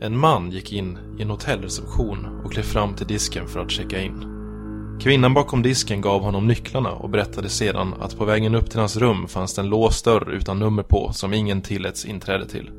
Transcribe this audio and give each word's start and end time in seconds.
En 0.00 0.18
man 0.18 0.50
gick 0.50 0.72
in 0.72 0.98
i 1.18 1.22
en 1.22 1.30
hotellreception 1.30 2.40
och 2.44 2.52
klev 2.52 2.62
fram 2.62 2.94
till 2.94 3.06
disken 3.06 3.48
för 3.48 3.60
att 3.60 3.70
checka 3.70 4.02
in. 4.02 4.24
Kvinnan 5.00 5.34
bakom 5.34 5.62
disken 5.62 6.00
gav 6.00 6.22
honom 6.22 6.46
nycklarna 6.46 6.92
och 6.92 7.10
berättade 7.10 7.48
sedan 7.48 7.94
att 8.00 8.18
på 8.18 8.24
vägen 8.24 8.54
upp 8.54 8.70
till 8.70 8.78
hans 8.80 8.96
rum 8.96 9.28
fanns 9.28 9.54
det 9.54 9.62
en 9.62 9.68
låst 9.68 10.04
dörr 10.04 10.30
utan 10.30 10.58
nummer 10.58 10.82
på 10.82 11.12
som 11.12 11.34
ingen 11.34 11.62
tilläts 11.62 12.04
inträde 12.04 12.46
till. 12.46 12.70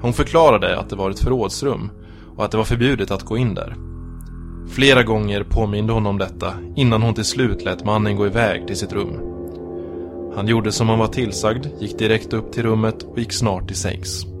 Hon 0.00 0.12
förklarade 0.12 0.78
att 0.78 0.90
det 0.90 0.96
var 0.96 1.10
ett 1.10 1.20
förrådsrum 1.20 1.90
och 2.36 2.44
att 2.44 2.50
det 2.50 2.56
var 2.56 2.64
förbjudet 2.64 3.10
att 3.10 3.22
gå 3.22 3.38
in 3.38 3.54
där. 3.54 3.76
Flera 4.68 5.02
gånger 5.02 5.42
påminde 5.42 5.92
hon 5.92 6.06
om 6.06 6.18
detta 6.18 6.52
innan 6.76 7.02
hon 7.02 7.14
till 7.14 7.24
slut 7.24 7.64
lät 7.64 7.84
mannen 7.84 8.16
gå 8.16 8.26
iväg 8.26 8.66
till 8.66 8.76
sitt 8.76 8.92
rum. 8.92 9.20
Han 10.36 10.48
gjorde 10.48 10.72
som 10.72 10.88
han 10.88 10.98
var 10.98 11.06
tillsagd, 11.06 11.66
gick 11.80 11.98
direkt 11.98 12.32
upp 12.32 12.52
till 12.52 12.62
rummet 12.62 13.02
och 13.02 13.18
gick 13.18 13.32
snart 13.32 13.66
till 13.66 13.76
sängs. 13.76 14.37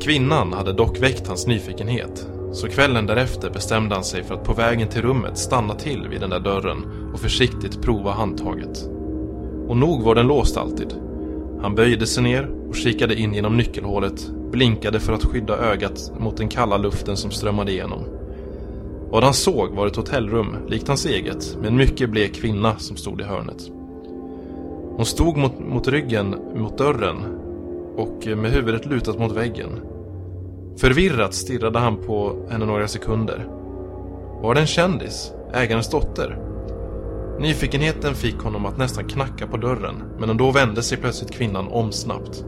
Kvinnan 0.00 0.52
hade 0.52 0.72
dock 0.72 1.02
väckt 1.02 1.26
hans 1.26 1.46
nyfikenhet, 1.46 2.28
så 2.52 2.68
kvällen 2.68 3.06
därefter 3.06 3.50
bestämde 3.50 3.94
han 3.94 4.04
sig 4.04 4.24
för 4.24 4.34
att 4.34 4.44
på 4.44 4.52
vägen 4.52 4.88
till 4.88 5.02
rummet 5.02 5.38
stanna 5.38 5.74
till 5.74 6.08
vid 6.08 6.20
den 6.20 6.30
där 6.30 6.40
dörren 6.40 6.84
och 7.14 7.20
försiktigt 7.20 7.82
prova 7.82 8.12
handtaget. 8.12 8.88
Och 9.68 9.76
nog 9.76 10.02
var 10.02 10.14
den 10.14 10.26
låst 10.26 10.56
alltid. 10.56 10.94
Han 11.62 11.74
böjde 11.74 12.06
sig 12.06 12.22
ner 12.22 12.50
och 12.68 12.76
kikade 12.76 13.20
in 13.20 13.34
genom 13.34 13.56
nyckelhålet, 13.56 14.30
blinkade 14.50 15.00
för 15.00 15.12
att 15.12 15.24
skydda 15.24 15.56
ögat 15.56 16.12
mot 16.18 16.36
den 16.36 16.48
kalla 16.48 16.76
luften 16.76 17.16
som 17.16 17.30
strömmade 17.30 17.72
igenom. 17.72 18.04
Vad 19.10 19.24
han 19.24 19.34
såg 19.34 19.70
var 19.70 19.86
ett 19.86 19.96
hotellrum, 19.96 20.56
likt 20.68 20.88
hans 20.88 21.06
eget, 21.06 21.56
med 21.60 21.66
en 21.66 21.76
mycket 21.76 22.10
blek 22.10 22.34
kvinna 22.34 22.78
som 22.78 22.96
stod 22.96 23.20
i 23.20 23.24
hörnet. 23.24 23.70
Hon 24.96 25.06
stod 25.06 25.36
mot, 25.36 25.58
mot 25.58 25.88
ryggen 25.88 26.36
mot 26.54 26.78
dörren 26.78 27.16
och 27.96 28.26
med 28.26 28.50
huvudet 28.50 28.86
lutat 28.86 29.18
mot 29.18 29.32
väggen. 29.32 29.80
Förvirrat 30.78 31.34
stirrade 31.34 31.78
han 31.78 31.96
på 31.96 32.46
henne 32.50 32.66
några 32.66 32.88
sekunder. 32.88 33.46
Var 34.42 34.54
det 34.54 34.60
en 34.60 34.66
kändis? 34.66 35.32
Ägarens 35.52 35.90
dotter? 35.90 36.38
Nyfikenheten 37.40 38.14
fick 38.14 38.38
honom 38.38 38.66
att 38.66 38.78
nästan 38.78 39.04
knacka 39.04 39.46
på 39.46 39.56
dörren, 39.56 40.02
men 40.18 40.30
ändå 40.30 40.50
vände 40.50 40.82
sig 40.82 40.98
plötsligt 40.98 41.30
kvinnan 41.30 41.68
om 41.68 41.92
snabbt. 41.92 42.44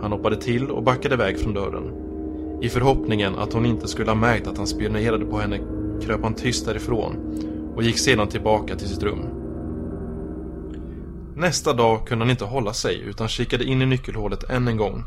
Han 0.00 0.12
hoppade 0.12 0.36
till 0.36 0.70
och 0.70 0.82
backade 0.82 1.14
iväg 1.14 1.38
från 1.38 1.54
dörren. 1.54 1.92
I 2.62 2.68
förhoppningen 2.68 3.38
att 3.38 3.52
hon 3.52 3.66
inte 3.66 3.88
skulle 3.88 4.10
ha 4.10 4.16
märkt 4.16 4.46
att 4.46 4.56
han 4.56 4.66
spionerade 4.66 5.24
på 5.24 5.38
henne 5.38 5.58
kröp 6.02 6.22
han 6.22 6.34
tyst 6.34 6.66
därifrån 6.66 7.16
och 7.76 7.82
gick 7.82 7.98
sedan 7.98 8.28
tillbaka 8.28 8.76
till 8.76 8.88
sitt 8.88 9.02
rum. 9.02 9.37
Nästa 11.38 11.72
dag 11.72 12.06
kunde 12.06 12.24
han 12.24 12.30
inte 12.30 12.44
hålla 12.44 12.72
sig 12.72 13.00
utan 13.00 13.28
kikade 13.28 13.64
in 13.64 13.82
i 13.82 13.86
nyckelhålet 13.86 14.44
än 14.50 14.68
en 14.68 14.76
gång. 14.76 15.04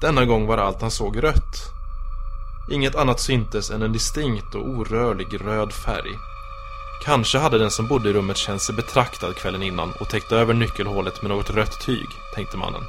Denna 0.00 0.24
gång 0.24 0.46
var 0.46 0.58
allt 0.58 0.80
han 0.80 0.90
såg 0.90 1.22
rött. 1.22 1.72
Inget 2.72 2.94
annat 2.94 3.20
syntes 3.20 3.70
än 3.70 3.82
en 3.82 3.92
distinkt 3.92 4.54
och 4.54 4.68
orörlig 4.68 5.40
röd 5.40 5.72
färg. 5.72 6.10
Kanske 7.04 7.38
hade 7.38 7.58
den 7.58 7.70
som 7.70 7.88
bodde 7.88 8.10
i 8.10 8.12
rummet 8.12 8.36
känt 8.36 8.62
sig 8.62 8.74
betraktad 8.74 9.36
kvällen 9.36 9.62
innan 9.62 9.92
och 10.00 10.08
täckt 10.08 10.32
över 10.32 10.54
nyckelhålet 10.54 11.22
med 11.22 11.30
något 11.30 11.50
rött 11.50 11.80
tyg, 11.80 12.08
tänkte 12.34 12.56
mannen. 12.56 12.82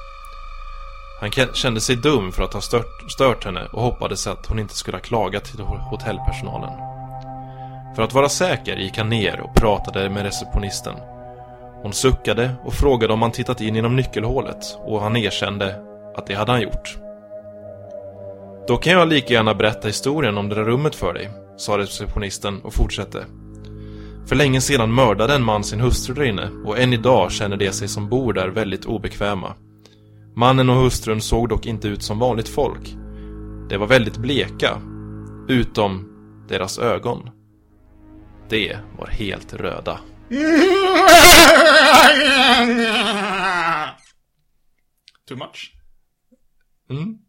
Han 1.20 1.31
kände 1.54 1.81
sig 1.81 1.96
dum 1.96 2.31
för 2.31 2.44
att 2.44 2.54
ha 2.54 2.62
stört, 2.62 3.12
stört 3.12 3.46
henne 3.46 3.68
och 3.72 3.81
hoppades 3.81 4.28
att 4.28 4.46
hon 4.46 4.59
inte 4.59 4.76
skulle 4.76 4.98
ha 4.98 5.02
klagat 5.02 5.46
till 5.46 5.59
hotellpersonalen. 5.62 6.74
För 7.96 8.04
att 8.04 8.14
vara 8.14 8.30
säker 8.30 8.76
gick 8.76 8.98
han 8.98 9.09
ner 9.09 9.40
och 9.40 9.56
pratade 9.56 10.09
med 10.09 10.24
receptionisten. 10.24 10.96
Hon 11.84 11.94
suckade 11.94 12.52
och 12.64 12.73
frågade 12.73 13.14
om 13.14 13.22
han 13.22 13.31
tittat 13.31 13.62
in 13.62 13.76
genom 13.76 13.95
nyckelhålet 13.95 14.78
och 14.80 15.02
han 15.02 15.17
erkände 15.17 15.76
att 16.16 16.28
det 16.28 16.34
hade 16.34 16.52
han 16.52 16.62
gjort. 16.62 16.98
Då 18.67 18.78
kan 18.78 18.94
jag 18.94 19.08
lika 19.08 19.34
gärna 19.34 19.53
berätta 19.53 19.88
historien 19.88 20.38
om 20.38 20.50
det 20.50 20.56
där 20.56 20.64
rummet 20.64 20.95
för 20.95 21.14
dig, 21.14 21.30
sa 21.58 21.78
receptionisten 21.78 22.62
och 22.62 22.73
fortsatte. 22.73 23.25
För 24.25 24.36
länge 24.36 24.62
sedan 24.62 24.94
mördade 24.94 25.36
en 25.36 25.44
man 25.44 25.64
sin 25.64 25.80
hustru 25.80 26.16
där 26.16 26.24
inne 26.24 26.50
och 26.66 26.80
än 26.80 26.94
idag 26.94 27.31
känner 27.31 27.58
de 27.58 27.72
sig 27.72 27.88
som 27.88 28.09
bor 28.09 28.34
där 28.34 28.47
väldigt 28.47 28.85
obekväma. 28.85 29.53
Mannen 30.35 30.69
och 30.69 30.75
hustrun 30.75 31.22
såg 31.22 31.50
dock 31.50 31.66
inte 31.66 31.88
ut 31.88 32.03
som 32.03 32.19
vanligt 32.19 32.50
folk. 32.50 32.96
De 33.69 33.78
var 33.78 33.88
väldigt 33.88 34.18
bleka, 34.18 34.81
utom 35.47 36.09
deras 36.50 36.79
ögon. 36.79 37.29
De 38.50 38.75
var 38.97 39.08
helt 39.08 39.53
röda. 39.53 40.00
Too 45.25 45.35
much? 45.35 45.75
Mm. 46.89 47.19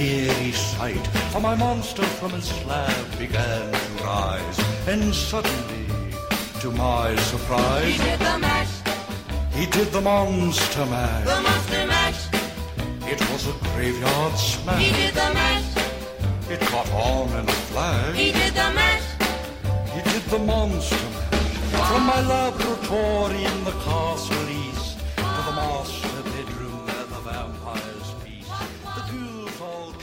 Eerie 0.00 0.52
sight. 0.52 1.06
For 1.32 1.40
my 1.40 1.54
monster 1.54 2.02
from 2.18 2.30
his 2.32 2.48
slab 2.48 3.18
began 3.18 3.72
to 3.72 4.04
rise, 4.04 4.58
and 4.88 5.14
suddenly, 5.14 5.86
to 6.60 6.70
my 6.72 7.14
surprise, 7.30 7.84
He 7.92 7.98
did 7.98 8.18
the 8.18 8.38
mash, 8.38 8.74
he 9.58 9.66
did 9.66 9.88
the 9.92 10.00
monster 10.00 10.86
mash. 10.86 11.24
the 11.32 11.40
monster 11.48 11.86
mash. 11.86 12.20
It 13.12 13.20
was 13.30 13.42
a 13.48 13.54
graveyard 13.74 14.34
smash. 14.38 14.82
He 14.82 14.90
did 14.92 15.14
the 15.14 15.30
mash, 15.34 15.68
It 16.54 16.60
caught 16.70 16.90
on 16.92 17.28
in 17.38 17.48
a 17.48 17.52
flash. 17.70 18.16
he 18.16 18.32
did 18.32 18.52
the 18.54 18.70
mash. 18.80 19.06
He 19.94 20.00
did 20.10 20.22
the 20.34 20.38
monster 20.38 20.96
mash. 20.96 21.88
From 21.90 22.02
my 22.12 22.20
laboratory 22.34 23.42
in 23.52 23.64
the 23.64 23.72
castle 23.86 24.39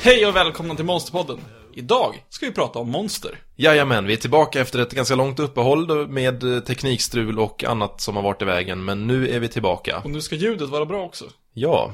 Hej 0.07 0.25
och 0.25 0.35
välkomna 0.35 0.75
till 0.75 0.85
Monsterpodden. 0.85 1.39
Idag 1.73 2.23
ska 2.29 2.45
vi 2.45 2.51
prata 2.51 2.79
om 2.79 2.91
monster. 2.91 3.39
Jajamän, 3.55 4.05
vi 4.05 4.13
är 4.13 4.17
tillbaka 4.17 4.61
efter 4.61 4.79
ett 4.79 4.91
ganska 4.91 5.15
långt 5.15 5.39
uppehåll 5.39 6.07
med 6.07 6.65
teknikstrul 6.65 7.39
och 7.39 7.63
annat 7.63 8.01
som 8.01 8.15
har 8.15 8.23
varit 8.23 8.41
i 8.41 8.45
vägen, 8.45 8.85
men 8.85 9.07
nu 9.07 9.29
är 9.29 9.39
vi 9.39 9.47
tillbaka. 9.47 10.01
Och 10.03 10.09
nu 10.09 10.21
ska 10.21 10.35
ljudet 10.35 10.69
vara 10.69 10.85
bra 10.85 11.03
också. 11.03 11.25
Ja, 11.53 11.93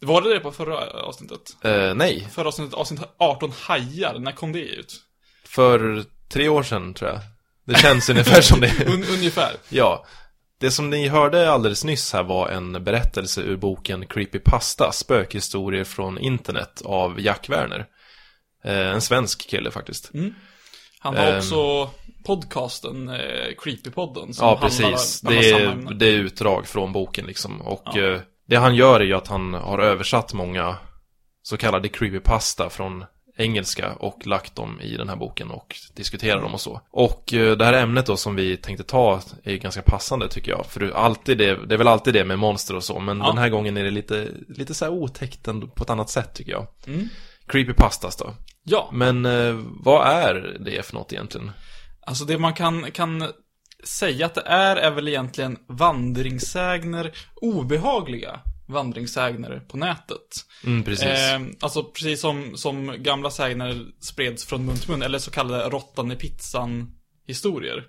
Var 0.00 0.22
det 0.22 0.34
det 0.34 0.40
på 0.40 0.52
förra 0.52 0.90
avsnittet? 0.90 1.56
eh, 1.64 1.94
nej, 1.94 2.28
Förra 2.32 2.48
avsnittet, 2.48 2.74
avsnitt 2.74 3.00
18 3.18 3.52
hajar, 3.60 4.18
när 4.18 4.32
kom 4.32 4.52
det 4.52 4.60
ut? 4.60 4.94
för 5.44 6.04
tre 6.28 6.48
år 6.48 6.62
sedan 6.62 6.94
tror 6.94 7.10
jag. 7.10 7.20
Det 7.64 7.78
känns 7.78 8.08
ungefär 8.10 8.40
som 8.40 8.60
det. 8.60 8.86
Un 8.86 9.04
ungefär. 9.04 9.52
Ja. 9.68 10.06
Det 10.60 10.70
som 10.70 10.90
ni 10.90 11.08
hörde 11.08 11.50
alldeles 11.50 11.84
nyss 11.84 12.12
här 12.12 12.22
var 12.22 12.48
en 12.48 12.84
berättelse 12.84 13.40
ur 13.40 13.56
boken 13.56 14.06
Creepypasta, 14.06 14.92
spökhistorier 14.92 15.84
från 15.84 16.18
internet 16.18 16.82
av 16.84 17.20
Jack 17.20 17.48
Werner. 17.48 17.86
Eh, 18.64 18.88
en 18.88 19.00
svensk 19.00 19.50
kille 19.50 19.70
faktiskt. 19.70 20.10
Han 21.00 21.16
har 21.16 21.26
Ehm. 21.26 21.38
också 21.38 21.90
podcasten, 22.26 23.08
eh, 23.08 23.54
Creepypodden. 23.58 24.34
Som 24.34 24.46
Ja, 24.48 24.58
precis. 24.62 25.22
handlar 25.22 25.42
Det 25.42 25.50
är, 25.50 25.94
det 25.94 26.06
är 26.06 26.12
utdrag 26.12 26.66
från 26.66 26.92
boken 26.92 27.26
liksom. 27.26 27.60
Och 27.60 27.82
Ja. 27.94 28.00
eh, 28.00 28.20
det 28.48 28.56
han 28.56 28.74
gör 28.74 29.00
är 29.00 29.04
ju 29.04 29.14
att 29.14 29.28
han 29.28 29.54
har 29.54 29.78
översatt 29.78 30.32
många 30.34 30.76
så 31.42 31.56
kallade 31.56 31.88
creepypasta 31.88 32.70
från 32.70 33.04
engelska 33.38 33.92
och 33.92 34.26
lagt 34.26 34.54
dem 34.56 34.80
i 34.80 34.96
den 34.96 35.08
här 35.08 35.16
boken 35.16 35.50
och 35.50 35.76
diskuterar 35.94 36.40
dem 36.42 36.54
och 36.54 36.60
så. 36.60 36.80
Och 36.90 37.34
eh, 37.34 37.56
det 37.56 37.64
här 37.64 37.72
ämnet 37.72 38.06
då 38.06 38.16
som 38.16 38.36
vi 38.36 38.56
tänkte 38.56 38.84
ta 38.84 39.20
är 39.44 39.52
ju 39.52 39.58
ganska 39.58 39.82
passande 39.82 40.28
tycker 40.28 40.50
jag. 40.50 40.66
För 40.66 40.90
alltid 40.90 41.38
det, 41.38 41.66
det 41.66 41.74
är 41.74 41.78
väl 41.78 41.88
alltid 41.88 42.14
det 42.14 42.24
med 42.24 42.38
monster 42.38 42.76
och 42.76 42.84
så, 42.84 43.00
men 43.00 43.18
Ja. 43.18 43.26
den 43.26 43.38
här 43.38 43.48
gången 43.48 43.76
är 43.76 43.84
det 43.84 43.90
lite, 43.90 44.28
lite 44.48 44.74
så 44.74 44.84
här 44.84 44.92
otäckt 44.92 45.42
på 45.74 45.82
ett 45.84 45.90
annat 45.90 46.10
sätt 46.10 46.34
tycker 46.34 46.52
jag. 46.52 46.66
Mm. 46.86 47.08
Creepypastas 47.46 48.16
då. 48.16 48.34
Ja, 48.64 48.90
Men 48.92 49.26
eh, 49.26 49.54
vad 49.84 50.06
är 50.06 50.56
det 50.60 50.86
för 50.86 50.94
något 50.94 51.12
egentligen? 51.12 51.50
alltså 52.06 52.24
det 52.24 52.38
man 52.38 52.54
kan, 52.54 52.90
kan 52.90 53.32
säga 53.84 54.26
att 54.26 54.34
det 54.34 54.42
är, 54.46 54.76
är 54.76 54.90
väl 54.90 55.08
egentligen 55.08 55.56
vandringssägner, 55.68 57.12
obehagliga 57.40 58.40
vandringssägner 58.68 59.60
på 59.68 59.76
nätet. 59.76 60.46
Mm, 60.64 60.84
precis. 60.84 61.06
Eh, 61.06 61.40
alltså 61.60 61.84
precis 61.84 62.20
som, 62.20 62.56
som 62.56 63.02
gamla 63.02 63.30
sägner 63.30 63.86
spreds 64.00 64.44
från 64.44 64.66
mun 64.66 64.76
till 64.76 64.90
mun, 64.90 65.02
eller 65.02 65.18
så 65.18 65.30
kallade 65.30 65.68
råttan 65.68 66.12
i 66.12 66.16
pizzan 66.16 66.92
historier. 67.26 67.84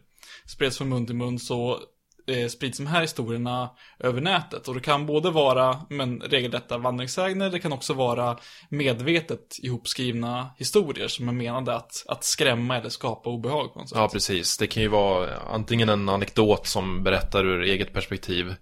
Spreds 0.46 0.78
från 0.78 0.90
mun 0.90 1.06
till 1.06 1.16
mun 1.16 1.40
så 1.40 1.80
eh, 2.28 2.48
sprids 2.48 2.78
de 2.78 2.88
här 2.88 3.02
historierna 3.02 3.70
över 4.00 4.22
nätet. 4.22 4.68
Och 4.68 4.74
det 4.74 4.80
kan 4.80 5.06
både 5.06 5.32
vara 5.32 5.82
men, 5.90 6.22
regelrätta 6.22 6.78
vandringssägner, 6.78 7.50
det 7.50 7.60
kan 7.60 7.74
också 7.74 7.94
vara 7.94 8.38
medvetet 8.70 9.60
ihopskrivna 9.60 10.50
historier 10.58 11.08
som 11.08 11.30
är 11.30 11.34
menade 11.34 11.76
att, 11.76 12.06
att 12.08 12.24
skrämma 12.24 12.78
eller 12.78 12.90
skapa 12.90 13.30
obehag 13.30 13.74
på 13.74 13.80
något 13.80 13.90
sätt. 13.90 13.98
Ja, 13.98 14.10
precis. 14.10 14.58
Det 14.58 14.68
kan 14.68 14.84
ju 14.84 14.90
vara 14.90 15.38
antingen 15.38 15.90
en 15.90 16.10
anekdot 16.10 16.68
som 16.68 17.04
berättar 17.04 17.46
ur 17.46 17.62
eget 17.62 17.94
perspektiv. 17.94 18.56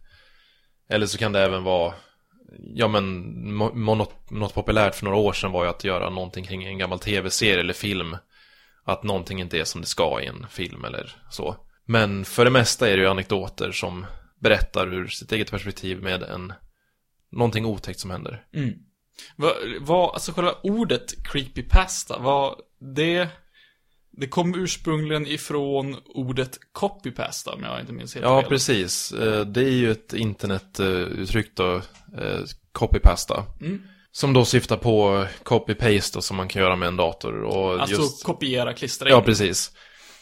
Eller 0.89 1.05
så 1.05 1.17
kan 1.17 1.31
det 1.31 1.39
även 1.39 1.63
vara 1.63 1.93
Ja 2.59 2.87
men 2.87 3.31
något, 3.73 4.31
något 4.31 4.53
populärt 4.53 4.95
för 4.95 5.05
några 5.05 5.17
år 5.17 5.33
sedan 5.33 5.51
var 5.51 5.63
ju 5.63 5.69
att 5.69 5.83
göra 5.83 6.09
någonting 6.09 6.45
kring 6.45 6.63
en 6.63 6.77
gammal 6.77 6.99
tv-serie 6.99 7.59
eller 7.59 7.73
film. 7.73 8.17
Att 8.83 9.03
någonting 9.03 9.41
inte 9.41 9.59
är 9.59 9.63
som 9.63 9.81
det 9.81 9.87
ska 9.87 10.21
i 10.21 10.25
en 10.25 10.45
film 10.49 10.85
eller 10.85 11.15
så. 11.29 11.55
Men 11.85 12.25
för 12.25 12.45
det 12.45 12.51
mesta 12.51 12.89
är 12.89 12.97
det 12.97 13.03
ju 13.03 13.09
anekdoter 13.09 13.71
som 13.71 14.05
berättar 14.39 14.93
ur 14.93 15.07
sitt 15.07 15.31
eget 15.31 15.51
perspektiv 15.51 16.03
med 16.03 16.23
en 16.23 16.53
Någonting 17.31 17.65
otäckt 17.65 17.99
som 17.99 18.11
händer. 18.11 18.45
Mm. 18.53 18.73
Vad, 19.35 19.53
va, 19.81 20.11
alltså 20.13 20.31
själva 20.31 20.55
ordet 20.63 21.23
creepypasta, 21.23 22.19
vad, 22.19 22.55
det, 22.95 23.27
det 24.19 24.27
kom 24.27 24.55
ursprungligen 24.55 25.27
ifrån 25.27 25.95
ordet 26.05 26.57
copypasta, 26.71 27.53
om 27.53 27.63
jag 27.63 27.79
inte 27.79 27.93
minns 27.93 28.15
helt 28.15 28.25
Ja 28.25 28.41
fel. 28.41 28.49
precis, 28.49 29.11
Eh, 29.11 29.41
det 29.41 29.61
är 29.61 29.71
ju 29.71 29.91
ett 29.91 30.13
internetuttryck 30.13 31.55
då 31.55 31.75
eh, 32.17 32.39
Copypasta 32.71 33.43
Mm. 33.61 33.81
Som 34.11 34.33
då 34.33 34.45
syftar 34.45 34.77
på 34.77 35.25
copy-paste 35.43 36.21
som 36.21 36.37
man 36.37 36.47
kan 36.47 36.61
göra 36.61 36.75
med 36.75 36.87
en 36.87 36.97
dator 36.97 37.41
och 37.43 37.81
Alltså 37.81 38.01
just... 38.01 38.23
kopiera, 38.25 38.73
klistra 38.73 39.09
in. 39.09 39.15
Ja, 39.15 39.21
precis. 39.21 39.71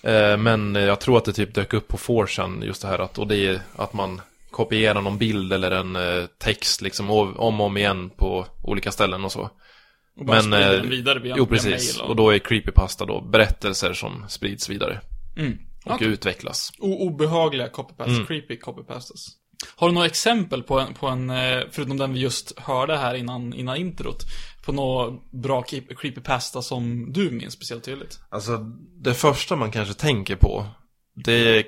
Eh, 0.04 0.38
Men 0.38 0.76
jag 0.76 1.00
tror 1.00 1.18
att 1.18 1.26
det 1.26 1.34
typ 1.34 1.54
dök 1.54 1.74
upp 1.74 1.88
på 1.88 1.98
4chan 1.98 2.66
just 2.66 2.82
det 2.82 2.88
här 2.88 3.00
att, 3.00 3.18
och 3.18 3.28
det 3.28 3.38
är 3.38 3.62
att 3.76 3.94
man 3.94 4.22
kopierar 4.52 5.02
någon 5.02 5.18
bild 5.18 5.54
eller 5.54 5.72
en 5.72 5.98
text 6.38 6.82
liksom 6.82 7.10
om 7.12 7.62
och 7.62 7.66
om 7.66 7.78
igen 7.78 8.10
på 8.10 8.46
olika 8.64 8.92
ställen 8.92 9.26
och 9.26 9.32
så. 9.32 9.50
Och 10.18 10.26
bara 10.26 10.42
sprider 10.42 10.74
eh, 10.76 10.82
den 10.82 10.90
vidare 10.90 11.20
via, 11.20 11.36
Jo, 11.38 11.46
precis. 11.46 11.98
mail 12.00 12.10
Och 12.10 12.16
då 12.16 12.30
är 12.30 12.40
creepypasta 12.40 13.06
då 13.06 13.22
berättelser 13.22 13.94
som 13.94 14.26
sprids 14.30 14.70
vidare 14.70 15.02
Mm. 15.38 15.58
och 15.86 15.92
Okej. 15.92 16.08
utvecklas. 16.08 16.72
O- 16.80 17.08
obehagliga 17.08 17.70
copypastas, 17.70 18.16
Mm. 18.16 18.26
creepy 18.28 18.58
copypastas. 18.58 19.28
Har 19.76 19.88
du 19.88 19.94
några 19.94 20.08
exempel 20.08 20.64
på 20.64 20.80
en, 20.80 20.94
på 20.94 21.08
en, 21.08 21.30
eh, 21.30 21.60
förutom 21.72 21.98
den 21.98 22.14
vi 22.14 22.20
just 22.20 22.60
hörde 22.60 22.98
här 22.98 23.16
innan, 23.16 23.54
innan 23.54 23.78
introt, 23.78 24.24
på 24.66 24.72
några 24.72 25.18
bra 25.32 25.62
creepypasta 26.02 26.62
som 26.62 27.14
du 27.14 27.32
minns 27.32 27.54
speciellt 27.54 27.84
tydligt? 27.84 28.20
Alltså, 28.30 28.58
det 29.02 29.14
första 29.14 29.56
man 29.56 29.72
kanske 29.72 29.94
tänker 29.94 30.36
på, 30.36 30.68
det 31.16 31.34
är 31.58 31.64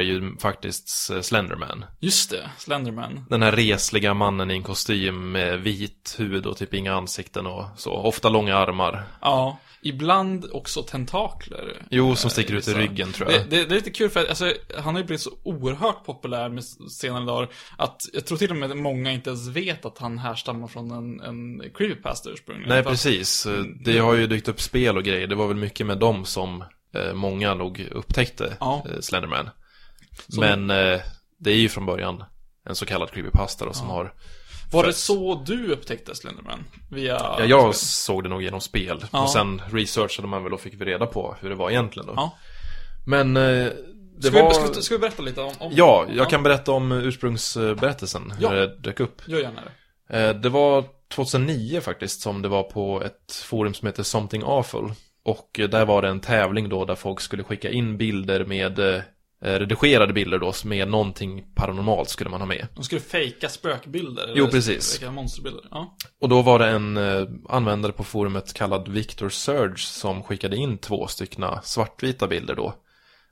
ju 0.00 0.36
faktiskt 0.40 1.10
eh, 1.10 1.20
Slenderman. 1.20 1.84
Just 2.00 2.30
det, 2.30 2.50
Slenderman. 2.58 3.24
Den 3.30 3.42
här 3.42 3.52
resliga 3.52 4.14
mannen 4.14 4.50
i 4.50 4.54
en 4.54 4.62
kostym 4.62 5.32
med 5.32 5.60
vit 5.60 6.14
hud 6.18 6.46
och 6.46 6.56
typ 6.56 6.74
inga 6.74 6.94
ansikten 6.94 7.46
och 7.46 7.64
så. 7.76 7.92
Ofta 7.92 8.28
långa 8.28 8.56
armar. 8.56 9.02
Ja, 9.20 9.58
ibland 9.82 10.46
också 10.52 10.82
tentakler. 10.82 11.82
Jo, 11.90 12.16
som 12.16 12.28
Eh, 12.28 12.32
sticker 12.32 12.54
ut 12.54 12.68
i 12.68 12.74
ryggen 12.74 13.12
tror 13.12 13.26
Det, 13.26 13.32
jag. 13.34 13.42
det, 13.48 13.64
det 13.64 13.74
är 13.74 13.76
lite 13.76 13.90
kul 13.90 14.10
för 14.10 14.20
att 14.20 14.28
alltså, 14.28 14.52
han 14.78 14.94
har 14.94 15.00
ju 15.00 15.06
blivit 15.06 15.20
så 15.22 15.30
oerhört 15.42 16.04
populär 16.04 16.48
med 16.48 16.64
senare 16.90 17.24
dagar 17.24 17.48
att 17.76 18.02
jag 18.12 18.26
tror 18.26 18.38
till 18.38 18.50
och 18.50 18.56
med 18.56 18.70
att 18.70 18.76
många 18.76 19.12
inte 19.12 19.30
ens 19.30 19.48
vet 19.48 19.84
att 19.84 19.98
han 19.98 20.18
härstammar 20.18 20.68
från 20.68 20.90
en, 20.90 21.20
en 21.20 21.70
creepypasta 21.74 22.30
ursprungligen. 22.30 22.68
Nej, 22.68 22.84
precis. 22.84 23.46
Eh, 23.46 23.62
Det 23.84 23.98
har 23.98 24.14
ju 24.14 24.26
dykt 24.26 24.48
upp 24.48 24.60
spel 24.60 24.96
och 24.96 25.04
grejer. 25.04 25.26
Det 25.26 25.34
var 25.34 25.46
väl 25.48 25.56
mycket 25.56 25.86
med 25.86 25.98
dem 25.98 26.24
som 26.24 26.60
eh, 26.62 26.66
många 27.14 27.54
nog 27.54 27.88
upptäckte 27.92 28.56
Ja. 28.60 28.84
eh, 28.90 29.00
Slenderman. 29.00 29.50
Så- 30.28 30.40
Men 30.40 30.70
eh, 30.70 31.00
det 31.38 31.50
är 31.50 31.56
ju 31.56 31.68
från 31.68 31.86
början 31.86 32.24
en 32.68 32.74
så 32.74 32.86
kallad 32.86 33.10
creepypasta 33.10 33.64
då, 33.64 33.72
som 33.72 33.86
Ja. 33.88 33.94
har... 33.94 34.14
Var 34.72 34.86
det 34.86 34.92
så 34.92 35.42
du 35.46 35.72
upptäckte 35.72 36.14
Slenderman? 36.14 36.64
Via... 36.90 37.14
Ja, 37.14 37.44
jag 37.44 37.74
såg 37.74 38.22
det 38.22 38.28
nog 38.28 38.42
genom 38.42 38.60
spel. 38.60 39.04
Ja. 39.12 39.22
Och 39.22 39.30
sen 39.30 39.62
researchade 39.72 40.28
man 40.28 40.44
väl 40.44 40.52
och 40.54 40.60
fick 40.60 40.74
vi 40.74 40.84
reda 40.84 41.06
på 41.06 41.36
hur 41.40 41.48
det 41.48 41.54
var 41.54 41.70
egentligen 41.70 42.06
då. 42.06 42.12
Ja. 42.16 42.36
Men 43.06 43.36
eh, 43.36 43.42
det 44.20 44.28
Ska, 44.30 44.42
var... 44.42 44.48
vi, 44.48 44.54
ska, 44.72 44.82
ska 44.82 44.94
vi 44.94 44.98
berätta 44.98 45.22
lite 45.22 45.40
om... 45.40 45.52
om 45.58 45.72
Ja, 45.74 46.06
jag 46.14 46.30
kan 46.30 46.42
berätta 46.42 46.72
om 46.72 46.92
ursprungsberättelsen, 46.92 48.32
Ja. 48.40 48.48
hur 48.48 48.56
det 48.56 48.78
dök 48.78 49.00
upp. 49.00 49.22
Gör 49.28 49.38
gärna 49.40 49.60
det. 50.08 50.18
Eh, 50.28 50.34
Det 50.34 50.48
var 50.48 50.84
2009 51.14 51.80
faktiskt 51.80 52.20
som 52.20 52.42
det 52.42 52.48
var 52.48 52.62
på 52.62 53.02
ett 53.02 53.32
forum 53.44 53.74
som 53.74 53.86
heter 53.86 54.02
Something 54.02 54.42
Awful. 54.46 54.92
Och 55.28 55.60
där 55.70 55.84
var 55.84 56.02
det 56.02 56.08
en 56.08 56.20
tävling 56.20 56.68
då 56.68 56.84
där 56.84 56.94
folk 56.94 57.20
skulle 57.20 57.44
skicka 57.44 57.70
in 57.70 57.96
bilder 57.96 58.44
med 58.44 58.78
eh, 58.78 59.02
redigerade 59.40 60.12
bilder 60.12 60.38
då 60.38 60.52
med 60.64 60.88
någonting 60.88 61.44
paranormalt 61.54 62.08
skulle 62.08 62.30
man 62.30 62.40
ha 62.40 62.46
med. 62.46 62.66
De 62.74 62.84
skulle 62.84 63.00
fejka 63.00 63.48
spökbilder. 63.48 64.32
Jo, 64.34 64.44
eller 64.44 64.52
precis. 64.52 64.98
Fejka 64.98 65.12
monsterbilder. 65.12 65.64
Ja. 65.70 65.96
Och 66.20 66.28
då 66.28 66.42
var 66.42 66.58
det 66.58 66.66
en 66.68 66.96
eh, 66.96 67.28
användare 67.48 67.92
på 67.92 68.04
forumet 68.04 68.54
kallad 68.54 68.88
Victor 68.88 69.28
Surge 69.28 69.78
som 69.78 70.22
skickade 70.22 70.56
in 70.56 70.78
två 70.78 71.06
styckna 71.06 71.62
svartvita 71.62 72.26
bilder 72.26 72.54
då. 72.54 72.74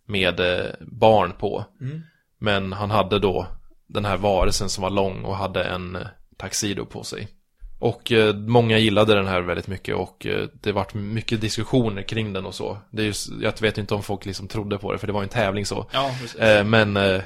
Med 0.07 0.41
eh, 0.41 0.71
barn 0.81 1.33
på. 1.39 1.65
Mm. 1.81 2.03
Men 2.39 2.73
han 2.73 2.91
hade 2.91 3.19
då 3.19 3.47
den 3.87 4.05
här 4.05 4.17
varelsen 4.17 4.69
som 4.69 4.83
var 4.83 4.91
lång 4.91 5.25
och 5.25 5.37
hade 5.37 5.65
en 5.65 5.99
taxido 6.37 6.87
på 6.87 7.05
sig. 7.05 7.29
Och 7.78 8.12
eh, 8.12 8.34
många 8.34 8.78
gillade 8.78 9.14
den 9.14 9.26
här 9.26 9.40
väldigt 9.40 9.67
mycket 9.67 9.94
och 9.96 10.26
eh, 10.26 10.49
det 10.62 10.73
vart 10.73 10.94
mycket 10.94 11.40
diskussioner 11.40 12.02
kring 12.02 12.32
den 12.32 12.46
och 12.46 12.55
så. 12.55 12.78
Det 12.90 13.02
är 13.02 13.05
ju, 13.05 13.11
s- 13.11 13.28
jag 13.43 13.61
vet 13.61 13.78
inte 13.78 13.94
om 13.94 14.02
folk 14.02 14.26
liksom 14.26 14.49
trodde 14.49 14.78
på 14.78 14.93
det 14.93 14.99
för 14.99 15.06
det 15.06 15.12
var 15.12 15.23
en 15.23 15.28
tävling 15.28 15.67
så. 15.67 15.87
Ja, 15.93 16.11
precis. 16.20 16.40
Eh, 16.40 16.64
men 16.64 16.96
eh, 16.96 17.20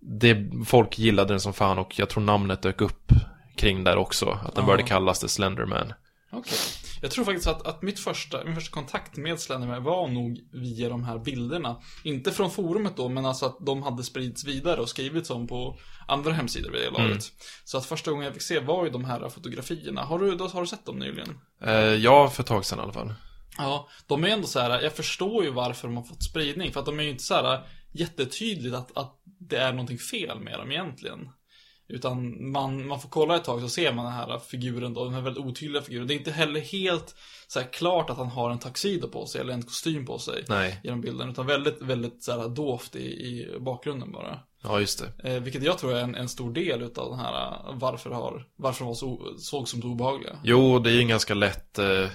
det, 0.00 0.36
folk 0.66 0.98
gillade 0.98 1.32
den 1.32 1.40
som 1.40 1.52
fan 1.52 1.78
och 1.78 1.98
jag 1.98 2.08
tror 2.08 2.22
namnet 2.22 2.62
dök 2.62 2.80
upp 2.80 3.12
kring 3.56 3.84
där 3.84 3.96
också. 3.96 4.26
Att 4.30 4.54
den 4.54 4.62
Ja. 4.62 4.66
började 4.66 4.82
kallas 4.82 5.20
The 5.20 5.28
Slenderman. 5.28 5.92
Okej. 6.32 6.58
Jag 7.02 7.10
tror 7.10 7.24
faktiskt 7.24 7.46
att, 7.46 7.66
att 7.66 7.82
mitt 7.82 7.98
första, 7.98 8.44
min 8.44 8.54
första 8.54 8.74
kontakt 8.74 9.16
med 9.16 9.40
Slenderman 9.40 9.82
var 9.82 10.08
nog 10.08 10.40
via 10.52 10.88
de 10.88 11.04
här 11.04 11.18
bilderna. 11.18 11.76
Inte 12.04 12.32
från 12.32 12.50
forumet 12.50 12.96
då, 12.96 13.08
men 13.08 13.26
alltså 13.26 13.46
att 13.46 13.56
de 13.66 13.82
hade 13.82 14.02
spridits 14.02 14.44
vidare 14.44 14.80
och 14.80 14.88
skrivits 14.88 15.30
om 15.30 15.46
på 15.46 15.78
andra 16.08 16.32
hemsidor 16.32 16.70
vid 16.70 16.80
det 16.80 16.90
laget. 16.90 17.10
Mm. 17.10 17.20
Så 17.64 17.78
att 17.78 17.86
första 17.86 18.10
gången 18.10 18.24
jag 18.24 18.34
fick 18.34 18.42
se 18.42 18.60
var 18.60 18.84
ju 18.84 18.90
de 18.90 19.04
här 19.04 19.28
fotografierna. 19.28 20.02
Har 20.02 20.18
du, 20.18 20.38
har 20.44 20.60
du 20.60 20.66
sett 20.66 20.86
dem 20.86 20.98
nyligen? 20.98 21.38
Eh, 21.62 21.74
ja, 21.74 22.28
för 22.28 22.42
ett 22.42 22.46
tag 22.46 22.64
sedan 22.64 22.78
i 22.78 22.82
alla 22.82 22.92
fall. 22.92 23.14
Ja, 23.58 23.88
de 24.06 24.24
är 24.24 24.28
ändå 24.28 24.46
så 24.46 24.60
här. 24.60 24.82
jag 24.82 24.92
förstår 24.92 25.44
ju 25.44 25.50
varför 25.50 25.88
de 25.88 25.96
har 25.96 26.04
fått 26.04 26.22
spridning. 26.22 26.72
För 26.72 26.80
att 26.80 26.86
de 26.86 26.98
är 26.98 27.02
ju 27.02 27.10
inte 27.10 27.22
så 27.22 27.34
här 27.34 27.66
jättetydligt 27.92 28.74
att, 28.74 28.96
att 28.96 29.20
det 29.24 29.56
är 29.56 29.72
någonting 29.72 29.98
fel 29.98 30.40
med 30.40 30.58
dem 30.58 30.70
egentligen. 30.70 31.28
Utan 31.90 32.50
man, 32.50 32.86
man 32.86 33.00
får 33.00 33.08
kolla 33.08 33.36
ett 33.36 33.44
tag 33.44 33.60
så 33.60 33.68
ser 33.68 33.92
man 33.92 34.04
den 34.04 34.14
här 34.14 34.38
figuren 34.38 34.94
då, 34.94 35.04
den 35.04 35.14
här 35.14 35.20
väldigt 35.20 35.44
otydliga 35.44 35.82
figuren. 35.82 36.06
Det 36.06 36.14
är 36.14 36.18
inte 36.18 36.30
heller 36.30 36.60
helt 36.60 37.14
så 37.48 37.60
klart 37.72 38.10
att 38.10 38.16
han 38.16 38.28
har 38.28 38.50
en 38.50 38.58
tuxedo 38.58 39.08
på 39.08 39.26
sig 39.26 39.40
eller 39.40 39.52
en 39.52 39.62
kostym 39.62 40.06
på 40.06 40.18
sig. 40.18 40.44
Nej, 40.48 40.80
Genom 40.84 41.00
bilden, 41.00 41.30
utan 41.30 41.46
väldigt, 41.46 41.82
väldigt 41.82 42.24
så 42.24 42.40
här 42.40 42.48
dovt 42.48 42.96
i, 42.96 43.00
i 43.00 43.56
bakgrunden 43.60 44.12
bara. 44.12 44.38
ja 44.62 44.80
just 44.80 45.04
det. 45.22 45.34
Eh, 45.34 45.42
vilket 45.42 45.62
jag 45.62 45.78
tror 45.78 45.92
är 45.92 46.02
en, 46.02 46.14
en 46.14 46.28
stor 46.28 46.52
del 46.52 46.82
utav 46.82 47.10
den 47.10 47.18
här, 47.18 47.56
varför, 47.72 48.10
har, 48.10 48.46
varför 48.56 48.84
de 48.84 48.88
var 48.88 48.94
så, 48.94 49.34
såg 49.38 49.68
som 49.68 49.82
så 49.82 49.88
obehagliga. 49.88 50.38
Jo, 50.44 50.78
det 50.78 50.90
är 50.90 50.94
ju 50.94 51.00
en 51.00 51.08
ganska 51.08 51.34
lätt 51.34 51.78
eh, 51.78 52.06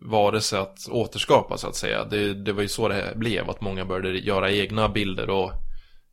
varelse 0.00 0.58
att 0.58 0.88
återskapa 0.90 1.58
så 1.58 1.68
att 1.68 1.76
säga. 1.76 2.04
Det, 2.04 2.34
det 2.34 2.52
var 2.52 2.62
ju 2.62 2.68
så 2.68 2.88
det 2.88 3.12
blev, 3.16 3.50
att 3.50 3.60
många 3.60 3.84
började 3.84 4.18
göra 4.18 4.50
egna 4.52 4.88
bilder 4.88 5.30
och 5.30 5.52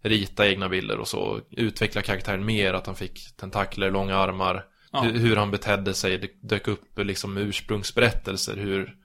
rita 0.03 0.47
egna 0.47 0.69
bilder 0.69 0.97
och 0.99 1.07
så. 1.07 1.39
Utveckla 1.51 2.01
karaktären 2.01 2.45
mer, 2.45 2.73
att 2.73 2.85
han 2.85 2.95
fick 2.95 3.35
tentakler, 3.37 3.91
långa 3.91 4.15
armar. 4.17 4.65
Ja. 4.91 5.01
Hur, 5.01 5.19
hur 5.19 5.35
han 5.35 5.51
betedde 5.51 5.93
sig, 5.93 6.17
det 6.17 6.29
dök 6.41 6.67
upp 6.67 6.99
liksom 6.99 7.37
ursprungsberättelser. 7.37 8.57
Hur, 8.57 8.95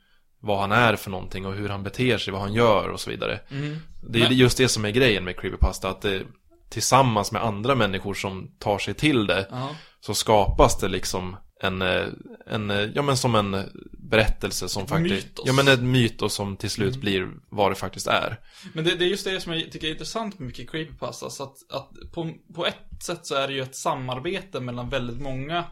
vad 0.40 0.60
han 0.60 0.72
är 0.72 0.96
för 0.96 1.10
någonting 1.10 1.46
och 1.46 1.54
hur 1.54 1.68
han 1.68 1.82
beter 1.82 2.18
sig, 2.18 2.32
vad 2.32 2.42
han 2.42 2.52
gör 2.52 2.88
och 2.88 3.00
så 3.00 3.10
vidare. 3.10 3.40
Mm. 3.50 3.76
Det 4.10 4.18
är 4.18 4.28
Men- 4.28 4.36
just 4.38 4.58
det 4.58 4.68
som 4.68 4.84
är 4.84 4.90
grejen 4.90 5.24
med 5.24 5.40
Creepypasta, 5.40 5.88
att 5.88 6.02
det 6.02 6.22
tillsammans 6.70 7.32
med 7.32 7.42
andra 7.44 7.74
människor 7.74 8.14
som 8.14 8.50
tar 8.58 8.78
sig 8.78 8.94
till 8.94 9.26
det 9.26 9.46
Ja. 9.50 9.76
så 10.00 10.14
skapas 10.14 10.78
det 10.78 10.88
liksom 10.88 11.36
en, 11.62 11.82
eh, 11.82 12.06
en, 12.46 12.70
eh, 12.70 12.88
ja 12.94 13.02
men 13.02 13.16
som 13.16 13.34
en 13.34 13.56
berättelse 13.98 14.68
som 14.68 14.82
Ett 14.82 14.88
faktiskt, 14.88 15.26
mytos. 15.26 15.44
ja 15.46 15.52
men 15.52 15.68
ett 15.68 15.82
mytos 15.82 16.34
som 16.34 16.56
till 16.56 16.70
slut 16.70 16.88
Mm. 16.94 17.00
blir 17.00 17.28
vad 17.50 17.70
det 17.70 17.74
faktiskt 17.74 18.06
är. 18.06 18.40
Men 18.72 18.84
det, 18.84 18.94
det 18.94 19.04
är 19.04 19.08
just 19.08 19.24
det 19.24 19.40
som 19.40 19.52
jag 19.52 19.72
tycker 19.72 19.86
är 19.86 19.90
intressant 19.92 20.38
med 20.38 20.46
mycket 20.46 20.70
creepypasta. 20.70 21.30
Så 21.30 21.42
att, 21.42 21.56
att 21.72 22.12
på, 22.12 22.30
på 22.54 22.66
ett 22.66 23.02
sätt 23.06 23.26
så 23.26 23.34
är 23.34 23.48
det 23.48 23.54
ju 23.54 23.62
ett 23.62 23.76
samarbete 23.76 24.60
mellan 24.60 24.88
väldigt 24.88 25.20
många 25.20 25.64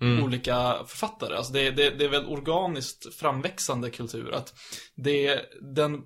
Mm. 0.00 0.24
olika 0.24 0.74
författare. 0.86 1.36
Alltså 1.36 1.52
det, 1.52 1.70
det, 1.70 1.90
det 1.90 2.04
är 2.04 2.08
väl 2.08 2.26
organiskt 2.26 3.14
framväxande 3.14 3.90
kultur. 3.90 4.32
Att 4.34 4.54
det, 4.96 5.40
den 5.74 6.02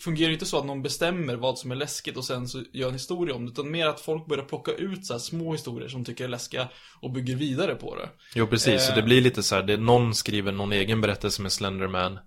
fungerar 0.00 0.32
inte 0.32 0.46
så 0.46 0.58
att 0.58 0.66
någon 0.66 0.82
bestämmer 0.82 1.36
vad 1.36 1.58
som 1.58 1.70
är 1.70 1.74
läskigt 1.76 2.16
och 2.16 2.24
sen 2.24 2.48
så 2.48 2.62
gör 2.72 2.88
en 2.88 2.92
historia 2.94 3.34
om 3.34 3.44
det. 3.46 3.50
Utan 3.52 3.70
mer 3.70 3.86
att 3.86 4.00
folk 4.00 4.26
börjar 4.26 4.44
plocka 4.44 4.70
ut 4.72 5.06
så 5.06 5.14
här 5.14 5.18
små 5.18 5.52
historier 5.52 5.88
som 5.88 6.04
tycker 6.04 6.24
är 6.24 6.28
läskiga 6.28 6.68
och 7.00 7.10
bygger 7.12 7.36
vidare 7.36 7.74
på 7.74 7.96
det. 7.96 8.08
Jo 8.34 8.46
precis, 8.46 8.82
så 8.86 8.90
Eh. 8.90 8.96
det 8.96 9.02
blir 9.02 9.20
lite 9.20 9.42
så 9.42 9.54
här, 9.54 9.62
det, 9.62 9.76
någon 9.76 10.14
skriver 10.14 10.52
någon 10.52 10.72
egen 10.72 11.00
berättelse 11.00 11.42
med 11.42 11.52
Slenderman 11.52 12.18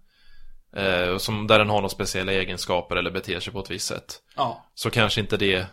eh, 0.75 1.17
som, 1.17 1.47
där 1.47 1.59
den 1.59 1.69
har 1.69 1.75
några 1.77 1.89
speciella 1.89 2.31
egenskaper 2.31 2.95
eller 2.95 3.11
beter 3.11 3.39
sig 3.39 3.53
på 3.53 3.59
ett 3.59 3.71
visst 3.71 3.87
sätt. 3.87 4.19
Ja, 4.35 4.65
Så 4.75 4.89
kanske 4.89 5.21
inte 5.21 5.37
det 5.37 5.65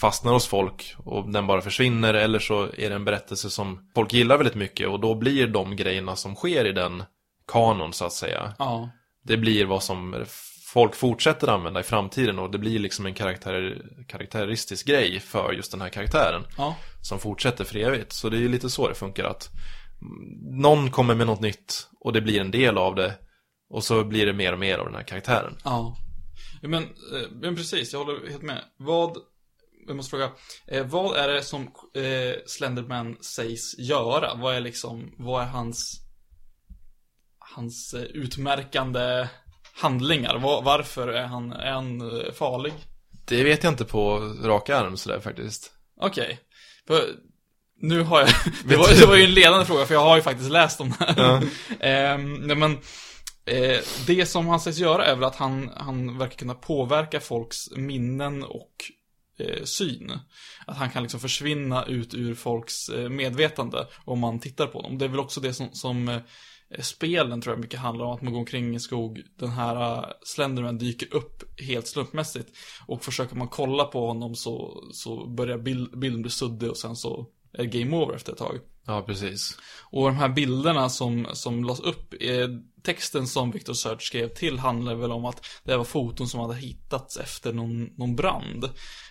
fastnar 0.00 0.32
hos 0.32 0.46
folk 0.46 0.94
och 0.98 1.32
den 1.32 1.46
bara 1.46 1.60
försvinner 1.60 2.14
eller 2.14 2.38
så 2.38 2.62
är 2.62 2.88
det 2.90 2.94
en 2.94 3.04
berättelse 3.04 3.50
som 3.50 3.90
folk 3.94 4.12
gillar 4.12 4.36
väldigt 4.36 4.54
mycket 4.54 4.88
och 4.88 5.00
då 5.00 5.14
blir 5.14 5.46
de 5.46 5.76
grejerna 5.76 6.16
som 6.16 6.34
sker 6.34 6.64
i 6.64 6.72
den 6.72 7.04
kanon 7.52 7.92
så 7.92 8.04
att 8.04 8.12
säga 8.12 8.54
ja. 8.58 8.90
Det 9.24 9.36
blir 9.36 9.64
vad 9.64 9.82
som 9.82 10.24
folk 10.72 10.94
fortsätter 10.94 11.48
använda 11.48 11.80
i 11.80 11.82
framtiden 11.82 12.38
och 12.38 12.50
det 12.50 12.58
blir 12.58 12.78
liksom 12.78 13.06
en 13.06 13.14
karaktär, 13.14 13.82
karaktäristisk 14.08 14.86
grej 14.86 15.20
för 15.20 15.52
just 15.52 15.72
den 15.72 15.80
här 15.80 15.88
karaktären. 15.88 16.42
Ja. 16.56 16.76
Som 17.02 17.18
fortsätter 17.18 17.64
för 17.64 17.78
evigt. 17.78 18.12
Så 18.12 18.28
det 18.28 18.36
är 18.36 18.40
ju 18.40 18.48
lite 18.48 18.70
så 18.70 18.88
det 18.88 18.94
funkar 18.94 19.24
att 19.24 19.50
någon 20.40 20.90
kommer 20.90 21.14
med 21.14 21.26
något 21.26 21.40
nytt 21.40 21.88
och 22.00 22.12
det 22.12 22.20
blir 22.20 22.40
en 22.40 22.50
del 22.50 22.78
av 22.78 22.94
det. 22.94 23.14
Och 23.70 23.84
så 23.84 24.04
blir 24.04 24.26
det 24.26 24.32
mer 24.32 24.52
och 24.52 24.58
mer 24.58 24.78
av 24.78 24.86
den 24.86 24.94
här 24.94 25.02
karaktären. 25.02 25.56
Ja. 25.64 25.96
Men, 26.62 26.82
eh, 26.82 27.30
men 27.30 27.56
precis, 27.56 27.92
jag 27.92 28.04
håller 28.04 28.30
helt 28.30 28.42
med. 28.42 28.64
Vad, 28.76 29.16
jag 29.86 29.96
måste 29.96 30.10
fråga, 30.10 30.30
eh, 30.66 30.86
vad 30.86 31.16
är 31.16 31.28
det 31.28 31.42
som 31.42 31.62
eh, 31.94 32.34
Slenderman 32.46 33.16
sägs 33.20 33.78
göra? 33.78 34.34
Vad 34.34 34.54
är 34.54 34.60
liksom, 34.60 35.14
vad 35.18 35.42
är 35.42 35.46
hans, 35.46 36.00
hans 37.38 37.94
utmärkande 37.94 39.28
handlingar? 39.74 40.38
Var, 40.38 40.62
varför 40.62 41.08
är 41.08 41.26
han, 41.26 41.52
är 41.52 41.72
han 41.72 42.00
eh, 42.00 42.32
farlig? 42.32 42.72
Det 43.24 43.44
vet 43.44 43.64
jag 43.64 43.72
inte 43.72 43.84
på 43.84 44.18
raka 44.42 44.76
arm 44.76 44.96
sådär 44.96 45.20
faktiskt. 45.20 45.72
Okej. 46.00 46.38
För 46.86 47.04
Nu 47.80 48.02
har 48.02 48.20
jag, 48.20 48.28
det 48.64 48.76
var, 48.76 49.00
det 49.00 49.06
var 49.06 49.16
ju 49.16 49.24
en 49.24 49.34
ledande 49.34 49.66
fråga 49.66 49.86
för 49.86 49.94
jag 49.94 50.00
har 50.00 50.16
ju 50.16 50.22
faktiskt 50.22 50.50
läst 50.50 50.80
om 50.80 50.94
det 50.98 51.04
här. 51.04 51.14
Ja. 51.16 51.40
Nej 52.40 52.56
men, 52.56 52.72
eh, 53.44 53.78
det 54.06 54.26
som 54.26 54.48
han 54.48 54.60
sägs 54.60 54.78
göra 54.78 55.06
är 55.06 55.14
väl 55.14 55.24
att 55.24 55.36
han, 55.36 55.70
han 55.76 56.18
verkar 56.18 56.36
kunna 56.36 56.54
påverka 56.54 57.20
folks 57.20 57.70
minnen 57.70 58.44
och 58.44 58.72
eh, 59.38 59.64
syn. 59.64 60.12
Att 60.66 60.76
han 60.76 60.90
kan 60.90 61.02
liksom 61.02 61.20
försvinna 61.20 61.84
ut 61.84 62.14
ur 62.14 62.34
folks 62.34 62.88
eh, 62.88 63.08
medvetande 63.08 63.86
om 64.04 64.18
man 64.18 64.40
tittar 64.40 64.66
på 64.66 64.82
dem. 64.82 64.98
Det 64.98 65.04
är 65.04 65.08
väl 65.08 65.20
också 65.20 65.40
det 65.40 65.54
som, 65.54 65.72
som 65.72 66.08
eh, 66.08 66.20
spelen 66.80 67.40
tror 67.40 67.54
jag 67.54 67.60
mycket 67.60 67.80
handlar 67.80 68.04
om, 68.04 68.12
att 68.12 68.22
man 68.22 68.32
går 68.32 68.40
omkring 68.40 68.70
i 68.70 68.74
en 68.74 68.80
skog, 68.80 69.22
den 69.38 69.50
här 69.50 69.98
uh, 69.98 70.06
Slenderman 70.24 70.78
dyker 70.78 71.14
upp 71.14 71.60
helt 71.60 71.86
slumpmässigt. 71.86 72.48
Och 72.86 73.04
försöker 73.04 73.36
man 73.36 73.48
kolla 73.48 73.84
på 73.84 74.06
honom 74.06 74.34
så, 74.34 74.84
så 74.92 75.26
börjar 75.26 75.58
bild, 75.58 75.98
bilden 75.98 76.22
bli 76.22 76.30
suddig 76.30 76.70
och 76.70 76.76
sen 76.76 76.96
så 76.96 77.26
är 77.52 77.62
det 77.62 77.78
game 77.80 77.96
over 77.96 78.14
efter 78.14 78.32
ett 78.32 78.38
tag. 78.38 78.58
Ja, 78.86 79.02
precis. 79.02 79.58
Och 79.90 80.06
de 80.06 80.16
här 80.16 80.28
bilderna 80.28 80.88
som, 80.88 81.26
som 81.32 81.64
lades 81.64 81.80
upp, 81.80 82.14
eh, 82.20 82.48
texten 82.82 83.26
som 83.26 83.50
Victor 83.50 83.74
Search 83.74 84.02
skrev 84.02 84.28
till 84.28 84.58
handlar 84.58 84.94
väl 84.94 85.12
om 85.12 85.24
att 85.24 85.46
det 85.64 85.76
var 85.76 85.84
foton 85.84 86.28
som 86.28 86.40
hade 86.40 86.54
hittats 86.54 87.16
efter 87.16 87.52
någon, 87.52 87.84
någon 87.84 88.16
brand. 88.16 88.64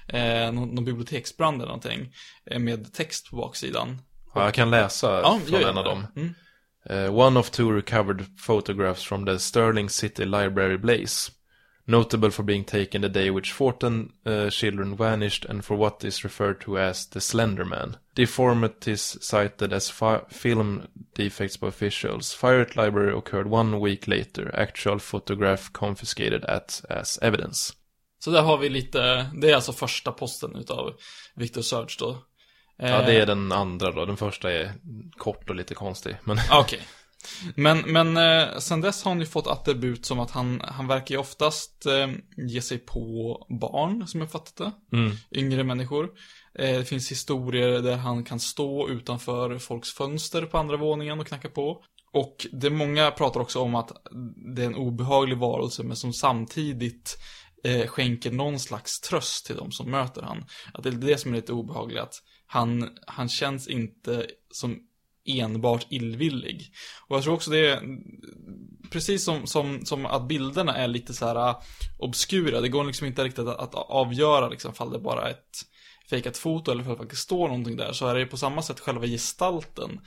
Eh, 0.07 0.51
någon, 0.51 0.69
någon 0.69 0.85
biblioteksbrand 0.85 1.55
eller 1.55 1.65
någonting. 1.65 2.13
Eh, 2.45 2.59
med 2.59 2.93
text 2.93 3.29
på 3.29 3.35
baksidan. 3.35 4.01
Ja, 4.33 4.43
jag 4.43 4.53
kan 4.53 4.71
läsa 4.71 5.21
Ja, 5.21 5.39
från 5.45 5.63
en 5.63 5.77
av 5.77 5.83
dem. 5.83 6.05
Mm. 6.15 6.33
Uh, 6.89 7.09
one 7.09 7.37
of 7.37 7.51
two 7.51 7.71
recovered 7.71 8.25
photographs 8.35 9.03
from 9.03 9.25
the 9.25 9.37
Sterling 9.39 9.89
City 9.89 10.25
Library 10.25 10.77
blaze. 10.77 11.31
Notable 11.87 12.29
for 12.29 12.43
being 12.43 12.63
taken 12.63 13.01
the 13.01 13.09
day 13.09 13.29
which 13.31 13.51
14 13.51 14.13
uh, 14.25 14.29
eh, 14.29 14.49
children 14.49 14.95
vanished 14.95 15.45
and 15.45 15.65
for 15.65 15.75
what 15.75 16.03
is 16.03 16.23
referred 16.23 16.61
to 16.61 16.77
as 16.77 17.05
the 17.07 17.19
Slender 17.19 17.65
Man. 17.65 17.97
Deformities 18.15 19.17
cited 19.21 19.73
as 19.73 19.89
fi- 19.89 20.23
film 20.29 20.87
defects 21.15 21.57
by 21.57 21.67
officials. 21.67 22.33
Fire 22.33 22.61
at 22.61 22.75
library 22.75 23.13
occurred 23.13 23.47
one 23.47 23.79
week 23.79 24.07
later. 24.07 24.51
Actual 24.53 24.99
photograph 24.99 25.73
confiscated 25.73 26.45
at, 26.45 26.81
as 26.89 27.19
evidence. 27.21 27.73
Så 28.19 28.31
där 28.31 28.41
har 28.41 28.57
vi 28.57 28.69
lite, 28.69 29.29
det 29.33 29.51
är 29.51 29.55
alltså 29.55 29.73
första 29.73 30.11
posten 30.11 30.55
utav 30.55 30.93
Victor 31.35 31.61
Search 31.61 31.99
då. 31.99 32.17
Eh, 32.81 32.89
Ja, 32.89 33.01
det 33.01 33.13
är 33.13 33.25
den 33.25 33.51
andra 33.51 33.91
då. 33.91 34.05
Den 34.05 34.17
första 34.17 34.51
är 34.51 34.73
kort 35.17 35.49
och 35.49 35.55
lite 35.55 35.73
konstig. 35.75 36.15
Men 36.23 36.37
Okej. 36.51 36.81
Men, 37.55 37.79
men 37.79 38.17
eh, 38.17 38.57
sen 38.57 38.81
dess 38.81 39.03
har 39.03 39.11
han 39.11 39.19
ju 39.19 39.25
fått 39.25 39.47
attribut 39.47 40.05
som 40.05 40.19
att 40.19 40.31
han, 40.31 40.61
han 40.65 40.87
verkar 40.87 41.15
ju 41.15 41.21
oftast 41.21 41.85
eh, 41.85 42.09
ge 42.37 42.61
sig 42.61 42.77
på 42.77 43.37
barn, 43.61 44.07
som 44.07 44.19
jag 44.19 44.31
fattat 44.31 44.55
det. 44.57 44.97
mm. 44.97 45.11
Yngre 45.31 45.63
människor. 45.63 46.09
Eh, 46.59 46.77
det 46.77 46.85
finns 46.85 47.11
historier 47.11 47.81
där 47.81 47.95
han 47.97 48.23
kan 48.23 48.39
stå 48.39 48.89
utanför 48.89 49.57
folks 49.59 49.93
fönster 49.93 50.45
på 50.45 50.57
andra 50.57 50.77
våningen 50.77 51.19
och 51.19 51.27
knacka 51.27 51.49
på. 51.49 51.83
Och 52.13 52.47
det 52.51 52.69
många 52.69 53.11
pratar 53.11 53.39
också 53.39 53.59
om 53.59 53.75
att 53.75 53.91
det 54.55 54.61
är 54.61 54.65
en 54.65 54.75
obehaglig 54.75 55.37
varelse 55.37 55.83
men 55.83 55.95
som 55.95 56.13
samtidigt 56.13 57.17
eh, 57.63 57.87
skänker 57.87 58.31
någon 58.31 58.59
slags 58.59 58.99
tröst 58.99 59.45
till 59.45 59.55
de 59.55 59.71
som 59.71 59.91
möter 59.91 60.21
han. 60.21 60.45
Att 60.73 60.83
det 60.83 60.89
är 60.89 60.93
det 60.93 61.17
som 61.17 61.31
är 61.31 61.35
lite 61.35 61.53
obehagligt, 61.53 61.99
att 61.99 62.15
han, 62.51 62.89
han 63.07 63.29
känns 63.29 63.67
inte 63.67 64.27
som 64.51 64.79
enbart 65.25 65.85
illvillig. 65.89 66.73
Och 67.07 67.15
jag 67.15 67.23
tror 67.23 67.33
också 67.33 67.51
det 67.51 67.69
är, 67.69 67.81
precis 68.91 69.23
som, 69.23 69.47
som, 69.47 69.85
som 69.85 70.05
att 70.05 70.27
bilderna 70.27 70.75
är 70.75 70.87
lite 70.87 71.13
så 71.13 71.25
här 71.25 71.35
ah, 71.35 71.61
obskura, 71.97 72.61
det 72.61 72.69
går 72.69 72.83
liksom 72.83 73.07
inte 73.07 73.23
riktigt 73.23 73.47
att, 73.47 73.59
att 73.59 73.75
avgöra 73.75 74.49
liksom, 74.49 74.73
fall 74.73 74.91
det 74.91 74.99
bara 74.99 75.27
är 75.27 75.31
ett 75.31 75.65
fejkat 76.09 76.37
foto 76.37 76.71
eller 76.71 76.83
för 76.83 76.91
det 76.91 76.97
faktiskt 76.97 77.21
står 77.21 77.47
någonting 77.47 77.75
där, 77.75 77.93
så 77.93 78.07
är 78.07 78.13
det 78.13 78.19
ju 78.19 78.27
på 78.27 78.37
samma 78.37 78.61
sätt 78.61 78.79
själva 78.79 79.05
gestalten 79.05 80.01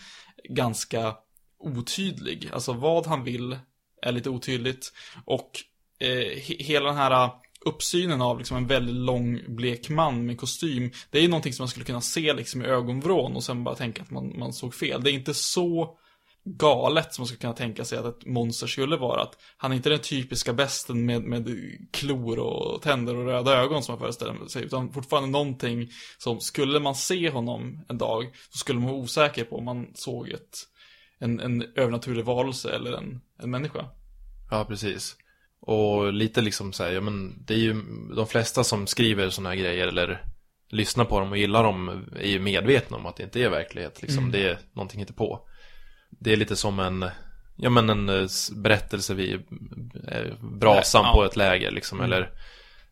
ganska 0.49 1.17
otydlig. 1.59 2.51
Alltså 2.53 2.73
vad 2.73 3.07
han 3.07 3.25
vill 3.25 3.59
är 4.03 4.13
lite 4.13 4.31
otydligt 4.31 4.93
och 5.25 5.51
eh, 5.99 6.39
hela 6.59 6.87
den 6.87 6.97
här 6.97 7.11
ah, 7.11 7.43
uppsynen 7.65 8.23
av 8.23 8.39
liksom 8.39 8.57
en 8.57 8.67
väldigt 8.67 8.97
lång 8.97 9.41
blek 9.49 9.89
man 9.89 10.27
med 10.27 10.41
kostym, 10.41 10.91
det 11.11 11.19
är 11.19 11.23
ju 11.23 11.29
någonting 11.29 11.53
som 11.53 11.63
man 11.63 11.69
skulle 11.69 11.87
kunna 11.87 12.01
se 12.01 12.33
liksom 12.33 12.63
i 12.63 12.67
ögonvrån 12.67 13.37
och 13.37 13.45
sen 13.45 13.65
bara 13.65 13.75
tänka 13.75 14.03
att 14.03 14.11
man, 14.11 14.39
man 14.39 14.53
såg 14.53 14.75
fel. 14.75 15.03
Det 15.03 15.11
är 15.11 15.15
inte 15.15 15.35
så 15.35 15.99
galet 16.45 17.15
som 17.15 17.23
man 17.23 17.27
skulle 17.27 17.41
kunna 17.41 17.53
tänka 17.53 17.85
sig 17.85 17.99
att 17.99 18.05
ett 18.05 18.27
monster 18.27 18.67
skulle 18.67 18.97
vara. 18.97 19.23
Att 19.23 19.39
han 19.57 19.73
är 19.73 19.77
inte 19.77 19.91
den 19.91 19.99
typiska 19.99 20.53
besten 20.53 21.07
med, 21.07 21.23
med 21.23 21.49
klor 21.91 22.39
och 22.39 22.83
tänder 22.83 23.17
och 23.17 23.25
röda 23.25 23.53
ögon 23.53 23.83
som 23.83 23.93
man 23.93 24.01
föreställer 24.01 24.47
sig, 24.47 24.65
utan 24.65 24.93
fortfarande 24.93 25.29
någonting 25.29 25.91
som, 26.19 26.41
skulle 26.41 26.81
man 26.81 26.95
se 26.95 27.31
honom 27.31 27.85
en 27.89 27.99
dag, 27.99 28.31
så 28.51 28.59
skulle 28.59 28.79
man 28.79 28.89
vara 28.89 29.01
osäker 29.01 29.45
på 29.45 29.57
om 29.57 29.65
man 29.65 29.87
såg 29.95 30.29
ett, 30.29 30.59
en, 31.19 31.41
en 31.41 31.63
övernaturlig 31.77 32.25
varelse 32.25 32.71
eller 32.75 32.93
en, 32.93 33.21
en 33.43 33.51
människa. 33.51 33.87
Ja, 34.51 34.65
precis. 34.65 35.17
Och 35.67 36.13
lite 36.13 36.41
liksom 36.41 36.73
så 36.73 36.85
här, 36.85 36.93
ja 36.93 37.01
men 37.01 37.45
det 37.47 37.55
är 37.55 37.59
ju 37.59 37.83
de 38.17 38.27
flesta 38.27 38.65
som 38.65 38.87
skriver 38.87 39.31
såna 39.31 39.49
här 39.49 39.57
grejer 39.57 39.87
eller 39.87 40.25
lyssnar 40.69 41.05
på 41.05 41.21
dem 41.21 41.31
och 41.31 41.39
gillar 41.39 41.63
dem 41.65 42.05
är 42.21 42.29
ju 42.29 42.41
medvetna 42.41 42.97
om 42.97 43.07
att 43.07 43.17
det 43.17 43.23
inte 43.23 43.43
är 43.43 43.49
verklighet. 43.49 44.03
Liksom. 44.03 44.19
Mm. 44.19 44.33
Det 44.33 44.49
är 44.49 44.59
någonting 44.73 45.07
på. 45.07 45.49
Det 46.11 46.33
är 46.33 46.37
lite 46.37 46.57
som 46.57 46.81
en, 46.81 47.05
ja 47.57 47.71
men 47.71 47.91
en 47.91 48.09
eh, 48.09 48.27
berättelse 48.57 49.15
vid 49.15 49.35
eh, 50.09 50.33
brasan 50.41 51.05
Ja. 51.05 51.13
på 51.13 51.25
ett 51.25 51.37
läger 51.37 51.71
liksom. 51.71 51.99
Mm. 52.01 52.13
Eller, 52.13 52.31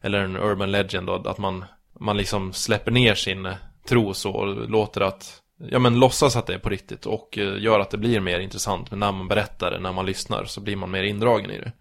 eller 0.01 0.19
en 0.19 0.37
urban 0.37 0.71
legend 0.71 1.07
då, 1.07 1.15
att 1.15 1.39
man, 1.39 1.65
man 2.01 2.17
liksom 2.17 2.53
släpper 2.53 2.91
ner 2.91 3.15
sin 3.15 3.47
eh, 3.47 3.55
tro 3.89 4.15
så 4.15 4.31
och 4.31 4.71
låter 4.71 5.01
att 5.01 5.39
Ja 5.71 5.79
men 5.79 5.99
låtsas 5.99 6.37
att 6.37 6.47
det 6.47 6.55
är 6.55 6.59
på 6.59 6.69
riktigt 6.69 7.07
och 7.07 7.39
gör 7.59 7.81
att 7.81 7.91
det 7.91 7.99
blir 7.99 8.21
mer 8.21 8.41
intressant 8.41 8.91
Men 8.91 9.01
när 9.01 9.13
man 9.13 9.29
berättar 9.29 9.71
det, 9.71 9.81
när 9.81 9.93
man 9.93 10.07
lyssnar 10.07 10.45
så 10.45 10.61
blir 10.61 10.77
man 10.77 10.91
mer 10.91 11.03
indragen 11.03 11.51
i 11.51 11.59
det 11.59 11.73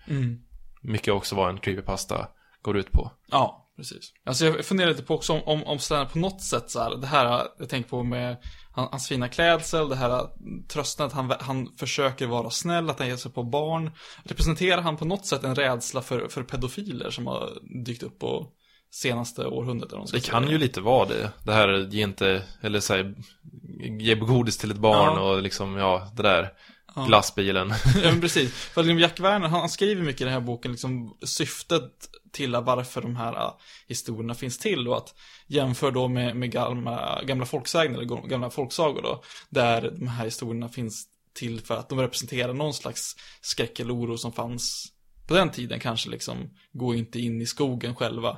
mycket 0.81 1.13
också 1.13 1.35
vad 1.35 1.49
en 1.49 1.57
creepypasta 1.59 2.27
går 2.61 2.77
ut 2.77 2.91
på. 2.91 3.11
Ja, 3.27 3.69
precis. 3.75 4.13
Alltså 4.25 4.45
jag 4.45 4.65
funderar 4.65 4.89
lite 4.89 5.03
på 5.03 5.15
också 5.15 5.33
om, 5.33 5.41
om, 5.45 5.63
om 5.63 5.79
Stanley 5.79 6.07
på 6.09 6.19
något 6.19 6.41
sätt 6.41 6.71
så 6.71 6.79
här, 6.79 6.95
det 6.97 7.07
här 7.07 7.47
jag 7.59 7.69
tänker 7.69 7.89
på 7.89 8.03
med 8.03 8.37
han, 8.73 8.87
hans 8.91 9.07
fina 9.07 9.27
klädsel, 9.27 9.89
det 9.89 9.95
här 9.95 10.27
trösten 10.69 11.05
att 11.05 11.13
han, 11.13 11.33
han 11.39 11.69
försöker 11.79 12.27
vara 12.27 12.49
snäll, 12.49 12.89
att 12.89 12.99
han 12.99 13.07
ger 13.07 13.15
sig 13.15 13.31
på 13.31 13.43
barn. 13.43 13.91
Representerar 14.23 14.81
han 14.81 14.97
på 14.97 15.05
något 15.05 15.25
sätt 15.25 15.43
en 15.43 15.55
rädsla 15.55 16.01
för, 16.01 16.27
för 16.27 16.43
pedofiler 16.43 17.09
som 17.09 17.27
har 17.27 17.49
dykt 17.85 18.03
upp 18.03 18.19
på 18.19 18.47
senaste 18.91 19.45
århundradet? 19.45 20.07
ska 20.07 20.17
Det 20.17 20.23
säga. 20.23 20.31
kan 20.39 20.49
ju 20.49 20.57
lite 20.57 20.81
vara 20.81 21.05
det. 21.07 21.31
Det 21.45 21.53
här 21.53 21.87
ge 21.91 22.03
inte, 22.03 22.43
eller 22.61 22.79
säg, 22.79 23.13
ge 23.99 24.15
godis 24.15 24.57
till 24.57 24.71
ett 24.71 24.77
barn 24.77 25.13
Ja. 25.15 25.21
och 25.21 25.41
liksom, 25.41 25.75
ja, 25.77 26.11
det 26.15 26.23
där. 26.23 26.49
Ja. 26.95 27.05
Glassbilen. 27.05 27.73
ja, 28.03 28.11
men 28.11 28.21
precis. 28.21 28.53
För 28.53 28.83
liksom 28.83 28.99
Jack 28.99 29.19
Werner, 29.19 29.47
han, 29.47 29.69
skriver 29.69 30.03
mycket 30.03 30.21
i 30.21 30.23
den 30.23 30.33
här 30.33 30.39
boken, 30.41 30.71
liksom 30.71 31.17
syftet 31.23 31.91
till 32.31 32.55
varför 32.55 33.01
de 33.01 33.15
här 33.15 33.33
uh, 33.33 33.53
historierna 33.87 34.35
finns 34.35 34.57
till 34.57 34.87
och 34.87 34.97
att 34.97 35.15
jämför 35.47 35.91
då 35.91 36.07
med, 36.07 36.35
med 36.35 36.51
gamla, 36.51 37.21
gamla 37.23 37.45
folksägner, 37.45 37.97
eller 37.97 38.27
gamla 38.27 38.49
folksagor 38.49 39.01
då, 39.01 39.23
där 39.49 39.81
de 39.99 40.07
här 40.07 40.25
historierna 40.25 40.69
finns 40.69 41.05
till 41.33 41.61
för 41.61 41.77
att 41.77 41.89
de 41.89 41.99
representerar 41.99 42.53
någon 42.53 42.73
slags 42.73 43.15
skräck 43.41 43.79
eller 43.79 43.95
oro 43.95 44.17
som 44.17 44.33
fanns 44.33 44.91
på 45.31 45.37
den 45.37 45.51
tiden 45.51 45.79
kanske 45.79 46.09
liksom, 46.09 46.49
gå 46.73 46.95
inte 46.95 47.19
in 47.19 47.41
i 47.41 47.45
skogen 47.45 47.95
själva. 47.95 48.37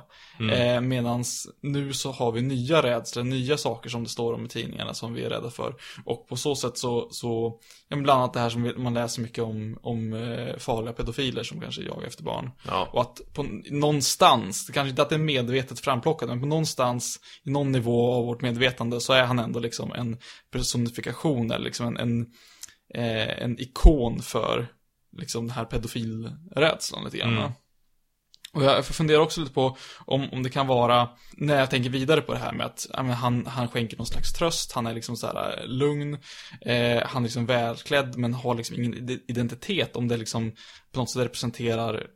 Eh, 0.52 0.80
medans 0.80 1.48
nu 1.60 1.92
så 1.92 2.12
har 2.12 2.32
vi 2.32 2.42
nya 2.42 2.82
rädslor, 2.82 3.24
nya 3.24 3.56
saker 3.56 3.90
som 3.90 4.04
det 4.04 4.10
står 4.10 4.32
om 4.32 4.44
i 4.44 4.48
tidningarna 4.48 4.94
som 4.94 5.14
vi 5.14 5.24
är 5.24 5.30
rädda 5.30 5.50
för. 5.50 5.74
Och 6.04 6.28
på 6.28 6.36
så 6.36 6.56
sätt 6.56 6.78
så, 6.78 7.08
så 7.10 7.60
ja, 7.88 7.96
bland 7.96 8.20
annat 8.20 8.32
det 8.32 8.40
här 8.40 8.50
som 8.50 8.72
man 8.76 8.94
läser 8.94 9.22
mycket 9.22 9.44
om, 9.44 9.78
om 9.82 10.12
eh, 10.12 10.56
farliga 10.56 10.92
pedofiler 10.92 11.42
som 11.42 11.60
kanske 11.60 11.82
jagar 11.82 12.06
efter 12.06 12.22
barn. 12.22 12.50
Ja. 12.66 12.88
Och 12.92 13.00
att 13.00 13.20
på 13.34 13.46
någonstans, 13.70 14.66
det 14.66 14.72
kanske 14.72 14.90
inte 14.90 15.02
att 15.02 15.08
det 15.08 15.14
är 15.14 15.18
medvetet 15.18 15.80
framplockat, 15.80 16.28
men 16.28 16.40
på 16.40 16.46
någonstans, 16.46 17.20
i 17.44 17.50
någon 17.50 17.72
nivå 17.72 18.12
av 18.12 18.26
vårt 18.26 18.42
medvetande 18.42 19.00
så 19.00 19.12
är 19.12 19.24
han 19.24 19.38
ändå 19.38 19.60
liksom 19.60 19.92
en 19.92 20.18
personifikation 20.50 21.50
eller 21.50 21.64
liksom 21.64 21.86
en, 21.86 21.96
en, 21.96 22.26
eh, 22.94 23.42
en 23.42 23.60
ikon 23.60 24.22
för 24.22 24.68
liksom 25.16 25.46
den 25.46 25.56
här 25.56 25.64
pedofilrädslan 25.64 27.04
lite 27.04 27.18
grann. 27.18 27.38
Mm. 27.38 27.52
Och 28.52 28.62
jag 28.62 28.86
funderar 28.86 29.18
också 29.18 29.40
lite 29.40 29.52
på 29.52 29.76
om, 29.98 30.28
om 30.32 30.42
det 30.42 30.50
kan 30.50 30.66
vara, 30.66 31.08
när 31.32 31.58
jag 31.58 31.70
tänker 31.70 31.90
vidare 31.90 32.20
på 32.20 32.32
det 32.32 32.38
här 32.38 32.52
med 32.52 32.66
att 32.66 32.86
ja, 32.92 33.02
men 33.02 33.12
han, 33.12 33.46
han 33.46 33.68
skänker 33.68 33.96
någon 33.96 34.06
slags 34.06 34.32
tröst, 34.32 34.72
han 34.72 34.86
är 34.86 34.94
liksom 34.94 35.16
så 35.16 35.26
här 35.26 35.58
eh, 35.58 35.66
lugn, 35.66 36.14
eh, 36.60 37.02
han 37.06 37.22
är 37.22 37.26
liksom 37.26 37.46
välklädd 37.46 38.16
men 38.16 38.34
har 38.34 38.54
liksom 38.54 38.76
ingen 38.76 38.94
ide- 38.94 39.20
identitet, 39.28 39.96
om 39.96 40.08
det 40.08 40.16
liksom 40.16 40.52
på 40.92 41.00
något 41.00 41.10
sätt 41.10 41.22
representerar 41.22 42.06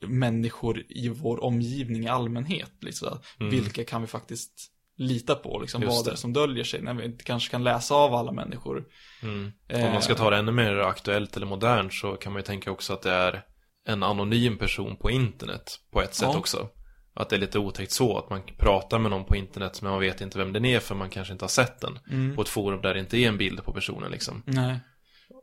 människor 0.00 0.84
i 0.88 1.08
vår 1.08 1.44
omgivning 1.44 2.04
i 2.04 2.08
allmänhet. 2.08 2.72
Liksom. 2.80 3.18
Vilka 3.38 3.84
kan 3.84 4.00
vi 4.00 4.06
faktiskt 4.06 4.72
lita 4.96 5.34
på? 5.34 5.58
Liksom. 5.58 5.82
Just 5.82 5.96
vad 5.96 6.04
det 6.04 6.10
är 6.10 6.16
som 6.16 6.32
döljer 6.32 6.64
sig 6.64 6.82
när 6.82 6.94
vi 6.94 7.04
inte 7.04 7.24
kanske 7.24 7.50
kan 7.50 7.64
läsa 7.64 7.94
av 7.94 8.14
alla 8.14 8.32
människor. 8.32 8.84
Mm. 9.22 9.52
Eh, 9.68 9.86
Om 9.86 9.92
man 9.92 10.02
ska 10.02 10.14
ta 10.14 10.30
det 10.30 10.36
ännu 10.36 10.52
mer 10.52 10.76
aktuellt 10.78 11.36
eller 11.36 11.46
modernt 11.46 11.94
så 11.94 12.12
kan 12.12 12.32
man 12.32 12.40
ju 12.40 12.44
tänka 12.46 12.70
också 12.70 12.92
att 12.92 13.02
det 13.02 13.10
är 13.12 13.42
en 13.86 14.02
anonym 14.02 14.58
person 14.58 14.96
på 14.96 15.10
internet 15.10 15.76
på 15.92 16.02
ett 16.02 16.14
sätt 16.14 16.28
Ja. 16.32 16.38
också. 16.38 16.68
Att 17.14 17.28
det 17.28 17.36
är 17.36 17.40
lite 17.40 17.58
otäckt 17.58 17.92
så, 17.92 18.18
att 18.18 18.30
man 18.30 18.42
pratar 18.58 18.98
med 18.98 19.10
någon 19.10 19.24
på 19.24 19.36
internet 19.36 19.82
men 19.82 19.90
man 19.90 20.00
vet 20.00 20.20
inte 20.20 20.38
vem 20.38 20.52
den 20.52 20.64
är 20.64 20.80
för 20.80 20.94
man 20.94 21.10
kanske 21.10 21.32
inte 21.32 21.44
har 21.44 21.48
sett 21.48 21.80
den. 21.80 21.98
Mm. 22.10 22.36
På 22.36 22.42
ett 22.42 22.48
forum 22.48 22.82
där 22.82 22.94
det 22.94 23.00
inte 23.00 23.18
är 23.18 23.28
en 23.28 23.38
bild 23.38 23.64
på 23.64 23.72
personen 23.72 24.10
liksom. 24.10 24.42
Nej. 24.46 24.80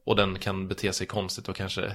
Och 0.06 0.16
den 0.16 0.40
kan 0.40 0.68
bete 0.68 0.94
sig 0.94 1.08
konstigt 1.08 1.48
och 1.50 1.56
kanske 1.56 1.92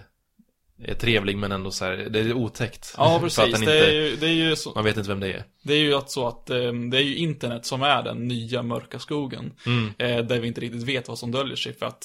är 0.84 0.94
trevlig 0.94 1.36
men 1.36 1.52
ändå 1.52 1.70
så 1.70 1.84
här, 1.84 1.96
det 1.96 2.18
är 2.20 2.32
otäckt. 2.32 2.94
Ja, 2.96 3.18
precis. 3.22 3.36
den 3.38 3.50
Det 3.50 3.58
inte, 3.58 3.86
är 3.86 3.92
ju, 3.92 4.16
det 4.16 4.26
är 4.26 4.32
ju 4.32 4.56
så, 4.56 4.72
Man 4.74 4.84
vet 4.84 4.96
inte 4.96 5.08
vem 5.08 5.20
det 5.20 5.32
är. 5.32 5.44
Det 5.62 5.74
är 5.74 5.78
ju 5.78 5.94
att 5.94 6.10
så 6.10 6.28
att 6.28 6.50
eh, 6.50 6.72
det 6.90 6.96
är 6.98 7.02
ju 7.02 7.16
internet 7.16 7.66
som 7.66 7.82
är 7.82 8.02
den 8.02 8.28
nya 8.28 8.62
mörka 8.62 8.98
skogen. 8.98 9.52
Mm. 9.66 9.92
Eh, 9.98 10.26
där 10.26 10.40
vi 10.40 10.48
inte 10.48 10.60
riktigt 10.60 10.82
vet 10.82 11.08
vad 11.08 11.18
som 11.18 11.32
döljer 11.32 11.56
sig. 11.56 11.72
För 11.74 11.86
att 11.86 12.04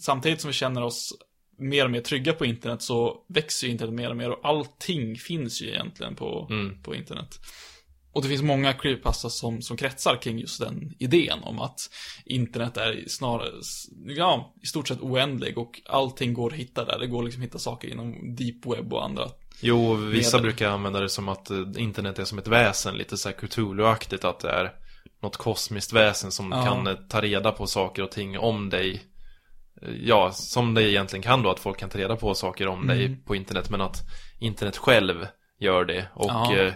samtidigt 0.00 0.40
som 0.40 0.48
vi 0.48 0.54
känner 0.54 0.82
oss 0.82 1.12
mer 1.58 1.84
och 1.84 1.90
mer 1.90 2.00
trygga 2.00 2.32
på 2.32 2.46
internet 2.46 2.82
så 2.82 3.16
växer 3.28 3.66
ju 3.66 3.72
internet 3.72 3.94
mer 3.94 4.10
och 4.10 4.16
mer 4.16 4.30
och 4.30 4.40
allting 4.42 5.16
finns 5.16 5.62
ju 5.62 5.68
egentligen 5.68 6.14
på, 6.14 6.46
Mm. 6.50 6.82
på 6.82 6.94
internet. 6.94 7.38
Och 8.12 8.22
det 8.22 8.28
finns 8.28 8.42
många 8.42 8.72
creepypasta 8.72 9.30
som, 9.30 9.62
som 9.62 9.76
kretsar 9.76 10.16
kring 10.22 10.38
just 10.38 10.60
den 10.60 10.94
idén 10.98 11.38
om 11.42 11.60
att 11.60 11.80
internet 12.24 12.76
är 12.76 13.04
snarare, 13.08 13.50
ja, 14.06 14.54
i 14.62 14.66
stort 14.66 14.88
sett 14.88 15.00
oändlig 15.00 15.58
och 15.58 15.80
allting 15.86 16.34
går 16.34 16.52
att 16.52 16.58
hitta 16.58 16.84
där. 16.84 16.98
Det 16.98 17.06
går 17.06 17.22
liksom 17.22 17.42
att 17.42 17.46
hitta 17.48 17.58
saker 17.58 17.88
inom 17.88 18.36
deep 18.36 18.66
web 18.66 18.92
och 18.92 19.04
andra 19.04 19.24
Jo, 19.60 19.94
vissa 19.94 20.36
Medel. 20.36 20.50
brukar 20.50 20.68
använda 20.70 21.00
det 21.00 21.08
som 21.08 21.28
att 21.28 21.50
eh, 21.50 21.58
internet 21.76 22.18
är 22.18 22.24
som 22.24 22.38
ett 22.38 22.46
väsen, 22.48 22.94
lite 22.96 23.16
så 23.16 23.28
här 23.28 23.36
Cthulhu-aktigt, 23.36 24.24
att 24.24 24.40
det 24.40 24.50
är 24.50 24.72
något 25.22 25.36
kosmiskt 25.36 25.92
väsen 25.92 26.30
som 26.32 26.52
Ja. 26.52 26.64
kan 26.64 26.86
eh, 26.86 26.94
ta 27.08 27.20
reda 27.20 27.52
på 27.52 27.66
saker 27.66 28.02
och 28.02 28.10
ting 28.10 28.38
om 28.38 28.70
dig. 28.70 29.02
Eh, 29.82 29.88
Ja, 30.02 30.32
som 30.32 30.74
det 30.74 30.90
egentligen 30.90 31.22
kan 31.22 31.42
då, 31.42 31.50
att 31.50 31.60
folk 31.60 31.78
kan 31.78 31.90
ta 31.90 31.98
reda 31.98 32.16
på 32.16 32.34
saker 32.34 32.66
om 32.68 32.86
dig 32.86 33.04
Mm. 33.06 33.22
på 33.24 33.36
internet, 33.36 33.70
men 33.70 33.80
att 33.80 33.96
internet 34.38 34.76
själv 34.76 35.26
gör 35.60 35.84
det. 35.84 36.06
Och 36.14 36.30
Ja. 36.30 36.72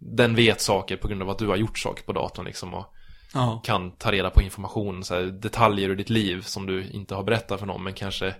Eh, 0.00 0.06
den 0.16 0.34
vet 0.34 0.60
saker 0.60 0.96
på 0.96 1.08
grund 1.08 1.22
av 1.22 1.30
att 1.30 1.38
du 1.38 1.46
har 1.46 1.56
gjort 1.56 1.78
saker 1.78 2.02
på 2.04 2.12
datorn 2.12 2.46
liksom. 2.46 2.74
Och 2.74 2.94
Ja. 3.34 3.62
kan 3.64 3.90
ta 3.96 4.12
reda 4.12 4.30
på 4.30 4.42
information, 4.42 5.04
så 5.04 5.14
här, 5.14 5.22
detaljer 5.22 5.88
ur 5.88 5.96
ditt 5.96 6.10
liv 6.10 6.40
som 6.42 6.66
du 6.66 6.90
inte 6.90 7.14
har 7.14 7.22
berättat 7.24 7.58
för 7.60 7.66
någon, 7.66 7.84
men 7.84 7.92
kanske 7.94 8.34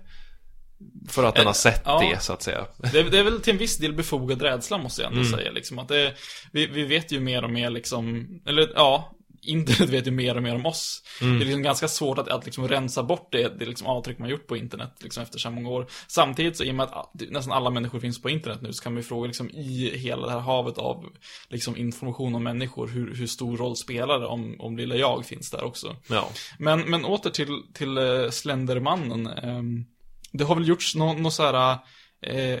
för 1.09 1.23
att 1.23 1.35
den 1.35 1.45
har 1.45 1.53
sett 1.53 1.81
Ja. 1.85 1.99
det, 1.99 2.19
så 2.21 2.33
att 2.33 2.41
säga. 2.43 2.65
Det, 2.93 2.99
är- 2.99 3.09
det 3.09 3.19
är 3.19 3.23
väl 3.23 3.41
till 3.41 3.53
en 3.53 3.59
viss 3.59 3.77
del 3.77 3.93
befogad 3.93 4.41
rädsla 4.41 4.77
måste 4.77 5.01
jag 5.01 5.11
ändå 5.11 5.25
Mm. 5.25 5.39
säga 5.39 5.51
liksom 5.51 5.79
att 5.79 5.87
det, 5.87 6.13
vi, 6.51 6.67
vi 6.67 6.83
vet 6.83 7.11
ju 7.11 7.19
mer 7.19 7.43
och 7.43 7.49
mer 7.49 7.69
liksom, 7.69 8.27
eller 8.45 8.71
ja, 8.75 9.11
internet 9.41 9.89
vet 9.89 10.07
ju 10.07 10.11
mer 10.11 10.37
och 10.37 10.43
mer 10.43 10.55
om 10.55 10.65
oss. 10.65 11.03
Mm. 11.21 11.39
Det 11.39 11.43
är 11.43 11.45
liksom 11.45 11.63
ganska 11.63 11.87
svårt 11.87 12.17
att, 12.17 12.27
att 12.27 12.45
liksom 12.45 12.67
rensa 12.67 13.03
bort 13.03 13.31
det, 13.31 13.59
det 13.59 13.65
liksom 13.65 13.87
avtryck 13.87 14.19
man 14.19 14.29
gjort 14.29 14.47
på 14.47 14.57
internet 14.57 14.93
liksom 14.99 15.23
efter 15.23 15.39
så 15.39 15.49
många 15.49 15.69
år. 15.69 15.87
Samtidigt 16.07 16.57
så 16.57 16.63
i 16.63 16.71
och 16.71 16.75
med 16.75 16.83
att 16.83 17.11
nästan 17.29 17.53
alla 17.53 17.69
människor 17.69 17.99
finns 17.99 18.21
på 18.21 18.29
internet 18.29 18.61
nu 18.61 18.73
så 18.73 18.83
kan 18.83 18.93
man 18.93 18.97
ju 18.97 19.03
fråga 19.03 19.27
liksom 19.27 19.49
i 19.49 19.97
hela 19.97 20.25
det 20.25 20.31
här 20.31 20.39
havet 20.39 20.77
av 20.77 21.05
liksom 21.49 21.77
information 21.77 22.35
om 22.35 22.43
människor, 22.43 22.87
hur, 22.87 23.15
hur 23.15 23.27
stor 23.27 23.57
roll 23.57 23.75
spelar 23.75 24.19
det 24.19 24.25
om, 24.25 24.55
om 24.59 24.77
lilla 24.77 24.95
jag 24.95 25.25
finns 25.25 25.51
där 25.51 25.63
också. 25.63 25.95
Ja. 26.07 26.29
Men, 26.59 26.81
men 26.81 27.05
åter 27.05 27.29
till, 27.29 27.61
till 27.73 27.97
uh, 27.97 28.29
Slendermannen. 28.29 29.27
Ehm, 29.27 29.85
det 30.31 30.43
har 30.43 30.55
väl 30.55 30.67
gjorts 30.67 30.95
någon 30.95 31.21
nå 31.21 31.31
så 31.31 31.43
här 31.43 31.77
eh, 32.21 32.59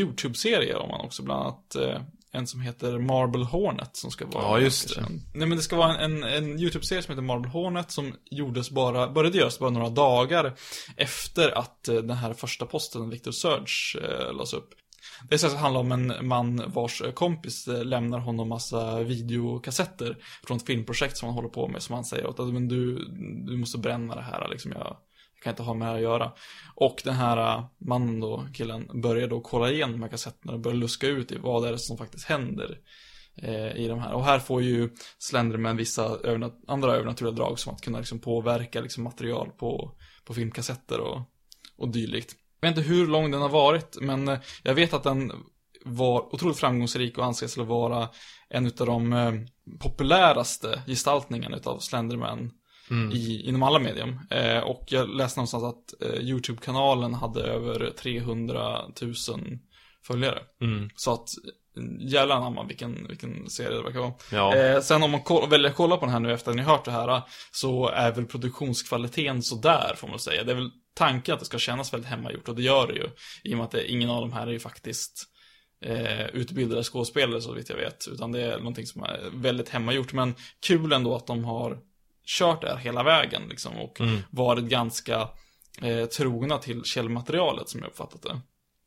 YouTube-serie 0.00 0.76
om 0.76 0.88
man 0.88 1.00
också, 1.00 1.22
bland 1.22 1.42
annat 1.42 1.76
eh, 1.76 2.00
en 2.32 2.46
som 2.46 2.60
heter 2.60 2.98
Marble 2.98 3.44
Hornet 3.44 3.96
som 3.96 4.10
ska 4.10 4.26
vara 4.26 4.44
Ja, 4.44 4.60
just 4.60 4.94
det. 4.94 5.04
Nej 5.34 5.48
men 5.48 5.50
det 5.50 5.62
ska 5.62 5.76
vara 5.76 5.98
en, 5.98 6.22
en, 6.22 6.44
en 6.44 6.60
YouTube-serie 6.60 7.02
som 7.02 7.12
heter 7.12 7.22
Marble 7.22 7.50
Hornet 7.50 7.90
som 7.90 8.14
gjordes 8.30 8.70
bara, 8.70 9.10
började 9.10 9.38
göras 9.38 9.58
bara 9.58 9.70
några 9.70 9.90
dagar 9.90 10.54
efter 10.96 11.58
att 11.58 11.88
eh, 11.88 11.94
den 11.94 12.16
här 12.16 12.34
första 12.34 12.66
posten, 12.66 13.10
Victor 13.10 13.32
Surge, 13.32 13.98
eh, 14.02 14.32
lades 14.34 14.52
upp. 14.52 14.74
Det 15.28 15.34
är 15.34 15.38
så 15.38 15.46
att 15.46 15.52
det 15.52 15.58
handlar 15.58 15.80
om 15.80 15.92
en 15.92 16.26
man 16.26 16.62
vars 16.66 17.02
eh, 17.02 17.12
kompis 17.12 17.68
eh, 17.68 17.84
lämnar 17.84 18.18
honom 18.18 18.48
massa 18.48 19.00
videokassetter 19.02 20.16
från 20.46 20.56
ett 20.56 20.66
filmprojekt 20.66 21.16
som 21.16 21.26
han 21.26 21.34
håller 21.34 21.48
på 21.48 21.68
med 21.68 21.82
som 21.82 21.94
han 21.94 22.04
säger 22.04 22.26
åt 22.26 22.40
att 22.40 22.48
men 22.48 22.68
du, 22.68 23.04
du 23.46 23.56
måste 23.56 23.78
bränna 23.78 24.14
det 24.14 24.22
här 24.22 24.48
liksom, 24.50 24.72
jag 24.72 24.96
kan 25.40 25.50
inte 25.50 25.62
ha 25.62 25.74
med 25.74 25.88
det 25.88 25.90
här 25.90 25.96
att 25.96 26.02
göra. 26.02 26.32
Och 26.74 27.00
den 27.04 27.14
här 27.14 27.56
äh, 27.56 27.64
mannen 27.78 28.20
då, 28.20 28.46
killen, 28.54 29.00
börjar 29.02 29.28
då 29.28 29.40
kolla 29.40 29.70
igenom 29.70 29.92
de 29.92 30.02
här 30.02 30.10
kassetterna 30.10 30.52
och 30.52 30.60
börjar 30.60 30.76
luska 30.76 31.06
ut 31.06 31.32
i 31.32 31.36
vad 31.36 31.68
är 31.68 31.72
det 31.72 31.78
som 31.78 31.98
faktiskt 31.98 32.24
händer 32.24 32.78
eh, 33.42 33.76
i 33.76 33.88
de 33.88 33.98
här. 33.98 34.12
Och 34.12 34.24
här 34.24 34.38
får 34.38 34.62
ju 34.62 34.90
Slenderman 35.18 35.76
vissa 35.76 36.18
övernat- 36.18 36.64
andra 36.66 36.94
övernaturliga 36.94 37.34
drag 37.34 37.58
som 37.58 37.74
att 37.74 37.80
kunna 37.80 37.98
liksom 37.98 38.18
påverka 38.18 38.80
liksom 38.80 39.04
material 39.04 39.50
på, 39.50 39.92
på 40.24 40.34
filmkassetter 40.34 41.00
och, 41.00 41.20
och 41.76 41.88
dylikt. 41.88 42.36
Jag 42.60 42.68
vet 42.68 42.78
inte 42.78 42.90
hur 42.90 43.06
lång 43.06 43.30
den 43.30 43.42
har 43.42 43.48
varit, 43.48 43.98
men 44.00 44.28
eh, 44.28 44.38
jag 44.62 44.74
vet 44.74 44.94
att 44.94 45.02
den 45.02 45.32
var 45.84 46.34
otroligt 46.34 46.58
framgångsrik 46.58 47.18
och 47.18 47.24
anses 47.24 47.56
vara 47.56 48.08
en 48.48 48.66
av 48.66 48.86
de 48.86 49.12
eh, 49.12 49.32
populäraste 49.80 50.82
gestaltningarna 50.86 51.56
utav 51.56 51.78
Slenderman 51.78 52.50
Mm. 52.90 53.12
i, 53.12 53.42
inom 53.48 53.62
alla 53.62 53.78
medium. 53.78 54.20
Eh, 54.30 54.58
och 54.58 54.84
jag 54.88 55.08
läste 55.08 55.40
någonstans 55.40 55.64
att 55.64 56.02
eh, 56.02 56.20
YouTube-kanalen 56.20 57.14
hade 57.14 57.42
över 57.42 57.90
300 57.90 58.80
000 59.02 59.14
följare. 60.06 60.38
Mm. 60.60 60.90
Så 60.96 61.12
att, 61.12 61.28
jävlar 62.00 62.36
anamma 62.36 62.64
vilken, 62.64 63.06
vilken 63.08 63.50
serie 63.50 63.76
det 63.76 63.82
verkar 63.82 64.00
vara. 64.00 64.12
Ja. 64.32 64.56
Eh, 64.56 64.80
sen 64.80 65.02
om 65.02 65.10
man 65.10 65.22
ko- 65.22 65.46
väljer 65.46 65.70
att 65.70 65.76
kolla 65.76 65.96
på 65.96 66.04
den 66.04 66.12
här 66.12 66.20
nu 66.20 66.32
efter 66.32 66.50
att 66.50 66.56
ni 66.56 66.62
hört 66.62 66.84
det 66.84 66.90
här, 66.90 67.22
så 67.52 67.88
är 67.88 68.12
väl 68.12 68.26
produktionskvaliteten 68.26 69.42
sådär, 69.42 69.94
får 69.96 70.08
man 70.08 70.18
säga. 70.18 70.44
Det 70.44 70.50
är 70.52 70.56
väl 70.56 70.70
tanken 70.94 71.34
att 71.34 71.40
det 71.40 71.46
ska 71.46 71.58
kännas 71.58 71.92
väldigt 71.94 72.10
hemmagjort, 72.10 72.48
och 72.48 72.54
det 72.56 72.62
gör 72.62 72.86
det 72.86 72.92
ju. 72.94 73.08
I 73.44 73.54
och 73.54 73.56
med 73.58 73.64
att 73.64 73.70
det, 73.70 73.90
ingen 73.90 74.10
av 74.10 74.20
de 74.20 74.32
här 74.32 74.46
är 74.46 74.50
ju 74.52 74.60
faktiskt 74.60 75.26
eh, 75.84 76.26
utbildade 76.26 76.82
skådespelare, 76.84 77.40
så 77.40 77.52
vitt 77.52 77.68
jag 77.68 77.76
vet. 77.76 78.08
Utan 78.12 78.32
det 78.32 78.40
är 78.42 78.58
någonting 78.58 78.86
som 78.86 79.02
är 79.02 79.20
väldigt 79.34 79.68
hemmagjort. 79.68 80.12
Men 80.12 80.34
kul 80.66 80.92
ändå 80.92 81.16
att 81.16 81.26
de 81.26 81.44
har 81.44 81.78
kört 82.38 82.60
det 82.62 82.68
här 82.68 82.76
hela 82.76 83.02
vägen, 83.02 83.42
liksom. 83.48 83.76
Och 83.76 84.00
Mm. 84.00 84.18
varit 84.30 84.64
ganska 84.64 85.28
eh, 85.82 86.04
trogna 86.06 86.58
till 86.58 86.84
källmaterialet, 86.84 87.68
som 87.68 87.80
jag 87.80 87.88
uppfattat 87.88 88.22
det. 88.22 88.40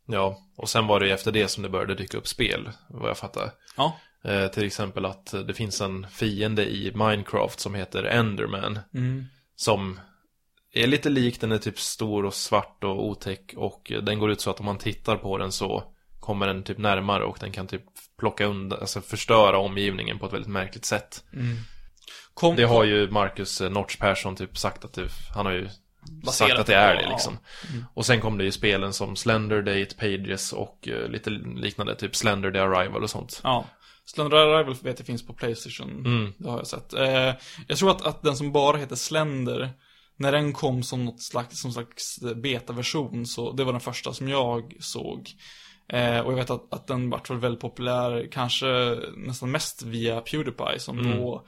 Ja, 0.06 0.38
och 0.56 0.70
sen 0.70 0.88
var 0.88 1.00
det 1.00 1.06
ju 1.06 1.12
efter 1.12 1.32
det 1.32 1.48
som 1.48 1.64
det 1.64 1.70
började 1.70 1.96
dyka 1.96 2.18
upp 2.18 2.28
spel, 2.28 2.70
vad 2.90 3.10
jag 3.10 3.18
fattar. 3.18 3.52
Ja. 3.78 3.98
Eh, 4.24 4.48
till 4.48 4.66
exempel 4.66 5.06
att 5.06 5.34
det 5.48 5.54
finns 5.54 5.82
en 5.82 6.08
fiende 6.10 6.66
i 6.66 6.92
Minecraft 6.96 7.60
som 7.60 7.76
heter 7.76 8.04
Enderman. 8.04 8.80
Mm. 8.94 9.26
Som 9.56 10.00
är 10.74 10.88
lite 10.88 11.10
lik, 11.10 11.42
den 11.42 11.52
är 11.52 11.58
typ 11.58 11.80
stor 11.80 12.26
och 12.26 12.34
svart 12.34 12.84
och 12.84 13.06
otäck. 13.06 13.54
Och 13.58 13.92
den 14.04 14.20
går 14.20 14.32
ut 14.32 14.42
så 14.42 14.50
att 14.50 14.60
om 14.60 14.66
man 14.66 14.78
tittar 14.78 15.16
på 15.18 15.38
den 15.38 15.52
så 15.52 15.84
kommer 16.20 16.48
den 16.48 16.64
typ 16.64 16.78
närmare 16.78 17.24
och 17.24 17.38
den 17.40 17.52
kan 17.52 17.68
typ 17.68 17.84
plocka 18.20 18.46
undan, 18.46 18.80
alltså 18.80 19.02
förstöra 19.02 19.58
omgivningen 19.58 20.20
på 20.20 20.26
ett 20.26 20.34
väldigt 20.34 20.52
märkligt 20.52 20.86
sätt. 20.86 21.24
Kom, 22.34 22.56
Det 22.56 22.64
har 22.64 22.84
ju 22.84 23.12
Marcus 23.12 23.62
eh, 23.62 23.72
Notch 23.72 23.98
Persson 23.98 24.36
typ 24.36 24.58
sagt 24.58 24.86
att 24.86 24.94
det, 24.94 25.10
han 25.36 25.46
har 25.46 25.54
ju 25.54 25.70
sagt 26.32 26.54
att 26.54 26.68
det 26.68 26.76
är 26.76 26.96
det 26.96 27.10
liksom. 27.10 27.38
Och 27.94 28.06
sen 28.06 28.22
kom 28.22 28.38
det 28.38 28.44
ju 28.44 28.52
spelen 28.52 28.94
som 28.94 29.16
Slender 29.16 29.62
Date, 29.62 29.96
Pages 29.96 30.54
och 30.54 30.88
eh, 30.88 31.10
lite 31.10 31.30
liknande, 31.30 31.96
typ 31.96 32.16
Slender 32.16 32.52
The 32.52 32.60
Arrival 32.60 33.04
och 33.04 33.10
sånt. 33.10 33.42
Ja. 33.44 33.66
Slender 34.06 34.38
Arrival 34.38 34.76
vet 34.82 35.00
jag 35.00 35.06
finns 35.06 35.28
på 35.28 35.34
Playstation. 35.34 36.06
Mm. 36.06 36.34
Det 36.38 36.50
har 36.50 36.58
jag 36.58 36.68
sett. 36.68 36.94
Eh, 36.94 37.34
jag 37.68 37.78
tror 37.78 37.92
att, 37.92 38.02
att 38.02 38.24
den 38.24 38.38
som 38.38 38.52
bara 38.52 38.78
heter 38.78 38.96
Slender, 38.96 39.70
när 40.16 40.32
den 40.32 40.54
kom 40.54 40.84
som 40.84 41.06
något 41.06 41.22
slags, 41.22 41.62
som 41.62 41.74
slags 41.74 42.20
betaversion, 42.36 43.26
så 43.26 43.52
det 43.52 43.64
var 43.64 43.72
den 43.72 43.82
första 43.82 44.14
som 44.14 44.30
jag 44.30 44.74
såg. 44.80 45.30
Eh, 45.88 46.20
och 46.20 46.32
jag 46.32 46.38
vet 46.38 46.50
att, 46.50 46.74
att 46.74 46.88
den 46.88 47.10
vart 47.10 47.30
väl 47.30 47.38
väldigt 47.38 47.62
populär, 47.62 48.28
kanske 48.32 48.98
nästan 49.16 49.52
mest 49.52 49.84
via 49.84 50.22
Pewdiepie, 50.22 50.80
som 50.80 51.00
Mm. 51.00 51.18
då 51.18 51.46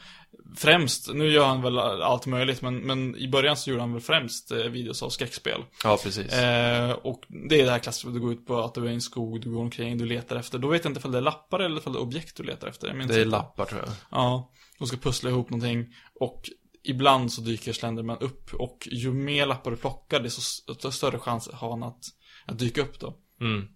främst, 0.57 1.13
nu 1.13 1.31
gör 1.31 1.45
han 1.45 1.61
väl 1.61 1.79
allt 1.79 2.25
möjligt, 2.25 2.61
men, 2.61 2.77
men 2.77 3.15
i 3.15 3.27
början 3.27 3.57
så 3.57 3.69
gjorde 3.69 3.81
han 3.81 3.93
väl 3.93 4.01
främst 4.01 4.51
eh, 4.51 4.57
videos 4.57 5.03
av 5.03 5.09
skräckspel. 5.09 5.63
Ja, 5.83 5.97
precis. 6.03 6.33
Eh, 6.33 6.91
och 6.91 7.23
det 7.49 7.61
är 7.61 7.65
det 7.65 7.71
här 7.71 7.79
klassiska, 7.79 8.09
du 8.09 8.19
går 8.19 8.31
ut 8.33 8.47
på 8.47 8.59
att 8.59 8.73
du 8.73 8.85
är 8.85 8.89
i 8.89 8.93
en 8.93 9.01
skog, 9.01 9.41
du 9.41 9.51
går 9.51 9.61
omkring, 9.61 9.97
du 9.97 10.05
letar 10.05 10.35
efter. 10.35 10.57
Då 10.57 10.67
vet 10.67 10.83
jag 10.83 10.89
inte 10.91 10.99
ifall 10.99 11.11
det 11.11 11.17
är 11.17 11.21
lappar 11.21 11.59
eller 11.59 11.77
ifall 11.77 11.93
det 11.93 11.99
är 11.99 12.01
objekt 12.01 12.37
du 12.37 12.43
letar 12.43 12.67
efter. 12.67 12.87
Det 12.87 12.93
är 12.93 13.01
inte. 13.01 13.25
lappar 13.25 13.65
tror 13.65 13.81
jag. 13.81 13.89
Ja, 14.11 14.51
och 14.79 14.87
ska 14.87 14.97
pussla 14.97 15.29
ihop 15.29 15.49
någonting. 15.49 15.85
Och 16.19 16.41
ibland 16.83 17.33
så 17.33 17.41
dyker 17.41 17.73
Slenderman 17.73 18.17
upp. 18.19 18.53
Och 18.53 18.87
ju 18.91 19.13
mer 19.13 19.45
lappar 19.45 19.71
du 19.71 19.77
plockar, 19.77 20.19
desto 20.19 20.91
större 20.91 21.19
chans 21.19 21.49
har 21.53 21.69
han 21.69 21.83
att, 21.83 22.03
att 22.45 22.59
dyka 22.59 22.81
upp 22.81 22.99
då. 22.99 23.17
Mm. 23.41 23.67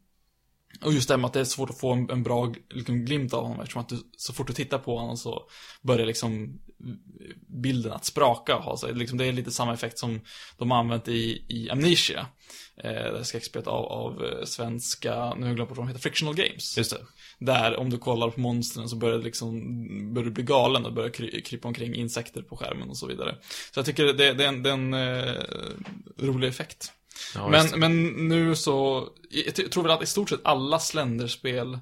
Och 0.82 0.94
just 0.94 1.08
det 1.08 1.14
här 1.14 1.20
med 1.20 1.28
att 1.28 1.34
det 1.34 1.40
är 1.40 1.44
svårt 1.46 1.70
att 1.70 1.80
få 1.80 1.94
en, 1.94 2.10
en 2.10 2.24
bra 2.24 2.54
liksom, 2.70 3.06
glimt 3.06 3.34
av 3.34 3.44
honom 3.44 3.60
eftersom 3.60 3.82
att 3.82 3.90
du, 3.90 3.98
så 4.18 4.34
fort 4.34 4.48
du 4.48 4.54
tittar 4.54 4.78
på 4.78 4.98
honom 4.98 5.18
så 5.18 5.50
börjar 5.82 6.06
liksom 6.06 6.60
bilden 7.48 7.92
att 7.92 8.06
spraka 8.06 8.56
och 8.56 8.64
ha 8.64 8.78
sig. 8.78 8.94
Liksom, 8.94 9.18
det 9.18 9.26
är 9.26 9.32
lite 9.32 9.52
samma 9.52 9.74
effekt 9.74 10.00
som 10.00 10.22
de 10.58 10.72
har 10.72 10.78
använt 10.78 11.08
i, 11.08 11.46
i 11.48 11.70
Amnesia. 11.70 12.28
Eh, 12.84 13.22
skräckspelet 13.22 13.68
av, 13.68 13.86
av 13.86 14.26
eh, 14.26 14.46
svenska, 14.46 15.34
nu 15.36 15.42
har 15.42 15.48
jag 15.48 15.56
glömt 15.56 15.70
vad 15.70 15.78
de 15.78 15.88
heter, 15.88 16.02
Frictional 16.02 16.36
Games. 16.36 16.78
Just 16.78 16.92
det. 16.92 17.06
Där, 17.40 17.76
om 17.78 17.90
du 17.90 17.98
kollar 17.98 18.30
på 18.30 18.40
monstren 18.40 18.90
så 18.90 18.96
börjar 18.96 19.18
det 19.18 19.24
liksom, 19.24 19.64
börjar 20.14 20.26
du 20.26 20.32
bli 20.32 20.44
galen 20.44 20.86
och 20.86 20.94
börjar 20.94 21.10
kry, 21.10 21.42
krypa 21.42 21.68
omkring 21.68 21.96
insekter 21.96 22.42
på 22.42 22.58
skärmen 22.58 22.90
och 22.90 22.98
så 22.98 23.08
vidare. 23.08 23.36
Så 23.72 23.80
jag 23.80 23.86
tycker 23.86 24.06
det, 24.06 24.34
det, 24.34 24.44
är 24.44 24.48
en, 24.48 24.64
det 24.64 24.70
är 24.70 24.74
en 24.74 24.94
eh, 24.94 25.44
rolig 26.18 26.48
effekt. 26.48 26.94
Ja, 27.36 27.48
men, 27.50 27.80
men 27.80 28.08
nu 28.28 28.56
så, 28.56 29.08
jag 29.30 29.72
tror 29.72 29.84
väl 29.84 29.92
att 29.92 30.04
i 30.04 30.06
stort 30.06 30.30
sett 30.30 30.40
alla 30.44 30.80
Slender-spel 30.80 31.80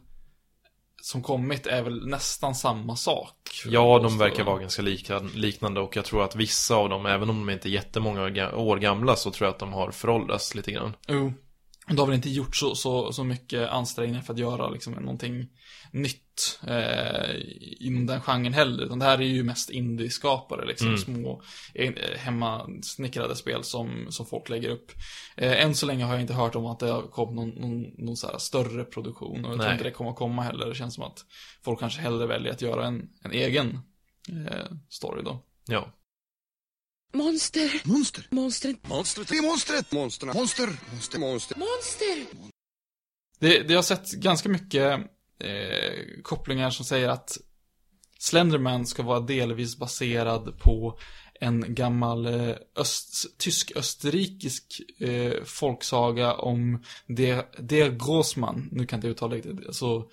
som 1.02 1.23
kommit 1.23 1.67
är 1.67 1.82
väl 1.84 2.08
nästan 2.08 2.56
samma 2.56 2.95
sak. 2.95 3.34
Ja, 3.65 4.00
de 4.04 4.17
verkar 4.17 4.43
vara 4.43 4.60
ganska 4.60 4.82
lika, 4.82 5.19
liknande 5.19 5.80
och 5.80 5.95
jag 5.95 6.06
tror 6.06 6.23
att 6.23 6.36
vissa 6.36 6.76
av 6.76 6.89
dem, 6.89 7.06
även 7.06 7.30
om 7.30 7.45
de 7.45 7.54
inte 7.54 7.69
är 7.69 7.71
jättemånga 7.71 8.21
ga- 8.30 8.54
år 8.54 8.78
gamla, 8.78 9.15
så 9.15 9.32
tror 9.32 9.45
jag 9.47 9.54
att 9.54 9.60
de 9.60 9.73
har 9.73 9.91
föråldrats 9.91 10.56
lite 10.56 10.71
grann. 10.71 10.93
Jo. 11.08 11.34
De 11.88 11.97
har 11.97 12.06
väl 12.06 12.15
inte 12.15 12.30
gjort 12.30 12.56
så, 12.56 12.76
så, 12.76 13.13
så 13.13 13.23
mycket 13.23 13.69
ansträngningar 13.69 14.21
för 14.21 14.34
att 14.34 14.39
göra 14.39 14.69
liksom 14.69 14.93
någonting 14.93 15.47
nytt 15.91 16.60
eh, 16.67 17.36
inom 17.80 18.06
den 18.06 18.21
genren 18.21 18.54
heller. 18.54 18.84
Utan 18.84 19.00
det 19.00 19.06
här 19.06 19.17
är 19.21 19.26
ju 19.26 19.43
mest 19.43 19.69
indie-skapare, 19.69 20.65
liksom 20.65 20.88
Mm. 20.88 21.00
små 21.00 21.41
eh, 21.73 21.93
hemmasnickrade 22.17 23.36
spel 23.36 23.63
som, 23.63 24.06
som 24.10 24.26
folk 24.26 24.50
lägger 24.50 24.69
upp. 24.69 24.91
Eh, 25.36 25.63
än 25.63 25.76
så 25.76 25.86
länge 25.86 26.04
har 26.06 26.13
jag 26.13 26.21
inte 26.21 26.34
hört 26.34 26.56
om 26.56 26.65
att 26.65 26.80
det 26.80 26.89
har 26.89 27.02
kommit 27.02 27.36
någon, 27.36 27.50
någon, 27.50 27.82
någon 28.06 28.17
så 28.17 28.28
här 28.28 28.38
större 28.38 28.84
produktion. 28.84 29.45
Och 29.45 29.52
jag 29.52 29.60
tror 29.60 29.71
inte 29.71 29.84
det 29.84 29.91
kommer 29.91 30.13
komma 30.13 30.41
heller. 30.41 30.65
Det 30.67 30.76
känns 30.76 30.95
som 30.95 31.04
att 31.04 31.26
folk 31.63 31.80
kanske 31.80 32.02
hellre 32.02 32.28
väljer 32.28 32.52
att 32.52 32.62
göra 32.62 32.86
en, 32.88 33.10
en 33.23 33.32
egen 33.32 33.80
eh, 34.30 34.65
story 34.89 35.23
då. 35.23 35.43
Ja. 35.67 35.88
Monster. 37.18 37.82
Monster. 37.84 38.28
Monstret. 38.32 38.88
Monstret. 38.88 39.28
Det 39.28 39.38
är 39.38 39.42
monstret. 39.42 39.92
Monsterna. 39.92 40.34
Monster. 40.34 40.70
Monster. 40.92 41.20
Monster. 41.20 41.58
Monster. 41.58 42.26
Det, 43.40 43.64
det 43.64 43.74
har 43.74 43.82
sett 43.82 44.12
ganska 44.12 44.50
mycket 44.50 45.00
eh, 45.40 46.22
kopplingar 46.24 46.70
som 46.70 46.86
säger 46.86 47.10
att 47.10 47.38
Slenderman 48.20 48.86
ska 48.86 49.04
vara 49.04 49.20
delvis 49.20 49.78
baserad 49.78 50.60
på 50.60 51.00
en 51.39 51.76
gammal 51.76 52.26
eh, 52.26 52.56
öst, 52.76 53.26
tysk-österrikisk 53.38 54.82
eh, 55.00 55.34
folksaga 55.45 56.34
om 56.34 56.84
der, 57.08 57.43
der 57.60 57.89
Grossman, 57.89 58.69
nu 58.71 58.86
kan 58.86 58.97
jag 58.97 59.00
inte 59.00 59.08
uttala 59.08 59.30
det 59.36 59.38
riktigt, 59.41 59.67
alltså 59.67 60.04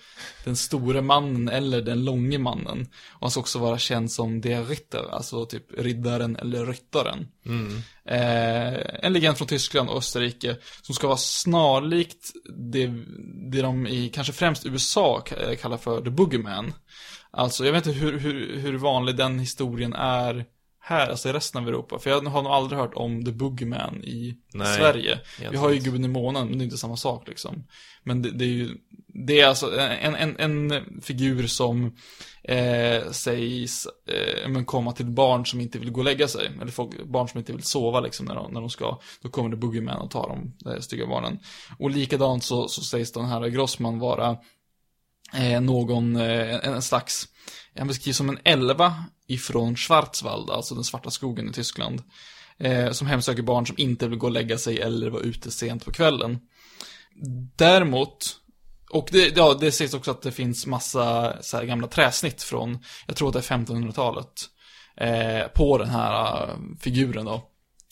den 0.44 0.56
store 0.56 1.02
mannen 1.02 1.48
eller 1.48 1.82
den 1.82 2.04
långe 2.04 2.38
mannen. 2.38 2.88
Och 3.10 3.20
han 3.20 3.30
ska 3.30 3.40
också 3.40 3.58
vara 3.58 3.78
känd 3.78 4.12
som 4.12 4.40
der 4.40 4.64
Ritter, 4.64 5.10
alltså 5.14 5.46
typ 5.46 5.78
riddaren 5.78 6.37
eller 6.37 6.66
ryttaren. 6.66 7.28
Mm. 7.46 7.76
Eh, 8.04 9.04
en 9.06 9.12
legend 9.12 9.37
från 9.38 9.48
Tyskland 9.48 9.88
och 9.88 9.96
Österrike 9.98 10.56
som 10.82 10.94
ska 10.94 11.06
vara 11.06 11.16
snarlikt 11.16 12.32
det, 12.72 12.87
det 13.50 13.62
de 13.62 13.87
i 13.87 14.08
kanske 14.08 14.32
främst 14.32 14.66
USA 14.66 15.24
k- 15.28 15.37
kallar 15.62 15.76
för 15.76 16.00
The 16.00 16.10
Boogeyman. 16.10 16.72
Alltså, 17.30 17.64
jag 17.66 17.72
vet 17.72 17.87
inte 17.87 17.98
hur, 17.98 18.18
hur, 18.18 18.56
hur 18.58 18.78
vanlig 18.78 19.16
den 19.16 19.38
historien 19.38 19.92
är 19.92 20.44
här, 20.87 21.11
alltså 21.11 21.29
i 21.29 21.33
resten 21.33 21.62
av 21.62 21.68
Europa. 21.68 21.99
För 21.99 22.11
jag 22.11 22.20
har 22.20 22.42
nog 22.42 22.53
aldrig 22.53 22.79
hört 22.79 22.94
om 22.94 23.25
The 23.25 23.33
Boogeyman 23.33 24.05
i 24.05 24.35
Nej, 24.55 24.77
Sverige. 24.77 25.20
Vi 25.51 25.57
har 25.57 25.70
ju. 25.70 25.79
Gubben 25.79 26.05
i 26.05 26.09
månen, 26.09 26.49
men 26.49 26.59
det 26.59 26.62
är 26.62 26.64
inte 26.64 26.79
samma 26.79 26.97
sak 26.97 27.29
liksom. 27.29 27.64
Men 28.03 28.23
det, 28.23 28.31
det 28.31 28.44
är 28.44 28.49
ju, 28.49 28.68
det 29.27 29.40
är 29.40 29.47
alltså 29.47 29.79
en, 29.81 30.14
en, 30.14 30.37
en 30.38 30.85
figur 31.03 31.47
som 31.47 31.97
eh, 32.42 33.11
sägs 33.11 33.87
eh, 33.87 34.49
men 34.49 34.64
komma 34.64 34.92
till 34.92 35.07
barn 35.07 35.47
som 35.47 35.61
inte 35.61 35.79
vill 35.79 35.90
gå 35.90 36.01
och 36.01 36.05
lägga 36.05 36.29
sig. 36.29 36.51
Eller 36.61 36.73
folk, 36.73 37.05
barn 37.05 37.29
som 37.29 37.38
inte 37.38 37.53
vill 37.53 37.62
sova 37.62 38.01
liksom 38.01 38.27
när 38.27 38.35
de, 38.35 38.53
när 38.53 38.61
de 38.61 38.70
ska. 38.70 39.01
Då 39.23 39.29
kommer 39.29 39.51
det 39.51 39.57
Boogeyman 39.57 40.01
och 40.01 40.11
tar 40.11 40.29
de 40.29 40.70
eh, 40.73 40.81
stygga 40.81 41.07
barnen. 41.07 41.38
Och 41.79 41.90
likadant 41.90 42.44
så, 42.44 42.68
så 42.68 42.81
sägs 42.81 43.12
den 43.12 43.25
här 43.25 43.49
Grossman 43.49 43.99
vara 43.99 44.37
eh, 45.35 45.61
någon, 45.61 46.16
eh, 46.16 46.55
en, 46.55 46.75
en 46.75 46.83
slags, 46.83 47.29
han 47.79 47.88
beskrivs 47.88 48.16
som 48.16 48.29
en 48.29 48.38
elva 48.44 49.05
ifrån 49.26 49.76
Schwarzwald, 49.76 50.50
alltså 50.50 50.74
den 50.74 50.84
svarta 50.84 51.10
skogen 51.10 51.50
i 51.50 51.52
Tyskland. 51.52 52.02
Eh, 52.58 52.90
som 52.90 53.06
hemsöker 53.06 53.42
barn 53.42 53.66
som 53.66 53.78
inte 53.78 54.08
vill 54.08 54.18
gå 54.18 54.26
och 54.26 54.32
lägga 54.32 54.58
sig 54.58 54.80
eller 54.80 55.10
vara 55.10 55.22
ute 55.22 55.50
sent 55.50 55.84
på 55.84 55.92
kvällen. 55.92 56.38
Däremot, 57.56 58.37
och 58.90 59.08
det, 59.12 59.37
ja, 59.37 59.54
det 59.60 59.72
sägs 59.72 59.94
också 59.94 60.10
att 60.10 60.22
det 60.22 60.32
finns 60.32 60.66
massa 60.66 61.37
så 61.42 61.56
här, 61.56 61.64
gamla 61.64 61.87
träsnitt 61.87 62.42
från, 62.42 62.78
jag 63.06 63.16
tror 63.16 63.28
att 63.28 63.34
det 63.34 63.50
är 63.50 63.58
1500-talet, 63.58 64.32
eh, 64.96 65.48
på 65.54 65.78
den 65.78 65.88
här 65.88 66.42
äh, 66.42 66.54
figuren 66.80 67.24
då. 67.24 67.34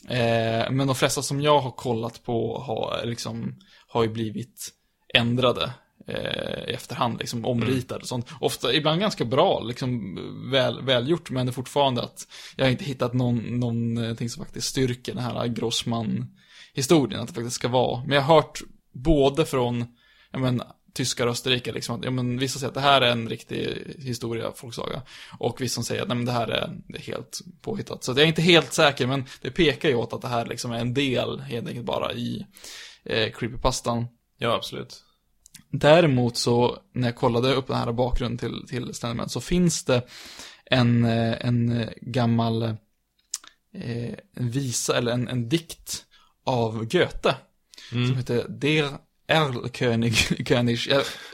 Eh, 0.08 0.70
men 0.70 0.86
de 0.86 0.94
flesta 0.94 1.22
som 1.22 1.40
jag 1.40 1.60
har 1.60 1.70
kollat 1.70 2.22
på 2.22 2.58
har, 2.58 3.04
liksom, 3.04 3.58
har 3.88 4.02
ju 4.02 4.08
blivit 4.08 4.70
ändrade 5.14 5.72
eh, 6.06 6.70
i 6.70 6.74
efterhand, 6.74 7.18
liksom 7.18 7.44
omritade 7.44 8.00
och 8.00 8.08
sånt. 8.08 8.26
Ofta, 8.40 8.74
ibland 8.74 9.00
ganska 9.00 9.24
bra, 9.24 9.60
liksom 9.60 10.18
väl, 10.50 10.82
välgjort, 10.82 11.30
men 11.30 11.46
det 11.46 11.50
är 11.50 11.54
fortfarande 11.54 12.02
att 12.02 12.26
jag 12.56 12.64
har 12.64 12.70
inte 12.70 12.84
hittat 12.84 13.12
någon, 13.12 13.60
någonting 13.60 14.30
som 14.30 14.44
faktiskt 14.44 14.68
styrker 14.68 15.14
den 15.14 15.24
här 15.24 15.46
Grossman-historien, 15.46 17.20
att 17.20 17.28
det 17.28 17.34
faktiskt 17.34 17.56
ska 17.56 17.68
vara. 17.68 18.04
Men 18.04 18.10
jag 18.10 18.22
har 18.22 18.34
hört 18.34 18.62
både 18.92 19.44
från, 19.44 19.84
ja 20.30 20.38
men, 20.38 20.62
tyskar 20.94 21.26
och 21.26 21.32
österrikare 21.32 21.74
liksom, 21.74 21.98
att 21.98 22.04
ja, 22.04 22.10
men, 22.10 22.38
vissa 22.38 22.58
säger 22.58 22.68
att 22.68 22.74
det 22.74 22.80
här 22.80 23.00
är 23.00 23.12
en 23.12 23.28
riktig 23.28 23.94
historia, 23.98 24.52
folksaga. 24.56 25.02
Och 25.38 25.60
vissa 25.60 25.74
som 25.74 25.84
säger 25.84 26.02
att 26.02 26.08
nej, 26.08 26.16
men 26.16 26.26
det 26.26 26.32
här 26.32 26.48
är, 26.48 26.70
det 26.88 26.98
är 26.98 27.02
helt 27.02 27.40
påhittat. 27.62 28.04
Så 28.04 28.10
jag 28.10 28.18
är 28.18 28.26
inte 28.26 28.42
helt 28.42 28.72
säker, 28.72 29.06
men 29.06 29.24
det 29.40 29.50
pekar 29.50 29.88
ju 29.88 29.94
åt 29.94 30.12
att 30.12 30.22
det 30.22 30.28
här 30.28 30.46
liksom 30.46 30.72
är 30.72 30.78
en 30.78 30.94
del, 30.94 31.40
helt 31.40 31.68
enkelt 31.68 31.86
bara 31.86 32.12
i 32.12 32.46
eh, 33.04 33.32
creepypastan. 33.32 34.06
Ja, 34.38 34.54
absolut. 34.54 35.04
Däremot 35.72 36.36
så, 36.36 36.78
när 36.92 37.08
jag 37.08 37.16
kollade 37.16 37.54
upp 37.54 37.66
den 37.66 37.76
här 37.76 37.92
bakgrunden 37.92 38.38
till, 38.38 38.68
till 38.68 38.94
Slenderman, 38.94 39.28
så 39.28 39.40
finns 39.40 39.84
det 39.84 40.02
en, 40.64 41.04
eh, 41.04 41.46
en 41.46 41.80
eh, 41.80 41.88
gammal 42.00 42.62
eh, 42.62 44.14
visa, 44.36 44.98
eller 44.98 45.12
en, 45.12 45.28
en 45.28 45.48
dikt 45.48 46.04
av 46.46 46.84
Goethe. 46.84 47.34
Som 47.88 48.02
Mm. 48.02 48.16
heter 48.16 48.46
Der 48.48 48.90
Erlkönig, 49.28 50.14
König. 50.48 50.78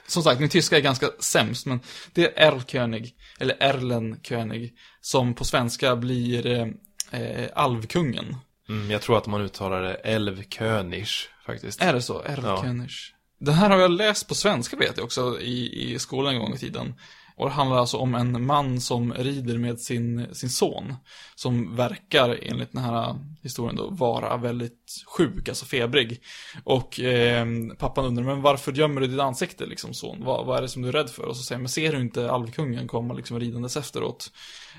Som 0.06 0.22
sagt, 0.22 0.40
min 0.40 0.48
tyska 0.48 0.76
är 0.76 0.80
ganska 0.80 1.10
sämst, 1.18 1.66
men 1.66 1.80
Der 2.12 2.32
Erlkönig, 2.36 3.14
eller 3.40 3.56
Erlenkönig, 3.60 4.74
som 5.00 5.34
på 5.34 5.44
svenska 5.44 5.96
blir 5.96 6.46
eh, 6.46 7.20
eh, 7.20 7.48
Alvkungen. 7.54 8.36
Mm, 8.68 8.90
jag 8.90 9.02
tror 9.02 9.18
att 9.18 9.26
man 9.26 9.40
uttalar 9.40 9.82
det 9.82 9.94
Älvkönig, 9.94 11.06
faktiskt. 11.46 11.82
Är 11.82 11.92
det 11.92 12.02
så? 12.02 12.22
Erlkönig. 12.22 12.90
Den 13.38 13.54
här 13.54 13.70
har 13.70 13.78
jag 13.78 13.90
läst 13.90 14.28
på 14.28 14.34
svenska 14.34 14.76
vet 14.76 14.96
jag 14.96 15.04
också 15.04 15.40
i, 15.40 15.92
i 15.92 15.98
skolan 15.98 16.34
en 16.34 16.40
gång 16.40 16.54
i 16.54 16.58
tiden. 16.58 16.94
Och 17.36 17.46
det 17.46 17.52
handlar 17.52 17.78
alltså 17.78 17.96
om 17.96 18.14
en 18.14 18.46
man 18.46 18.80
som 18.80 19.14
rider 19.14 19.58
med 19.58 19.80
sin, 19.80 20.34
sin 20.34 20.50
son. 20.50 20.94
Som 21.34 21.76
verkar, 21.76 22.38
enligt 22.42 22.72
den 22.72 22.82
här 22.82 23.16
historien 23.42 23.76
då, 23.76 23.90
vara 23.90 24.36
väldigt 24.36 25.04
sjuk, 25.06 25.48
alltså 25.48 25.66
febrig. 25.66 26.20
Och 26.64 27.00
eh, 27.00 27.46
pappan 27.78 28.04
undrar, 28.04 28.24
men 28.24 28.42
varför 28.42 28.72
gömmer 28.72 29.00
du 29.00 29.06
ditt 29.06 29.20
ansikte 29.20 29.66
liksom 29.66 29.94
son? 29.94 30.24
Vad, 30.24 30.46
vad 30.46 30.58
är 30.58 30.62
det 30.62 30.68
som 30.68 30.82
du 30.82 30.88
är 30.88 30.92
rädd 30.92 31.10
för? 31.10 31.22
Och 31.22 31.36
så 31.36 31.42
säger 31.42 31.56
han, 31.56 31.62
men 31.62 31.68
ser 31.68 31.92
du 31.92 32.00
inte 32.00 32.30
alvkungen 32.30 32.88
komma 32.88 33.14
liksom 33.14 33.40
ridandes 33.40 33.76
efteråt? 33.76 34.30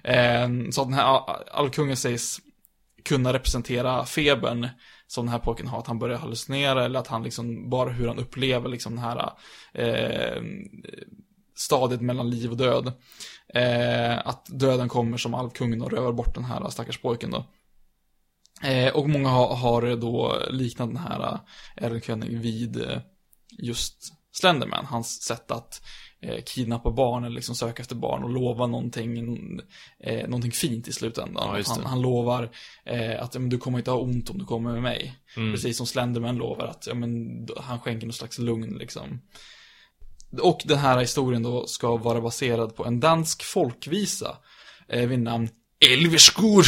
Eh, 0.03 0.49
så 0.71 0.81
att 0.81 0.87
den 0.87 0.93
här 0.93 1.21
alvkungen 1.51 1.97
sägs 1.97 2.39
kunna 3.03 3.33
representera 3.33 4.05
febern 4.05 4.67
som 5.09 5.25
den 5.25 5.31
här 5.31 5.39
pojken 5.39 5.67
har, 5.67 5.79
att 5.79 5.87
han 5.87 5.99
börjar 5.99 6.17
hallucinera 6.17 6.85
eller 6.85 6.99
att 6.99 7.07
han 7.07 7.23
liksom, 7.23 7.69
bara 7.69 7.89
hur 7.89 8.07
han 8.07 8.19
upplever 8.19 8.69
liksom 8.69 8.95
den 8.95 9.03
här 9.03 9.31
eh, 9.73 10.41
stadiet 11.55 12.01
mellan 12.01 12.29
liv 12.29 12.51
och 12.51 12.57
död. 12.57 12.93
Eh, 13.53 14.27
att 14.27 14.45
döden 14.45 14.89
kommer 14.89 15.17
som 15.17 15.33
alvkungen 15.33 15.81
och 15.81 15.91
rövar 15.91 16.11
bort 16.11 16.35
den 16.35 16.43
här 16.43 16.69
stackars 16.69 17.01
pojken 17.01 17.31
då. 17.31 17.45
Eh, 18.63 18.95
och 18.95 19.09
många 19.09 19.29
har, 19.29 19.55
har 19.55 19.95
då 19.95 20.37
liknat 20.49 20.89
den 20.89 20.97
här 20.97 21.19
eh, 21.19 21.39
Erlenkönig 21.85 22.39
vid 22.39 22.81
eh, 22.81 23.01
just 23.49 24.13
Slenderman, 24.31 24.85
hans 24.85 25.21
sätt 25.21 25.51
att 25.51 25.81
eh, 26.21 26.43
kidnappa 26.43 26.91
barn 26.91 27.23
eller 27.23 27.35
liksom 27.35 27.55
söka 27.55 27.81
efter 27.81 27.95
barn 27.95 28.23
och 28.23 28.29
lova 28.29 28.67
någonting, 28.67 29.17
eh, 29.99 30.27
någonting 30.27 30.51
fint 30.51 30.87
i 30.87 30.93
slutändan. 30.93 31.57
Ja, 31.57 31.63
han, 31.67 31.85
han 31.85 32.01
lovar 32.01 32.49
eh, 32.85 33.23
att 33.23 33.33
men, 33.33 33.49
du 33.49 33.57
kommer 33.57 33.77
inte 33.77 33.91
ha 33.91 33.97
ont 33.97 34.29
om 34.29 34.37
du 34.37 34.45
kommer 34.45 34.73
med 34.73 34.81
mig. 34.81 35.19
Mm. 35.37 35.53
Precis 35.53 35.77
som 35.77 35.87
Slenderman 35.87 36.37
lovar 36.37 36.67
att 36.67 36.87
ja, 36.87 36.93
men, 36.93 37.47
han 37.57 37.79
skänker 37.79 38.07
någon 38.07 38.13
slags 38.13 38.37
lugn 38.37 38.77
liksom. 38.77 39.21
Och 40.41 40.61
den 40.65 40.77
här 40.77 40.99
historien 40.99 41.43
då 41.43 41.67
ska 41.67 41.97
vara 41.97 42.21
baserad 42.21 42.75
på 42.75 42.85
en 42.85 42.99
dansk 42.99 43.43
folkvisa 43.43 44.37
eh, 44.87 45.07
vid 45.07 45.19
namn 45.19 45.49
Elveskor. 45.93 46.65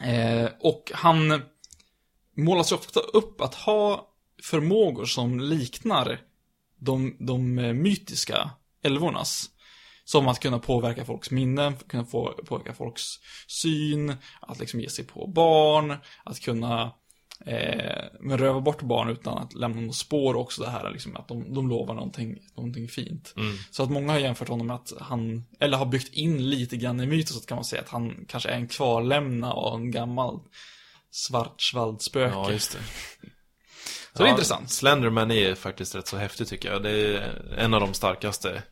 eh, 0.02 0.48
och 0.60 0.92
han 0.94 1.42
målas 2.36 2.72
ofta 2.72 3.00
upp 3.00 3.40
att 3.40 3.54
ha 3.54 4.08
förmågor 4.42 5.04
som 5.04 5.40
liknar 5.40 6.20
de, 6.78 7.16
de 7.18 7.58
eh, 7.58 7.72
mytiska 7.72 8.50
älvornas. 8.82 9.50
Som 10.04 10.28
att 10.28 10.40
kunna 10.40 10.58
påverka 10.58 11.04
folks 11.04 11.30
minnen, 11.30 11.76
kunna 11.76 12.04
få, 12.04 12.32
påverka 12.32 12.74
folks 12.74 13.02
syn, 13.48 14.16
att 14.40 14.58
liksom 14.58 14.80
ge 14.80 14.88
sig 14.90 15.04
på 15.06 15.26
barn, 15.26 15.96
att 16.24 16.40
kunna 16.40 16.92
eh, 17.46 18.04
men 18.20 18.38
röva 18.38 18.60
bort 18.60 18.82
barn 18.82 19.08
utan 19.08 19.38
att 19.38 19.54
lämna 19.54 19.80
något 19.80 19.96
spår 19.96 20.34
också 20.36 20.62
det 20.62 20.70
här 20.70 20.90
liksom, 20.90 21.16
att 21.16 21.28
de, 21.28 21.54
de 21.54 21.68
lovar 21.68 21.94
någonting, 21.94 22.38
någonting 22.56 22.88
fint. 22.88 23.34
Så 23.70 23.82
att 23.82 23.90
många 23.90 24.12
har 24.12 24.18
jämfört 24.20 24.48
honom 24.48 24.66
med 24.66 24.76
att 24.76 24.92
han, 25.00 25.44
eller 25.60 25.78
har 25.78 25.86
byggt 25.86 26.14
in 26.14 26.50
lite 26.50 26.76
grann 26.76 27.00
i 27.00 27.06
myten 27.06 27.32
så 27.32 27.38
att 27.38 27.46
kan 27.46 27.56
man 27.56 27.64
säga 27.64 27.82
att 27.82 27.88
han 27.88 28.24
kanske 28.28 28.48
är 28.48 28.56
en 28.56 28.68
kvarlämna 28.68 29.52
av 29.52 29.80
en 29.80 29.90
gammal 29.90 30.40
svartsvaldspöke. 31.10 32.34
Ja, 32.34 32.52
just 32.52 32.72
det. 32.72 32.78
Så 34.16 34.22
det 34.22 34.28
är 34.28 34.30
intressant. 34.30 34.70
Slenderman 34.70 35.30
är 35.30 35.54
faktiskt 35.54 35.94
rätt 35.94 36.06
så 36.06 36.16
häftig 36.16 36.48
tycker 36.48 36.72
jag. 36.72 36.82
Det 36.82 36.90
är 36.90 37.54
en 37.58 37.74
av 37.74 37.80
de 37.80 37.94
starkaste. 37.94 38.62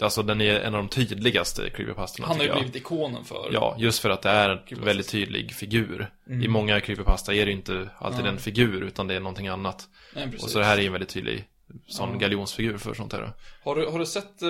Alltså 0.00 0.22
den 0.22 0.40
är 0.40 0.60
en 0.60 0.74
av 0.74 0.82
de 0.82 0.88
tydligaste 0.88 1.70
creepypastorna 1.70 2.28
Han 2.28 2.36
har 2.36 2.44
ju 2.44 2.52
blivit 2.52 2.76
ikonen 2.76 3.24
för. 3.24 3.50
Ja, 3.52 3.76
just 3.78 3.98
för 3.98 4.10
att 4.10 4.22
det 4.22 4.30
är 4.30 4.64
en 4.68 4.84
väldigt 4.84 5.08
tydlig 5.08 5.52
figur. 5.54 6.10
Mm. 6.26 6.42
I 6.42 6.48
många 6.48 6.80
creepypasta 6.80 7.34
är 7.34 7.46
det 7.46 7.52
inte 7.52 7.88
alltid 7.98 8.26
en 8.26 8.38
figur, 8.38 8.82
utan 8.82 9.06
det 9.06 9.14
är 9.14 9.20
någonting 9.20 9.48
annat. 9.48 9.88
Nej. 10.14 10.28
Och 10.42 10.50
så 10.50 10.58
det 10.58 10.64
här 10.64 10.78
är 10.78 10.86
en 10.86 10.92
väldigt 10.92 11.08
tydlig 11.08 11.48
sån 11.86 12.12
Ja. 12.12 12.18
galjonsfigur 12.18 12.78
för 12.78 12.94
sånt 12.94 13.12
här. 13.12 13.32
Har 13.62 13.76
du, 13.76 13.86
har 13.86 13.98
du 13.98 14.06
sett 14.06 14.42
eh, 14.42 14.48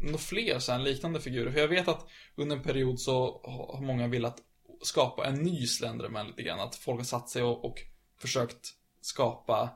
några 0.00 0.18
fler 0.18 0.58
så 0.58 0.72
här 0.72 0.78
liknande 0.78 1.20
figurer? 1.20 1.52
För 1.52 1.60
jag 1.60 1.68
vet 1.68 1.88
att 1.88 2.06
under 2.36 2.56
en 2.56 2.62
period 2.62 3.00
så 3.00 3.40
har 3.44 3.76
har 3.76 3.86
många 3.86 4.08
velat 4.08 4.36
skapa 4.82 5.26
en 5.26 5.34
ny 5.34 5.66
Slenderman 5.66 6.26
lite 6.26 6.42
grann. 6.42 6.60
Att 6.60 6.76
folk 6.76 6.98
har 6.98 7.04
satt 7.04 7.28
sig 7.28 7.42
och, 7.42 7.64
och 7.64 7.78
försökt 8.20 8.74
skapa 9.00 9.70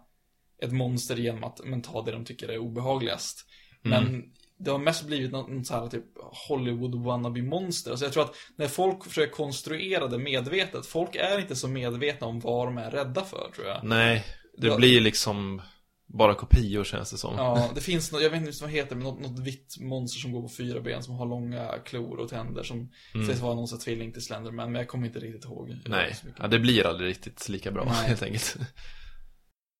ett 0.62 0.72
monster 0.72 1.16
genom 1.16 1.44
att 1.44 1.60
men, 1.64 1.82
ta 1.82 2.02
det 2.02 2.12
de 2.12 2.24
tycker 2.24 2.48
är 2.48 2.58
obehagligast. 2.58 3.46
Men 3.82 4.24
det 4.58 4.70
har 4.70 4.78
mest 4.78 5.06
blivit 5.06 5.32
något, 5.32 5.66
så 5.66 5.74
här 5.74 5.88
typ 5.88 6.04
Hollywood 6.48 6.94
wannabe 7.04 7.42
monster. 7.42 7.90
Alltså 7.90 8.06
jag 8.06 8.12
tror 8.12 8.22
att 8.24 8.34
när 8.56 8.68
folk 8.68 9.04
försöker 9.04 9.32
konstruera 9.32 10.06
det 10.06 10.18
medvetet, 10.18 10.86
folk 10.86 11.14
är 11.14 11.38
inte 11.38 11.56
så 11.56 11.68
medvetna 11.68 12.26
om 12.26 12.40
vad 12.40 12.66
de 12.68 12.78
är 12.78 12.90
rädda 12.90 13.24
för 13.24 13.50
tror 13.54 13.66
jag. 13.66 13.84
Nej, 13.84 14.24
det 14.58 14.66
Ja. 14.66 14.76
blir 14.76 15.00
liksom 15.00 15.62
bara 16.06 16.34
kopior 16.34 16.84
känns 16.84 17.10
det 17.10 17.18
som. 17.18 17.34
Ja, 17.36 17.70
det 17.74 17.80
finns 17.80 18.12
något, 18.12 18.22
jag 18.22 18.30
vet 18.30 18.40
inte 18.40 18.60
vad 18.60 18.70
det 18.70 18.76
heter, 18.76 18.96
men 18.96 19.04
något, 19.04 19.20
något 19.20 19.38
vitt 19.38 19.76
monster 19.80 20.20
som 20.20 20.32
går 20.32 20.42
på 20.42 20.48
fyra 20.48 20.80
ben 20.80 21.02
som 21.02 21.14
har 21.14 21.26
långa 21.26 21.68
klor 21.84 22.18
och 22.18 22.28
tänder 22.28 22.62
som 22.62 22.90
sägs 23.26 23.40
vara 23.40 23.54
någon 23.54 23.68
sorts 23.68 23.84
tvilling 23.84 24.12
till 24.12 24.22
Slenderman, 24.24 24.72
men 24.72 24.78
jag 24.78 24.88
kommer 24.88 25.06
inte 25.06 25.18
riktigt 25.18 25.44
ihåg. 25.44 25.70
Mm. 25.70 25.82
Nej, 25.86 26.16
ja, 26.38 26.46
det 26.46 26.58
blir 26.58 26.86
aldrig 26.86 27.10
riktigt 27.10 27.48
lika 27.48 27.70
bra 27.70 27.84
Nej. 27.84 28.08
helt 28.08 28.22
enkelt. 28.22 28.56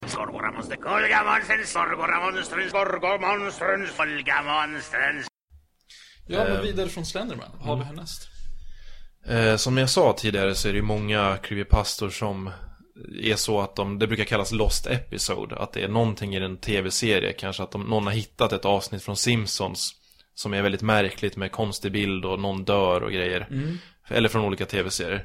Skorgoramonster, 0.06 0.76
kolgamonster, 0.76 1.64
sorgoramonster, 1.64 2.68
skorgomonster, 2.68 3.86
folgamonster. 3.86 5.24
Ja, 6.26 6.44
men 6.44 6.56
Eh, 6.56 6.60
vidare 6.60 6.88
från 6.88 7.06
Slenderman, 7.06 7.50
vad 7.58 7.68
har 7.68 7.76
vi 7.76 7.84
härnäst? 7.84 8.28
Eh, 9.26 9.56
som 9.56 9.78
jag 9.78 9.90
sa 9.90 10.12
tidigare 10.18 10.54
så 10.54 10.68
är 10.68 10.72
det 10.72 10.76
ju 10.76 10.82
många 10.82 11.36
creepypastor 11.42 12.10
som 12.10 12.50
är 13.22 13.36
så 13.36 13.60
att 13.60 13.76
de, 13.76 13.98
det 13.98 14.06
brukar 14.06 14.24
kallas 14.24 14.52
lost 14.52 14.86
episode, 14.86 15.56
att 15.56 15.72
det 15.72 15.82
är 15.82 15.88
någonting 15.88 16.34
i 16.34 16.36
en 16.36 16.56
tv-serie, 16.56 17.32
kanske 17.32 17.62
att 17.62 17.70
de, 17.70 17.82
någon 17.82 18.06
har 18.06 18.12
hittat 18.12 18.52
ett 18.52 18.64
avsnitt 18.64 19.02
från 19.02 19.16
Simpsons 19.16 19.94
som 20.34 20.54
är 20.54 20.62
väldigt 20.62 20.82
märkligt 20.82 21.36
med 21.36 21.52
konstig 21.52 21.92
bild 21.92 22.24
och 22.24 22.38
någon 22.40 22.64
dör 22.64 23.00
och 23.00 23.12
grejer. 23.12 23.48
Eller 24.08 24.28
från 24.28 24.44
olika 24.44 24.66
tv-serier. 24.66 25.24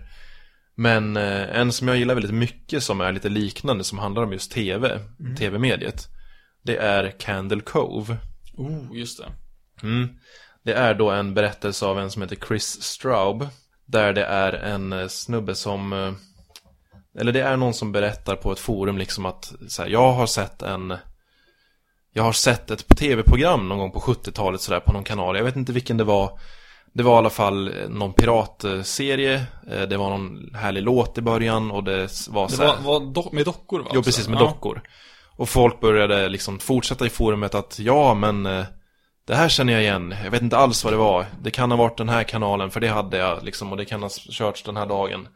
Men 0.80 1.18
eh, 1.18 1.60
en 1.60 1.72
som 1.72 1.88
jag 1.88 1.98
gillar 1.98 2.13
väldigt 2.13 2.34
mycket 2.34 2.84
som 2.84 3.02
är 3.02 3.12
lite 3.12 3.30
liknande, 3.30 3.84
som 3.84 4.00
handlar 4.00 4.24
om 4.24 4.32
just 4.32 4.52
tv, 4.52 5.00
tv-mediet, 5.38 6.08
det 6.63 6.78
är 6.78 7.20
Candle 7.20 7.62
Cove. 7.62 8.18
Oh, 8.58 8.98
just 8.98 9.20
det. 9.20 9.32
Mm. 9.88 10.10
Det 10.63 10.74
är 10.74 10.94
då 10.94 11.10
en 11.12 11.34
berättelse 11.34 11.86
av 11.86 12.00
en 12.00 12.12
som 12.12 12.22
heter 12.22 12.38
Chris 12.48 12.84
Straub. 12.84 13.48
Där 13.86 14.13
det 14.13 14.26
är 14.26 14.54
en 14.54 14.94
eh, 14.94 15.08
snubbe 15.08 15.56
som... 15.56 15.94
eh, 15.94 16.13
Eller 17.20 17.32
det 17.32 17.42
är 17.42 17.58
någon 17.58 17.74
som 17.74 17.92
berättar 17.92 18.36
på 18.36 18.52
ett 18.52 18.60
forum 18.60 18.98
liksom 18.98 19.26
att 19.26 19.54
så 19.68 19.82
här, 19.82 19.89
jag 19.89 20.12
har 20.12 20.28
sett 20.28 20.62
en... 20.62 20.98
Jag 22.13 22.24
har 22.24 22.34
sett 22.34 22.72
ett 22.72 22.98
tv-program 22.98 23.70
någon 23.70 23.78
gång 23.78 23.92
på 23.92 24.00
70-talet 24.00 24.62
sådär 24.62 24.80
på 24.80 24.94
någon 24.94 25.04
kanal. 25.04 25.38
Jag 25.38 25.44
vet 25.44 25.56
inte 25.56 25.74
vilken 25.74 25.98
det 25.98 26.04
var. 26.04 26.39
Det 26.93 27.04
var 27.04 27.13
i 27.15 27.17
alla 27.17 27.30
fall 27.30 27.67
eh, 27.67 27.89
någon 27.89 28.13
piratserie. 28.13 29.45
Eh, 29.71 29.82
Det 29.82 29.97
var 29.97 30.10
någon 30.10 30.56
härlig 30.56 30.84
låt 30.84 31.17
i 31.17 31.21
början 31.21 31.71
och 31.71 31.84
det 31.84 32.28
var 32.30 32.47
Det 32.47 32.54
så 32.56 32.63
här, 32.63 32.75
var, 32.82 32.99
var 32.99 32.99
do- 32.99 33.30
med 33.36 33.45
dockor 33.45 33.80
va? 33.80 33.91
Jo, 33.93 34.04
precis, 34.04 34.28
med 34.28 34.36
ja. 34.41 34.45
dockor. 34.45 34.82
Och 35.38 35.49
folk 35.49 35.80
började 35.80 36.30
liksom 36.30 36.60
fortsätta 36.60 37.06
i 37.06 37.10
forumet 37.10 37.56
att 37.56 37.80
ja, 37.80 38.13
men 38.13 38.45
eh, 38.45 38.65
det 39.28 39.36
här 39.36 39.49
känner 39.49 39.73
jag 39.73 39.82
igen. 39.82 40.15
Jag 40.23 40.32
vet 40.32 40.41
inte 40.41 40.58
alls 40.58 40.84
vad 40.84 40.93
det 40.93 40.97
var. 40.97 41.25
Det 41.41 41.52
kan 41.52 41.71
ha 41.71 41.78
varit 41.78 41.97
den 41.97 42.10
här 42.10 42.23
kanalen, 42.23 42.71
för 42.71 42.80
det 42.80 42.88
hade 42.88 43.17
jag 43.17 43.43
liksom. 43.43 43.71
Och 43.71 43.78
det 43.78 43.86
kan 43.86 44.02
ha 44.04 44.10
körts 44.10 44.63
den 44.63 44.78
här 44.78 44.86
dagen. 44.86 45.28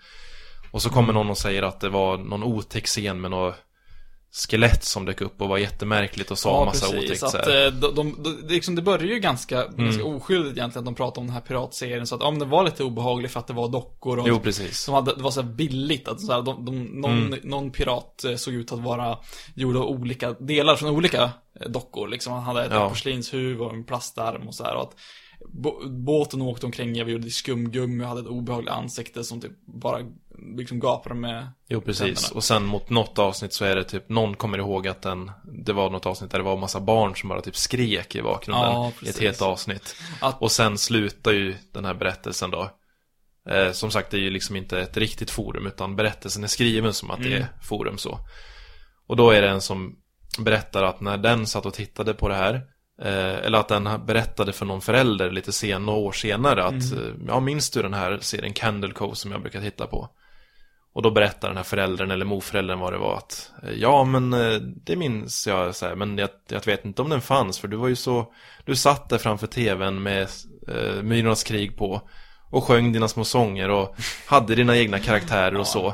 Och 0.71 0.81
så 0.81 0.89
Mm. 0.89 0.95
kommer 0.95 1.13
någon 1.13 1.29
och 1.29 1.37
säger 1.37 1.63
att 1.63 1.79
det 1.79 1.89
var 1.89 2.17
någon 2.17 2.43
otäck 2.43 2.85
scen 2.87 3.21
med 3.21 3.31
något 3.31 3.55
skelett 4.33 4.83
som 4.83 5.05
dök 5.05 5.21
upp 5.21 5.41
och 5.41 5.49
var 5.49 5.57
jättemärkligt 5.57 6.31
och 6.31 6.37
sa 6.39 6.49
Ja, 6.59 6.65
massa 6.65 6.85
precis. 6.91 7.03
otäckt 7.05 7.19
så 7.19 7.37
Att, 7.37 7.47
eh, 7.47 7.53
de, 7.79 7.95
de, 7.95 8.23
de, 8.23 8.53
liksom, 8.53 8.75
det 8.75 8.81
börjar 8.81 9.05
ju 9.05 9.19
ganska, 9.19 9.67
ganska 9.67 10.03
oskyldigt 10.03 10.57
egentligen 10.57 10.79
att 10.81 10.85
de 10.85 10.95
pratar 10.95 11.21
om 11.21 11.27
den 11.27 11.33
här 11.33 11.41
piratserien. 11.41 12.07
Så 12.07 12.15
att, 12.15 12.21
ja, 12.21 12.31
men 12.31 12.39
det 12.39 12.45
var 12.45 12.63
lite 12.63 12.83
obehagligt 12.83 13.31
för 13.31 13.39
att 13.39 13.47
det 13.47 13.53
var 13.53 13.69
dockor 13.69 14.19
och 14.19 14.27
Jo, 14.27 14.39
precis. 14.39 14.79
som 14.79 14.93
hade, 14.93 15.15
det 15.15 15.23
var 15.23 15.31
så 15.31 15.41
här 15.41 15.49
billigt 15.49 16.07
att 16.07 16.21
så 16.21 16.31
här, 16.33 16.41
de, 16.41 16.65
de, 16.65 16.83
någon, 16.83 17.35
någon 17.43 17.71
pirat 17.71 18.23
eh, 18.23 18.35
såg 18.35 18.53
ut 18.53 18.71
att 18.71 18.79
vara 18.79 19.17
gjord 19.55 19.75
av 19.75 19.83
olika 19.83 20.31
delar 20.31 20.75
från 20.75 20.89
olika 20.89 21.23
eh, 21.61 21.69
dockor. 21.69 22.07
Liksom. 22.07 22.33
Han 22.33 22.43
hade 22.43 22.63
ett 22.65 22.71
Ja. 22.71 22.89
porslinshuvud 22.89 23.61
och 23.61 23.73
en 23.73 23.83
plastarm 23.83 24.47
och 24.47 24.55
så 24.55 24.63
här. 24.63 24.75
Och 24.75 24.81
att 24.81 24.95
bå- 25.63 26.03
båten 26.03 26.41
åkte 26.41 26.65
omkring, 26.65 26.95
jag 26.95 27.09
gjorde 27.09 27.29
skumgummi 27.29 28.03
och 28.03 28.07
hade 28.07 28.21
ett 28.21 28.27
obehagligt 28.27 28.71
ansikte 28.73 29.23
som 29.23 29.41
typ 29.41 29.51
bara 29.81 29.99
liksom 30.57 30.79
gapade 30.79 31.15
med 31.15 31.47
Jo, 31.69 31.81
precis. 31.81 31.99
tänderna. 31.99 32.27
Och 32.35 32.43
sen 32.43 32.65
mot 32.65 32.89
något 32.89 33.19
avsnitt 33.19 33.53
så 33.53 33.65
är 33.65 33.75
det 33.75 33.83
typ, 33.83 34.09
någon 34.09 34.35
kommer 34.35 34.57
ihåg 34.57 34.87
att 34.87 35.01
den, 35.01 35.31
det 35.65 35.73
var 35.73 35.89
något 35.89 36.05
avsnitt 36.05 36.31
där 36.31 36.37
det 36.39 36.43
var 36.45 36.57
massa 36.57 36.79
barn 36.79 37.15
som 37.15 37.29
bara 37.29 37.41
typ 37.41 37.55
skrek 37.55 38.15
i 38.15 38.21
bakgrunden 38.21 38.71
Ja, 38.71 38.91
i 39.05 39.09
ett 39.09 39.19
helt 39.19 39.41
avsnitt. 39.41 39.95
Att- 40.21 40.41
Och 40.41 40.51
sen 40.51 40.77
slutar 40.77 41.31
ju 41.31 41.55
den 41.73 41.85
här 41.85 41.93
berättelsen 41.93 42.51
då. 42.51 42.69
Eh, 43.49 43.71
som 43.71 43.91
sagt, 43.91 44.11
det 44.11 44.17
är 44.17 44.21
ju 44.21 44.29
liksom 44.29 44.55
inte 44.55 44.81
ett 44.81 44.97
riktigt 44.97 45.31
forum, 45.31 45.67
utan 45.67 45.95
berättelsen 45.95 46.43
är 46.43 46.47
skriven 46.47 46.93
som 46.93 47.11
att 47.11 47.19
det 47.23 47.27
Mm. 47.27 47.41
är 47.41 47.47
forum 47.61 47.97
så. 47.97 48.19
Och 49.07 49.15
då 49.15 49.31
är 49.31 49.41
det 49.41 49.49
en 49.49 49.61
som 49.61 49.95
berättar 50.39 50.83
att 50.83 51.01
när 51.01 51.17
den 51.17 51.47
satt 51.47 51.65
och 51.65 51.73
tittade 51.73 52.13
på 52.13 52.29
det 52.29 52.35
här, 52.35 52.53
eh, 53.01 53.45
eller 53.45 53.57
att 53.57 53.67
den 53.67 54.05
berättade 54.05 54.53
för 54.53 54.65
någon 54.65 54.81
förälder 54.81 55.31
lite 55.31 55.51
sen, 55.51 55.85
några 55.85 55.99
år 55.99 56.11
senare 56.11 56.63
att, 56.63 56.91
Mm. 56.91 56.99
eh, 56.99 57.13
ja 57.27 57.39
minns 57.39 57.69
du 57.69 57.81
den 57.81 57.93
här 57.93 58.17
serien 58.21 58.53
Candle 58.53 58.91
Cove 58.93 59.15
som 59.15 59.31
jag 59.31 59.41
brukar 59.41 59.61
titta 59.61 59.87
på? 59.87 60.09
Och 60.93 61.01
då 61.01 61.11
berättar 61.11 61.47
den 61.47 61.57
här 61.57 61.63
föräldern 61.63 62.11
eller 62.11 62.25
morföräldern 62.25 62.79
vad 62.79 62.93
det 62.93 62.97
var 62.97 63.17
att 63.17 63.51
eh, 63.63 63.71
Ja 63.71 64.03
men 64.03 64.33
eh, 64.33 64.53
det 64.59 64.95
minns 64.95 65.47
jag 65.47 65.75
så 65.75 65.85
här, 65.85 65.95
men 65.95 66.17
jag, 66.17 66.29
jag 66.49 66.65
vet 66.65 66.85
inte 66.85 67.01
om 67.01 67.09
den 67.09 67.21
fanns 67.21 67.59
för 67.59 67.67
du 67.67 67.77
var 67.77 67.87
ju 67.87 67.95
så 67.95 68.33
Du 68.65 68.75
satt 68.75 69.09
där 69.09 69.17
framför 69.17 69.47
tvn 69.47 70.03
med 70.03 70.27
eh, 70.67 71.03
Myrornas 71.03 71.43
krig 71.43 71.77
på 71.77 72.01
Och 72.51 72.63
sjöng 72.63 72.91
dina 72.93 73.07
små 73.07 73.23
sånger 73.23 73.69
och 73.69 73.95
hade 74.27 74.55
dina 74.55 74.77
egna 74.77 74.99
karaktärer 74.99 75.59
och 75.59 75.67
så 75.67 75.93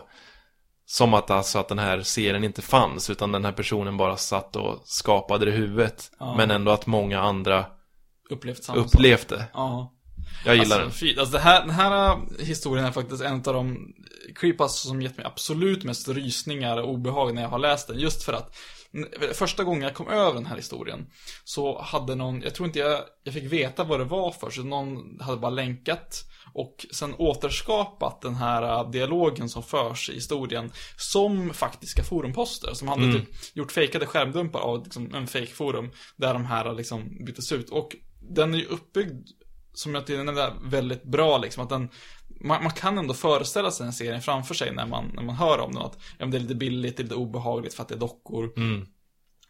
Som 0.86 1.14
att 1.14 1.32
alltså 1.32 1.60
att 1.60 1.68
den 1.68 1.80
här 1.80 2.02
serien 2.02 2.44
inte 2.44 2.62
fanns 2.62 3.10
utan 3.10 3.32
den 3.32 3.46
här 3.46 3.52
personen 3.52 3.98
bara 3.98 4.18
satt 4.18 4.56
och 4.56 4.82
skapade 4.86 5.46
det 5.46 5.52
i 5.52 5.56
huvudet 5.56 6.12
Ja. 6.20 6.36
Men 6.38 6.52
ändå 6.52 6.72
att 6.72 6.86
många 6.86 7.20
andra 7.20 7.66
upplevt 8.30 8.64
samma 8.64 8.80
upplevt 8.80 9.30
det 9.30 9.46
Ja. 9.54 9.94
Jag 10.46 10.56
gillar 10.56 10.82
alltså, 10.82 11.06
den 11.06 11.20
alltså 11.20 11.34
det 11.34 11.44
här, 11.44 11.62
den 11.62 11.70
här 11.70 12.12
äh, 12.12 12.46
historien 12.46 12.86
är 12.86 12.92
faktiskt 12.92 13.22
en 13.24 13.36
av 13.36 13.54
de 13.54 13.94
creepas 14.36 14.80
som 14.80 15.02
gett 15.02 15.18
mig 15.18 15.26
absolut 15.26 15.84
mest 15.84 16.08
rysningar 16.08 16.78
och 16.78 16.90
obehag 16.90 17.36
när 17.36 17.42
jag 17.42 17.50
har 17.50 17.60
läst 17.60 17.88
den. 17.88 18.00
Just 18.00 18.24
för 18.24 18.34
att 18.34 18.56
första 19.34 19.64
gången 19.64 19.82
jag 19.82 19.94
kom 19.94 20.08
över 20.08 20.34
den 20.34 20.46
här 20.46 20.56
historien 20.56 21.08
så 21.44 21.82
hade 21.82 22.16
någon, 22.16 22.42
jag 22.42 22.56
tror 22.56 22.68
inte 22.68 22.80
jag, 22.80 23.02
jag 23.24 23.34
fick 23.34 23.44
veta 23.44 23.84
vad 23.84 24.00
det 24.00 24.06
var 24.06 24.32
för, 24.32 24.50
så 24.50 24.64
någon 24.64 25.20
hade 25.20 25.38
bara 25.38 25.52
länkat 25.52 26.26
och 26.54 26.86
sen 26.92 27.16
återskapat 27.18 28.22
den 28.22 28.36
här 28.36 28.64
äh, 28.64 28.92
dialogen 28.92 29.50
som 29.50 29.64
förs 29.64 30.10
i 30.10 30.14
historien 30.14 30.72
som 30.98 31.54
faktiska 31.54 32.04
forumposter. 32.04 32.74
Som 32.74 32.88
hade 32.88 33.14
typ 33.14 33.56
gjort 33.56 33.72
fejkade 33.72 34.06
skärmdumpar 34.06 34.60
av 34.60 34.84
liksom, 34.84 35.16
en 35.16 35.28
fake 35.28 35.54
forum 35.54 35.92
där 36.16 36.34
de 36.34 36.46
här 36.46 36.74
liksom 36.74 37.26
byttes 37.26 37.52
ut. 37.52 37.70
Och 37.70 37.96
den 38.20 38.54
är 38.54 38.58
ju 38.58 38.66
uppbyggd 38.66 39.28
som 39.80 39.96
jag 39.96 40.06
tycker 40.08 40.24
den 40.24 40.38
är 40.38 40.54
väldigt 40.70 41.04
bra 41.04 41.38
liksom, 41.38 41.64
att 41.64 41.70
den 41.70 41.90
man, 42.42 42.64
man 42.64 42.72
kan 42.72 42.98
ändå 42.98 43.14
föreställa 43.14 43.72
sig 43.72 43.84
den 43.84 43.94
serien 43.94 44.22
framför 44.22 44.56
sig 44.56 44.74
när 44.74 44.86
man, 44.86 45.12
när 45.14 45.24
man 45.24 45.36
hör 45.36 45.60
om 45.60 45.74
den. 45.74 45.82
Att 45.82 45.98
ja, 46.18 46.26
det 46.26 46.38
är 46.38 46.42
lite 46.42 46.56
billigt, 46.56 46.98
det 46.98 47.02
är 47.02 47.04
lite 47.04 47.16
obehagligt 47.16 47.74
för 47.74 47.84
att 47.84 47.90
det 47.90 47.96
är 47.96 48.00
dockor. 48.00 48.52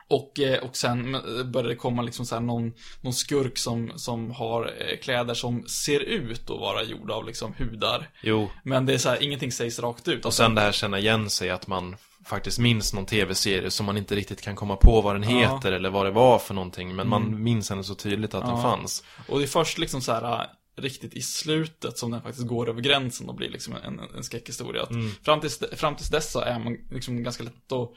Och, 0.07 0.39
eh, 0.39 0.63
och 0.63 0.75
sen 0.75 1.11
började 1.51 1.69
det 1.69 1.75
komma 1.75 2.01
liksom 2.01 2.25
så 2.25 2.39
någon, 2.39 2.73
någon 3.01 3.13
skurk 3.13 3.57
som, 3.57 3.91
som 3.95 4.31
har 4.31 4.73
eh, 4.77 4.97
kläder 4.97 5.33
som 5.33 5.63
ser 5.67 5.99
ut 5.99 6.49
att 6.49 6.59
vara 6.59 6.83
gjorda 6.83 7.13
av 7.13 7.25
liksom 7.25 7.53
hudar. 7.53 8.09
Jo, 8.23 8.49
Men 8.63 8.85
det 8.85 8.93
är 8.93 8.97
så 8.97 9.09
här, 9.09 9.23
ingenting 9.23 9.51
sägs 9.51 9.79
rakt 9.79 10.07
ut. 10.07 10.25
och 10.25 10.33
sen 10.33 10.55
det 10.55 10.61
här 10.61 10.71
känna 10.71 10.99
igen 10.99 11.29
sig 11.29 11.49
att 11.49 11.67
man 11.67 11.95
faktiskt 12.25 12.59
minns 12.59 12.93
någon 12.93 13.05
tv-serie 13.05 13.71
som 13.71 13.85
man 13.85 13.97
inte 13.97 14.15
riktigt 14.15 14.41
kan 14.41 14.55
komma 14.55 14.75
på 14.75 15.01
vad 15.01 15.15
den 15.15 15.23
Ja. 15.23 15.29
heter 15.55 15.71
eller 15.71 15.89
vad 15.89 16.05
det 16.05 16.11
var 16.11 16.39
för 16.39 16.53
någonting. 16.53 16.95
Men 16.95 17.07
man 17.09 17.43
minns 17.43 17.69
henne 17.69 17.83
så 17.83 17.95
tydligt 17.95 18.33
att 18.33 18.45
den 18.45 18.55
Ja. 18.55 18.61
fanns. 18.61 19.03
Och 19.27 19.39
det 19.39 19.45
är 19.45 19.47
först 19.47 19.77
liksom 19.77 20.01
så 20.01 20.11
här 20.11 20.41
äh, 20.41 20.45
riktigt 20.81 21.13
i 21.13 21.21
slutet 21.21 21.97
som 21.97 22.11
den 22.11 22.21
faktiskt 22.21 22.47
går 22.47 22.69
över 22.69 22.81
gränsen 22.81 23.29
och 23.29 23.35
blir 23.35 23.49
liksom 23.49 23.75
en, 23.83 23.99
en 24.17 24.23
skräckhistoria. 24.23 24.83
Att 24.83 24.89
fram, 25.23 25.39
tills, 25.41 25.63
fram 25.75 25.95
tills 25.95 26.09
dess 26.09 26.31
så 26.31 26.39
är 26.39 26.59
man 26.59 26.77
liksom 26.91 27.23
ganska 27.23 27.43
lätt 27.43 27.71
att, 27.71 27.89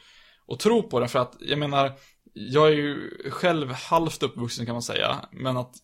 att 0.48 0.60
tro 0.60 0.82
på 0.88 1.00
den. 1.00 1.08
För 1.08 1.18
att, 1.18 1.36
jag 1.40 1.58
menar, 1.58 1.92
jag 2.34 2.66
är 2.68 2.72
ju 2.72 3.10
själv 3.30 3.72
halvt 3.72 4.22
uppvuxen 4.22 4.66
kan 4.66 4.74
man 4.74 4.82
säga. 4.82 5.16
Men 5.32 5.56
att 5.56 5.74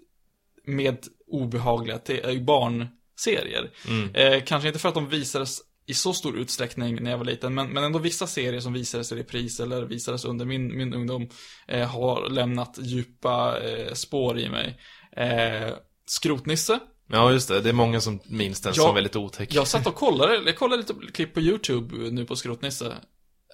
med 0.67 0.99
obehagliga 1.31 1.99
äh, 2.07 2.43
barnserier. 2.43 3.71
Eh, 4.15 4.43
kanske 4.45 4.69
inte 4.69 4.79
för 4.81 4.89
att 4.89 4.95
de 4.95 5.09
visades 5.09 5.59
i 5.89 5.95
så 5.95 6.13
stor 6.13 6.39
utsträckning 6.39 7.03
när 7.03 7.11
jag 7.11 7.19
var 7.19 7.25
liten, 7.25 7.55
men, 7.55 7.71
men 7.71 7.85
ändå 7.85 7.99
vissa 7.99 8.27
serier 8.27 8.61
som 8.61 8.73
visades 8.73 9.13
i 9.13 9.17
repris 9.17 9.61
eller 9.61 9.83
visades 9.85 10.25
under 10.25 10.45
min, 10.45 10.77
min 10.77 10.95
ungdom 10.95 11.29
eh, 11.69 11.89
har 11.89 12.29
lämnat 12.31 12.79
djupa 12.83 13.61
eh, 13.61 13.93
spår 13.95 14.39
i 14.39 14.49
mig. 14.49 14.79
Eh, 15.17 15.75
Skrotnisse. 16.07 16.79
Ja, 17.11 17.33
just 17.33 17.49
det. 17.49 17.61
Det 17.61 17.69
är 17.69 17.73
många 17.73 18.01
som 18.01 18.21
minns 18.25 18.61
den 18.61 18.73
Ja, 18.77 18.83
som 18.83 18.95
väldigt 18.95 19.17
otäck. 19.17 19.55
Jag 19.55 19.67
satt 19.69 19.87
och 19.87 19.95
kollade, 19.95 20.43
jag 20.47 20.57
kollade 20.57 20.83
lite 20.83 20.95
klipp 21.13 21.35
på 21.35 21.41
YouTube 21.41 21.97
nu 22.11 22.25
på 22.25 22.37
Skrotnisse. 22.37 22.95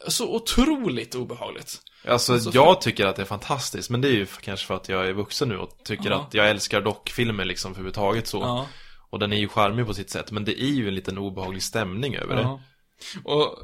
Så 0.08 0.34
otroligt 0.36 1.14
obehagligt. 1.14 1.80
Alltså, 2.08 2.40
Så 2.40 2.50
jag 2.54 2.80
tycker 2.80 3.06
att 3.06 3.16
det 3.16 3.22
är 3.22 3.26
fantastiskt, 3.26 3.90
men 3.90 4.00
det 4.00 4.08
är 4.08 4.12
ju 4.12 4.26
kanske 4.26 4.66
för 4.66 4.74
att 4.74 4.88
jag 4.88 5.08
är 5.08 5.12
vuxen 5.12 5.48
nu 5.48 5.58
och 5.58 5.70
tycker 5.84 6.10
Ja. 6.10 6.20
att 6.20 6.34
jag 6.34 6.50
älskar 6.50 6.80
dockfilmer 6.80 7.44
liksom 7.44 7.70
överhuvudtaget 7.70 8.26
så. 8.26 8.38
Ja. 8.38 8.66
Och 9.14 9.20
den 9.20 9.32
är 9.32 9.36
ju 9.36 9.48
charmig 9.48 9.86
på 9.86 9.94
sitt 9.94 10.10
sätt, 10.10 10.30
men 10.30 10.44
det 10.44 10.62
är 10.62 10.70
ju 10.70 10.88
en 10.88 10.94
liten 10.94 11.18
obehaglig 11.18 11.62
stämning 11.62 12.16
över 12.16 12.36
det. 12.36 12.42
Ja. 12.42 12.60
Och 13.24 13.58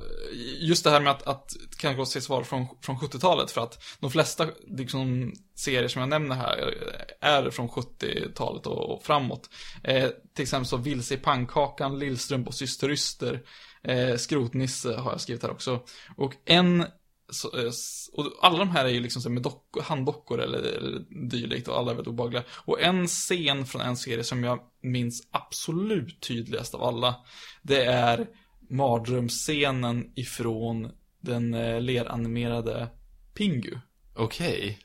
just 0.59 0.85
det 0.85 0.91
här 0.91 1.01
med 1.01 1.11
att, 1.11 1.27
att 1.27 1.57
kanske 1.79 2.07
sägs 2.07 2.29
vara 2.29 2.45
från, 2.45 2.67
från 2.83 2.97
70-talet 2.97 3.51
för 3.51 3.61
att 3.61 3.85
de 4.01 4.11
flesta 4.11 4.47
liksom, 4.67 5.33
serier 5.57 5.89
som 5.89 6.01
jag 6.01 6.09
nämner 6.09 6.37
här 6.37 6.75
är 7.21 7.51
från 7.51 7.69
70-talet 7.69 8.67
och, 8.67 8.91
och 8.91 9.03
framåt. 9.03 9.51
Eh, 9.85 10.09
till 10.35 10.43
exempel 10.43 10.67
så 10.67 10.77
Vilse 10.77 11.15
i 11.15 11.17
pannkakan, 11.17 11.99
Lillstrump 11.99 12.49
och 12.49 12.55
Syster 12.55 12.91
Yster, 12.91 13.43
eh, 13.83 14.17
Skrotnisse 14.17 14.97
har 14.97 15.11
jag 15.11 15.21
skrivit 15.21 15.43
här 15.43 15.51
också. 15.51 15.81
Och 16.17 16.35
en 16.45 16.85
så, 17.31 17.59
eh, 17.59 17.73
och 18.13 18.33
alla 18.43 18.59
de 18.59 18.71
här 18.71 18.85
är 18.85 18.89
ju 18.89 19.01
liksom 19.01 19.35
med 19.35 19.43
dock, 19.43 19.77
handdockor 19.83 20.41
eller, 20.41 20.59
eller 20.59 21.29
dylikt 21.31 21.69
och 21.69 21.79
alla 21.79 21.91
är 21.91 21.95
väldigt 21.95 22.13
obehagliga. 22.13 22.43
Och 22.51 22.83
en 22.83 23.07
scen 23.07 23.67
från 23.67 23.81
en 23.83 23.97
serie 23.97 24.25
som 24.25 24.45
jag 24.45 24.61
minns 24.83 25.29
absolut 25.31 26.21
tydligast 26.21 26.75
av 26.75 26.83
alla, 26.83 27.17
det 27.63 27.85
är 27.85 28.27
mardrömsscenen 28.71 30.13
ifrån 30.17 30.91
den 31.21 31.55
eh, 31.55 31.81
leranimerade 31.81 32.89
Pingu. 33.35 33.79
Okej. 34.15 34.79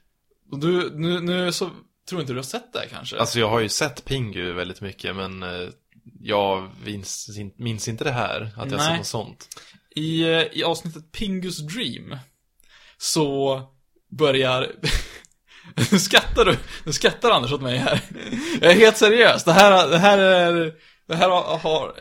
Och 0.51 0.59
du, 0.59 0.89
nu, 0.95 1.19
nu 1.21 1.51
så 1.51 1.69
tror 2.09 2.21
inte 2.21 2.33
du 2.33 2.37
har 2.37 2.43
sett 2.43 2.73
det 2.73 2.79
här 2.79 2.87
kanske? 2.87 3.19
Alltså 3.19 3.39
jag 3.39 3.49
har 3.49 3.59
ju 3.59 3.69
sett 3.69 4.05
Pingu 4.05 4.53
väldigt 4.53 4.81
mycket, 4.81 5.15
men 5.15 5.43
eh, 5.43 5.69
jag 6.19 6.69
minns, 6.85 7.37
in- 7.37 7.53
minns 7.57 7.87
inte 7.87 8.03
det 8.03 8.11
här, 8.11 8.41
att 8.57 8.71
jag 8.71 8.77
Nej. 8.77 8.87
sett 8.87 8.97
något 8.97 9.07
sånt. 9.07 9.47
I, 9.95 10.23
I 10.53 10.63
avsnittet 10.63 11.11
Pingus 11.11 11.57
Dream 11.57 12.17
så 12.97 13.61
börjar... 14.17 14.71
nu 15.91 15.99
skrattar 15.99 16.45
du. 16.45 16.57
Nu 16.83 16.93
skrattar 16.93 17.31
Anders 17.31 17.51
åt 17.51 17.61
mig 17.61 17.77
här. 17.77 18.01
Jag 18.61 18.71
är 18.71 18.75
helt 18.75 18.97
seriös. 18.97 19.43
Det 19.43 19.53
här, 19.53 19.89
det 19.89 19.97
här 19.97 20.17
är... 20.17 20.73
Det 21.07 21.15
här 21.15 21.29
har, 21.29 21.57
har 21.57 21.95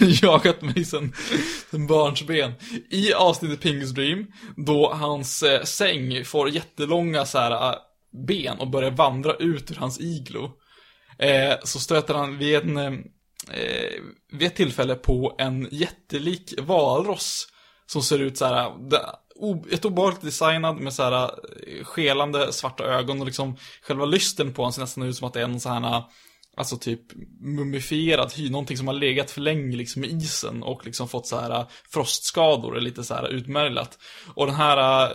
jagat 0.22 0.62
mig 0.62 0.84
sen, 0.84 1.12
sen 1.70 1.86
barnsben. 1.86 2.52
I 2.90 3.12
avsnittet 3.12 3.60
Pingus 3.60 3.90
Dream, 3.90 4.26
då 4.56 4.92
hans 4.92 5.42
eh, 5.42 5.62
säng 5.62 6.24
får 6.24 6.50
jättelånga 6.50 7.26
så 7.26 7.38
här, 7.38 7.50
eh, 7.50 7.78
ben 8.26 8.58
och 8.58 8.70
börjar 8.70 8.90
vandra 8.90 9.34
ut 9.34 9.70
ur 9.70 9.74
hans 9.74 10.00
iglo. 10.00 10.50
Eh, 11.18 11.54
så 11.64 11.78
stöter 11.78 12.14
han 12.14 12.38
vid 12.38 12.56
en, 12.56 12.76
eh, 12.76 12.92
eh 13.50 14.00
vid 14.32 14.46
ett 14.46 14.56
tillfälle 14.56 14.94
på 14.94 15.34
en 15.38 15.68
jättelik 15.70 16.54
valross 16.58 17.46
som 17.86 18.02
ser 18.02 18.18
ut 18.18 18.38
så 18.38 18.44
här, 18.44 18.66
eh, 18.66 19.00
ett 19.70 19.84
obehagligt 19.84 20.22
designad 20.22 20.76
med 20.76 20.92
så 20.92 21.02
här 21.02 21.22
eh, 21.22 21.84
skelande 21.84 22.52
svarta 22.52 22.84
ögon 22.84 23.20
och 23.20 23.26
liksom 23.26 23.56
själva 23.82 24.04
lysten 24.04 24.54
på 24.54 24.62
honom 24.62 24.72
ser 24.72 24.80
nästan 24.80 25.04
ut 25.04 25.16
som 25.16 25.26
att 25.26 25.34
det 25.34 25.40
är 25.40 25.44
en 25.44 25.60
sån 25.60 25.84
här 25.84 26.02
Alltså 26.56 26.76
typ 26.76 27.00
mumifierad 27.40 28.32
hy, 28.32 28.50
någonting 28.50 28.76
som 28.76 28.86
har 28.86 28.94
legat 28.94 29.30
för 29.30 29.40
länge 29.40 29.76
liksom 29.76 30.04
i 30.04 30.08
isen 30.08 30.62
och 30.62 30.86
liksom 30.86 31.08
fått 31.08 31.26
så 31.26 31.40
här 31.40 31.66
frostskador, 31.88 32.76
är 32.76 32.80
lite 32.80 33.04
så 33.04 33.14
här 33.14 33.28
utmärglat. 33.28 33.98
Och 34.34 34.46
den 34.46 34.54
här 34.54 35.04
eh, 35.04 35.10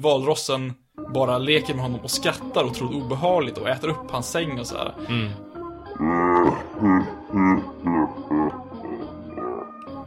valrossen 0.00 0.74
bara 1.14 1.38
leker 1.38 1.74
med 1.74 1.82
honom 1.82 2.00
och 2.00 2.10
skrattar 2.10 2.64
otroligt 2.64 3.02
obehagligt 3.02 3.58
och 3.58 3.68
äter 3.68 3.88
upp 3.88 4.10
hans 4.10 4.30
säng 4.30 4.60
och 4.60 4.66
så 4.66 4.76
här. 4.76 4.94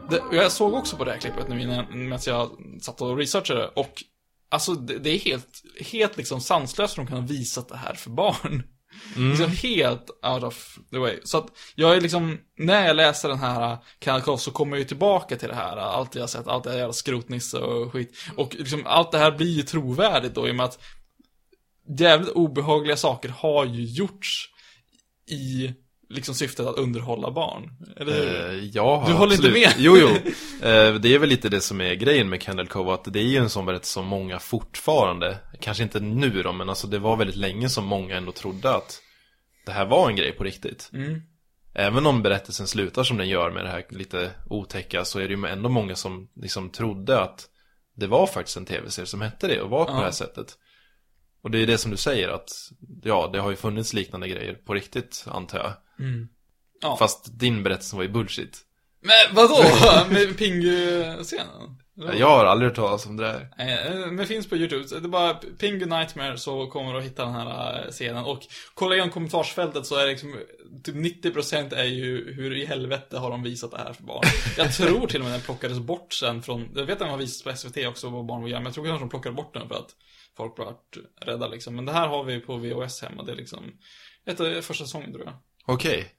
Det, 0.09 0.21
jag 0.31 0.51
såg 0.51 0.73
också 0.73 0.97
på 0.97 1.03
det 1.03 1.11
här 1.11 1.19
klippet 1.19 1.49
nu 1.49 1.61
innan, 1.61 1.85
medan 1.89 2.19
jag 2.25 2.49
satt 2.81 3.01
och 3.01 3.17
researchade 3.17 3.67
och 3.67 4.03
Alltså 4.51 4.73
det, 4.73 4.99
det 4.99 5.09
är 5.09 5.19
helt, 5.19 5.63
helt 5.79 6.17
liksom 6.17 6.41
sanslöst 6.41 6.95
för 6.95 7.01
de 7.01 7.07
kan 7.07 7.19
ha 7.19 7.27
visat 7.27 7.69
det 7.69 7.77
här 7.77 7.93
för 7.93 8.09
barn. 8.09 8.63
Liksom 9.15 9.51
helt 9.51 10.09
out 10.09 10.43
of 10.43 10.77
the 10.91 10.97
way. 10.97 11.19
Så 11.23 11.37
att 11.37 11.47
jag 11.75 11.97
är 11.97 12.01
liksom, 12.01 12.37
när 12.57 12.87
jag 12.87 12.95
läser 12.95 13.29
den 13.29 13.37
här 13.37 13.77
Kanal 13.99 14.21
K 14.21 14.37
så 14.37 14.51
kommer 14.51 14.77
jag 14.77 14.79
ju 14.79 14.87
tillbaka 14.87 15.35
till 15.35 15.47
det 15.47 15.55
här. 15.55 15.77
Allt 15.77 16.15
jag 16.15 16.21
har 16.21 16.27
sett, 16.27 16.47
allt 16.47 16.63
det 16.63 16.69
här 16.69 16.77
jävla 16.77 16.93
skrotnisse 16.93 17.57
och 17.57 17.91
skit. 17.91 18.17
Och 18.35 18.55
liksom 18.55 18.81
allt 18.85 19.11
det 19.11 19.17
här 19.17 19.31
blir 19.31 19.51
ju 19.51 19.61
trovärdigt 19.61 20.35
då 20.35 20.47
i 20.47 20.51
och 20.51 20.55
med 20.55 20.65
att 20.65 20.79
jävligt 21.99 22.29
obehagliga 22.29 22.97
saker 22.97 23.29
har 23.29 23.65
ju 23.65 23.83
gjorts 23.83 24.49
i 25.31 25.73
liksom 26.09 26.35
syftet 26.35 26.65
att 26.65 26.77
underhålla 26.77 27.31
barn. 27.31 27.69
Eller 27.97 28.13
hur? 28.13 28.49
Eh, 28.49 28.65
ja, 28.73 29.03
Du 29.07 29.13
håller 29.13 29.33
inte 29.35 29.47
absolut. 29.47 29.67
med? 29.67 29.73
Jo, 29.77 29.97
jo. 29.97 30.07
Eh, 30.61 30.93
det 30.93 31.13
är 31.15 31.19
väl 31.19 31.29
lite 31.29 31.49
det 31.49 31.61
som 31.61 31.81
är 31.81 31.93
grejen 31.93 32.29
med 32.29 32.41
Candle 32.41 32.65
Cove, 32.65 32.93
att 32.93 33.13
det 33.13 33.19
är 33.19 33.23
ju 33.23 33.37
en 33.37 33.49
sån 33.49 33.65
berättelse 33.65 33.93
som 33.93 34.05
många 34.05 34.39
fortfarande, 34.39 35.37
kanske 35.61 35.83
inte 35.83 35.99
nu 35.99 36.43
då, 36.43 36.53
men 36.53 36.69
alltså 36.69 36.87
det 36.87 36.99
var 36.99 37.15
väldigt 37.17 37.35
länge 37.35 37.69
som 37.69 37.85
många 37.85 38.17
ändå 38.17 38.31
trodde 38.31 38.75
att 38.75 39.01
det 39.65 39.71
här 39.71 39.85
var 39.85 40.09
en 40.09 40.15
grej 40.15 40.31
på 40.31 40.43
riktigt. 40.43 40.89
Mm. 40.93 41.21
Även 41.73 42.05
om 42.05 42.21
berättelsen 42.21 42.67
slutar 42.67 43.03
som 43.03 43.17
den 43.17 43.29
gör 43.29 43.51
med 43.51 43.65
det 43.65 43.69
här 43.69 43.85
lite 43.89 44.31
otäcka, 44.49 45.05
så 45.05 45.19
är 45.19 45.27
det 45.27 45.33
ju 45.33 45.45
ändå 45.45 45.69
många 45.69 45.95
som 45.95 46.29
liksom 46.35 46.69
trodde 46.69 47.19
att 47.21 47.47
det 47.95 48.07
var 48.07 48.27
faktiskt 48.27 48.57
en 48.57 48.65
tv-serie 48.65 49.05
som 49.07 49.21
hette 49.21 49.47
det 49.47 49.61
och 49.61 49.69
var 49.69 49.85
på 49.85 49.91
Ja. 49.91 49.95
det 49.97 50.03
här 50.03 50.11
sättet. 50.11 50.57
Och 51.43 51.51
det 51.51 51.59
är 51.59 51.67
det 51.67 51.77
som 51.77 51.91
du 51.91 51.97
säger 51.97 52.29
att, 52.29 52.49
ja, 53.03 53.29
det 53.33 53.39
har 53.39 53.49
ju 53.49 53.55
funnits 53.55 53.93
liknande 53.93 54.27
grejer 54.27 54.53
på 54.53 54.73
riktigt, 54.73 55.25
antar 55.27 55.57
jag. 55.57 55.73
Ja. 56.81 56.97
Fast 56.97 57.39
din 57.39 57.63
berättelse 57.63 57.95
var 57.95 58.03
ju 58.03 58.09
bullshit. 58.09 58.57
Men 59.01 59.35
vadå? 59.35 59.63
Med 60.09 60.37
Pingu-scenen? 60.37 61.75
Jag 62.17 62.27
har 62.27 62.45
aldrig 62.45 62.69
hört 62.69 62.75
talas 62.75 63.05
om 63.05 63.17
det 63.17 63.23
där. 63.23 63.49
Nej, 63.57 64.07
Men 64.11 64.27
finns 64.27 64.49
på 64.49 64.57
YouTube. 64.57 64.85
Det 64.89 64.95
är 64.95 65.09
bara 65.09 65.33
Pingu 65.33 65.85
Nightmare 65.85 66.37
så 66.37 66.67
kommer 66.67 66.93
du 66.93 66.99
att 66.99 67.05
hitta 67.05 67.25
den 67.25 67.33
här 67.33 67.83
eh, 67.85 67.91
scenen. 67.91 68.23
Och 68.23 68.39
kolla 68.73 68.95
igenom 68.95 69.11
kommentarsfältet 69.11 69.85
så 69.85 69.95
är 69.95 70.05
det 70.05 70.11
liksom 70.11 70.35
Typ 70.83 70.95
90% 70.95 71.75
är 71.75 71.83
ju 71.83 72.33
hur 72.33 72.57
i 72.57 72.65
helvete 72.65 73.17
har 73.17 73.31
de 73.31 73.43
visat 73.43 73.71
det 73.71 73.77
här 73.77 73.93
för 73.93 74.03
barn. 74.03 74.23
Jag 74.57 74.73
tror 74.73 75.07
till 75.07 75.19
och 75.19 75.25
med 75.25 75.33
den 75.33 75.41
plockades 75.41 75.79
bort 75.79 76.13
sen 76.13 76.41
från 76.41 76.69
Jag 76.75 76.85
vet 76.85 76.93
att 76.93 76.99
den 76.99 77.09
har 77.09 77.17
visats 77.17 77.43
på 77.43 77.55
SVT 77.55 77.87
också 77.87 78.09
vad 78.09 78.25
barn 78.25 78.43
vill 78.43 78.51
göra. 78.51 78.59
Men 78.59 78.65
jag 78.65 78.73
tror 78.73 78.85
kanske 78.85 79.03
de 79.03 79.09
plockade 79.09 79.35
bort 79.35 79.53
den 79.53 79.67
för 79.67 79.75
att 79.75 79.95
Folk 80.37 80.55
blev 80.55 80.67
rädda 81.21 81.47
liksom. 81.47 81.75
Men 81.75 81.85
det 81.85 81.91
här 81.91 82.07
har 82.07 82.23
vi 82.23 82.39
på 82.39 82.57
VHS 82.57 83.01
hemma. 83.01 83.23
Det 83.23 83.31
är 83.31 83.35
liksom 83.35 83.71
Ett 84.25 84.65
första 84.65 84.83
säsongen 84.83 85.13
tror 85.13 85.25
jag. 85.25 85.33
Okej. 85.73 86.15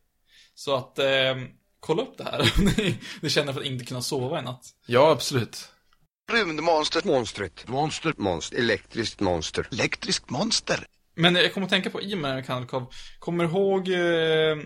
Så 0.54 0.76
att 0.76 0.98
eh, 0.98 1.34
Kolla 1.80 2.02
upp 2.02 2.18
det 2.18 2.24
här 2.24 2.40
om 2.58 2.64
ni, 2.64 2.98
ni 3.20 3.30
känner 3.30 3.52
för 3.52 3.60
att 3.60 3.66
inte 3.66 3.84
kunna 3.84 4.02
sova 4.02 4.38
i 4.38 4.42
natt. 4.42 4.66
Ja, 4.86 5.10
absolut. 5.10 5.68
Rymdmonstret. 6.32 7.04
Monstret. 7.04 7.68
Monster. 7.68 8.14
Monster. 8.16 8.58
Elektriskt 8.58 9.20
monster. 9.20 9.68
Elektriskt 9.72 10.30
monster. 10.30 10.86
Men 11.14 11.34
jag 11.34 11.55
kommer 11.55 11.64
att 11.64 11.70
tänka 11.70 11.90
på 11.90 12.03
i 12.03 12.16
med 12.16 12.46
Kanalkov, 12.46 12.86
kommer 13.18 13.44
ihåg, 13.44 13.88
eh, 13.88 14.59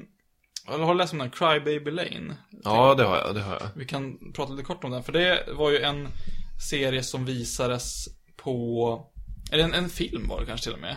eller 0.69 0.85
har 0.85 0.95
du 0.95 0.99
läst 0.99 1.13
om 1.13 1.19
den 1.19 1.31
här 1.31 1.59
Cry 1.59 1.61
Baby 1.61 1.91
Lane? 1.91 2.37
Ja, 2.65 2.95
det 2.95 3.05
har 3.05 3.17
jag, 3.17 3.35
det 3.35 3.41
har 3.41 3.55
jag. 3.55 3.69
Vi 3.77 3.85
kan 3.85 4.33
prata 4.33 4.53
lite 4.53 4.65
kort 4.65 4.85
om 4.85 4.91
den, 4.91 5.03
för 5.03 5.13
det 5.13 5.45
var 5.53 5.71
ju 5.71 5.79
en 5.79 6.09
serie 6.71 7.03
som 7.03 7.25
visades 7.25 8.09
på, 8.37 9.01
eller 9.53 9.65
en, 9.65 9.75
en 9.75 9.89
film 9.91 10.29
var 10.29 10.41
det 10.41 10.47
kanske 10.47 10.65
till 10.65 10.75
och 10.75 10.81
med. 10.81 10.97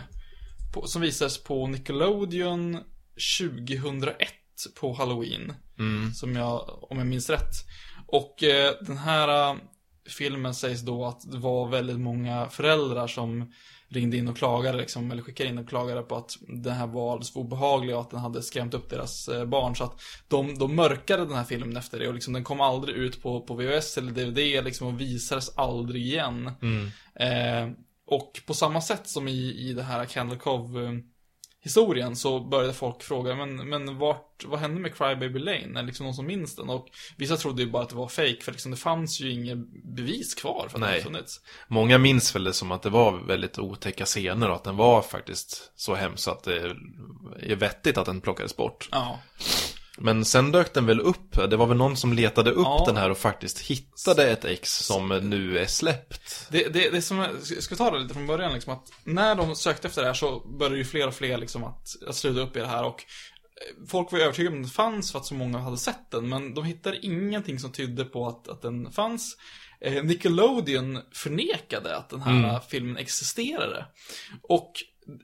På, 0.74 0.86
som 0.86 1.02
visades 1.02 1.44
på 1.44 1.66
Nickelodeon 1.66 2.78
2001 3.38 4.28
på 4.80 4.92
Halloween. 4.92 5.54
Mm. 5.78 6.12
Som 6.12 6.36
jag, 6.36 6.78
om 6.90 6.98
jag 6.98 7.06
minns 7.06 7.30
rätt. 7.30 7.52
Och 8.06 8.42
eh, 8.42 8.74
den 8.80 8.98
här 8.98 9.50
eh, 9.50 9.56
filmen 10.08 10.54
sägs 10.54 10.80
då 10.80 11.04
att 11.04 11.32
det 11.32 11.38
var 11.38 11.68
väldigt 11.68 12.00
många 12.00 12.48
föräldrar 12.48 13.06
som 13.06 13.52
ringde 13.90 14.16
in 14.16 14.28
och 14.28 14.36
klagade 14.36 14.78
liksom, 14.78 15.10
eller 15.10 15.22
skickade 15.22 15.50
in 15.50 15.58
och 15.58 15.68
klagade 15.68 16.02
på 16.02 16.16
att 16.16 16.36
den 16.40 16.72
här 16.72 16.86
var 16.86 17.12
alldeles 17.12 17.32
för 17.32 17.40
obehaglig 17.40 17.94
och 17.94 18.00
att 18.00 18.10
den 18.10 18.20
hade 18.20 18.42
skrämt 18.42 18.74
upp 18.74 18.90
deras 18.90 19.28
eh, 19.28 19.44
barn. 19.44 19.76
Så 19.76 19.84
att 19.84 20.00
de, 20.28 20.58
de 20.58 20.76
mörkade 20.76 21.24
den 21.24 21.34
här 21.34 21.44
filmen 21.44 21.76
efter 21.76 21.98
det 21.98 22.08
och 22.08 22.14
liksom, 22.14 22.32
den 22.32 22.44
kom 22.44 22.60
aldrig 22.60 22.96
ut 22.96 23.22
på, 23.22 23.40
på 23.40 23.54
VHS 23.54 23.98
eller 23.98 24.12
DVD 24.12 24.64
liksom, 24.64 24.88
och 24.88 25.00
visades 25.00 25.58
aldrig 25.58 26.02
igen. 26.02 26.50
Eh, 27.14 27.70
och 28.06 28.40
på 28.46 28.54
samma 28.54 28.80
sätt 28.80 29.08
som 29.08 29.28
i, 29.28 29.68
i 29.68 29.72
det 29.72 29.82
här 29.82 30.04
Candle 30.04 30.38
Cove 30.38 31.00
historien 31.60 32.16
så 32.16 32.40
började 32.40 32.74
folk 32.74 33.02
fråga, 33.02 33.34
men, 33.34 33.68
men 33.68 33.98
vart, 33.98 34.44
vad 34.44 34.60
hände 34.60 34.80
med 34.80 34.96
Crybaby 34.96 35.38
Lane? 35.38 35.58
Är 35.58 35.82
det 35.82 35.82
liksom 35.82 36.06
någon 36.06 36.14
som 36.14 36.26
minns 36.26 36.56
den? 36.56 36.70
Och 36.70 36.88
vissa 37.16 37.36
trodde 37.36 37.62
ju 37.62 37.70
bara 37.70 37.82
att 37.82 37.88
det 37.88 37.96
var 37.96 38.08
fake 38.08 38.38
för 38.40 38.52
liksom 38.52 38.70
det 38.70 38.76
fanns 38.76 39.20
ju 39.20 39.32
inget 39.32 39.58
bevis 39.96 40.34
kvar 40.34 40.66
för 40.68 40.76
att 40.76 40.80
Nej. 40.80 40.98
det 40.98 41.04
funnits. 41.04 41.40
Många 41.68 41.98
minns 41.98 42.34
väl 42.34 42.44
det 42.44 42.52
som 42.52 42.72
att 42.72 42.82
det 42.82 42.90
var 42.90 43.26
väldigt 43.26 43.58
otäcka 43.58 44.04
scener 44.04 44.48
och 44.48 44.56
att 44.56 44.64
den 44.64 44.76
var 44.76 45.02
faktiskt 45.02 45.72
så 45.76 45.94
hemsk 45.94 46.24
så 46.24 46.30
att 46.30 46.42
det 46.42 46.74
är 47.40 47.56
vettigt 47.56 47.98
att 47.98 48.06
den 48.06 48.20
plockades 48.20 48.56
bort. 48.56 48.88
Ja. 48.92 49.18
Men 50.00 50.24
sen 50.24 50.52
dök 50.52 50.74
den 50.74 50.86
väl 50.86 51.00
upp, 51.00 51.50
det 51.50 51.56
var 51.56 51.66
väl 51.66 51.76
någon 51.76 51.96
som 51.96 52.12
letade 52.12 52.50
upp 52.50 52.64
Ja. 52.64 52.84
den 52.86 52.96
här 52.96 53.10
och 53.10 53.18
faktiskt 53.18 53.58
hittade 53.60 54.30
ett 54.30 54.44
ex 54.44 54.72
som 54.78 55.08
nu 55.08 55.58
är 55.58 55.66
släppt. 55.66 56.46
Det, 56.50 56.68
det, 56.68 56.90
det 56.90 57.02
som, 57.02 57.26
ska 57.42 57.74
vi 57.74 57.78
ta 57.78 57.90
det 57.90 57.98
lite 57.98 58.14
från 58.14 58.26
början 58.26 58.52
liksom 58.52 58.72
att 58.72 58.92
när 59.04 59.34
de 59.34 59.56
sökte 59.56 59.88
efter 59.88 60.02
det 60.02 60.08
här 60.08 60.14
så 60.14 60.40
började 60.40 60.76
ju 60.78 60.84
fler 60.84 61.08
och 61.08 61.14
fler 61.14 61.38
liksom 61.38 61.64
att, 61.64 61.88
att 62.08 62.16
sluta 62.16 62.40
upp 62.40 62.56
i 62.56 62.60
det 62.60 62.66
här 62.66 62.84
och 62.84 63.04
eh, 63.04 63.86
Folk 63.88 64.12
var 64.12 64.18
ju 64.18 64.24
övertygade 64.24 64.56
om 64.56 64.62
att 64.62 64.66
den 64.66 64.72
fanns 64.72 65.12
för 65.12 65.18
att 65.18 65.26
så 65.26 65.34
många 65.34 65.58
hade 65.58 65.78
sett 65.78 66.10
den, 66.10 66.28
men 66.28 66.54
de 66.54 66.64
hittade 66.64 66.98
ingenting 67.06 67.58
som 67.58 67.72
tydde 67.72 68.04
på 68.04 68.26
att, 68.26 68.48
att 68.48 68.62
den 68.62 68.92
fanns. 68.92 69.36
Eh, 69.80 70.02
Nickelodeon 70.04 70.98
förnekade 71.12 71.96
att 71.96 72.10
den 72.10 72.20
här 72.20 72.60
filmen 72.68 72.96
existerade. 72.96 73.86
Och 74.42 74.72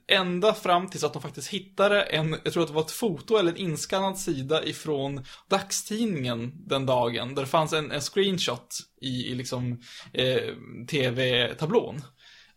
ända 0.07 0.53
fram 0.53 0.89
tills 0.89 1.03
att 1.03 1.13
de 1.13 1.21
faktiskt 1.21 1.47
hittade 1.47 2.01
en, 2.01 2.39
jag 2.43 2.53
tror 2.53 2.63
att 2.63 2.69
det 2.69 2.75
var 2.75 2.81
ett 2.81 2.91
foto 2.91 3.37
eller 3.37 3.51
en 3.51 3.57
inskannad 3.57 4.19
sida 4.19 4.65
ifrån 4.65 5.25
dagstidningen 5.49 6.67
den 6.67 6.85
dagen. 6.85 7.35
Där 7.35 7.41
det 7.41 7.47
fanns 7.47 7.73
en, 7.73 7.91
en 7.91 8.01
screenshot 8.01 8.77
i, 9.01 9.31
i 9.31 9.35
liksom 9.35 9.81
eh, 10.13 10.53
tv-tablån. 10.89 12.01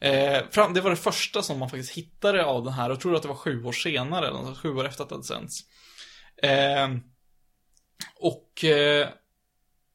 Eh, 0.00 0.42
fram, 0.50 0.74
det 0.74 0.80
var 0.80 0.90
det 0.90 0.96
första 0.96 1.42
som 1.42 1.58
man 1.58 1.70
faktiskt 1.70 1.92
hittade 1.92 2.44
av 2.44 2.64
den 2.64 2.72
här 2.72 2.90
och 2.90 2.94
jag 2.94 3.00
tror 3.00 3.16
att 3.16 3.22
det 3.22 3.28
var 3.28 3.34
sju 3.34 3.64
år 3.64 3.72
senare, 3.72 4.28
eller 4.28 4.54
sju 4.54 4.68
år 4.68 4.86
efter 4.86 5.02
att 5.02 5.08
det 5.08 5.14
hade 5.14 5.26
sänts. 5.26 5.60
Eh, 6.42 6.88
och 8.20 8.64
eh, 8.64 9.08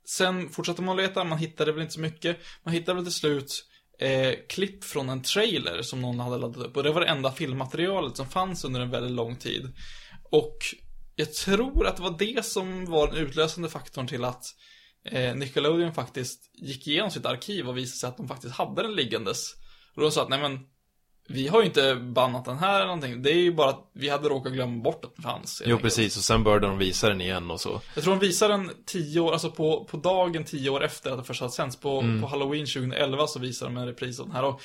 sen 0.05 0.49
fortsatte 0.49 0.81
man 0.81 0.97
leta, 0.97 1.23
man 1.23 1.37
hittade 1.37 1.71
väl 1.71 1.81
inte 1.81 1.93
så 1.93 1.99
mycket. 1.99 2.37
Man 2.63 2.73
hittade 2.73 2.95
väl 2.95 3.05
till 3.05 3.13
slut 3.13 3.65
eh, 4.03 4.33
klipp 4.49 4.83
från 4.83 5.09
en 5.09 5.21
trailer 5.21 5.81
som 5.81 6.01
någon 6.01 6.19
hade 6.19 6.37
laddat 6.37 6.65
upp. 6.65 6.77
Och 6.77 6.83
det 6.83 6.91
var 6.91 7.01
det 7.01 7.07
enda 7.07 7.31
filmmaterialet 7.31 8.17
som 8.17 8.29
fanns 8.29 8.65
under 8.65 8.81
en 8.81 8.89
väldigt 8.89 9.11
lång 9.11 9.35
tid. 9.35 9.75
Och 10.23 10.57
jag 11.15 11.33
tror 11.33 11.87
att 11.87 11.97
det 11.97 12.03
var 12.03 12.15
det 12.19 12.45
som 12.45 12.85
var 12.85 13.07
den 13.07 13.17
utlösande 13.17 13.69
faktorn 13.69 14.07
till 14.07 14.23
att 14.23 14.45
eh, 15.05 15.35
Nickelodeon 15.35 15.93
faktiskt 15.93 16.49
gick 16.53 16.87
igenom 16.87 17.11
sitt 17.11 17.25
arkiv 17.25 17.69
och 17.69 17.77
visade 17.77 17.97
sig 17.97 18.09
att 18.09 18.17
de 18.17 18.27
faktiskt 18.27 18.55
hade 18.55 18.81
den 18.81 18.95
liggandes. 18.95 19.53
Och 19.95 20.01
då 20.01 20.11
sa 20.11 20.23
att 20.23 20.29
nej 20.29 20.39
men, 20.39 20.59
vi 21.27 21.47
har 21.47 21.59
ju 21.59 21.65
inte 21.65 21.95
bannat 21.95 22.45
den 22.45 22.57
här 22.57 22.75
eller 22.75 22.85
någonting. 22.85 23.21
Det 23.21 23.31
är 23.31 23.35
ju 23.35 23.53
bara 23.53 23.69
att 23.69 23.89
vi 23.93 24.09
hade 24.09 24.29
råkat 24.29 24.53
glömma 24.53 24.83
bort 24.83 25.05
att 25.05 25.15
den 25.15 25.23
fanns. 25.23 25.61
Jo 25.65 25.71
enkelt. 25.75 25.81
precis, 25.81 26.17
och 26.17 26.23
sen 26.23 26.43
började 26.43 26.67
de 26.67 26.77
visa 26.77 27.09
den 27.09 27.21
igen 27.21 27.51
och 27.51 27.61
så. 27.61 27.81
Jag 27.95 28.03
tror 28.03 28.13
de 28.15 28.19
visar 28.27 28.49
den 28.49 28.71
tio 28.85 29.19
år, 29.19 29.31
alltså 29.33 29.51
på, 29.51 29.83
på 29.91 29.97
dagen 29.97 30.43
tio 30.43 30.69
år 30.69 30.83
efter 30.83 31.11
att 31.11 31.17
det 31.17 31.23
först 31.23 31.41
hade 31.41 31.53
sänts. 31.53 31.75
På, 31.79 31.99
Mm. 31.99 32.21
på 32.21 32.27
Halloween 32.27 32.65
2011 32.65 33.27
så 33.27 33.39
visar 33.39 33.65
de 33.65 33.77
en 33.77 33.85
repris 33.85 34.19
av 34.19 34.25
den 34.25 34.35
här. 34.35 34.43
Och 34.43 34.61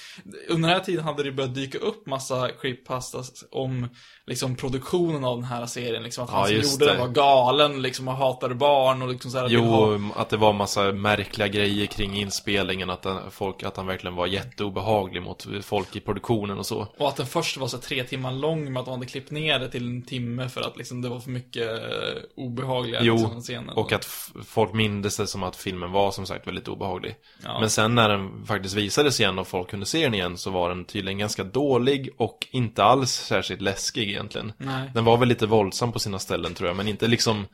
under 0.49 0.69
den 0.69 0.79
här 0.79 0.85
tiden 0.85 1.05
hade 1.05 1.23
det 1.23 1.33
börjat 1.33 1.55
dyka 1.55 1.79
upp 1.79 2.07
massa 2.07 2.49
creepypastas 2.61 3.45
om 3.51 3.89
liksom 4.27 4.57
produktionen 4.57 5.25
av 5.25 5.37
den 5.37 5.45
här 5.45 5.67
serien. 5.67 6.03
Liksom 6.03 6.25
att 6.25 6.31
Ja, 6.31 6.37
han 6.37 6.47
som 6.47 6.57
gjorde 6.57 6.87
det. 6.87 6.91
den 6.93 7.01
var 7.01 7.09
galen 7.09 7.83
liksom 7.83 8.09
och 8.09 8.15
hatade 8.15 8.55
barn 8.55 9.03
och 9.03 9.09
liksom 9.09 9.31
så 9.31 9.39
här, 9.39 9.45
att 9.45 9.53
Jo, 9.53 9.65
ha- 9.65 9.99
att 10.23 10.31
det 10.31 10.37
var 10.37 10.53
massa 10.53 10.93
märkliga 10.93 11.49
grejer 11.49 11.87
kring 11.87 12.15
inspelningen, 12.17 12.91
att, 12.91 13.03
den, 13.03 13.31
folk, 13.31 13.63
att 13.63 13.77
han 13.77 13.87
verkligen 13.87 14.17
var 14.17 14.27
jätteobehaglig 14.27 15.23
mot 15.23 15.47
folk 15.63 15.97
i 15.97 16.01
produktionen 16.01 16.48
och 16.57 16.67
så. 16.67 16.87
Och 16.99 17.09
att 17.09 17.17
den 17.17 17.27
först 17.27 17.57
var 17.57 17.67
så 17.69 17.79
tre 17.79 18.05
timmar 18.05 18.33
lång 18.33 18.73
med 18.73 18.81
att 18.81 18.87
de 18.87 18.95
hade 18.95 19.07
klippt 19.07 19.31
ner 19.31 19.59
det 19.59 19.69
till 19.71 19.87
en 19.87 20.03
timme 20.03 20.49
för 20.49 20.61
att 20.61 20.77
liksom 20.77 21.03
det 21.03 21.09
var 21.09 21.21
för 21.21 21.31
mycket 21.31 21.69
eh, 21.69 22.23
obehagliga 22.37 23.01
Jo, 23.03 23.15
liksom, 23.17 23.41
scener. 23.41 23.79
och 23.79 23.93
att 23.93 24.05
folk 24.45 24.73
mindes 24.73 25.17
det 25.17 25.27
som 25.27 25.43
att 25.43 25.57
filmen 25.57 25.93
var 25.93 26.11
som 26.11 26.27
sagt 26.27 26.47
väldigt 26.47 26.69
obehaglig. 26.69 27.15
Ja. 27.45 27.61
Men 27.61 27.71
sen 27.71 27.95
när 27.95 28.09
den 28.09 28.47
faktiskt 28.47 28.75
visades 28.75 29.21
igen 29.21 29.39
och 29.39 29.49
folk 29.49 29.71
kunde 29.71 29.87
se 29.87 30.05
den 30.05 30.15
igen 30.15 30.39
så 30.39 30.51
var 30.51 30.69
den 30.69 30.85
tydligen 30.85 31.19
ganska 31.19 31.45
dålig 31.45 32.11
och 32.17 32.47
inte 32.51 32.85
alls 32.85 33.13
särskilt 33.13 33.61
läskig 33.61 34.09
egentligen. 34.09 34.53
Nej. 34.59 34.91
Den 34.95 35.05
var 35.05 35.17
väl 35.17 35.29
lite 35.29 35.47
våldsam 35.47 35.93
på 35.93 35.99
sina 35.99 36.19
ställen 36.19 36.55
tror 36.55 36.69
jag, 36.69 36.77
men 36.77 36.89
inte 36.89 37.07
liksom 37.07 37.47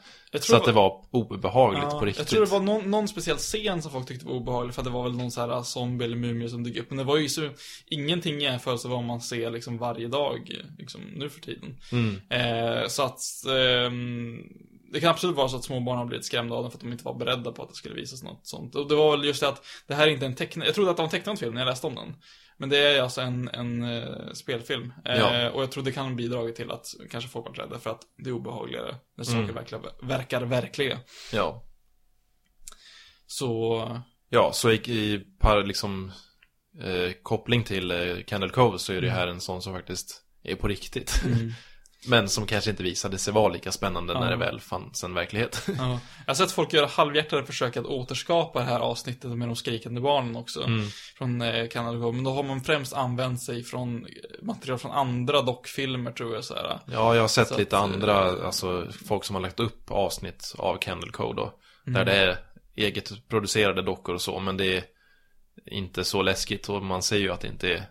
så 0.43 0.57
att 0.57 0.64
det 0.64 0.72
var 0.72 1.05
obehagligt 1.11 1.82
Ja, 1.91 1.99
på 1.99 2.05
riktigt. 2.05 2.18
Jag 2.18 2.28
tror 2.28 2.45
det 2.45 2.51
var 2.51 2.61
någon, 2.61 2.91
någon 2.91 3.09
speciell 3.09 3.37
scen 3.37 3.82
som 3.82 3.93
folk 3.93 4.09
tyckte 4.09 4.26
var 4.26 4.35
obehaglig 4.35 4.74
för 4.74 4.82
att 4.82 4.85
det 4.85 4.91
var 4.91 5.03
väl 5.03 5.16
någon 5.16 5.30
så 5.30 5.41
här 5.41 5.62
zombie 5.62 6.05
eller 6.05 6.16
mumie 6.16 6.49
som 6.49 6.64
dök 6.64 6.76
upp. 6.76 6.91
Men 6.91 6.99
det 6.99 7.05
var 7.05 7.16
ju 7.16 7.28
så, 7.28 7.49
ingenting 7.87 8.35
i 8.35 8.43
jämförelse 8.43 8.89
med 8.89 8.97
vad 8.97 9.05
man 9.05 9.20
ser 9.20 9.51
liksom 9.51 9.78
varje 9.78 10.09
dag, 10.09 10.51
liksom 10.78 11.01
nu 11.16 11.30
för 11.30 11.41
tiden. 11.41 11.76
Mm. 11.93 12.20
Eh, 12.28 12.89
så 12.89 13.03
att, 13.03 13.20
ehm, 13.49 14.43
det 14.93 15.01
kan 15.01 15.11
absolut 15.11 15.37
vara 15.37 15.49
så 15.49 15.57
att 15.57 15.64
små 15.64 15.80
barn 15.80 15.99
har 15.99 16.05
blivit 16.05 16.26
skrämda 16.26 16.55
av 16.55 16.62
den 16.62 16.70
för 16.70 16.78
att 16.78 16.82
de 16.82 16.93
inte 16.93 17.05
var 17.05 17.14
beredda 17.14 17.53
på 17.53 17.62
att 17.62 17.68
det 17.68 17.74
skulle 17.74 17.95
visas 17.95 18.22
något 18.22 18.47
sånt. 18.47 18.74
Och 18.74 18.89
det 18.89 18.95
var 18.95 19.16
väl 19.16 19.26
just 19.26 19.41
det 19.41 19.49
att 19.49 19.66
det 19.87 19.95
här 19.95 20.07
är 20.07 20.11
inte 20.11 20.26
en 20.26 20.35
tecknad, 20.35 20.68
jag 20.68 20.74
trodde 20.74 20.91
att 20.91 20.97
det 20.97 21.01
var 21.01 21.09
en 21.09 21.11
tecknad 21.11 21.39
film 21.39 21.55
när 21.55 21.61
jag 21.61 21.66
läste 21.68 21.87
om 21.87 21.95
den. 21.95 22.14
Men 22.57 22.68
det 22.68 22.78
är 22.78 23.02
alltså 23.02 23.20
en, 23.20 23.48
en 23.48 23.82
eh, 23.82 24.32
spelfilm. 24.32 24.92
Eh, 25.05 25.18
Ja. 25.18 25.50
Och 25.50 25.62
jag 25.62 25.72
tror 25.72 25.84
det 25.84 25.92
kan 25.92 26.07
ha 26.09 26.14
bidragit 26.14 26.57
till 26.57 26.70
att 26.70 26.86
kanske 27.11 27.30
folk 27.30 27.46
var 27.46 27.55
rädda 27.55 27.78
för 27.78 27.90
att 27.90 28.00
det 28.18 28.30
är 28.30 28.34
obehagligare 28.34 28.96
när 29.16 29.24
saker 29.24 29.38
Mm. 29.42 29.55
verkligen, 29.55 29.84
verkar 30.02 30.40
verkliga. 30.42 30.98
Ja. 31.32 31.64
Så, 33.26 34.02
Ja, 34.28 34.50
så 34.55 34.70
i, 34.70 34.74
i 34.74 35.18
par 35.40 35.62
liksom 35.62 36.12
eh, 36.82 37.12
koppling 37.22 37.64
till 37.64 37.90
eh, 37.90 38.16
Candle 38.26 38.50
Cove 38.50 38.78
så 38.78 38.92
är 38.92 39.00
det 39.00 39.11
här 39.11 39.26
en 39.26 39.40
sån 39.40 39.62
som 39.62 39.72
faktiskt 39.74 40.22
är 40.42 40.55
på 40.55 40.68
riktigt. 40.68 41.22
Men 42.07 42.28
som 42.28 42.46
kanske 42.46 42.70
inte 42.70 42.82
visade 42.82 43.18
sig 43.18 43.32
vara 43.32 43.48
lika 43.48 43.72
spännande 43.72 44.12
Ja. 44.12 44.20
när 44.20 44.30
det 44.30 44.36
väl 44.36 44.61
fanns 44.61 45.05
en 45.05 45.14
verklighet. 45.14 45.68
ja. 45.78 46.00
Jag 46.26 46.30
har 46.30 46.34
sett 46.34 46.52
folk 46.52 46.72
göra 46.72 46.86
halvhjärtade 46.86 47.44
försök 47.44 47.76
att 47.76 47.86
återskapa 47.86 48.59
det 48.59 48.64
här 48.64 48.80
avsnittet 48.80 49.30
med 49.30 49.48
de 49.48 49.57
skrikande 49.57 50.00
barnen 50.00 50.36
också. 50.36 50.62
Mm. 50.62 50.86
Från 51.18 51.42
eh, 51.42 51.68
Canada. 51.68 52.12
Men 52.12 52.24
då 52.24 52.30
har 52.30 52.42
man 52.42 52.61
främst 52.61 52.92
använt 52.92 53.42
sig 53.42 53.62
från 53.64 54.07
eh, 54.07 54.11
material 54.42 54.78
från 54.78 54.90
andra 54.92 55.42
dockfilmer 55.42 56.12
tror 56.12 56.34
jag 56.34 56.44
så 56.44 56.55
här. 56.55 56.78
Ja, 56.86 57.14
jag 57.14 57.22
har 57.22 57.28
sett 57.28 57.48
Så 57.48 57.59
lite 57.59 57.78
att, 57.78 57.82
andra, 57.84 58.28
eh, 58.28 58.46
alltså 58.46 58.86
folk 59.07 59.24
som 59.24 59.34
har 59.36 59.42
lagt 59.42 59.61
upp 59.61 59.90
avsnitt 59.90 60.55
av 60.59 60.76
Candle 60.76 61.11
Cove 61.12 61.34
då. 61.36 61.55
Mm. 61.86 61.92
Där 61.92 62.05
det 62.05 62.16
är 62.16 62.38
eget 62.76 63.28
producerade 63.28 63.82
dockor 63.82 64.14
och 64.14 64.20
så, 64.22 64.40
men 64.40 64.57
det 64.57 64.76
är 64.76 64.84
inte 65.66 66.05
så 66.05 66.22
läskigt 66.22 66.68
och 66.68 66.82
man 66.82 67.02
ser 67.02 67.18
ju 67.18 67.30
att 67.32 67.40
det 67.40 67.48
inte 67.48 67.68
är 67.72 67.86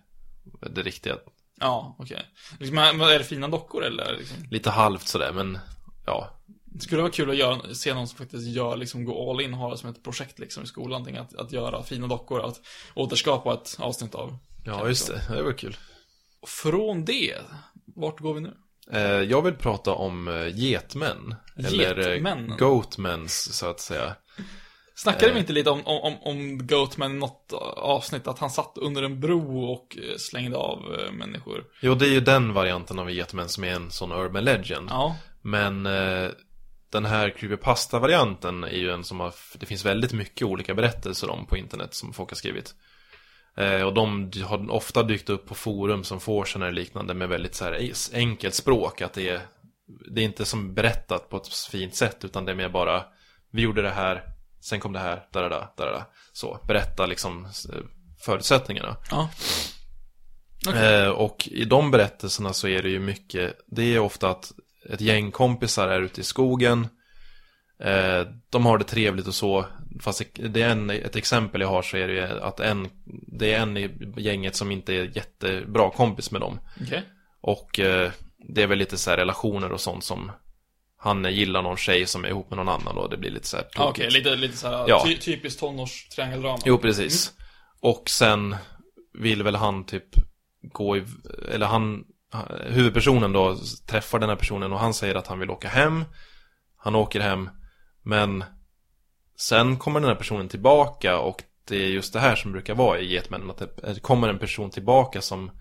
det 0.69 0.81
riktiga. 0.81 1.15
Ja, 1.63 1.95
okej. 1.99 2.21
Liksom, 2.59 2.77
är 2.77 3.19
det 3.19 3.23
fina 3.23 3.47
dockor 3.47 3.83
eller? 3.83 4.17
Liksom? 4.17 4.37
Lite 4.51 4.69
halvt 4.69 5.07
sådär, 5.07 5.31
men 5.33 5.59
ja. 6.05 6.39
Skulle 6.79 7.01
vara 7.01 7.11
kul 7.11 7.29
att 7.29 7.35
göra, 7.35 7.73
se 7.73 7.93
någon 7.93 8.07
som 8.07 8.17
faktiskt 8.17 8.47
gör, 8.47 8.77
liksom 8.77 9.05
gå 9.05 9.31
all 9.31 9.41
in 9.41 9.53
ha 9.53 9.71
det 9.71 9.77
som 9.77 9.89
ett 9.89 10.03
projekt 10.03 10.39
liksom 10.39 10.63
i 10.63 10.67
skolan. 10.67 11.17
Att, 11.17 11.35
att 11.35 11.51
göra 11.51 11.83
fina 11.83 12.07
dockor, 12.07 12.45
att 12.45 12.61
återskapa 12.95 13.53
ett 13.53 13.75
avsnitt 13.79 14.15
av. 14.15 14.37
Ja, 14.65 14.87
just 14.87 15.07
det. 15.07 15.35
Det 15.35 15.43
var 15.43 15.57
kul. 15.57 15.77
Från 16.47 17.05
det, 17.05 17.35
vart 17.95 18.19
går 18.19 18.33
vi 18.33 18.41
nu? 18.41 18.53
Eh, 18.91 19.01
jag 19.01 19.41
vill 19.41 19.53
prata 19.53 19.93
om 19.93 20.27
eh, 20.27 20.59
getmän. 20.59 21.35
Eller 21.57 22.27
eh, 22.27 22.55
goatmens, 22.57 23.53
så 23.53 23.65
att 23.65 23.79
säga. 23.79 24.15
Snackade 24.95 25.27
Eh. 25.27 25.33
vi 25.33 25.39
inte 25.39 25.53
lite 25.53 25.69
om, 25.69 25.81
om, 25.85 26.17
om 26.21 26.67
Goatman 26.67 27.11
i 27.11 27.19
något 27.19 27.53
avsnitt? 27.77 28.27
Att 28.27 28.39
han 28.39 28.49
satt 28.49 28.73
under 28.77 29.03
en 29.03 29.19
bro 29.19 29.63
och 29.71 29.97
eh, 29.97 30.15
slängde 30.17 30.57
av 30.57 30.79
eh, 30.99 31.11
människor. 31.11 31.63
Jo, 31.81 31.95
det 31.95 32.05
är 32.05 32.09
ju 32.11 32.19
den 32.21 32.53
varianten 32.53 32.99
av 32.99 33.11
getmän 33.11 33.49
som 33.49 33.63
är 33.63 33.71
en 33.71 33.91
sån 33.91 34.11
urban 34.11 34.43
legend. 34.43 34.87
Ja. 34.89 35.15
Men 35.41 35.85
eh, 35.85 36.29
den 36.91 37.05
här 37.05 37.29
creepypasta-varianten 37.29 38.63
är 38.63 38.77
ju 38.77 38.91
en 38.91 39.03
som 39.03 39.19
har, 39.19 39.33
det 39.57 39.65
finns 39.65 39.85
väldigt 39.85 40.13
mycket 40.13 40.47
olika 40.47 40.73
berättelser 40.73 41.29
om 41.29 41.45
på 41.45 41.57
internet 41.57 41.93
som 41.93 42.13
folk 42.13 42.29
har 42.29 42.35
skrivit. 42.35 42.75
Eh, 43.57 43.81
och 43.81 43.93
de 43.93 44.31
har 44.45 44.71
ofta 44.71 45.03
dykt 45.03 45.29
upp 45.29 45.47
på 45.47 45.55
forum 45.55 46.03
som 46.03 46.19
Forsen 46.19 46.61
eller 46.61 46.71
liknande 46.71 47.13
med 47.13 47.29
väldigt 47.29 47.55
så 47.55 47.63
här 47.65 47.73
es- 47.73 48.13
enkelt 48.13 48.53
språk. 48.55 49.01
Att 49.01 49.13
det 49.13 49.29
är, 49.29 49.41
det 50.11 50.21
är 50.21 50.25
inte 50.25 50.45
som 50.45 50.73
berättat 50.73 51.29
på 51.29 51.37
ett 51.37 51.47
fint 51.47 51.95
sätt 51.95 52.25
utan 52.25 52.45
det 52.45 52.51
är 52.51 52.55
mer 52.55 52.69
bara 52.69 53.03
Vi 53.51 53.61
gjorde 53.61 53.81
det 53.81 53.89
här, 53.89 54.23
sen 54.63 54.79
kom 54.79 54.93
det 54.93 54.99
här, 54.99 55.27
där, 55.31 55.49
där, 55.49 55.67
där. 55.75 56.03
Så, 56.33 56.59
berätta 56.67 57.05
liksom 57.05 57.45
eh, 57.45 57.79
förutsättningarna. 58.19 58.97
Ja. 59.11 59.29
Eh, 60.75 61.09
och 61.09 61.47
i 61.51 61.65
de 61.65 61.91
berättelserna 61.91 62.53
så 62.53 62.67
är 62.67 62.83
det 62.83 62.89
ju 62.89 62.99
mycket, 62.99 63.57
det 63.67 63.95
är 63.95 63.99
ofta 63.99 64.29
att 64.29 64.51
ett 64.89 65.01
gäng 65.01 65.31
kompisar 65.31 65.87
är 65.87 66.01
ute 66.01 66.21
i 66.21 66.23
skogen. 66.23 66.87
Eh, 67.79 68.27
de 68.49 68.65
har 68.65 68.77
det 68.77 68.83
trevligt 68.83 69.27
och 69.27 69.35
så. 69.35 69.65
fast 70.01 70.21
det 70.33 70.61
är 70.61 70.69
en, 70.69 70.89
ett 70.89 71.15
exempel 71.15 71.61
jag 71.61 71.67
har 71.67 71.81
så 71.81 71.97
är 71.97 72.07
det 72.07 72.13
ju 72.13 72.21
att 72.21 72.59
en, 72.59 72.89
det 73.27 73.53
är 73.53 73.59
en 73.59 73.77
i 73.77 74.13
gänget 74.17 74.55
som 74.55 74.71
inte 74.71 74.93
är 74.93 75.17
jättebra 75.17 75.91
kompis 75.91 76.31
med 76.31 76.41
dem. 76.41 76.59
Okej. 76.81 77.03
Och 77.41 77.79
eh, 77.79 78.11
det 78.37 78.63
är 78.63 78.67
väl 78.67 78.77
lite 78.77 78.97
så 78.97 79.09
här 79.09 79.17
relationer 79.17 79.71
och 79.71 79.81
sånt 79.81 80.03
som 80.03 80.31
han 81.03 81.33
gillar 81.33 81.61
någon 81.61 81.77
tjej 81.77 82.05
som 82.05 82.25
är 82.25 82.29
ihop 82.29 82.49
med 82.49 82.57
någon 82.57 82.69
annan 82.69 82.97
och 82.97 83.09
det 83.09 83.17
blir 83.17 83.31
lite 83.31 83.47
så 83.47 83.57
här 83.57 83.65
Okej, 83.65 83.85
tokigt. 83.87 84.13
lite, 84.13 84.35
lite 84.35 84.57
såhär 84.57 84.85
Ja. 84.87 85.03
ty, 85.05 85.17
typiskt 85.17 85.59
tonårstriangeldrama. 85.59 86.57
Jo, 86.65 86.77
precis. 86.77 87.31
Och 87.79 88.09
sen 88.09 88.55
vill 89.13 89.43
väl 89.43 89.55
han 89.55 89.85
typ 89.85 90.05
gå 90.61 90.97
i, 90.97 91.03
eller 91.51 91.65
han, 91.65 92.03
huvudpersonen 92.69 93.33
då 93.33 93.57
träffar 93.87 94.19
den 94.19 94.29
här 94.29 94.35
personen 94.35 94.73
och 94.73 94.79
han 94.79 94.93
säger 94.93 95.15
att 95.15 95.27
han 95.27 95.39
vill 95.39 95.49
åka 95.49 95.67
hem. 95.67 96.05
Han 96.77 96.95
åker 96.95 97.19
hem, 97.19 97.49
men 98.03 98.43
sen 99.39 99.77
kommer 99.77 99.99
den 99.99 100.09
här 100.09 100.15
personen 100.15 100.49
tillbaka 100.49 101.19
och 101.19 101.43
det 101.67 101.75
är 101.75 101.87
just 101.87 102.13
det 102.13 102.19
här 102.19 102.35
som 102.35 102.51
brukar 102.51 102.75
vara 102.75 102.99
i 102.99 103.13
Getmännen, 103.13 103.49
att 103.49 103.57
det 103.81 104.01
kommer 104.01 104.29
en 104.29 104.39
person 104.39 104.69
tillbaka 104.69 105.21
som 105.21 105.51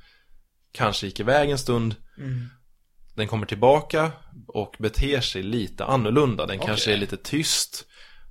kanske 0.72 1.06
gick 1.06 1.20
iväg 1.20 1.50
en 1.50 1.58
stund. 1.58 1.94
Mm. 2.18 2.48
Den 3.14 3.28
kommer 3.28 3.46
tillbaka 3.46 4.12
och 4.46 4.76
beter 4.78 5.20
sig 5.20 5.42
lite 5.42 5.84
annorlunda. 5.84 6.46
Den 6.46 6.58
kanske 6.58 6.90
Okej. 6.90 6.94
är 6.94 6.98
lite 6.98 7.16
tyst. 7.16 7.86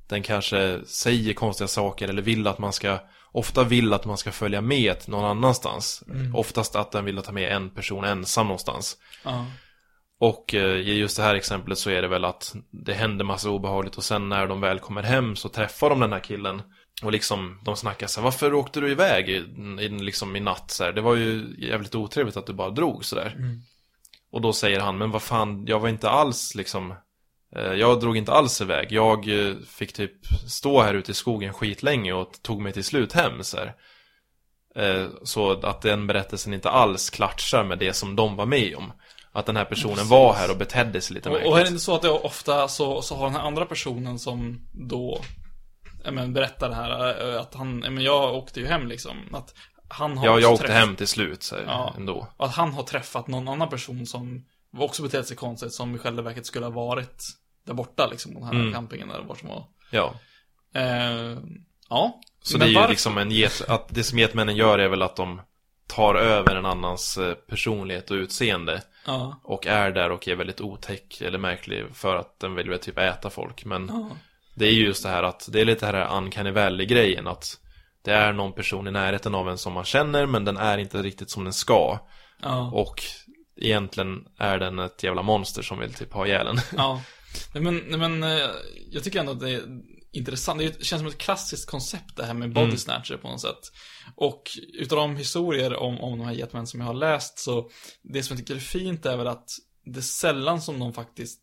Den 0.10 0.24
kanske 0.24 0.86
säger 0.86 1.34
konstiga 1.34 1.68
saker 1.68 2.08
eller 2.08 2.22
vill 2.22 2.48
att 2.48 2.60
man 2.60 2.74
ska 2.74 3.00
Ofta 3.34 3.64
vill 3.64 3.94
att 3.94 4.06
man 4.06 4.18
ska 4.18 4.32
följa 4.32 4.62
med 4.62 4.98
någon 5.08 5.26
annanstans. 5.26 6.04
Oftast 6.34 6.76
att 6.76 6.92
den 6.92 7.06
vill 7.06 7.22
ta 7.22 7.32
med 7.32 7.52
en 7.52 7.70
person 7.70 8.04
ensam 8.04 8.48
någonstans. 8.48 8.98
Ja. 9.24 9.46
Och 10.20 10.54
eh, 10.54 10.76
i 10.76 10.94
just 10.94 11.18
det 11.18 11.24
här 11.24 11.36
exemplet 11.36 11.78
så 11.78 11.90
är 11.90 12.02
det 12.02 12.08
väl 12.08 12.26
att 12.26 12.56
det 12.72 12.94
händer 12.94 13.26
massa 13.26 13.50
obehagligt 13.50 13.96
och 13.96 14.04
sen 14.04 14.30
när 14.30 14.48
de 14.48 14.62
väl 14.62 14.80
kommer 14.80 15.04
hem 15.04 15.36
så 15.36 15.50
träffar 15.50 15.90
de 15.90 16.00
den 16.00 16.14
här 16.14 16.20
killen 16.20 16.62
och 17.04 17.12
liksom 17.12 17.60
de 17.66 17.76
snackar 17.76 18.08
så 18.08 18.20
här, 18.20 18.24
varför 18.24 18.54
åkte 18.54 18.82
du 18.82 18.92
iväg 18.92 19.30
i, 19.30 19.36
i, 19.80 19.90
liksom 19.90 20.36
i 20.36 20.40
natt 20.40 20.72
så 20.72 20.84
här? 20.84 20.92
Det 20.92 21.02
var 21.02 21.16
ju 21.16 21.56
jävligt 21.58 21.96
otrevligt 21.96 22.38
att 22.38 22.46
du 22.46 22.54
bara 22.54 22.70
drog 22.70 23.06
så 23.06 23.16
där. 23.16 23.36
Och 24.32 24.42
då 24.42 24.54
säger 24.54 24.80
han, 24.80 24.98
men 24.98 25.12
vad 25.12 25.22
fan, 25.22 25.66
jag 25.68 25.80
var 25.80 25.90
inte 25.90 26.10
alls 26.10 26.56
liksom 26.56 26.94
eh, 27.56 27.74
Jag 27.74 28.00
drog 28.00 28.18
inte 28.18 28.32
alls 28.32 28.62
iväg. 28.62 28.88
Jag 28.92 29.48
eh, 29.48 29.56
fick 29.68 29.94
typ 29.94 30.12
stå 30.48 30.82
här 30.82 30.94
ute 30.94 31.12
i 31.12 31.14
skogen 31.14 31.54
skitlänge 31.54 32.14
och 32.14 32.42
tog 32.42 32.62
mig 32.62 32.74
till 32.74 32.84
slut 32.84 33.14
hem 33.14 33.44
så 33.44 33.58
här. 33.58 33.76
Eh, 34.76 35.08
Så 35.24 35.52
att 35.52 35.82
den 35.82 36.08
berättelsen 36.08 36.54
inte 36.54 36.70
alls 36.70 37.10
klatschar 37.10 37.64
med 37.64 37.80
det 37.80 37.94
som 37.94 38.16
de 38.16 38.36
var 38.36 38.46
med 38.46 38.76
om. 38.76 38.94
Att 39.34 39.46
den 39.46 39.56
här 39.56 39.66
personen 39.66 40.08
var 40.08 40.34
här 40.34 40.52
och 40.52 40.58
betedde 40.58 41.02
sig 41.02 41.14
lite 41.14 41.30
märkligt. 41.30 41.52
och 41.52 41.60
är 41.60 41.64
det 41.64 41.70
inte 41.70 41.82
så 41.82 41.96
att 41.96 42.02
det 42.02 42.10
ofta 42.10 42.68
så, 42.68 43.02
så 43.02 43.16
har 43.16 43.26
den 43.26 43.36
här 43.36 43.48
andra 43.48 43.66
personen 43.66 44.20
som 44.20 44.68
då 44.72 45.22
men, 46.12 46.34
berättar 46.34 46.70
det 46.70 46.76
här 46.76 46.90
att 47.38 47.54
han, 47.54 47.80
men 47.80 48.02
jag 48.02 48.36
åkte 48.36 48.60
ju 48.60 48.68
hem 48.68 48.88
liksom. 48.88 49.18
Att 49.32 49.54
han 49.92 50.18
har 50.18 50.26
Ja, 50.26 50.40
jag 50.40 50.54
åkte 50.54 50.68
träff- 50.68 50.72
hem 50.80 50.96
till 50.96 51.08
slut 51.08 51.44
så 51.44 51.56
här, 51.56 51.64
Ja. 51.68 51.94
ändå. 51.98 52.28
och 52.38 52.46
Att 52.46 52.56
han 52.56 52.74
har 52.74 52.84
träffat 52.84 53.28
någon 53.28 53.48
annan 53.48 53.70
person 53.70 54.06
som 54.06 54.46
också 54.78 55.04
betett 55.04 55.28
sig 55.28 55.38
konstigt 55.38 55.74
som 55.74 55.96
i 55.96 55.98
själva 55.98 56.22
verket 56.22 56.46
skulle 56.46 56.66
ha 56.66 56.72
varit 56.72 57.24
där 57.68 57.74
borta 57.74 58.08
liksom, 58.08 58.34
den 58.34 58.44
här 58.44 58.54
Mm. 58.54 58.74
campingen 58.74 59.12
eller 59.12 59.24
vart 59.24 59.40
som 59.40 59.50
var. 59.50 59.66
Ja. 59.92 60.14
Eh, 60.76 61.38
ja. 61.90 62.20
Så 62.44 62.58
Men 62.58 62.60
det 62.60 62.66
är 62.66 62.70
ju 62.70 62.76
varför- 62.76 62.90
liksom 62.90 63.18
en 63.18 63.32
get, 63.32 63.62
att 63.68 63.88
det 63.90 64.04
som 64.04 64.20
getmännen 64.20 64.56
gör 64.56 64.80
är 64.80 64.88
väl 64.90 65.02
att 65.02 65.16
de 65.16 65.42
tar 65.88 66.16
över 66.16 66.56
en 66.56 66.66
annans 66.66 67.18
eh, 67.18 67.34
personlighet 67.34 68.12
och 68.12 68.16
utseende. 68.16 68.82
Ja. 69.06 69.42
Och 69.44 69.68
är 69.68 69.92
där 69.92 70.12
och 70.12 70.28
är 70.28 70.36
väldigt 70.36 70.62
otäck 70.62 71.22
eller 71.22 71.38
märklig 71.38 71.86
för 71.94 72.16
att 72.16 72.40
den 72.40 72.56
vill 72.56 72.70
väl 72.70 72.80
typ 72.80 72.98
äta 72.98 73.30
folk. 73.30 73.66
Men 73.66 73.88
Ja. 73.92 74.10
det 74.56 74.66
är 74.68 74.72
ju 74.72 74.86
just 74.86 75.04
det 75.04 75.10
här 75.10 75.24
att 75.24 75.50
det 75.52 75.62
är 75.62 75.66
lite 75.66 75.92
det 75.92 75.98
här 75.98 76.18
uncanny 76.18 76.52
valley-grejen 76.52 77.28
att 77.28 77.58
det 78.02 78.12
är 78.12 78.34
någon 78.34 78.54
person 78.54 78.88
i 78.88 78.92
närheten 78.92 79.36
av 79.36 79.50
en 79.50 79.58
som 79.58 79.74
man 79.74 79.86
känner 79.86 80.26
men 80.26 80.46
den 80.46 80.58
är 80.58 80.78
inte 80.78 81.02
riktigt 81.02 81.30
som 81.30 81.44
den 81.44 81.54
ska. 81.54 82.00
Ja. 82.42 82.72
Och 82.74 83.04
egentligen 83.56 84.28
är 84.38 84.60
den 84.60 84.80
ett 84.80 85.04
jävla 85.04 85.22
monster 85.22 85.62
som 85.62 85.80
vill 85.80 85.94
typ 85.94 86.14
ha 86.14 86.28
ihjäl 86.28 86.48
en. 86.48 86.58
Ja. 86.78 87.02
Nej 87.54 87.64
men, 87.64 87.78
nej, 87.88 88.00
men 88.00 88.24
eh, 88.24 88.50
jag 88.90 89.04
tycker 89.04 89.20
ändå 89.20 89.32
att 89.32 89.40
det 89.40 89.52
är 89.52 89.64
intressant. 90.12 90.60
Det 90.60 90.86
känns 90.86 91.00
som 91.00 91.08
ett 91.08 91.18
klassiskt 91.18 91.70
koncept 91.70 92.16
det 92.16 92.26
här 92.26 92.34
med 92.34 92.54
body 92.54 92.78
snatcher 92.78 93.18
på 93.18 93.28
något 93.28 93.42
sätt. 93.42 93.72
Och 94.16 94.44
utav 94.74 94.98
de 94.98 95.16
historier 95.16 95.76
om, 95.76 96.02
om 96.02 96.20
de 96.20 96.26
här 96.26 96.34
getmän 96.34 96.68
som 96.68 96.80
jag 96.80 96.88
har 96.88 96.94
läst 96.94 97.40
så, 97.40 97.70
det 98.02 98.24
som 98.24 98.34
jag 98.34 98.40
tycker 98.40 98.56
är 98.56 98.60
fint 98.60 99.06
är 99.06 99.18
väl 99.18 99.28
att 99.28 99.50
det 99.86 100.00
är 100.00 100.02
sällan 100.02 100.62
som 100.62 100.80
de 100.80 100.94
faktiskt 100.94 101.40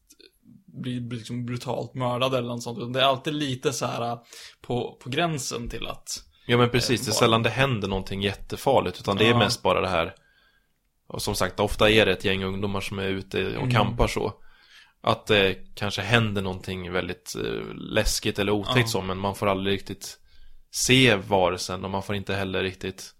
blir 0.82 1.00
liksom 1.00 1.46
brutalt 1.46 1.94
mördade 1.94 2.38
eller 2.38 2.48
något 2.48 2.62
sånt. 2.62 2.94
Det 2.94 3.00
är 3.00 3.04
alltid 3.04 3.34
lite 3.34 3.72
så 3.72 3.86
här 3.86 4.12
eh, 4.12 4.18
på, 4.60 4.98
på 5.02 5.10
gränsen 5.10 5.68
till 5.68 5.86
att 5.86 6.24
Ja 6.48 6.56
men 6.56 6.70
precis, 6.70 7.04
det 7.06 7.10
är 7.10 7.12
sällan 7.12 7.42
det 7.42 7.50
händer 7.50 7.88
någonting 7.88 8.22
jättefarligt 8.22 9.00
utan 9.00 9.16
det 9.16 9.24
är 9.24 9.30
Ja. 9.30 9.38
mest 9.38 9.62
bara 9.62 9.80
det 9.80 9.88
här 9.88 10.14
Och 11.08 11.22
som 11.22 11.34
sagt, 11.34 11.60
ofta 11.60 11.90
är 11.90 12.06
det 12.06 12.12
ett 12.12 12.24
gäng 12.24 12.44
ungdomar 12.44 12.80
som 12.80 12.98
är 12.98 13.08
ute 13.08 13.46
och 13.46 13.52
Mm. 13.62 13.70
kampar 13.70 14.06
så 14.06 14.32
Att 15.00 15.26
det 15.26 15.54
kanske 15.74 16.02
händer 16.02 16.42
någonting 16.42 16.92
väldigt 16.92 17.34
eh, 17.44 17.74
läskigt 17.74 18.38
eller 18.38 18.52
otäckt 18.52 18.76
Ja. 18.78 18.86
så 18.86 19.00
men 19.02 19.18
man 19.18 19.34
får 19.34 19.46
aldrig 19.46 19.74
riktigt 19.74 20.18
se 20.70 21.14
varelsen 21.16 21.84
och 21.84 21.90
man 21.90 22.02
får 22.02 22.16
inte 22.16 22.34
heller 22.34 22.62
riktigt 22.62 23.14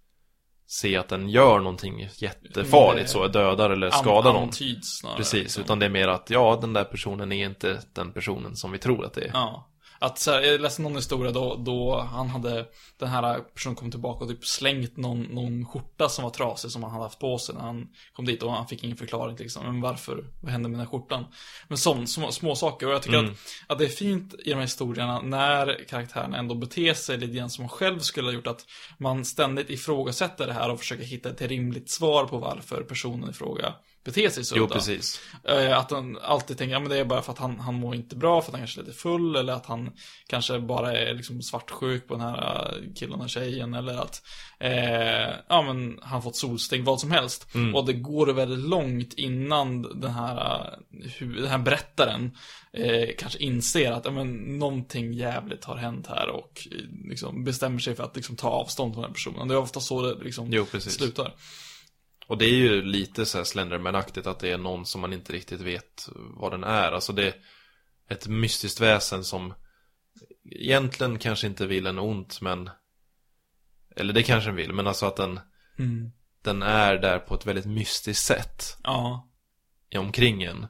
se 0.66 0.96
att 0.96 1.08
den 1.08 1.28
gör 1.28 1.58
någonting 1.58 2.08
jättefarligt 2.14 3.06
Det- 3.06 3.12
så, 3.12 3.26
dödar 3.28 3.70
eller 3.70 3.86
an- 3.86 3.92
skadar 3.92 4.32
någon 4.32 4.42
antyds 4.42 4.98
snarare. 5.00 5.16
Precis, 5.16 5.42
liksom. 5.42 5.62
utan 5.62 5.78
det 5.78 5.86
är 5.86 5.90
mer 5.90 6.08
att 6.08 6.30
ja, 6.30 6.58
den 6.60 6.72
där 6.72 6.84
personen 6.84 7.32
är 7.32 7.46
inte 7.46 7.80
den 7.94 8.12
personen 8.12 8.56
som 8.56 8.72
vi 8.72 8.78
tror 8.78 9.04
att 9.04 9.14
det 9.14 9.24
är 9.24 9.30
Ja. 9.34 9.67
Att 10.00 10.18
så 10.18 10.30
här, 10.30 10.40
jag 10.40 10.60
läste 10.60 10.82
någon 10.82 10.96
historia 10.96 11.32
då, 11.32 11.54
då 11.54 12.00
han 12.00 12.28
hade, 12.28 12.66
den 12.98 13.08
här 13.08 13.40
personen 13.54 13.76
kom 13.76 13.90
tillbaka 13.90 14.24
och 14.24 14.30
typ 14.30 14.44
slängt 14.46 14.96
någon, 14.96 15.22
någon 15.22 15.66
skjorta 15.66 16.08
som 16.08 16.24
var 16.24 16.30
trasig 16.30 16.70
som 16.70 16.82
han 16.82 16.92
hade 16.92 17.04
haft 17.04 17.18
på 17.18 17.38
sig 17.38 17.54
när 17.54 17.62
han 17.62 17.88
kom 18.12 18.24
dit 18.24 18.42
och 18.42 18.52
han 18.52 18.66
fick 18.66 18.84
ingen 18.84 18.96
förklaring 18.96 19.36
liksom. 19.36 19.62
Men 19.66 19.80
varför? 19.80 20.24
Vad 20.40 20.52
hände 20.52 20.68
med 20.68 20.78
den 20.78 20.86
här 20.86 20.92
skjortan? 20.92 21.24
Men 21.68 21.78
sånt, 21.78 22.10
små, 22.10 22.32
små 22.32 22.54
saker. 22.54 22.86
Och 22.86 22.92
jag 22.92 23.02
tycker 23.02 23.18
Mm. 23.18 23.30
att, 23.30 23.38
att 23.66 23.78
det 23.78 23.84
är 23.84 23.88
fint 23.88 24.34
i 24.38 24.50
de 24.50 24.54
här 24.54 24.62
historierna 24.62 25.20
när 25.20 25.84
karaktärerna 25.88 26.36
ändå 26.38 26.54
beter 26.54 26.94
sig 26.94 27.18
lite 27.18 27.36
grann 27.36 27.50
som 27.50 27.62
man 27.62 27.68
själv 27.68 27.98
skulle 27.98 28.28
ha 28.28 28.34
gjort. 28.34 28.46
Att 28.46 28.66
man 28.98 29.24
ständigt 29.24 29.70
ifrågasätter 29.70 30.46
det 30.46 30.52
här 30.52 30.70
och 30.70 30.78
försöker 30.78 31.04
hitta 31.04 31.30
ett 31.30 31.42
rimligt 31.42 31.90
svar 31.90 32.24
på 32.24 32.38
varför 32.38 32.82
personen 32.82 33.30
i 33.30 33.32
fråga 33.32 33.74
beter 34.08 34.30
sig 34.30 34.44
så. 34.44 34.56
Jo, 34.56 34.68
precis 34.68 35.20
Eh, 35.48 35.78
Att 35.78 35.90
han 35.90 36.18
alltid 36.22 36.58
tänker, 36.58 36.72
ja 36.72 36.80
men 36.80 36.88
det 36.90 36.98
är 36.98 37.04
bara 37.04 37.22
för 37.22 37.32
att 37.32 37.38
han, 37.38 37.60
han 37.60 37.74
mår 37.74 37.94
inte 37.94 38.16
bra, 38.16 38.42
för 38.42 38.48
att 38.50 38.52
han 38.52 38.60
kanske 38.60 38.80
är 38.80 38.84
lite 38.84 38.98
full, 38.98 39.36
eller 39.36 39.52
att 39.52 39.66
han 39.66 39.90
kanske 40.26 40.58
bara 40.60 40.92
är 40.92 41.14
liksom 41.14 41.42
svartsjuk 41.42 42.08
på 42.08 42.14
den 42.14 42.20
här 42.20 42.72
eh, 42.72 42.94
killen 42.94 43.20
och 43.20 43.30
tjejen, 43.30 43.74
eller 43.74 43.94
att, 43.98 44.22
eh, 44.60 45.34
ja 45.48 45.62
men 45.62 45.98
han 46.02 46.22
fått 46.22 46.36
solsting, 46.36 46.84
vad 46.84 47.00
som 47.00 47.10
helst. 47.10 47.46
Mm. 47.54 47.74
Och 47.74 47.86
det 47.86 47.92
går 47.92 48.26
väldigt 48.26 48.68
långt 48.68 49.14
innan 49.14 50.00
den 50.00 50.10
här, 50.10 50.36
eh, 51.20 51.26
den 51.28 51.48
här 51.48 51.58
berättaren 51.58 52.36
eh, 52.72 53.08
kanske 53.18 53.38
inser 53.38 53.92
att, 53.92 54.04
ja 54.04 54.10
men 54.10 54.58
någonting 54.58 55.12
jävligt 55.12 55.64
har 55.64 55.76
hänt 55.76 56.06
här 56.06 56.28
och 56.28 56.68
liksom 57.04 57.44
bestämmer 57.44 57.78
sig 57.78 57.94
för 57.94 58.04
att 58.04 58.16
liksom 58.16 58.36
ta 58.36 58.48
avstånd 58.48 58.94
från 58.94 59.02
den 59.02 59.10
här 59.10 59.14
personen. 59.14 59.48
Det 59.48 59.54
är 59.54 59.58
ofta 59.58 59.80
så 59.80 60.02
det 60.02 60.24
liksom 60.24 60.48
Jo, 60.52 60.66
slutar. 60.80 61.34
Och 62.28 62.38
det 62.38 62.44
är 62.44 62.54
ju 62.54 62.82
lite 62.82 63.26
så 63.26 63.38
här 63.38 63.44
Slenderman-aktigt 63.44 64.26
att 64.26 64.38
det 64.38 64.50
är 64.52 64.58
någon 64.58 64.86
som 64.86 65.00
man 65.00 65.12
inte 65.12 65.32
riktigt 65.32 65.60
vet 65.60 66.08
vad 66.14 66.52
den 66.52 66.64
är. 66.64 66.92
Alltså 66.92 67.12
det 67.12 67.26
är 67.28 67.34
ett 68.08 68.26
mystiskt 68.28 68.80
väsen 68.80 69.24
som 69.24 69.54
egentligen 70.44 71.18
kanske 71.18 71.46
inte 71.46 71.66
vill 71.66 71.86
en 71.86 71.98
ont 71.98 72.40
men 72.40 72.70
eller 73.96 74.12
det 74.12 74.22
kanske 74.22 74.48
den 74.48 74.56
vill, 74.56 74.72
men 74.72 74.86
alltså 74.86 75.06
att 75.06 75.16
den 75.16 75.40
Mm. 75.78 76.10
den 76.42 76.62
är 76.62 76.94
där 76.98 77.18
på 77.18 77.34
ett 77.34 77.46
väldigt 77.46 77.66
mystiskt 77.66 78.24
sätt 78.24 78.62
Ja. 78.84 79.28
i 79.90 79.98
omkring 79.98 80.42
en. 80.42 80.66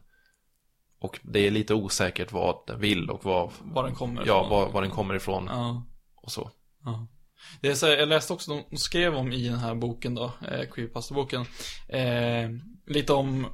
Och 0.99 1.21
det 1.23 1.47
är 1.47 1.51
lite 1.51 1.75
osäkert 1.75 2.33
vad 2.33 2.67
den 2.67 2.81
vill 2.81 3.11
och 3.11 3.25
vad, 3.25 3.53
Var 3.61 3.85
den 3.85 3.95
kommer 3.95 4.27
ja, 4.27 4.39
ifrån. 4.41 4.51
var, 4.51 4.73
var 4.73 4.83
den 4.83 4.91
kommer 4.91 5.15
ifrån 5.15 5.47
Ja. 5.49 5.87
och 6.15 6.33
så. 6.33 6.51
Ja. 6.85 7.07
Det 7.61 7.69
är 7.69 7.75
så 7.75 7.87
här, 7.87 7.97
jag 7.97 8.09
läste 8.09 8.33
också, 8.33 8.65
de 8.71 8.77
skrev 8.77 9.15
om 9.15 9.33
i 9.33 9.49
den 9.49 9.59
här 9.59 9.75
boken 9.75 10.15
då, 10.15 10.25
eh, 10.25 10.71
Creepypasta-boken, 10.73 11.45
eh, 11.89 12.51
lite 12.87 13.13
om 13.13 13.47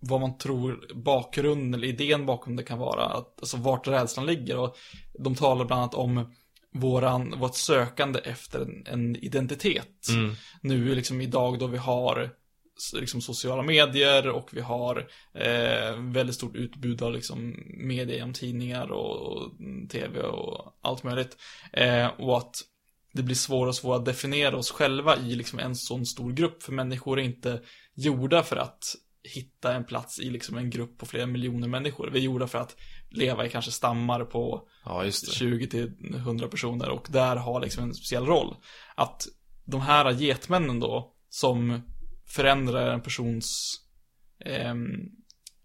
vad 0.00 0.20
man 0.20 0.38
tror 0.38 0.92
bakgrunden, 0.94 1.74
eller 1.74 1.88
idén 1.88 2.26
bakom 2.26 2.56
det 2.56 2.62
kan 2.62 2.78
vara, 2.78 3.04
att, 3.04 3.40
alltså 3.40 3.56
vart 3.56 3.88
rädslan 3.88 4.26
ligger 4.26 4.58
och 4.58 4.76
de 5.18 5.34
talar 5.34 5.64
bland 5.64 5.82
annat 5.82 5.94
om 5.94 6.34
våran, 6.72 7.38
vårt 7.38 7.54
sökande 7.54 8.18
efter 8.18 8.60
en, 8.60 8.86
en 8.86 9.16
identitet. 9.16 10.08
Mm. 10.08 10.34
Nu 10.60 10.94
liksom 10.94 11.20
idag 11.20 11.58
då 11.58 11.66
vi 11.66 11.78
har 11.78 12.30
liksom 12.94 13.20
sociala 13.20 13.62
medier 13.62 14.28
och 14.28 14.48
vi 14.52 14.60
har 14.60 15.08
eh, 15.34 15.96
väldigt 15.98 16.34
stort 16.34 16.56
utbud 16.56 17.02
av 17.02 17.12
liksom 17.12 17.56
media 17.66 18.16
genom 18.16 18.32
tidningar 18.32 18.92
och, 18.92 19.16
och 19.16 19.52
tv 19.90 20.20
och 20.20 20.78
allt 20.80 21.02
möjligt. 21.02 21.36
Eh, 21.72 22.06
och 22.06 22.38
att 22.38 22.54
det 23.12 23.22
blir 23.22 23.36
svårare 23.36 23.68
och 23.68 23.76
svårare 23.76 23.98
att 23.98 24.04
definiera 24.04 24.56
oss 24.56 24.70
själva 24.70 25.16
i 25.16 25.34
liksom 25.34 25.58
en 25.58 25.76
sån 25.76 26.06
stor 26.06 26.32
grupp. 26.32 26.62
För 26.62 26.72
människor 26.72 27.20
är 27.20 27.24
inte 27.24 27.60
gjorda 27.94 28.42
för 28.42 28.56
att 28.56 28.94
hitta 29.22 29.74
en 29.74 29.84
plats 29.84 30.20
i 30.20 30.30
liksom 30.30 30.56
en 30.56 30.70
grupp 30.70 30.98
på 30.98 31.06
flera 31.06 31.26
miljoner 31.26 31.68
människor. 31.68 32.10
Vi 32.12 32.18
är 32.18 32.22
gjorda 32.22 32.46
för 32.46 32.58
att 32.58 32.76
leva 33.10 33.46
i 33.46 33.50
kanske 33.50 33.70
stammar 33.70 34.24
på 34.24 34.68
Ja, 34.84 35.04
just 35.04 35.26
det. 35.26 35.32
20 35.32 35.66
till 35.66 35.94
100 36.14 36.48
personer 36.48 36.88
och 36.88 37.06
där 37.10 37.36
har 37.36 37.60
liksom 37.60 37.84
en 37.84 37.94
speciell 37.94 38.26
roll. 38.26 38.56
Att 38.94 39.26
de 39.64 39.80
här 39.80 40.10
getmännen 40.10 40.80
då, 40.80 41.12
som 41.28 41.82
förändrar 42.26 42.92
en 42.92 43.00
persons 43.00 43.80
ehm, 44.44 44.90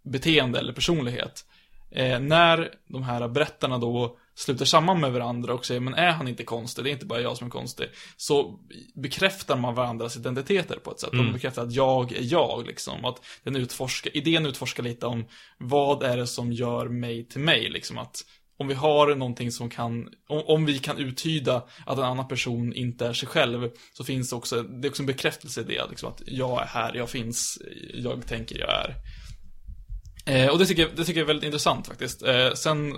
beteende 0.04 0.60
eller 0.60 0.74
personlighet. 0.74 1.46
Eh, 1.92 2.20
när 2.20 2.72
de 2.88 3.04
här 3.04 3.28
berättarna 3.28 3.78
då 3.78 4.18
sluter 4.36 4.66
samman 4.66 5.00
med 5.00 5.12
varandra 5.12 5.54
och 5.54 5.66
säger 5.66 5.82
men 5.82 5.94
är 5.94 6.12
han 6.12 6.28
inte 6.28 6.44
konstig, 6.44 6.84
det 6.84 6.90
är 6.90 6.92
inte 6.92 7.06
bara 7.06 7.22
jag 7.22 7.38
som 7.38 7.48
är 7.48 7.52
konstig. 7.52 7.88
Så 8.18 8.60
bekräftar 8.96 9.58
man 9.58 9.76
varandras 9.76 10.18
identiteter 10.18 10.80
på 10.84 10.92
ett 10.92 11.00
sätt. 11.00 11.12
De 11.12 11.34
bekräftar 11.34 11.64
att 11.64 11.74
jag 11.74 12.12
är 12.12 12.24
jag 12.24 12.66
liksom. 12.68 13.06
Att 13.06 13.26
den 13.44 13.56
utforskar, 13.56 14.18
idén 14.18 14.46
utforskar 14.46 14.84
lite 14.84 15.06
om 15.06 15.26
vad 15.58 16.04
är 16.04 16.18
det 16.18 16.28
som 16.28 16.52
gör 16.52 16.88
mig 16.88 17.28
till 17.28 17.42
mig 17.42 17.70
liksom. 17.70 17.98
Att 17.98 18.24
om 18.58 18.68
vi 18.68 18.74
har 18.74 19.16
någonting 19.16 19.52
som 19.52 19.70
kan, 19.70 20.10
om, 20.28 20.44
om 20.46 20.66
vi 20.66 20.80
kan 20.80 20.98
uttyda 20.98 21.64
att 21.86 21.98
en 21.98 22.04
annan 22.04 22.28
person 22.28 22.74
inte 22.74 23.08
är 23.08 23.14
sig 23.14 23.28
själv, 23.28 23.70
så 23.94 24.04
finns 24.04 24.30
det 24.30 24.36
också, 24.36 24.64
det 24.64 24.88
är 24.88 24.90
också 24.90 25.02
en 25.02 25.08
bekräftelse 25.08 25.62
i 25.62 25.64
det, 25.64 25.90
liksom 25.90 26.10
att 26.10 26.22
jag 26.26 26.62
är 26.62 26.66
här, 26.66 26.96
jag 26.96 27.10
finns, 27.10 27.58
jag 27.94 28.28
tänker, 28.28 28.60
jag 28.60 28.70
är. 28.70 28.96
Eh, 30.26 30.50
och 30.50 30.60
det 30.60 30.66
tycker, 30.66 30.82
jag, 30.82 30.92
det 30.96 31.04
tycker 31.04 31.20
jag 31.20 31.26
är 31.26 31.28
väldigt 31.28 31.46
intressant 31.46 31.88
faktiskt. 31.88 32.24
Eh, 32.24 32.54
sen, 32.54 32.94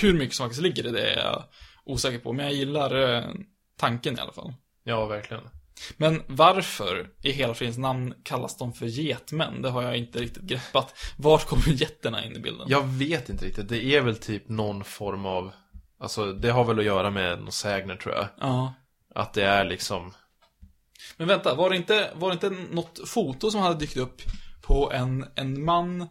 hur 0.00 0.14
mycket 0.14 0.36
som 0.36 0.44
faktiskt 0.44 0.62
ligger 0.62 0.86
i 0.86 0.90
det 0.90 1.10
är 1.10 1.24
jag 1.24 1.44
osäker 1.84 2.18
på, 2.18 2.32
men 2.32 2.44
jag 2.44 2.54
gillar 2.54 3.14
eh, 3.14 3.24
tanken 3.76 4.18
i 4.18 4.20
alla 4.20 4.32
fall. 4.32 4.54
Ja, 4.84 5.06
verkligen. 5.06 5.42
Men 5.96 6.22
varför 6.26 7.10
i 7.22 7.32
hela 7.32 7.54
fridens 7.54 7.78
namn 7.78 8.14
kallas 8.22 8.56
de 8.56 8.72
för 8.72 8.86
getmän? 8.86 9.62
Det 9.62 9.70
har 9.70 9.82
jag 9.82 9.96
inte 9.96 10.18
riktigt 10.18 10.42
greppat. 10.42 10.94
Vart 11.16 11.46
kommer 11.46 11.68
getterna 11.68 12.24
in 12.24 12.36
i 12.36 12.38
bilden? 12.38 12.66
Jag 12.68 12.82
vet 12.82 13.28
inte 13.28 13.44
riktigt. 13.44 13.68
Det 13.68 13.84
är 13.84 14.00
väl 14.00 14.16
typ 14.16 14.48
någon 14.48 14.84
form 14.84 15.26
av... 15.26 15.52
Alltså, 15.98 16.32
det 16.32 16.50
har 16.50 16.64
väl 16.64 16.78
att 16.78 16.84
göra 16.84 17.10
med 17.10 17.38
någon 17.38 17.52
sägner 17.52 17.96
tror 17.96 18.14
jag. 18.14 18.26
Ja. 18.40 18.74
Att 19.14 19.32
det 19.32 19.44
är 19.44 19.64
liksom... 19.64 20.14
Men 21.16 21.28
vänta, 21.28 21.54
var 21.54 21.70
det 21.70 21.76
inte, 21.76 22.10
var 22.14 22.28
det 22.28 22.34
inte 22.34 22.50
något 22.74 23.08
foto 23.08 23.50
som 23.50 23.60
hade 23.60 23.78
dykt 23.78 23.96
upp 23.96 24.22
på 24.62 24.92
en, 24.92 25.26
en 25.34 25.64
man 25.64 26.08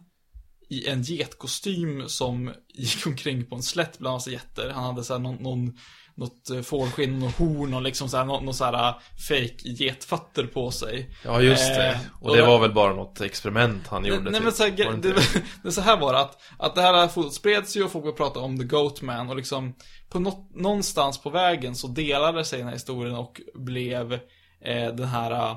i 0.72 0.88
en 0.88 1.02
getkostym 1.02 2.08
som 2.08 2.52
gick 2.74 3.06
omkring 3.06 3.46
på 3.46 3.54
en 3.54 3.62
slätt 3.62 3.98
bland 3.98 4.14
massa 4.14 4.30
getter. 4.30 4.70
Han 4.70 4.84
hade 4.84 5.04
såhär 5.04 5.20
någon, 5.20 5.36
någon 5.36 5.78
något 6.14 6.50
eh, 6.50 6.60
fårskinn 6.60 7.22
och 7.22 7.30
horn 7.30 7.74
och 7.74 7.82
liksom 7.82 8.08
såhär, 8.08 8.24
någon, 8.24 8.44
någon 8.44 8.54
såhär 8.54 8.94
fake 9.28 9.68
getfötter 9.68 10.46
på 10.46 10.70
sig. 10.70 11.10
Ja, 11.24 11.40
just 11.40 11.68
det. 11.68 11.88
Eh, 11.88 11.98
och 12.20 12.30
och 12.30 12.36
det 12.36 12.42
var 12.42 12.58
väl 12.58 12.72
bara 12.72 12.94
något 12.94 13.20
experiment 13.20 13.86
han 13.86 14.04
gjorde 14.04 14.22
Nej 14.22 14.32
typ. 14.32 14.42
men 14.42 14.52
så 14.52 14.62
här, 14.62 14.70
det 14.96 15.14
det, 15.62 15.72
så 15.72 15.80
här 15.80 15.96
var 15.96 16.12
det 16.12 16.20
att, 16.20 16.40
att 16.58 16.74
det 16.74 16.82
här 16.82 17.08
fotot 17.08 17.34
spreds 17.34 17.76
ju 17.76 17.84
och 17.84 17.92
folk 17.92 18.04
började 18.04 18.16
prata 18.16 18.40
om 18.40 18.58
The 18.58 18.64
Goat 18.64 19.02
Man 19.02 19.28
och 19.28 19.36
liksom 19.36 19.74
på 20.08 20.20
nå, 20.20 20.48
någonstans 20.54 21.18
på 21.22 21.30
vägen 21.30 21.74
så 21.74 21.88
delade 21.88 22.44
sig 22.44 22.58
den 22.58 22.66
här 22.66 22.74
historien 22.74 23.14
och 23.14 23.40
blev 23.54 24.12
eh, 24.64 24.94
den 24.94 25.08
här 25.08 25.50
eh, 25.50 25.56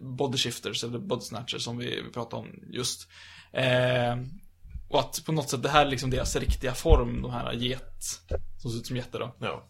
body 0.00 0.38
shifters 0.38 0.84
eller 0.84 0.98
body 0.98 1.22
snatchers 1.22 1.62
som 1.62 1.78
vi, 1.78 2.02
vi 2.06 2.12
pratade 2.12 2.42
om 2.42 2.48
just. 2.72 3.08
Eh, 3.52 4.16
och 4.88 5.00
att 5.00 5.22
på 5.26 5.32
något 5.32 5.50
sätt 5.50 5.62
det 5.62 5.68
här 5.68 5.86
är 5.86 5.90
liksom 5.90 6.10
deras 6.10 6.36
riktiga 6.36 6.74
form, 6.74 7.22
de 7.22 7.30
här 7.30 7.52
get, 7.52 8.04
som 8.58 8.70
ser 8.70 8.78
ut 8.78 8.86
som 8.86 8.96
getter 8.96 9.18
då. 9.18 9.36
Ja. 9.38 9.68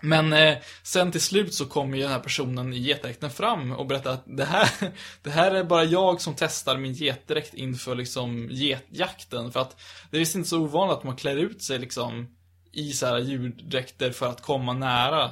Men 0.00 0.32
eh, 0.32 0.58
sen 0.82 1.12
till 1.12 1.20
slut 1.20 1.54
så 1.54 1.66
kommer 1.66 1.96
ju 1.96 2.02
den 2.02 2.12
här 2.12 2.18
personen 2.18 2.72
i 2.72 2.78
getdräkten 2.78 3.30
fram 3.30 3.72
och 3.72 3.86
berättar 3.86 4.10
att 4.10 4.24
det 4.26 4.44
här, 4.44 4.70
det 5.22 5.30
här 5.30 5.54
är 5.54 5.64
bara 5.64 5.84
jag 5.84 6.20
som 6.20 6.34
testar 6.36 6.78
min 6.78 6.92
getdräkt 6.92 7.54
inför 7.54 7.94
liksom 7.94 8.48
getjakten. 8.50 9.52
För 9.52 9.60
att 9.60 9.80
det 10.10 10.16
är 10.16 10.18
visst 10.18 10.34
inte 10.34 10.48
så 10.48 10.60
ovanligt 10.60 10.98
att 10.98 11.04
man 11.04 11.16
klär 11.16 11.36
ut 11.36 11.62
sig 11.62 11.78
liksom 11.78 12.36
i 12.72 12.92
så 12.92 13.06
här 13.06 13.18
djurdräkter 13.18 14.10
för 14.10 14.26
att 14.26 14.42
komma 14.42 14.72
nära 14.72 15.30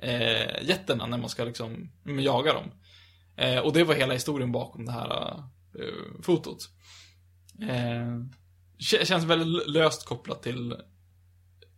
eh, 0.00 0.62
getterna 0.62 1.06
när 1.06 1.18
man 1.18 1.28
ska 1.28 1.44
liksom 1.44 1.90
jaga 2.04 2.52
dem. 2.52 2.72
Eh, 3.36 3.58
och 3.58 3.72
det 3.72 3.84
var 3.84 3.94
hela 3.94 4.14
historien 4.14 4.52
bakom 4.52 4.86
det 4.86 4.92
här 4.92 5.30
eh, 5.78 6.22
fotot. 6.22 6.68
Eh, 7.62 8.24
kä- 8.78 9.04
känns 9.04 9.24
väldigt 9.24 9.68
löst 9.68 10.06
kopplat 10.06 10.42
till, 10.42 10.76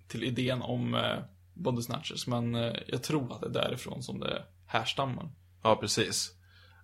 till 0.09 0.25
idén 0.25 0.63
om 0.63 0.95
eh, 0.95 1.19
body 1.55 1.83
snatchers, 1.83 2.27
men 2.27 2.55
eh, 2.55 2.73
jag 2.87 3.03
tror 3.03 3.33
att 3.33 3.41
det 3.41 3.47
är 3.47 3.65
därifrån 3.65 4.03
som 4.03 4.21
det 4.21 4.43
härstammar. 4.67 5.31
Ja, 5.63 5.77
precis. 5.77 6.31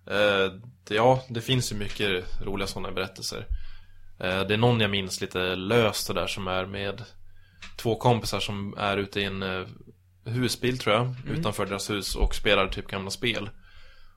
Eh, 0.07 0.53
det, 0.87 0.95
ja, 0.95 1.23
det 1.29 1.41
finns 1.41 1.71
ju 1.71 1.75
mycket 1.75 2.25
roliga 2.41 2.67
sådana 2.67 2.91
berättelser. 2.91 3.45
Eh, 4.19 4.41
det 4.47 4.53
är 4.53 4.57
någon 4.57 4.79
jag 4.79 4.91
minns 4.91 5.21
lite 5.21 5.55
löst 5.55 6.07
det 6.07 6.13
där 6.13 6.27
som 6.27 6.47
är 6.47 6.65
med 6.65 7.03
två 7.77 7.95
kompisar 7.95 8.39
som 8.39 8.73
är 8.77 8.97
ute 8.97 9.19
i 9.19 9.23
en 9.23 9.43
eh, 9.43 9.67
husbil 10.25 10.77
tror 10.77 10.95
jag, 10.95 11.15
utanför 11.27 11.65
deras 11.65 11.89
hus 11.89 12.15
och 12.15 12.35
spelar 12.35 12.67
typ 12.67 12.87
gamla 12.87 13.09
spel. 13.09 13.49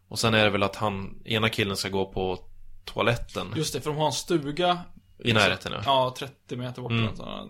Och 0.08 0.18
sen 0.18 0.34
är 0.34 0.44
det 0.44 0.50
väl 0.50 0.62
att 0.62 0.76
han, 0.76 1.22
ena 1.24 1.48
killen 1.48 1.76
ska 1.76 1.88
gå 1.88 2.12
på 2.12 2.38
toaletten 2.84 3.52
Just 3.56 3.72
det, 3.74 3.80
för 3.80 3.90
de 3.90 3.98
har 3.98 4.06
en 4.06 4.12
stuga 4.12 4.78
i 5.24 5.32
närheten 5.32 5.72
ja. 5.72 5.82
Ja, 5.84 6.14
30 6.18 6.56
meter 6.56 6.82
bort. 6.82 6.90
Mm. 6.92 7.16
sådär. 7.16 7.48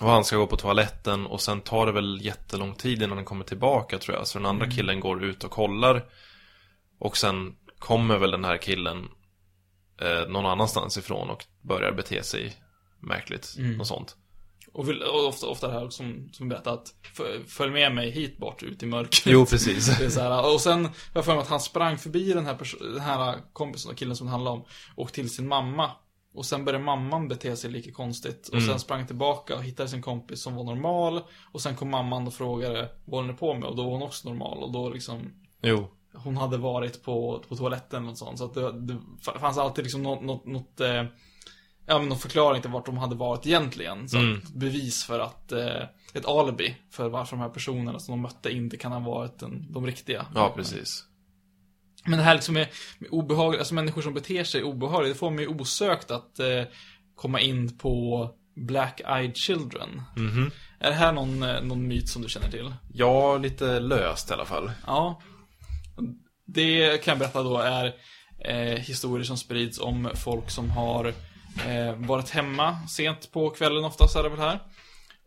Och 0.00 0.10
han 0.10 0.24
ska 0.24 0.36
gå 0.36 0.46
på 0.46 0.56
toaletten 0.56 1.26
och 1.26 1.40
sen 1.40 1.60
tar 1.60 1.86
det 1.86 1.92
väl 1.92 2.18
jättelång 2.22 2.74
tid 2.74 3.02
innan 3.02 3.16
han 3.18 3.24
kommer 3.24 3.44
tillbaka 3.44 3.98
tror 3.98 4.16
jag. 4.16 4.26
Så 4.26 4.38
den 4.38 4.46
andra 4.46 4.64
Mm. 4.64 4.76
killen 4.76 5.00
går 5.00 5.24
ut 5.24 5.44
och 5.44 5.50
kollar. 5.50 6.04
Och 6.98 7.16
sen 7.16 7.56
kommer 7.78 8.18
väl 8.18 8.30
den 8.30 8.44
här 8.44 8.56
killen 8.56 9.08
eh, 10.00 10.28
någon 10.28 10.46
annanstans 10.46 10.98
ifrån 10.98 11.30
och 11.30 11.44
börjar 11.62 11.92
bete 11.92 12.22
sig 12.22 12.56
märkligt. 13.00 13.54
Mm. 13.58 13.76
Något 13.76 13.86
sånt. 13.86 14.16
Och, 14.78 14.88
vill, 14.88 15.02
och 15.02 15.26
ofta, 15.26 15.46
ofta 15.46 15.66
det 15.68 15.72
här 15.72 15.88
som, 15.90 16.28
som 16.32 16.48
berättar 16.48 16.72
att 16.74 16.94
följ 17.46 17.72
med 17.72 17.94
mig 17.94 18.10
hit 18.10 18.38
bort 18.38 18.62
ut 18.62 18.82
i 18.82 18.86
mörkret. 18.86 19.26
Jo, 19.26 19.46
precis. 19.46 19.98
Det 19.98 20.04
är 20.04 20.10
så 20.10 20.20
här, 20.20 20.54
och 20.54 20.60
sen 20.60 20.88
jag 21.14 21.24
för 21.24 21.32
mig 21.32 21.42
att 21.42 21.48
han 21.48 21.60
sprang 21.60 21.98
förbi 21.98 22.32
den 22.32 22.46
här, 22.46 22.56
den 22.92 23.00
här 23.00 23.38
kompisen 23.52 23.90
och 23.90 23.96
killen 23.96 24.16
som 24.16 24.26
det 24.26 24.30
handlar 24.30 24.52
om 24.52 24.64
och 24.96 25.12
till 25.12 25.30
sin 25.30 25.48
mamma. 25.48 25.90
Och 26.34 26.46
sen 26.46 26.64
började 26.64 26.84
mamman 26.84 27.28
bete 27.28 27.56
sig 27.56 27.70
lika 27.70 27.92
konstigt. 27.92 28.48
Och 28.48 28.54
Mm. 28.54 28.66
sen 28.68 28.78
sprang 28.78 29.06
tillbaka 29.06 29.56
och 29.56 29.62
hittade 29.64 29.88
sin 29.88 30.02
kompis 30.02 30.42
som 30.42 30.54
var 30.54 30.64
normal. 30.64 31.20
Och 31.52 31.60
sen 31.60 31.76
kom 31.76 31.90
mamman 31.90 32.26
och 32.26 32.34
frågade 32.34 32.88
vad 33.04 33.20
hon 33.20 33.30
är 33.30 33.34
på 33.34 33.54
med 33.54 33.64
och 33.64 33.76
då 33.76 33.82
var 33.84 33.90
hon 33.92 34.02
också 34.02 34.28
normal. 34.28 34.62
Och 34.62 34.72
då 34.72 34.90
liksom 34.90 35.32
Jo. 35.62 35.88
hon 36.14 36.36
hade 36.36 36.56
varit 36.56 37.02
på, 37.02 37.44
på 37.48 37.56
toaletten 37.56 38.02
något 38.06 38.18
sånt. 38.18 38.38
Så 38.38 38.44
att 38.44 38.54
det, 38.54 38.72
det 38.72 38.98
fanns 39.40 39.58
alltid 39.58 39.84
liksom 39.84 40.02
något, 40.02 40.22
något, 40.22 40.46
något 40.46 40.80
eh, 40.80 41.04
ja, 41.88 41.98
men 41.98 42.08
någon 42.08 42.18
förklaring 42.18 42.62
till 42.62 42.70
vart 42.70 42.86
de 42.86 42.98
hade 42.98 43.14
varit 43.16 43.46
egentligen. 43.46 44.08
Så 44.08 44.18
Mm. 44.18 44.40
bevis 44.54 45.04
för 45.04 45.20
att, 45.20 45.52
eh, 45.52 45.82
ett 46.14 46.26
alibi 46.26 46.76
för 46.90 47.08
varför 47.08 47.36
de 47.36 47.42
här 47.42 47.48
personerna 47.48 47.98
som 47.98 48.12
de 48.12 48.20
mötte 48.22 48.50
inte 48.50 48.76
kan 48.76 48.92
ha 48.92 49.00
varit 49.00 49.38
den, 49.38 49.72
de 49.72 49.86
riktiga. 49.86 50.26
Ja, 50.34 50.52
precis. 50.56 51.04
Men 52.04 52.18
det 52.18 52.24
här 52.24 52.34
liksom 52.34 52.54
med, 52.54 52.68
med 52.98 53.10
obehag, 53.10 53.56
alltså 53.56 53.74
människor 53.74 54.02
som 54.02 54.14
beter 54.14 54.44
sig 54.44 54.62
obehagligt, 54.62 55.12
det 55.14 55.18
får 55.18 55.30
mig 55.30 55.48
osökt 55.48 56.10
att 56.10 56.38
eh, 56.38 56.62
komma 57.14 57.40
in 57.40 57.78
på 57.78 58.30
Black 58.56 59.00
Eyed 59.06 59.36
Children. 59.36 60.02
Mhm. 60.16 60.50
Är 60.80 60.90
det 60.90 60.96
här 60.96 61.12
någon, 61.12 61.42
eh, 61.42 61.62
någon 61.62 61.88
myt 61.88 62.08
som 62.08 62.22
du 62.22 62.28
känner 62.28 62.50
till? 62.50 62.74
Ja, 62.92 63.38
lite 63.38 63.80
löst 63.80 64.30
i 64.30 64.32
alla 64.34 64.44
fall. 64.44 64.70
Ja. 64.86 65.20
Det 66.46 67.02
kan 67.04 67.12
jag 67.12 67.18
berätta 67.18 67.42
då 67.42 67.58
är 67.58 67.94
eh, 68.44 68.78
historier 68.78 69.24
som 69.24 69.36
sprids 69.36 69.80
om 69.80 70.10
folk 70.14 70.50
som 70.50 70.70
har 70.70 71.14
eh, 71.66 71.94
varit 71.96 72.30
hemma 72.30 72.86
sent 72.88 73.32
på 73.32 73.50
kvällen 73.50 73.84
oftast 73.84 74.16
är 74.16 74.22
det 74.22 74.28
väl 74.28 74.38
här. 74.38 74.60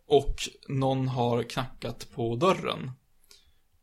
Och 0.08 0.36
någon 0.68 1.08
har 1.08 1.44
knackat 1.44 2.08
på 2.16 2.36
dörren. 2.36 2.92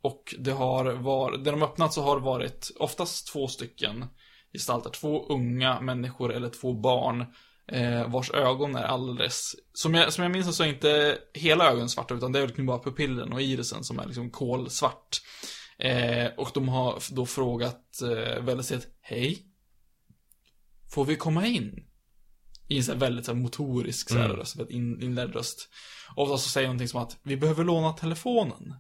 Och 0.03 0.35
det 0.39 0.51
har 0.51 0.85
varit, 0.85 1.41
när 1.41 1.53
de 1.53 1.63
öppnat 1.63 1.93
så 1.93 2.03
har 2.03 2.17
det 2.17 2.25
varit 2.25 2.71
oftast 2.79 3.33
två 3.33 3.49
stycken 3.49 4.05
gestalter. 4.53 4.91
Två 4.91 5.27
unga 5.29 5.81
människor 5.81 6.33
eller 6.33 6.49
två 6.49 6.73
barn. 6.73 7.25
Eh, 7.73 8.11
vars 8.11 8.31
ögon 8.31 8.77
är 8.77 8.83
alldeles, 8.83 9.55
som 9.73 9.95
jag, 9.95 10.13
som 10.13 10.23
jag 10.23 10.31
minns 10.31 10.57
så 10.57 10.63
är 10.63 10.69
inte 10.69 11.19
hela 11.35 11.71
ögonen 11.71 11.89
svarta 11.89 12.15
utan 12.15 12.33
det 12.33 12.39
är 12.39 12.47
liksom 12.47 12.67
bara 12.67 12.79
pupillen 12.79 13.33
och 13.33 13.43
irisen 13.43 13.85
som 13.85 13.99
är 13.99 14.07
liksom 14.07 14.31
kolsvart. 14.31 15.21
Eh, 15.79 16.27
och 16.37 16.51
de 16.55 16.69
har 16.69 17.15
då 17.15 17.27
frågat 17.27 18.03
eh, 18.03 18.43
väldigt 18.43 18.67
sent 18.67 18.87
hej? 19.01 19.43
Får 20.95 21.05
vi 21.05 21.17
komma 21.17 21.47
in? 21.47 21.85
I 22.69 22.77
en 22.79 22.85
så 22.85 22.93
här 22.93 22.99
väldigt 22.99 23.27
så 23.27 23.33
här 23.33 23.39
motorisk 23.41 24.09
så 24.11 24.19
här 24.19 24.25
Mm. 24.25 24.37
röst, 24.37 24.57
väldigt 24.57 24.75
in, 24.77 25.03
inlärd 25.03 25.35
röst. 25.35 25.69
Och 26.17 26.29
så 26.29 26.39
säger 26.39 26.69
någonting 26.69 26.89
som 26.89 27.03
att, 27.03 27.17
vi 27.23 27.37
behöver 27.37 27.65
låna 27.65 27.93
telefonen. 27.93 28.75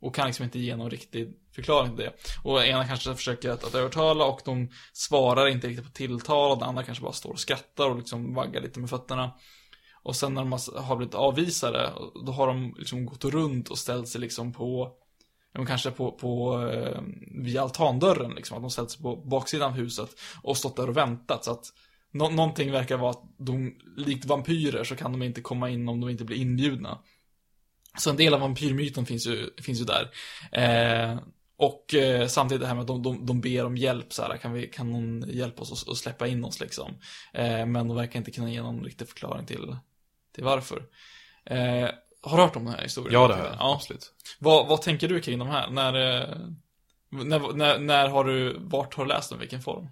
Och 0.00 0.14
kan 0.14 0.26
liksom 0.26 0.44
inte 0.44 0.58
ge 0.58 0.76
någon 0.76 0.90
riktig 0.90 1.34
förklaring 1.54 1.96
till 1.96 2.04
det. 2.04 2.12
Och 2.44 2.64
ena 2.64 2.86
kanske 2.88 3.14
försöker 3.14 3.50
att, 3.50 3.64
att 3.64 3.74
övertala 3.74 4.24
och 4.24 4.40
de 4.44 4.68
svarar 4.92 5.48
inte 5.48 5.68
riktigt 5.68 5.86
på 5.86 5.92
tilltal. 5.92 6.50
Och 6.50 6.58
den 6.58 6.68
andra 6.68 6.82
kanske 6.82 7.02
bara 7.04 7.12
står 7.12 7.30
och 7.30 7.40
skrattar 7.40 7.90
och 7.90 7.96
liksom 7.96 8.34
vaggar 8.34 8.60
lite 8.60 8.80
med 8.80 8.90
fötterna. 8.90 9.30
Och 10.02 10.16
sen 10.16 10.34
när 10.34 10.42
de 10.42 10.52
har- 10.52 10.96
blivit 10.96 11.14
avvisade, 11.14 11.92
då 12.26 12.32
har 12.32 12.46
de 12.46 12.74
liksom 12.78 13.06
gått 13.06 13.24
runt 13.24 13.68
och 13.68 13.78
ställt 13.78 14.08
sig 14.08 14.20
liksom 14.20 14.52
på 14.52 14.92
men 15.54 15.66
kanske 15.66 15.90
på, 15.90 16.12
på 16.12 16.60
eh, 16.68 17.00
vid 17.42 17.56
altandörren 17.58 18.30
liksom, 18.30 18.56
att 18.56 18.62
de 18.62 18.70
ställt 18.70 18.90
sig 18.90 19.02
på 19.02 19.16
baksidan 19.16 19.70
av 19.72 19.76
huset 19.76 20.10
och 20.42 20.56
stått 20.56 20.76
där 20.76 20.88
och 20.88 20.96
väntat 20.96 21.44
så 21.44 21.50
att 21.50 21.64
Nå 22.12 22.28
någonting 22.30 22.72
verkar 22.72 22.96
vara 22.96 23.10
att 23.10 23.22
de, 23.38 23.78
likt 23.96 24.24
vampyrer 24.24 24.84
så 24.84 24.96
kan 24.96 25.12
de 25.12 25.22
inte 25.22 25.40
komma 25.40 25.70
in 25.70 25.88
om 25.88 26.00
de 26.00 26.10
inte 26.10 26.24
blir 26.24 26.36
inbjudna. 26.36 26.98
Så 27.98 28.10
en 28.10 28.16
del 28.16 28.34
av 28.34 28.40
vampyrmyten 28.40 29.06
finns 29.06 29.26
ju, 29.26 29.50
finns 29.62 29.80
ju 29.80 29.84
där. 29.84 30.10
Eh, 30.52 31.18
och 31.56 31.94
eh, 31.94 32.26
samtidigt 32.26 32.60
det 32.60 32.66
här 32.66 32.74
med 32.74 32.80
att 32.80 32.86
de, 32.86 33.02
de, 33.02 33.26
de 33.26 33.40
ber 33.40 33.64
om 33.64 33.76
hjälp, 33.76 34.12
så 34.12 34.22
här, 34.22 34.36
kan, 34.36 34.52
vi, 34.52 34.66
kan 34.66 34.92
någon 34.92 35.24
hjälpa 35.30 35.62
oss 35.62 35.88
att, 35.88 35.96
släppa 35.96 36.26
in 36.26 36.44
oss 36.44 36.60
liksom. 36.60 36.94
Eh, 37.32 37.66
men 37.66 37.88
de 37.88 37.96
verkar 37.96 38.18
inte 38.18 38.30
kunna 38.30 38.50
ge 38.50 38.62
någon 38.62 38.84
riktig 38.84 39.08
förklaring 39.08 39.46
till, 39.46 39.76
till 40.34 40.44
varför. 40.44 40.82
Eh, 41.44 41.88
har 42.22 42.36
du 42.36 42.42
hört 42.42 42.56
om 42.56 42.64
den 42.64 42.74
här 42.74 42.82
historien? 42.82 43.12
Ja, 43.12 43.28
det 43.28 43.34
har 43.34 43.44
jag. 43.44 43.54
Ja. 43.58 43.74
Absolut. 43.74 44.12
Vad, 44.38 44.68
vad 44.68 44.82
tänker 44.82 45.08
du 45.08 45.20
kring 45.20 45.38
de 45.38 45.48
här? 45.48 45.70
När, 45.70 45.94
eh, 45.94 46.36
när, 47.10 47.52
när, 47.52 47.78
när 47.78 48.08
har 48.08 48.24
du, 48.24 48.56
vart 48.58 48.94
har 48.94 49.04
du 49.04 49.08
läst 49.08 49.30
dem, 49.30 49.38
vilken 49.38 49.62
form? 49.62 49.88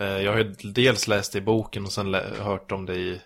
Eh, 0.00 0.06
Jag 0.06 0.32
har 0.32 0.38
ju 0.38 0.52
dels 0.72 1.08
läst 1.08 1.32
det 1.32 1.38
i 1.38 1.42
boken 1.42 1.84
och 1.84 1.92
sen 1.92 2.14
hört 2.40 2.72
om 2.72 2.86
det 2.86 2.94
i 2.94 3.20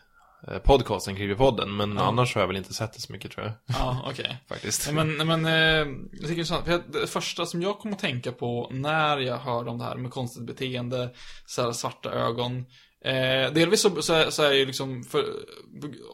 eh, 0.48 0.58
podcasten, 0.58 1.16
Creepypodden. 1.16 1.76
Men 1.76 1.96
Ja. 1.96 2.02
annars 2.02 2.34
har 2.34 2.40
jag 2.42 2.46
väl 2.48 2.56
inte 2.56 2.74
sett 2.74 2.92
det 2.92 3.00
så 3.00 3.12
mycket 3.12 3.30
tror 3.32 3.46
jag. 3.46 3.54
Ja, 3.66 4.02
okej. 4.06 4.38
Faktiskt. 4.48 4.92
Nej, 4.92 5.04
men, 5.04 5.26
men 5.26 5.46
eh, 5.46 5.52
jag 5.52 5.86
tycker 6.12 6.18
det 6.20 6.28
är 6.28 6.30
intressant, 6.30 6.64
för 6.64 6.82
det 7.00 7.06
första 7.06 7.46
som 7.46 7.62
jag 7.62 7.78
kom 7.78 7.92
att 7.92 7.98
tänka 7.98 8.32
på 8.32 8.68
när 8.72 9.18
jag 9.18 9.36
hörde 9.38 9.70
om 9.70 9.78
det 9.78 9.84
här 9.84 9.96
med 9.96 10.10
konstigt 10.10 10.46
beteende, 10.46 11.10
så 11.46 11.62
här 11.62 11.72
svarta 11.72 12.10
ögon. 12.10 12.64
Eh, 13.04 13.52
delvis 13.52 13.80
så, 13.80 14.02
så, 14.02 14.30
så 14.30 14.42
är 14.42 14.50
det 14.50 14.56
ju 14.56 14.66
liksom, 14.66 15.04
för, 15.04 15.24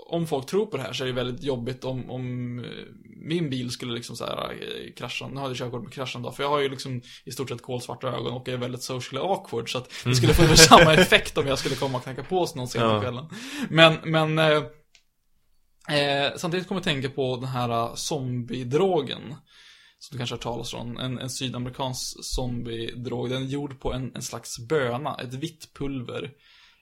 om 0.06 0.26
folk 0.26 0.46
tror 0.46 0.66
på 0.66 0.76
det 0.76 0.82
här 0.82 0.92
så 0.92 1.04
är 1.04 1.06
det 1.06 1.12
väldigt 1.14 1.44
jobbigt 1.44 1.84
om, 1.84 2.10
om 2.10 2.58
eh, 2.58 2.64
min 3.04 3.50
bil 3.50 3.70
skulle 3.70 3.94
liksom 3.94 4.16
så 4.16 4.24
här 4.24 4.52
eh, 4.52 4.92
krascha. 4.96 5.28
Nu 5.28 5.36
hade 5.36 5.50
jag 5.50 5.56
körkort 5.56 5.82
med 5.82 5.92
kraschen 5.92 6.22
då, 6.22 6.32
för 6.32 6.42
jag 6.42 6.50
har 6.50 6.60
ju 6.60 6.68
liksom 6.68 7.02
i 7.24 7.32
stort 7.32 7.48
sett 7.48 7.62
kolsvarta 7.62 8.08
ögon 8.08 8.32
och 8.32 8.48
är 8.48 8.56
väldigt 8.56 8.82
socially 8.82 9.20
awkward, 9.20 9.72
så 9.72 9.78
att 9.78 9.90
det 10.04 10.14
skulle 10.14 10.34
få 10.34 10.56
samma 10.56 10.94
effekt 10.94 11.38
om 11.38 11.46
jag 11.46 11.58
skulle 11.58 11.74
komma 11.74 11.98
och 11.98 12.04
knacka 12.04 12.24
på 12.24 12.40
oss 12.40 12.54
någon 12.54 12.68
sen 12.68 12.80
på 12.80 12.86
Ja. 12.88 13.00
kvällen. 13.00 13.24
Men, 13.70 13.96
men 14.04 14.38
eh, 14.38 14.62
Eh, 15.88 16.32
samtidigt 16.36 16.68
kommer 16.68 16.78
jag 16.78 16.84
tänka 16.84 17.10
på 17.10 17.36
den 17.36 17.48
här 17.48 17.70
uh, 17.88 17.94
zombiedrogen. 17.94 19.34
Som 19.98 20.14
du 20.14 20.18
kanske 20.18 20.34
har 20.34 20.40
talat 20.40 20.74
om. 20.74 20.98
En, 20.98 21.18
en 21.18 21.30
sydamerikansk 21.30 22.24
zombiedrog. 22.24 23.30
Den 23.30 23.42
är 23.42 23.46
gjord 23.46 23.80
på 23.80 23.92
en, 23.92 24.12
en 24.14 24.22
slags 24.22 24.58
böna, 24.58 25.14
ett 25.14 25.34
vitt 25.34 25.74
pulver. 25.74 26.30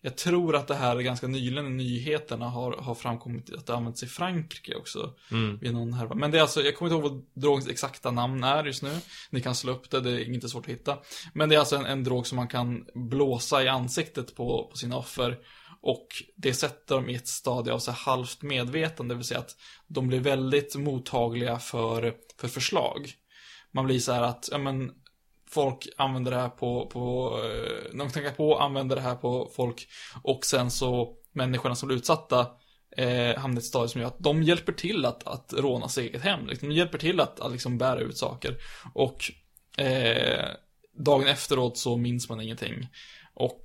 Jag 0.07 0.17
tror 0.17 0.57
att 0.57 0.69
det 0.69 0.75
här 0.75 1.01
ganska 1.01 1.27
nyligen 1.27 1.67
i 1.67 1.71
nyheterna 1.71 2.49
har, 2.49 2.73
har 2.73 2.95
framkommit 2.95 3.55
att 3.55 3.67
det 3.67 3.75
används 3.75 4.03
i 4.03 4.07
Frankrike 4.07 4.75
också. 4.75 5.15
Mm. 5.31 5.59
Vid 5.59 5.73
någon 5.73 5.93
härva. 5.93 6.15
Men 6.15 6.31
det 6.31 6.39
är 6.39 6.43
alltså, 6.43 6.63
jag 6.63 6.77
kommer 6.77 6.91
inte 6.91 7.03
ihåg 7.03 7.13
vad 7.13 7.43
drogens 7.43 7.69
exakta 7.69 8.11
namn 8.11 8.45
är 8.45 8.65
just 8.65 8.83
nu. 8.83 8.99
Ni 9.31 9.41
kan 9.41 9.55
slå 9.55 9.73
upp 9.73 9.91
det, 9.91 10.01
det 10.01 10.11
är 10.11 10.35
inte 10.35 10.49
svårt 10.49 10.65
att 10.65 10.71
hitta. 10.71 10.99
Men 11.33 11.49
det 11.49 11.55
är 11.55 11.59
alltså 11.59 11.77
en, 11.77 11.87
en 11.87 12.05
drog 12.05 12.27
som 12.27 12.37
man 12.37 12.49
kan 12.49 12.87
blåsa 12.95 13.63
i 13.63 13.69
ansiktet 13.69 14.37
på, 14.37 14.69
på 14.71 14.77
sina 14.77 14.97
offer. 14.97 15.39
Och 15.81 16.07
det 16.37 16.55
sätter 16.55 16.95
dem 16.95 17.09
i 17.09 17.15
ett 17.15 17.29
stadie 17.29 17.73
av 17.73 17.79
så 17.79 17.93
halvt 17.93 18.43
medvetande, 18.43 19.15
det 19.15 19.19
vill 19.19 19.27
säga 19.27 19.41
att 19.41 19.57
de 19.87 20.09
blir 20.09 20.21
väldigt 20.21 20.77
mottagliga 20.77 21.59
för, 21.59 22.15
för 22.41 22.49
förslag. 22.49 23.13
Man 23.73 23.87
blir 23.87 23.99
så 23.99 24.13
här 24.13 24.23
att, 24.23 24.49
ja 24.53 24.59
men, 24.59 24.93
folk 25.57 25.89
använder 25.97 26.31
det 26.31 26.37
här 26.37 26.49
på, 26.49 26.87
på 26.87 27.35
eh, 27.45 27.99
de 27.99 28.11
knackar 28.11 28.31
på, 28.31 28.59
använder 28.59 28.97
det 28.97 29.03
här 29.03 29.15
på 29.15 29.51
folk 29.57 29.89
och 30.23 30.45
sen 30.45 30.71
så 30.71 31.15
människorna 31.33 31.75
som 31.75 31.87
blir 31.87 31.97
utsatta 31.97 32.47
eh, 32.97 33.39
hamnar 33.39 33.57
i 33.57 33.59
ett 33.59 33.65
stadie 33.65 33.89
som 33.89 34.01
gör 34.01 34.09
att 34.09 34.19
de 34.19 34.43
hjälper 34.43 34.73
till 34.73 35.05
att, 35.05 35.27
att 35.27 35.53
råna 35.57 35.89
sitt 35.89 36.05
eget 36.05 36.23
hem. 36.23 36.47
Liksom, 36.47 36.69
de 36.69 36.75
hjälper 36.75 36.99
till 36.99 37.21
att, 37.21 37.41
att 37.41 37.53
liksom 37.53 37.79
bära 37.79 38.01
ut 38.01 38.17
saker. 38.17 38.57
Och 38.95 39.33
eh, 39.79 40.49
dagen 40.99 41.29
efteråt 41.29 41.79
så 41.79 41.97
minns 41.97 42.29
man 42.29 42.41
ingenting. 42.41 42.89
Och 43.35 43.65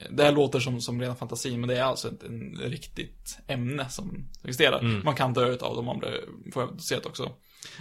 eh, 0.00 0.06
det 0.10 0.24
här 0.24 0.32
låter 0.32 0.60
som, 0.60 0.80
som 0.80 1.00
rena 1.00 1.14
fantasin, 1.14 1.60
men 1.60 1.68
det 1.68 1.78
är 1.78 1.82
alltså 1.82 2.08
ett 2.08 2.22
en 2.22 2.60
riktigt 2.64 3.38
ämne 3.46 3.88
som 3.88 4.28
existerar. 4.42 4.82
Man 5.04 5.14
kan 5.14 5.32
dö 5.32 5.56
om 5.60 6.00
det 6.00 6.20
får 6.52 6.62
jag 6.62 6.80
se 6.80 6.94
det 6.94 7.06
också. 7.06 7.32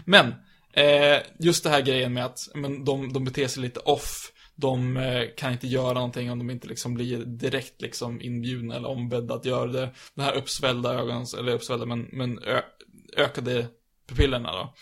Men, 0.05 0.33
eh, 0.73 1.19
just 1.39 1.63
det 1.63 1.69
här 1.69 1.81
grejen 1.81 2.13
med 2.13 2.25
att 2.25 2.39
men 2.55 2.85
de, 2.85 3.13
de 3.13 3.25
beter 3.25 3.47
sig 3.47 3.61
lite 3.61 3.79
off. 3.79 4.31
De 4.55 4.97
eh, 4.97 5.23
kan 5.37 5.51
inte 5.51 5.67
göra 5.67 5.93
någonting 5.93 6.31
om 6.31 6.39
de 6.39 6.49
inte 6.49 6.67
liksom 6.67 6.93
blir 6.93 7.25
direkt 7.25 7.81
liksom 7.81 8.21
inbjudna 8.21 8.75
eller 8.75 8.89
ombedda 8.89 9.33
att 9.33 9.45
göra 9.45 9.71
det. 9.71 9.89
Den 10.15 10.25
här 10.25 10.33
uppsvällda 10.33 10.93
ögonen, 10.93 11.25
eller 11.39 11.53
uppsvällda 11.53 11.85
men, 11.85 12.09
men 12.11 12.39
ö, 12.39 12.61
ökade 13.17 13.67
pupillerna 14.09 14.51
då. 14.51 14.73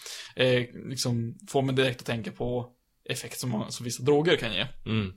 Eh, 0.43 0.65
liksom 0.89 1.37
får 1.49 1.61
mig 1.61 1.75
direkt 1.75 1.99
att 1.99 2.05
tänka 2.05 2.31
på 2.31 2.69
effekt 3.09 3.39
som, 3.39 3.65
som 3.69 3.83
vissa 3.83 4.03
droger 4.03 4.35
kan 4.35 4.53
ge. 4.53 4.67
Mm. 4.85 5.13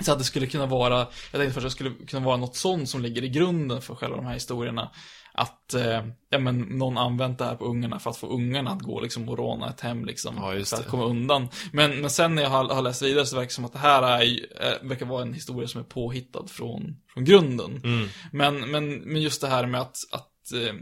Så 0.00 0.12
att 0.12 0.18
det 0.18 0.24
skulle 0.24 0.46
kunna 0.46 0.66
vara, 0.66 0.98
jag 1.32 1.40
tänkte 1.40 1.54
först 1.54 1.56
att 1.56 1.62
det 1.62 1.70
skulle 1.70 2.06
kunna 2.06 2.26
vara 2.26 2.36
något 2.36 2.56
sånt 2.56 2.88
som 2.88 3.02
ligger 3.02 3.24
i 3.24 3.28
grunden 3.28 3.82
för 3.82 3.94
själva 3.94 4.16
de 4.16 4.26
här 4.26 4.34
historierna. 4.34 4.90
Att, 5.34 5.74
eh, 5.74 6.06
ja 6.30 6.38
men 6.38 6.60
någon 6.60 6.98
använt 6.98 7.38
det 7.38 7.44
här 7.44 7.54
på 7.54 7.64
ungarna 7.64 7.98
för 7.98 8.10
att 8.10 8.16
få 8.16 8.26
ungarna 8.26 8.70
att 8.70 8.82
gå 8.82 9.00
liksom 9.00 9.28
och 9.28 9.38
råna 9.38 9.68
ett 9.70 9.80
hem 9.80 10.04
liksom. 10.04 10.34
Ja, 10.36 10.64
för 10.64 10.76
att 10.76 10.88
komma 10.88 11.04
undan. 11.04 11.48
Men, 11.72 12.00
men 12.00 12.10
sen 12.10 12.34
när 12.34 12.42
jag 12.42 12.50
har, 12.50 12.68
har 12.68 12.82
läst 12.82 13.02
vidare 13.02 13.26
så 13.26 13.36
verkar 13.36 13.48
det 13.48 13.54
som 13.54 13.64
att 13.64 13.72
det 13.72 13.78
här 13.78 14.02
är, 14.02 14.22
eh, 14.60 14.88
verkar 14.88 15.06
vara 15.06 15.22
en 15.22 15.34
historia 15.34 15.68
som 15.68 15.80
är 15.80 15.84
påhittad 15.84 16.46
från, 16.46 16.96
från 17.14 17.24
grunden. 17.24 17.80
Mm. 17.84 18.08
Men, 18.32 18.70
men, 18.70 18.94
men 18.94 19.22
just 19.22 19.40
det 19.40 19.48
här 19.48 19.66
med 19.66 19.80
att, 19.80 19.96
att 20.12 20.52
eh, 20.52 20.74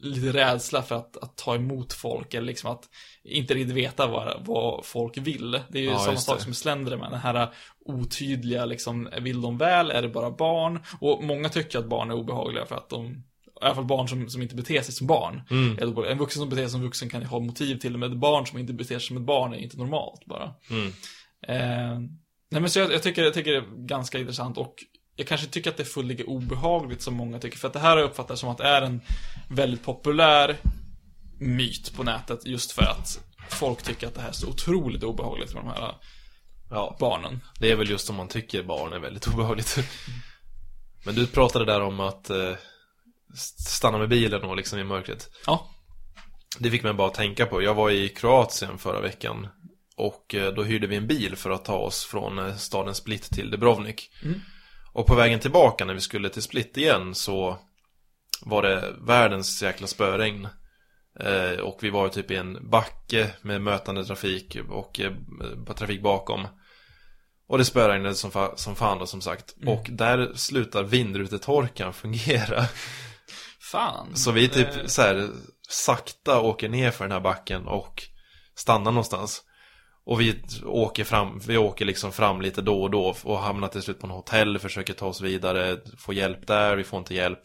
lite 0.00 0.32
rädsla 0.32 0.82
för 0.82 0.94
att, 0.94 1.16
att 1.16 1.36
ta 1.36 1.54
emot 1.54 1.92
folk 1.92 2.34
eller 2.34 2.46
liksom 2.46 2.70
att 2.70 2.84
inte 3.24 3.54
riktigt 3.54 3.76
veta 3.76 4.06
vad, 4.06 4.46
vad 4.46 4.84
folk 4.84 5.16
vill. 5.18 5.50
Det 5.50 5.78
är 5.78 5.82
ju 5.82 5.90
Ja, 5.90 5.98
samma 5.98 6.16
sak 6.16 6.40
som 6.40 6.50
med 6.50 6.56
Slenderman, 6.56 7.10
den 7.10 7.20
här 7.20 7.52
otydliga 7.84 8.64
liksom, 8.64 9.08
vill 9.20 9.40
de 9.40 9.58
väl, 9.58 9.90
är 9.90 10.02
det 10.02 10.08
bara 10.08 10.30
barn? 10.30 10.80
Och 11.00 11.24
många 11.24 11.48
tycker 11.48 11.78
att 11.78 11.88
barn 11.88 12.10
är 12.10 12.14
obehagliga 12.14 12.66
för 12.66 12.76
att 12.76 12.88
de 12.88 13.22
i 13.60 13.64
alla 13.64 13.74
fall 13.74 13.84
barn 13.84 14.08
som, 14.08 14.28
som 14.28 14.42
inte 14.42 14.54
beter 14.54 14.82
sig 14.82 14.94
som 14.94 15.06
barn. 15.06 15.42
Mm. 15.50 15.78
En 16.08 16.18
vuxen 16.18 16.40
som 16.40 16.48
beter 16.48 16.62
sig 16.62 16.70
som 16.70 16.82
vuxen 16.82 17.08
kan 17.08 17.20
ju 17.20 17.26
ha 17.26 17.40
motiv 17.40 17.76
till 17.78 17.92
det, 17.92 17.98
men 17.98 18.12
ett 18.12 18.18
barn 18.18 18.46
som 18.46 18.58
inte 18.58 18.72
beter 18.72 18.98
sig 18.98 19.08
som 19.08 19.16
ett 19.16 19.22
barn 19.22 19.54
är 19.54 19.58
inte 19.58 19.76
normalt 19.76 20.24
bara. 20.26 20.54
Mm. 20.70 20.86
Eh, 21.48 21.98
nej 22.50 22.60
men 22.60 22.70
så 22.70 22.78
jag, 22.78 22.92
jag, 22.92 23.02
tycker, 23.02 23.24
jag 23.24 23.34
tycker 23.34 23.52
det 23.52 23.58
är 23.58 23.86
ganska 23.86 24.18
intressant 24.18 24.58
och 24.58 24.74
jag 25.16 25.26
kanske 25.26 25.46
tycker 25.46 25.70
att 25.70 25.76
det 25.76 25.82
är 25.82 25.84
fullt 25.84 26.20
obehagligt 26.20 27.02
som 27.02 27.14
många 27.14 27.38
tycker. 27.38 27.58
För 27.58 27.66
att 27.68 27.72
det 27.74 27.80
här 27.80 27.90
har 27.90 27.96
jag 27.98 28.10
uppfattat 28.10 28.38
som 28.38 28.48
att 28.48 28.58
det 28.58 28.68
är 28.68 28.82
en 28.82 29.00
väldigt 29.48 29.84
populär 29.84 30.56
myt 31.40 31.96
på 31.96 32.02
nätet. 32.02 32.46
Just 32.46 32.72
för 32.72 32.82
att 32.82 33.20
folk 33.48 33.82
tycker 33.82 34.06
att 34.06 34.14
det 34.14 34.20
här 34.20 34.28
är 34.28 34.32
så 34.32 34.48
otroligt 34.48 35.02
obehagligt 35.02 35.54
med 35.54 35.62
de 35.64 35.68
här 35.68 35.94
Ja, 36.70 36.96
barnen. 37.00 37.40
det 37.60 37.70
är 37.70 37.76
väl 37.76 37.90
just 37.90 38.10
om 38.10 38.16
man 38.16 38.28
tycker 38.28 38.62
barn 38.62 38.92
är 38.92 38.98
väldigt 38.98 39.26
obehagligt. 39.26 39.78
Men 41.04 41.14
du 41.14 41.26
pratade 41.26 41.64
där 41.64 41.80
om 41.80 42.00
att 42.00 42.30
eh, 42.30 42.52
stanna 43.36 43.98
med 43.98 44.08
bilen 44.08 44.42
och 44.42 44.56
liksom 44.56 44.78
i 44.78 44.84
mörkret. 44.84 45.30
Ja. 45.46 45.68
Det 46.58 46.70
fick 46.70 46.82
mig 46.82 46.92
bara 46.92 47.08
att 47.08 47.14
tänka 47.14 47.46
på. 47.46 47.62
Jag 47.62 47.74
var 47.74 47.90
i 47.90 48.08
Kroatien 48.08 48.78
förra 48.78 49.00
veckan. 49.00 49.48
Och 49.96 50.34
eh, 50.34 50.52
då 50.52 50.62
hyrde 50.62 50.86
vi 50.86 50.96
en 50.96 51.06
bil 51.06 51.36
för 51.36 51.50
att 51.50 51.64
ta 51.64 51.76
oss 51.76 52.04
från 52.04 52.38
eh, 52.38 52.56
staden 52.56 52.94
Split 52.94 53.22
till 53.22 53.50
Dubrovnik. 53.50 54.10
Mm. 54.22 54.40
Och 54.92 55.06
på 55.06 55.14
vägen 55.14 55.40
tillbaka 55.40 55.84
när 55.84 55.94
vi 55.94 56.00
skulle 56.00 56.28
till 56.28 56.42
Split 56.42 56.76
igen 56.76 57.14
så 57.14 57.58
var 58.42 58.62
det 58.62 58.94
världens 59.06 59.62
jäkla 59.62 59.86
spöregn. 59.86 60.48
Eh, 61.20 61.60
och 61.60 61.78
vi 61.82 61.90
var 61.90 62.08
typ 62.08 62.30
i 62.30 62.36
en 62.36 62.70
backe 62.70 63.30
med 63.42 63.62
mötande 63.62 64.04
trafik 64.04 64.56
och 64.68 65.00
eh, 65.00 65.12
trafik 65.76 66.02
bakom. 66.02 66.46
Och 67.48 67.58
det 67.58 67.64
spöregnade 67.64 68.14
som, 68.14 68.30
fa- 68.30 68.56
som 68.56 68.76
fan 68.76 68.98
då 68.98 69.06
som 69.06 69.20
sagt. 69.20 69.56
Mm. 69.56 69.68
Och 69.68 69.86
där 69.90 70.32
slutar 70.34 70.82
vindrutetorkaren 70.82 71.92
fungera. 71.92 72.64
Fan. 73.72 74.16
Så 74.16 74.32
vi 74.32 74.48
typ 74.48 74.68
så 74.86 75.02
här 75.02 75.28
sakta 75.68 76.40
åker 76.40 76.68
ner 76.68 76.90
för 76.90 77.04
den 77.04 77.12
här 77.12 77.20
backen 77.20 77.66
och 77.66 78.02
stannar 78.54 78.90
någonstans. 78.90 79.42
Och 80.04 80.20
vi 80.20 80.42
åker 80.64 81.04
fram, 81.04 81.40
vi 81.46 81.56
åker 81.56 81.84
liksom 81.84 82.12
fram 82.12 82.40
lite 82.40 82.62
då 82.62 82.82
och 82.82 82.90
då 82.90 83.14
och 83.22 83.38
hamnar 83.38 83.68
till 83.68 83.82
slut 83.82 84.00
på 84.00 84.06
något 84.06 84.16
hotell, 84.16 84.58
försöker 84.58 84.92
ta 84.92 85.06
oss 85.06 85.20
vidare, 85.20 85.78
få 85.98 86.12
hjälp 86.12 86.46
där, 86.46 86.76
vi 86.76 86.84
får 86.84 86.98
inte 86.98 87.14
hjälp. 87.14 87.40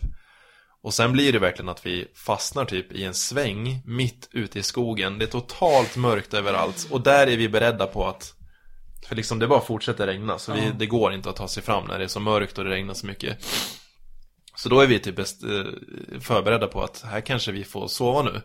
Och 0.84 0.93
sen 0.93 1.11
blir 1.11 1.34
det 1.34 1.39
verkligen 1.39 1.69
att 1.69 1.86
vi 1.86 2.07
fastnar 2.15 2.65
typ 2.65 2.91
i 2.91 3.03
en 3.03 3.13
sväng 3.13 3.82
mitt 3.86 4.30
ute 4.32 4.59
i 4.59 4.63
skogen. 4.63 5.19
Det 5.19 5.26
är 5.26 5.28
totalt 5.28 5.95
mörkt 5.95 6.34
överallt 6.34 6.88
och 6.91 7.01
där 7.01 7.28
är 7.28 7.38
vi 7.38 7.49
beredda 7.49 7.88
på 7.88 8.07
att 8.07 8.34
för 9.07 9.15
liksom 9.15 9.39
det 9.39 9.47
bara 9.47 9.61
fortsätter 9.61 10.07
regna 10.07 10.38
så 10.38 10.53
vi, 10.53 10.72
det 10.80 10.86
går 10.86 11.13
inte 11.13 11.30
att 11.30 11.36
ta 11.36 11.47
sig 11.47 11.63
fram 11.63 11.88
när 11.88 11.97
det 11.97 12.03
är 12.03 12.07
så 12.07 12.19
mörkt 12.19 12.57
och 12.57 12.63
det 12.63 12.69
regnar 12.69 12.93
så 12.93 13.05
mycket. 13.05 13.45
Så 14.64 14.70
då 14.70 14.80
är 14.80 14.88
vi 14.88 14.99
typ 14.99 15.16
best, 15.16 15.43
eh, 15.43 15.64
förberedda 16.20 16.68
på 16.68 16.84
att 16.84 17.01
här 17.01 17.22
kanske 17.22 17.51
vi 17.51 17.64
får 17.64 17.88
sova 17.88 18.22
nu. 18.24 18.41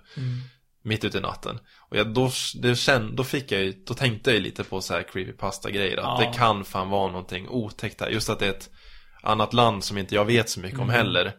Mitt 0.83 1.05
ute 1.05 1.19
i 1.19 1.21
natten. 1.21 1.59
Och 1.91 1.97
jag, 1.97 2.15
då, 2.15 2.31
det 2.63 2.77
känd, 2.77 3.17
då 3.17 3.25
fick 3.25 3.53
jag 3.53 3.75
då 3.87 3.95
tänkte 3.95 4.33
jag 4.33 4.43
lite 4.43 4.65
på 4.65 4.81
så 4.81 4.95
här 4.95 5.03
creepypasta 5.13 5.71
grejer 5.71 5.97
Att 5.97 6.21
Ja. 6.23 6.27
det 6.31 6.39
kan 6.39 6.65
fan 6.65 6.89
vara 6.91 7.07
någonting 7.11 7.49
otäckt 7.49 8.01
här. 8.01 8.09
Just 8.11 8.31
att 8.31 8.39
det 8.39 8.47
är 8.47 8.51
ett 8.51 8.71
annat 9.23 9.53
land 9.53 9.85
som 9.85 9.99
inte 9.99 10.15
jag 10.15 10.25
vet 10.25 10.49
så 10.51 10.61
mycket 10.61 10.79
om 10.79 10.85
Mm. 10.91 10.97
heller. 10.97 11.33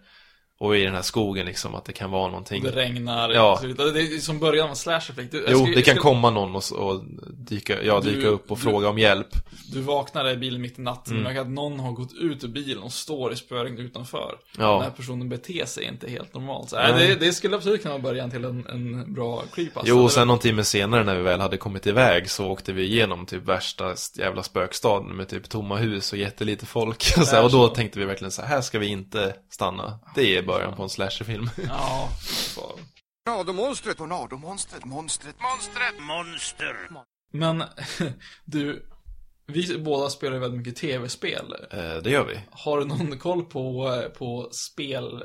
Och 0.60 0.78
i 0.78 0.84
den 0.84 0.96
här 0.96 1.02
skogen 1.02 1.46
liksom, 1.46 1.76
att 1.76 1.86
det 1.86 1.94
kan 1.94 2.12
vara 2.12 2.28
någonting. 2.28 2.64
Det 2.64 2.72
regnar. 2.72 3.30
Ja. 3.30 3.60
Det 3.64 4.00
är 4.02 4.20
som 4.20 4.40
början 4.40 4.64
av 4.64 4.70
en 4.70 4.76
slasher-flick. 4.76 5.32
Du- 5.32 5.46
Jo, 5.50 5.58
skulle- 5.60 5.76
det 5.76 5.82
kan 5.82 5.98
komma 5.98 6.30
någon 6.30 6.56
och, 6.56 6.64
och 6.72 7.02
dyka, 7.34 7.84
ja, 7.84 8.00
Du- 8.04 8.12
dyka 8.16 8.28
upp 8.28 8.52
och 8.52 8.58
du- 8.58 8.64
fråga 8.64 8.90
om 8.90 9.00
hjälp. 9.00 9.28
Du 9.72 9.82
vaknar 9.82 10.30
i 10.30 10.38
bilen 10.38 10.62
mitt 10.62 10.80
i 10.80 10.82
natten 10.82 11.14
Mm. 11.14 11.26
och 11.26 11.30
märker 11.30 11.42
att 11.42 11.50
någon 11.50 11.80
har 11.80 11.92
gått 11.92 12.14
ut 12.14 12.44
ur 12.44 12.48
bilen 12.48 12.84
och 12.84 12.92
står 12.92 13.34
i 13.34 13.36
spöregn 13.36 13.78
utanför. 13.78 14.36
Ja. 14.58 14.74
Den 14.74 14.82
här 14.82 14.90
personen 14.90 15.30
beter 15.30 15.66
sig 15.66 15.84
inte 15.84 16.10
helt 16.10 16.34
normalt. 16.34 16.70
Så, 16.70 16.76
Nej. 16.76 17.08
det, 17.08 17.16
det 17.16 17.34
skulle 17.34 17.56
absolut 17.56 17.82
kunna 17.82 17.94
vara 17.94 18.04
början 18.04 18.32
till 18.32 18.46
en, 18.46 18.66
en 18.70 19.14
bra 19.14 19.44
creepypasta. 19.54 19.90
Jo, 19.90 20.04
och 20.04 20.12
sen 20.12 20.28
någon 20.28 20.40
timme 20.40 20.64
senare 20.64 21.04
när 21.04 21.16
vi 21.16 21.22
väl 21.22 21.40
hade 21.40 21.58
kommit 21.58 21.88
iväg 21.88 22.30
så 22.30 22.48
åkte 22.48 22.74
vi 22.74 22.84
igenom 22.84 23.26
typ 23.26 23.44
värsta 23.48 23.96
jävla 24.18 24.44
spökstaden 24.44 25.16
med 25.16 25.28
typ 25.28 25.50
tomma 25.50 25.78
hus 25.78 26.12
och 26.14 26.18
jättelite 26.18 26.66
folk. 26.66 27.14
Och, 27.18 27.24
så 27.28 27.44
och 27.44 27.52
då 27.52 27.68
tänkte 27.68 28.00
vi 28.00 28.06
verkligen 28.06 28.32
så 28.32 28.42
här 28.42 28.62
ska 28.62 28.80
vi 28.80 28.88
inte 28.88 29.34
stanna. 29.50 30.00
Det 30.16 30.38
är 30.38 30.42
början 30.48 30.76
på 30.76 30.84
en 30.84 30.90
slasherfilm. 30.90 31.50
Ja. 31.68 32.10
Tornadomonstret, 33.26 33.98
tornadomonstret, 33.98 34.86
monstret, 34.86 35.36
monstret. 35.40 36.00
Monster. 36.00 36.76
Men, 37.32 37.64
du, 38.46 38.86
vi 39.48 39.78
båda 39.78 40.10
spelar 40.10 40.34
ju 40.34 40.40
väldigt 40.40 40.58
mycket 40.58 40.76
tv-spel. 40.76 41.56
Eh, 41.72 41.96
det 42.04 42.10
gör 42.10 42.26
vi. 42.26 42.40
Har 42.52 42.80
du 42.80 42.86
någon 42.86 43.20
koll 43.20 43.46
på, 43.46 43.94
eh, 43.94 44.10
på 44.10 44.50
spel 44.52 45.24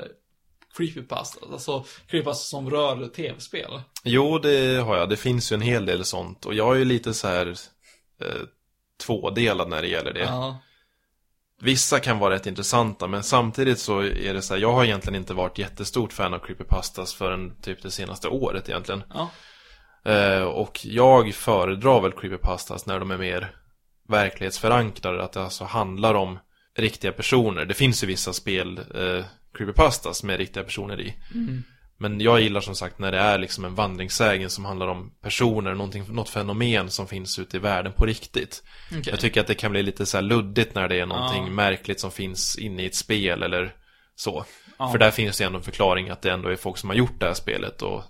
creepypasta? 0.77 1.47
Alltså 1.53 1.85
creepypasta 2.07 2.45
som 2.45 2.71
rör 2.71 3.09
tv-spel? 3.09 3.81
Jo, 4.05 4.39
det 4.39 4.77
har 4.77 4.97
jag. 4.97 5.09
Det 5.09 5.17
finns 5.17 5.53
ju 5.53 5.55
en 5.55 5.61
hel 5.61 5.87
del 5.87 6.05
sånt. 6.05 6.47
Och 6.47 6.55
jag 6.55 6.75
är 6.75 6.79
ju 6.79 6.85
lite 6.85 7.15
så 7.15 7.29
här 7.29 7.47
eh, 8.21 8.43
tvådelad 9.07 9.69
när 9.69 9.83
det 9.83 9.89
gäller 9.89 10.13
det. 10.13 10.25
Ja. 10.25 10.63
Vissa 11.63 12.01
kan 12.01 12.19
vara 12.19 12.35
rätt 12.35 12.47
intressanta, 12.47 13.07
men 13.07 13.23
samtidigt 13.23 13.79
så 13.79 14.01
är 14.01 14.35
det 14.35 14.43
så 14.43 14.55
här, 14.55 14.61
jag 14.61 14.73
har 14.73 14.85
egentligen 14.85 15.21
inte 15.21 15.35
varit 15.35 15.59
jättestort 15.59 16.13
fan 16.13 16.35
av 16.35 16.39
creepypastas 16.39 17.15
förrän 17.15 17.61
typ 17.61 17.83
det 17.83 17.91
senaste 17.91 18.29
året 18.29 18.69
egentligen. 18.69 19.03
Ja. 19.15 19.31
Eh, 20.13 20.43
och 20.43 20.81
jag 20.85 21.35
föredrar 21.35 22.01
väl 22.01 22.13
creepypastas 22.13 22.87
när 22.87 23.01
de 23.01 23.11
är 23.11 23.19
mer 23.19 23.51
verklighetsförankrade, 24.09 25.25
att 25.25 25.33
det 25.33 25.43
alltså 25.43 25.65
handlar 25.65 26.15
om 26.15 26.39
riktiga 26.77 27.13
personer. 27.13 27.65
Det 27.65 27.75
finns 27.75 28.03
ju 28.03 28.07
vissa 28.07 28.33
spel, 28.33 28.79
eh, 28.79 29.25
creepypastas 29.55 30.23
med 30.23 30.39
riktiga 30.39 30.65
personer 30.65 31.01
i. 31.01 31.15
Men 32.03 32.21
jag 32.21 32.41
gillar 32.41 32.61
som 32.61 32.75
sagt 32.75 32.99
när 32.99 33.13
det 33.13 33.19
är 33.19 33.39
liksom 33.39 33.65
en 33.65 33.75
vandringssägen 33.75 34.51
som 34.51 34.65
handlar 34.65 34.89
om 34.89 35.11
personer, 35.23 35.75
något 36.13 36.29
fenomen 36.29 36.91
som 36.91 37.07
finns 37.07 37.39
ute 37.39 37.57
i 37.57 37.61
världen 37.61 37.93
på 37.93 38.07
riktigt. 38.07 38.63
Okej. 38.91 39.03
Jag 39.07 39.21
tycker 39.21 39.41
att 39.41 39.47
det 39.47 39.55
kan 39.55 39.71
bli 39.71 39.83
lite 39.83 40.07
så 40.07 40.17
här 40.17 40.23
luddigt 40.23 40.75
när 40.75 40.89
det 40.89 41.01
är 41.01 41.07
någonting 41.07 41.45
Ja. 41.45 41.51
märkligt 41.51 42.01
som 42.01 42.11
finns 42.11 42.59
inne 42.59 42.83
i 42.83 42.87
ett 42.87 42.95
spel 42.95 43.43
eller 43.43 43.75
så. 44.17 44.45
Ja. 44.79 44.91
För 44.91 44.99
där 44.99 45.11
finns 45.11 45.39
det 45.39 45.45
ändå 45.45 45.59
en 45.59 45.65
förklaring 45.65 46.09
att 46.09 46.23
det 46.23 46.31
ändå 46.33 46.49
är 46.49 46.57
folk 46.57 46.79
som 46.79 46.89
har 46.89 46.97
gjort 46.97 47.21
det 47.21 47.27
här 47.27 47.35
spelet 47.35 47.83
och 47.83 48.03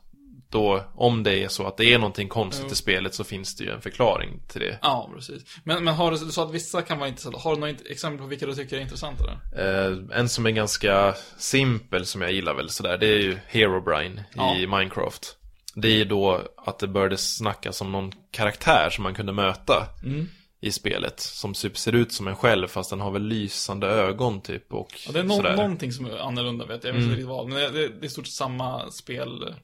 då, 0.52 0.84
om 0.94 1.22
det 1.22 1.38
är 1.44 1.48
så 1.48 1.66
att 1.66 1.76
det 1.76 1.84
är 1.94 1.98
någonting 1.98 2.28
konstigt 2.28 2.64
Jo. 2.68 2.72
i 2.72 2.76
spelet 2.76 3.14
så 3.14 3.24
finns 3.24 3.56
det 3.56 3.64
ju 3.64 3.70
en 3.70 3.80
förklaring 3.80 4.40
till 4.48 4.60
det. 4.60 4.78
Ja, 4.82 5.10
precis. 5.14 5.42
Men, 5.64 5.84
men 5.84 5.94
har 5.94 6.10
du, 6.10 6.16
du 6.18 6.32
sa 6.32 6.44
att 6.44 6.52
vissa 6.54 6.82
kan 6.82 6.98
vara 6.98 7.08
intressanta. 7.08 7.38
Har 7.38 7.54
du 7.54 7.60
några 7.60 7.74
exempel 7.90 8.18
på 8.20 8.26
vilka 8.26 8.46
du 8.46 8.54
tycker 8.54 8.76
är 8.76 8.80
intressantare? 8.80 9.38
Eh, 9.56 10.18
en 10.18 10.28
som 10.28 10.46
är 10.46 10.50
ganska 10.50 11.14
simpel 11.38 12.06
som 12.06 12.22
jag 12.22 12.32
gillar 12.32 12.54
väl 12.54 12.68
sådär, 12.70 12.98
det 12.98 13.06
är 13.06 13.18
ju 13.18 13.38
Herobrine 13.46 14.24
Ja. 14.34 14.56
i 14.56 14.66
Minecraft. 14.66 15.36
Det 15.74 15.88
är 15.88 15.94
ju 15.96 16.04
då 16.04 16.40
att 16.56 16.78
det 16.78 16.88
började 16.88 17.16
snackas 17.16 17.80
om 17.80 17.92
någon 17.92 18.12
karaktär 18.30 18.88
som 18.90 19.02
man 19.04 19.14
kunde 19.14 19.32
möta 19.32 19.86
Mm. 20.04 20.28
i 20.60 20.72
spelet. 20.72 21.20
Som 21.20 21.54
typ 21.54 21.78
ser 21.78 21.94
ut 21.94 22.12
som 22.12 22.28
en 22.28 22.36
själv 22.36 22.68
fast 22.68 22.90
den 22.90 23.00
har 23.00 23.10
väl 23.10 23.22
lysande 23.22 23.86
ögon 23.86 24.40
typ 24.40 24.72
och 24.72 24.88
Ja, 25.06 25.12
det 25.12 25.18
är 25.18 25.22
no- 25.24 25.36
sådär. 25.36 25.56
någonting 25.56 25.92
som 25.92 26.06
är 26.06 26.16
annorlunda 26.18 26.66
vet 26.66 26.84
jag. 26.84 26.88
Jag 26.90 26.94
vet 26.94 27.02
inte 27.02 27.12
riktigt 27.14 27.28
vad. 27.28 27.48
Men 27.48 27.72
det, 27.72 27.84
är 27.84 28.04
i 28.04 28.08
stort 28.08 28.26
sett 28.26 28.34
samma 28.34 28.90
spelfigur. 28.90 29.54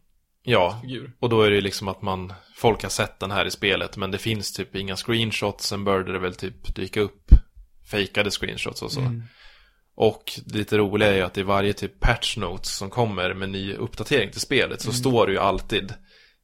Ja, 0.51 0.83
och 1.21 1.29
då 1.29 1.43
är 1.43 1.51
det 1.51 1.57
ju 1.57 1.63
liksom 1.63 1.89
att 1.89 2.03
man, 2.03 2.33
folk 2.55 2.83
har 2.83 2.91
sett 2.91 3.21
den 3.21 3.31
här 3.31 3.45
i 3.45 3.51
spelet 3.51 3.97
men 3.97 4.11
det 4.11 4.19
finns 4.19 4.53
typ 4.53 4.77
inga 4.77 4.97
screenshots, 4.97 5.67
sen 5.67 5.85
började 5.85 6.13
det 6.13 6.19
väl 6.19 6.35
typ 6.35 6.75
dyka 6.75 7.01
upp 7.01 7.31
fejkade 7.91 8.31
screenshots 8.31 8.83
och 8.83 8.93
så. 8.93 9.01
Och 9.95 10.41
det 10.47 10.59
lite 10.59 10.79
roliga 10.79 11.09
är 11.09 11.17
ju 11.17 11.23
att 11.23 11.39
i 11.39 11.43
varje 11.43 11.73
typ 11.73 12.01
patch 12.01 12.37
notes 12.37 12.77
som 12.77 12.91
kommer 12.91 13.35
med 13.35 13.49
ny 13.49 13.75
uppdatering 13.75 14.31
till 14.31 14.41
spelet 14.41 14.81
så 14.81 14.93
står 14.93 15.27
det 15.27 15.33
ju 15.33 15.39
alltid 15.39 15.95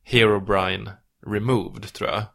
Herobrine 0.03 0.91
removed 1.27 1.93
tror 1.93 2.11
jag. 2.11 2.23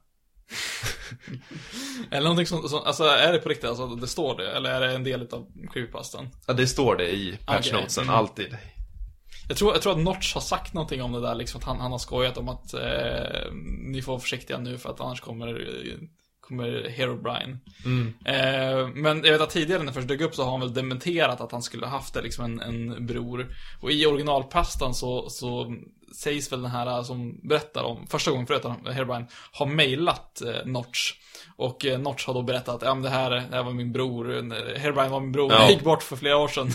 Eller 2.11 2.23
någonting 2.23 2.45
som, 2.45 2.69
som, 2.69 2.81
alltså 2.85 3.03
är 3.03 3.33
det 3.33 3.39
på 3.39 3.49
riktigt, 3.49 3.69
alltså 3.69 3.87
det 3.87 4.07
står 4.07 4.37
det? 4.37 4.51
Eller 4.51 4.69
är 4.69 4.87
det 4.87 4.95
en 4.95 5.03
del 5.03 5.21
av 5.21 5.47
creepypastan? 5.73 6.29
Ja, 6.47 6.53
det 6.53 6.67
står 6.67 6.95
det 6.95 7.09
i 7.09 7.37
patch 7.45 7.67
Okej, 7.67 7.73
notesen, 7.73 8.03
mm. 8.03 8.15
alltid. 8.15 8.57
Jag 9.49 9.57
tror, 9.57 9.73
jag 9.73 9.81
tror 9.81 9.91
att 9.91 9.99
Notch 9.99 10.33
har 10.33 10.41
sagt 10.41 10.73
någonting 10.73 11.01
om 11.01 11.11
det 11.11 11.21
där, 11.21 11.35
liksom 11.35 11.57
att 11.57 11.63
han, 11.63 11.79
han 11.79 11.91
har 11.91 11.99
skojat 11.99 12.37
om 12.37 12.49
att 12.49 12.73
eh, 12.73 13.51
ni 13.83 14.01
får 14.01 14.11
vara 14.11 14.19
försiktiga 14.19 14.57
nu 14.57 14.77
för 14.77 14.89
att 14.89 15.01
annars 15.01 15.21
kommer, 15.21 15.67
kommer 16.41 16.89
Herobrine. 16.89 17.57
Eh, 18.25 18.87
men 18.93 19.23
jag 19.23 19.31
vet 19.31 19.41
att 19.41 19.49
tidigare 19.49 19.79
när 19.79 19.87
det 19.87 19.93
först 19.93 20.07
dök 20.07 20.21
upp 20.21 20.35
så 20.35 20.43
har 20.43 20.51
han 20.51 20.59
väl 20.59 20.73
dementerat 20.73 21.41
att 21.41 21.51
han 21.51 21.61
skulle 21.61 21.85
ha 21.85 21.91
haft 21.91 22.13
det, 22.13 22.21
liksom 22.21 22.45
en, 22.45 22.59
en 22.59 23.05
bror. 23.05 23.55
Och 23.81 23.91
i 23.91 24.05
originalpastan 24.05 24.93
så, 24.93 25.29
så 25.29 25.75
sägs 26.15 26.51
väl 26.51 26.61
den 26.61 26.71
här 26.71 27.03
som 27.03 27.39
berättar 27.43 27.83
om, 27.83 28.07
första 28.07 28.31
gången 28.31 28.47
förut 28.47 28.63
Herobrine 28.85 29.27
har 29.51 29.65
mejlat 29.65 30.41
eh, 30.41 30.65
Notch. 30.65 31.13
Och 31.61 31.85
eh, 31.85 31.99
Notch 31.99 32.25
har 32.25 32.33
då 32.33 32.41
berättat 32.41 32.75
att 32.75 32.81
ja, 32.81 32.93
men 32.93 33.03
det, 33.03 33.09
här, 33.09 33.29
det 33.31 33.55
här 33.55 33.63
var 33.63 33.71
min 33.73 33.91
bror, 33.91 34.37
eh, 34.37 34.43
Herobrine 34.77 35.09
var 35.09 35.19
min 35.19 35.31
bror, 35.31 35.51
Ja. 35.51 35.57
han 35.59 35.69
gick 35.71 35.83
bort 35.83 36.03
för 36.03 36.15
flera 36.15 36.37
år 36.37 36.47
sedan. 36.47 36.71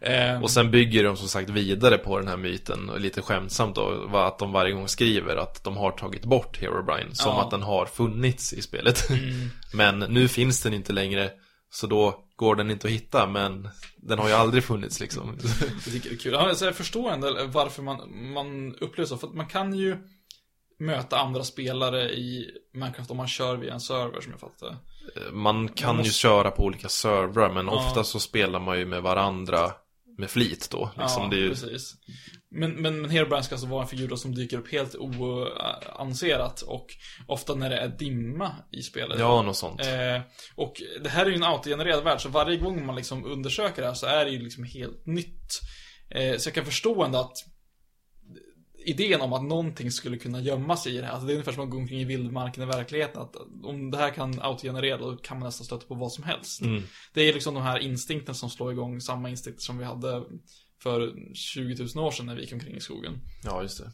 eh, 0.00 0.42
Och 0.42 0.50
sen 0.50 0.70
bygger 0.70 1.04
de 1.04 1.16
som 1.16 1.28
sagt 1.28 1.50
vidare 1.50 1.98
på 1.98 2.18
den 2.18 2.28
här 2.28 2.36
myten, 2.36 2.90
och 2.90 3.00
lite 3.00 3.22
skämtsamt 3.22 3.74
då, 3.74 4.10
att 4.12 4.38
de 4.38 4.52
varje 4.52 4.72
gång 4.72 4.88
skriver 4.88 5.36
att 5.36 5.64
de 5.64 5.76
har 5.76 5.90
tagit 5.90 6.24
bort 6.24 6.58
Herobrine, 6.60 7.14
som 7.14 7.32
Ja. 7.32 7.42
att 7.44 7.50
den 7.50 7.62
har 7.62 7.86
funnits 7.86 8.52
i 8.52 8.62
spelet. 8.62 9.10
Mm. 9.10 9.50
men 9.74 9.98
nu 9.98 10.28
finns 10.28 10.62
den 10.62 10.74
inte 10.74 10.92
längre, 10.92 11.30
så 11.70 11.86
då 11.86 12.14
går 12.36 12.56
den 12.56 12.70
inte 12.70 12.86
att 12.86 12.92
hitta, 12.92 13.26
men 13.26 13.68
den 13.96 14.18
har 14.18 14.28
ju 14.28 14.34
aldrig 14.34 14.64
funnits 14.64 15.00
liksom. 15.00 15.38
Jag 15.84 15.92
tycker 15.92 16.08
det 16.10 16.14
är 16.14 16.18
kul. 16.18 16.34
Alltså 16.34 16.64
jag 16.64 16.74
förstår 16.76 17.10
ändå 17.10 17.36
varför 17.46 17.82
man, 17.82 17.98
man 18.32 18.74
upplever 18.80 19.08
så. 19.08 19.16
För 19.16 19.26
att 19.26 19.34
man 19.34 19.46
kan 19.46 19.74
ju 19.74 19.96
möta 20.78 21.18
andra 21.18 21.44
spelare 21.44 22.10
i 22.10 22.50
Minecraft 22.74 23.10
om 23.10 23.16
man 23.16 23.28
kör 23.28 23.56
via 23.56 23.72
en 23.74 23.80
server 23.80 24.20
som 24.20 24.30
jag 24.32 24.40
fattar 24.40 24.66
det. 24.68 24.76
Man 25.32 25.68
kan 25.68 25.96
måste- 25.96 26.08
ju 26.08 26.12
köra 26.12 26.50
på 26.50 26.62
olika 26.62 26.88
servrar, 26.88 27.50
men 27.52 27.66
Ja. 27.66 27.72
ofta 27.72 28.04
så 28.04 28.20
spelar 28.20 28.60
man 28.60 28.78
ju 28.78 28.86
med 28.86 29.02
varandra 29.02 29.72
med 30.18 30.30
flit 30.30 30.68
då. 30.70 30.90
Liksom, 30.98 31.22
ja, 31.22 31.28
det 31.30 31.36
är 31.36 31.40
ju, 31.40 31.48
precis. 31.48 31.94
Men, 32.50 32.70
men, 32.70 33.00
men 33.02 33.10
Herobrine 33.10 33.42
ska 33.42 33.54
alltså 33.54 33.68
vara 33.68 33.82
en 33.82 33.88
figur 33.88 34.16
som 34.16 34.34
dyker 34.34 34.58
upp 34.58 34.72
helt 34.72 34.94
oannonserat 34.94 36.62
och 36.62 36.86
ofta 37.26 37.54
när 37.54 37.70
det 37.70 37.76
är 37.76 37.88
dimma 37.88 38.52
i 38.72 38.82
spelet. 38.82 39.18
ja, 39.18 39.42
något 39.42 39.56
sånt. 39.56 39.80
Eh, 39.80 40.20
och 40.54 40.82
det 41.02 41.08
här 41.08 41.26
är 41.26 41.30
ju 41.30 41.36
en 41.36 41.42
autogenererad 41.42 42.04
värld, 42.04 42.20
så 42.20 42.28
varje 42.28 42.56
gång 42.56 42.86
man 42.86 42.96
liksom 42.96 43.24
undersöker 43.24 43.82
det 43.82 43.88
här 43.88 43.94
så 43.94 44.06
är 44.06 44.24
det 44.24 44.30
ju 44.30 44.38
liksom 44.38 44.64
helt 44.64 45.06
nytt. 45.06 45.60
Eh, 46.10 46.36
så 46.38 46.48
jag 46.48 46.54
kan 46.54 46.64
förstå 46.64 47.04
ändå 47.04 47.18
att 47.18 47.36
idén 48.86 49.20
om 49.20 49.32
att 49.32 49.44
någonting 49.44 49.90
skulle 49.90 50.18
kunna 50.18 50.40
gömma 50.40 50.76
sig 50.76 50.94
i 50.94 50.98
det 50.98 51.06
här, 51.06 51.12
alltså 51.12 51.26
det 51.26 51.32
är 51.32 51.34
ungefär 51.34 51.52
som 51.52 51.64
att 51.64 51.70
gå 51.70 51.76
omkring 51.76 52.00
i 52.00 52.04
vildmarken 52.04 52.62
i 52.62 52.66
verkligheten, 52.66 53.22
att 53.22 53.36
om 53.62 53.90
det 53.90 53.98
här 53.98 54.10
kan 54.10 54.40
autogenerera 54.40 54.98
då 54.98 55.16
kan 55.16 55.38
man 55.38 55.46
nästan 55.46 55.64
stöta 55.64 55.86
på 55.86 55.94
vad 55.94 56.12
som 56.12 56.24
helst. 56.24 56.60
Mm. 56.60 56.82
Det 57.12 57.20
är 57.22 57.32
liksom 57.34 57.54
de 57.54 57.62
här 57.62 57.78
instinkterna 57.78 58.34
som 58.34 58.50
slår 58.50 58.72
igång, 58.72 59.00
samma 59.00 59.30
instinkter 59.30 59.62
som 59.62 59.78
vi 59.78 59.84
hade 59.84 60.22
för 60.82 61.14
20 61.34 61.86
000 61.94 62.04
år 62.06 62.10
sedan 62.10 62.26
när 62.26 62.34
vi 62.34 62.42
gick 62.42 62.52
omkring 62.52 62.76
i 62.76 62.80
skogen. 62.80 63.20
Ja, 63.44 63.62
just 63.62 63.78
det. 63.78 63.92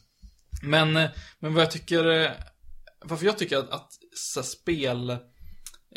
Men, 0.62 0.96
eh, 0.96 1.10
men 1.38 1.54
vad 1.54 1.62
jag 1.62 1.70
tycker, 1.70 2.10
eh, 2.10 2.30
varför 3.04 3.26
jag 3.26 3.38
tycker 3.38 3.56
att, 3.56 3.70
att 3.70 3.92
så 4.14 4.42
spel, 4.42 5.10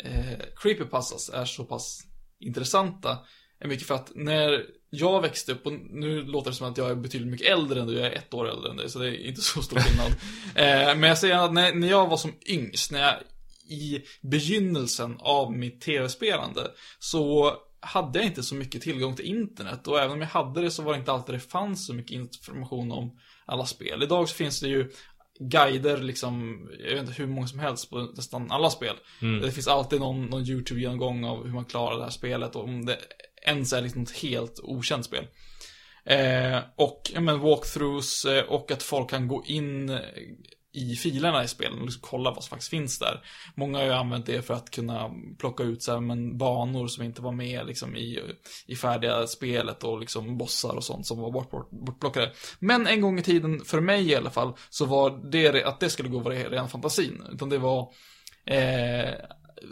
eh, 0.04 0.38
creepypastas 0.56 1.30
är 1.30 1.44
så 1.44 1.64
pass 1.64 2.00
intressanta, 2.40 3.18
är 3.58 3.68
mycket 3.68 3.86
för 3.86 3.94
att 3.94 4.12
när 4.14 4.66
jag 4.98 5.22
växte 5.22 5.52
upp, 5.52 5.66
och 5.66 5.72
nu 5.72 6.22
låter 6.22 6.50
det 6.50 6.56
som 6.56 6.70
att 6.70 6.78
jag 6.78 6.90
är 6.90 6.94
betydligt 6.94 7.30
mycket 7.30 7.52
äldre 7.52 7.80
än 7.80 7.86
du, 7.86 7.94
jag 7.94 8.06
är 8.06 8.12
ett 8.12 8.34
år 8.34 8.50
äldre 8.50 8.70
än 8.70 8.76
dig, 8.76 8.90
så 8.90 8.98
det 8.98 9.08
är 9.08 9.28
inte 9.28 9.40
så 9.40 9.62
stor 9.62 9.80
skillnad. 9.80 10.06
eh, 10.54 10.98
men 10.98 11.02
jag 11.02 11.18
säger 11.18 11.36
att 11.36 11.52
när, 11.52 11.74
när 11.74 11.88
jag 11.88 12.08
var 12.08 12.16
som 12.16 12.32
yngst, 12.46 12.92
när 12.92 13.00
jag 13.00 13.14
i 13.68 14.02
begynnelsen 14.20 15.16
av 15.18 15.52
mitt 15.52 15.80
tv-spelande, 15.80 16.70
så 16.98 17.52
hade 17.80 18.18
jag 18.18 18.26
inte 18.26 18.42
så 18.42 18.54
mycket 18.54 18.82
tillgång 18.82 19.16
till 19.16 19.24
internet 19.24 19.86
och 19.86 20.00
även 20.00 20.12
om 20.12 20.20
jag 20.20 20.28
hade 20.28 20.60
det 20.60 20.70
så 20.70 20.82
var 20.82 20.92
det 20.92 20.98
inte 20.98 21.12
alltid 21.12 21.34
det 21.34 21.40
fanns 21.40 21.86
så 21.86 21.94
mycket 21.94 22.12
information 22.12 22.92
om 22.92 23.18
alla 23.46 23.66
spel. 23.66 24.02
Idag 24.02 24.28
så 24.28 24.34
finns 24.34 24.60
det 24.60 24.68
ju 24.68 24.90
guider 25.38 25.96
liksom, 25.96 26.66
jag 26.78 26.90
vet 26.90 27.00
inte 27.00 27.22
hur 27.22 27.26
många 27.26 27.46
som 27.46 27.58
helst 27.58 27.90
på 27.90 28.02
nästan 28.16 28.50
alla 28.50 28.70
spel. 28.70 28.96
Det 29.42 29.50
finns 29.50 29.68
alltid 29.68 30.00
någon, 30.00 30.26
någon 30.26 30.48
YouTube-genomgång 30.48 31.24
av 31.24 31.44
hur 31.44 31.52
man 31.52 31.64
klarar 31.64 31.96
det 31.96 32.02
här 32.02 32.10
spelet 32.10 32.56
och 32.56 32.64
om 32.64 32.86
det 32.86 32.98
ens 33.46 33.72
är 33.72 33.82
liksom 33.82 34.02
ett 34.02 34.18
helt 34.18 34.60
okänt 34.62 35.04
spel. 35.04 35.26
Eh, 36.04 36.58
och, 36.76 37.10
ja 37.14 37.20
men 37.20 37.40
walkthroughs 37.40 38.24
eh, 38.24 38.44
och 38.44 38.70
att 38.70 38.82
folk 38.82 39.10
kan 39.10 39.28
gå 39.28 39.44
in 39.46 39.88
eh, 39.88 40.00
i 40.76 40.96
filerna 40.96 41.44
i 41.44 41.48
spelen 41.48 41.78
och 41.78 41.84
liksom 41.84 42.02
kolla 42.02 42.30
vad 42.30 42.44
som 42.44 42.50
faktiskt 42.50 42.70
finns 42.70 42.98
där. 42.98 43.24
Många 43.54 43.78
har 43.78 43.84
ju 43.84 43.92
använt 43.92 44.26
det 44.26 44.42
för 44.42 44.54
att 44.54 44.70
kunna 44.70 45.10
plocka 45.38 45.62
ut 45.62 45.82
så 45.82 45.92
här, 45.92 46.00
men 46.00 46.38
banor 46.38 46.86
som 46.86 47.04
inte 47.04 47.22
var 47.22 47.32
med 47.32 47.66
liksom, 47.66 47.96
i, 47.96 48.20
i 48.66 48.76
färdiga 48.76 49.26
spelet 49.26 49.84
och 49.84 50.00
liksom 50.00 50.38
bossar 50.38 50.76
och 50.76 50.84
sånt 50.84 51.06
som 51.06 51.20
var 51.20 51.30
bort, 51.30 51.50
bort, 51.50 51.70
bortplockade. 51.70 52.32
Men 52.58 52.86
en 52.86 53.00
gång 53.00 53.18
i 53.18 53.22
tiden, 53.22 53.64
för 53.64 53.80
mig 53.80 54.10
i 54.10 54.16
alla 54.16 54.30
fall, 54.30 54.52
så 54.70 54.84
var 54.84 55.30
det 55.30 55.64
att 55.64 55.80
det 55.80 55.90
skulle 55.90 56.08
gå 56.08 56.18
var 56.18 56.30
ren 56.32 56.68
fantasin. 56.68 57.22
Utan 57.32 57.48
det 57.48 57.58
var 57.58 57.92
eh, 58.44 59.14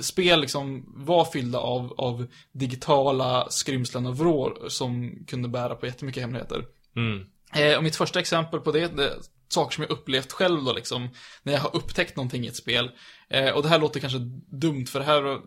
spel 0.01 0.41
liksom 0.41 0.85
var 0.97 1.24
fyllda 1.24 1.59
av, 1.59 1.95
av 1.97 2.26
digitala 2.53 3.51
skrymslen 3.51 4.07
och 4.07 4.18
vrår 4.18 4.68
som 4.68 5.24
kunde 5.26 5.49
bära 5.49 5.74
på 5.74 5.87
jättemycket 5.87 6.22
hemligheter. 6.22 6.64
Mm. 6.97 7.26
Eh, 7.55 7.76
och 7.76 7.85
mitt 7.85 7.97
första 7.97 8.20
exempel 8.20 8.61
på 8.61 8.72
det, 8.72 8.97
det 8.97 9.12
saker 9.49 9.74
som 9.74 9.82
jag 9.82 9.91
upplevt 9.91 10.32
själv 10.32 10.64
då 10.64 10.72
liksom, 10.72 11.09
när 11.43 11.53
jag 11.53 11.61
har 11.61 11.76
upptäckt 11.76 12.16
någonting 12.16 12.45
i 12.45 12.49
ett 12.49 12.57
spel. 12.57 12.91
Eh, 13.28 13.51
och 13.51 13.62
det 13.62 13.68
här 13.68 13.78
låter 13.78 14.01
kanske 14.01 14.18
dumt, 14.51 14.87
för 14.87 14.99
det 14.99 15.05
här 15.05 15.41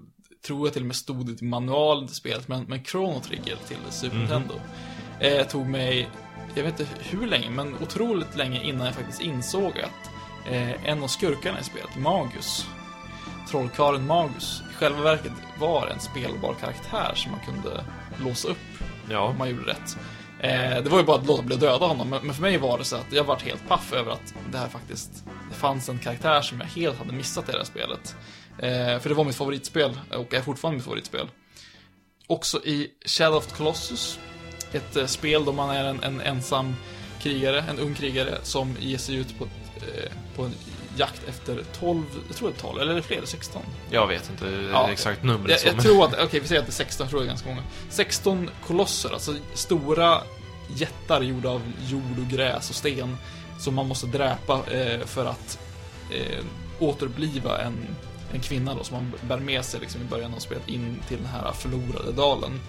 tror 0.45 0.67
jag 0.67 0.73
till 0.73 0.81
och 0.81 0.87
med 0.87 0.95
stod 0.95 1.41
i 1.41 1.45
manualen 1.45 2.07
till 2.07 2.15
spelet, 2.15 2.47
men, 2.47 2.63
men 2.63 2.85
Chrono 2.85 3.19
Trigger 3.19 3.57
till 3.67 3.77
Super 3.89 4.17
Nintendo 4.17 4.53
eh, 5.19 5.47
tog 5.47 5.67
mig, 5.67 6.09
jag 6.55 6.63
vet 6.63 6.79
inte 6.79 6.93
hur 6.99 7.27
länge, 7.27 7.49
men 7.49 7.75
otroligt 7.81 8.35
länge 8.35 8.63
innan 8.63 8.85
jag 8.85 8.95
faktiskt 8.95 9.21
insåg 9.21 9.71
att 9.79 10.11
eh, 10.51 10.89
en 10.89 11.03
av 11.03 11.07
skurkarna 11.07 11.59
i 11.59 11.63
spelet, 11.63 11.97
Magus, 11.97 12.67
trollkarlen 13.47 14.07
Magus, 14.07 14.63
i 14.71 14.75
själva 14.75 15.01
verket 15.01 15.31
var 15.59 15.87
en 15.87 15.99
spelbar 15.99 16.53
karaktär 16.53 17.11
som 17.15 17.31
man 17.31 17.39
kunde 17.45 17.83
låsa 18.23 18.47
upp 18.47 18.57
Ja. 19.09 19.19
om 19.19 19.37
man 19.37 19.49
gjorde 19.49 19.71
rätt. 19.71 19.97
Eh, 20.39 20.83
det 20.83 20.89
var 20.89 20.97
ju 20.99 21.03
bara 21.05 21.17
att 21.17 21.25
låta 21.27 21.43
bli 21.43 21.55
att 21.55 21.61
döda 21.61 21.85
honom, 21.85 22.09
men 22.09 22.25
men 22.25 22.35
för 22.35 22.41
mig 22.41 22.57
var 22.57 22.77
det 22.77 22.83
så 22.83 22.95
att 22.95 23.11
jag 23.11 23.23
varit 23.23 23.41
helt 23.41 23.67
paff 23.67 23.93
över 23.93 24.11
att 24.11 24.33
det 24.51 24.57
här 24.57 24.67
faktiskt, 24.67 25.23
det 25.49 25.55
fanns 25.55 25.89
en 25.89 25.99
karaktär 25.99 26.41
som 26.41 26.59
jag 26.61 26.67
helt 26.67 26.97
hade 26.97 27.13
missat 27.13 27.49
i 27.49 27.51
det 27.51 27.57
här 27.57 27.65
spelet. 27.65 28.15
Eh, 28.59 28.99
för 28.99 29.09
det 29.09 29.15
var 29.15 29.23
mitt 29.23 29.35
favoritspel, 29.35 29.99
och 30.15 30.33
är 30.33 30.41
fortfarande 30.41 30.75
mitt 30.77 30.85
favoritspel. 30.85 31.27
Också 32.27 32.57
i 32.65 32.91
Shadow 33.05 33.37
of 33.37 33.47
the 33.47 33.55
Colossus, 33.55 34.19
ett 34.71 34.95
eh, 34.95 35.05
spel 35.05 35.45
då 35.45 35.51
man 35.53 35.69
är 35.69 35.85
en, 35.85 36.03
en 36.03 36.21
ensam 36.21 36.75
krigare, 37.19 37.61
en 37.69 37.79
ung 37.79 37.93
krigare 37.93 38.37
som 38.43 38.75
ger 38.79 38.97
sig 38.97 39.15
ut 39.15 39.39
på, 39.39 39.43
eh, 39.45 40.11
på 40.35 40.43
en 40.43 40.53
jakt 40.97 41.21
efter 41.27 41.63
12, 41.79 42.03
jag 42.27 42.37
tror 42.37 42.49
det 42.49 42.55
är 42.55 42.61
12, 42.61 42.81
eller 42.81 42.91
är 42.91 42.95
det 42.95 43.01
fler, 43.01 43.21
16? 43.25 43.61
Jag 43.91 44.07
vet 44.07 44.29
inte 44.29 44.69
Ja. 44.71 44.89
exakt 44.91 45.23
numret. 45.23 45.63
Jag, 45.65 45.73
jag 45.73 45.83
tror 45.83 46.05
att, 46.05 46.13
okej 46.13 46.39
vi 46.39 46.47
säger 46.47 46.61
att 46.61 46.67
det 46.67 46.71
är 46.71 46.85
16, 46.85 47.03
jag 47.03 47.09
tror 47.09 47.19
det 47.19 47.25
är 47.25 47.27
ganska 47.27 47.49
många. 47.49 47.63
16 47.89 48.49
kolosser, 48.67 49.13
alltså 49.13 49.35
stora 49.53 50.21
jättar 50.75 51.21
gjorda 51.21 51.49
av 51.49 51.61
jord 51.87 52.19
och 52.19 52.27
gräs 52.31 52.69
och 52.69 52.75
sten. 52.75 53.17
Som 53.59 53.75
man 53.75 53.87
måste 53.87 54.07
dräpa 54.07 54.61
eh, 54.71 55.05
för 55.05 55.25
att 55.25 55.59
eh, 56.11 56.43
återuppliva 56.79 57.61
en, 57.61 57.87
en 58.33 58.39
kvinna 58.39 58.75
då, 58.75 58.83
som 58.83 58.95
man 58.95 59.13
bär 59.21 59.37
med 59.37 59.65
sig 59.65 59.79
liksom, 59.79 60.01
i 60.01 60.03
början 60.03 60.33
av 60.33 60.39
spelet 60.39 60.67
in 60.67 61.01
till 61.07 61.17
den 61.17 61.25
här 61.25 61.51
förlorade 61.51 62.11
dalen. 62.11 62.59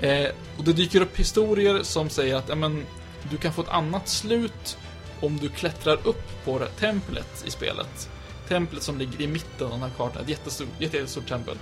Eh, 0.00 0.28
och 0.58 0.64
det 0.64 0.72
dyker 0.72 1.00
upp 1.00 1.16
historier 1.18 1.82
som 1.82 2.10
säger 2.10 2.36
att 2.36 2.48
ja, 2.48 2.54
men, 2.54 2.86
du 3.30 3.36
kan 3.36 3.52
få 3.52 3.62
ett 3.62 3.68
annat 3.68 4.08
slut 4.08 4.78
om 5.22 5.38
du 5.38 5.48
klättrar 5.48 5.98
upp 6.04 6.44
på 6.44 6.60
templet 6.78 7.44
i 7.46 7.50
spelet. 7.50 8.08
Templet 8.48 8.82
som 8.82 8.98
ligger 8.98 9.20
i 9.20 9.26
mitten 9.26 9.66
av 9.66 9.70
den 9.72 9.80
här 9.82 9.90
kartan, 9.96 10.22
ett 10.22 10.28
jättestort, 10.28 10.68
jätte- 10.78 10.96
jättestort 10.96 11.28
tempel. 11.28 11.56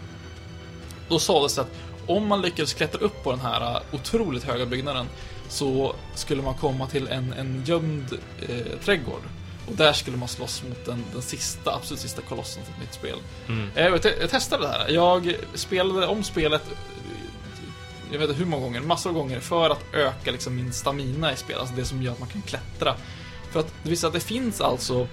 Då 1.08 1.18
sades 1.18 1.54
det 1.54 1.60
att 1.60 1.70
om 2.06 2.26
man 2.26 2.42
lyckades 2.42 2.74
klättra 2.74 3.00
upp 3.00 3.22
på 3.24 3.30
den 3.30 3.40
här 3.40 3.70
uh, 3.76 3.82
otroligt 3.92 4.44
höga 4.44 4.66
byggnaden 4.66 5.06
så 5.48 5.94
skulle 6.14 6.42
man 6.42 6.54
komma 6.54 6.86
till 6.86 7.08
en, 7.08 7.32
en 7.32 7.62
gömd 7.66 8.12
eh, 8.48 8.78
trädgård. 8.84 9.22
Och 9.68 9.76
där 9.76 9.92
skulle 9.92 10.16
man 10.16 10.28
slåss 10.28 10.62
mot 10.68 10.84
den, 10.86 11.04
den 11.12 11.22
sista, 11.22 11.74
absolut 11.74 12.00
sista 12.00 12.22
kolossen 12.22 12.62
för 12.64 12.72
ett 12.72 12.80
nytt 12.80 12.94
spel. 12.94 13.16
Mm. 13.48 13.68
Eh, 13.74 13.84
Jag, 13.86 14.02
te- 14.02 14.16
jag 14.20 14.30
testade 14.30 14.62
det 14.66 14.68
här. 14.72 14.88
Jag 14.88 15.34
spelade 15.54 16.06
om 16.06 16.22
spelet 16.22 16.62
eh, 16.70 16.76
jag 18.12 18.18
vet 18.18 18.28
inte 18.28 18.38
hur 18.38 18.46
många 18.50 18.62
gånger, 18.64 18.80
massor 18.80 19.10
av 19.10 19.14
gånger 19.16 19.40
för 19.40 19.70
att 19.70 19.84
öka 19.94 20.30
liksom 20.30 20.56
min 20.56 20.72
stamina 20.72 21.32
i 21.32 21.36
spelet, 21.36 21.60
alltså 21.60 21.74
det 21.76 21.84
som 21.84 22.02
gör 22.02 22.12
att 22.12 22.18
man 22.20 22.28
kan 22.28 22.42
klättra. 22.42 22.94
För 23.50 23.60
att 23.60 23.74
det 23.82 23.90
visar 23.90 24.08
att 24.08 24.14
det 24.14 24.20
finns 24.20 24.60
alltså 24.60 25.08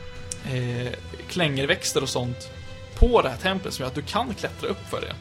eh, 0.46 0.94
klängerväxter 1.28 2.04
och 2.04 2.10
sånt 2.10 2.50
på 2.96 3.22
det 3.22 3.30
här 3.30 3.38
templet 3.38 3.74
som 3.74 3.84
gör 3.84 3.88
att 3.88 3.96
du 3.96 4.02
kan 4.02 4.34
klättra 4.34 4.70
upp 4.70 4.90
för 4.90 5.02
det. 5.02 5.14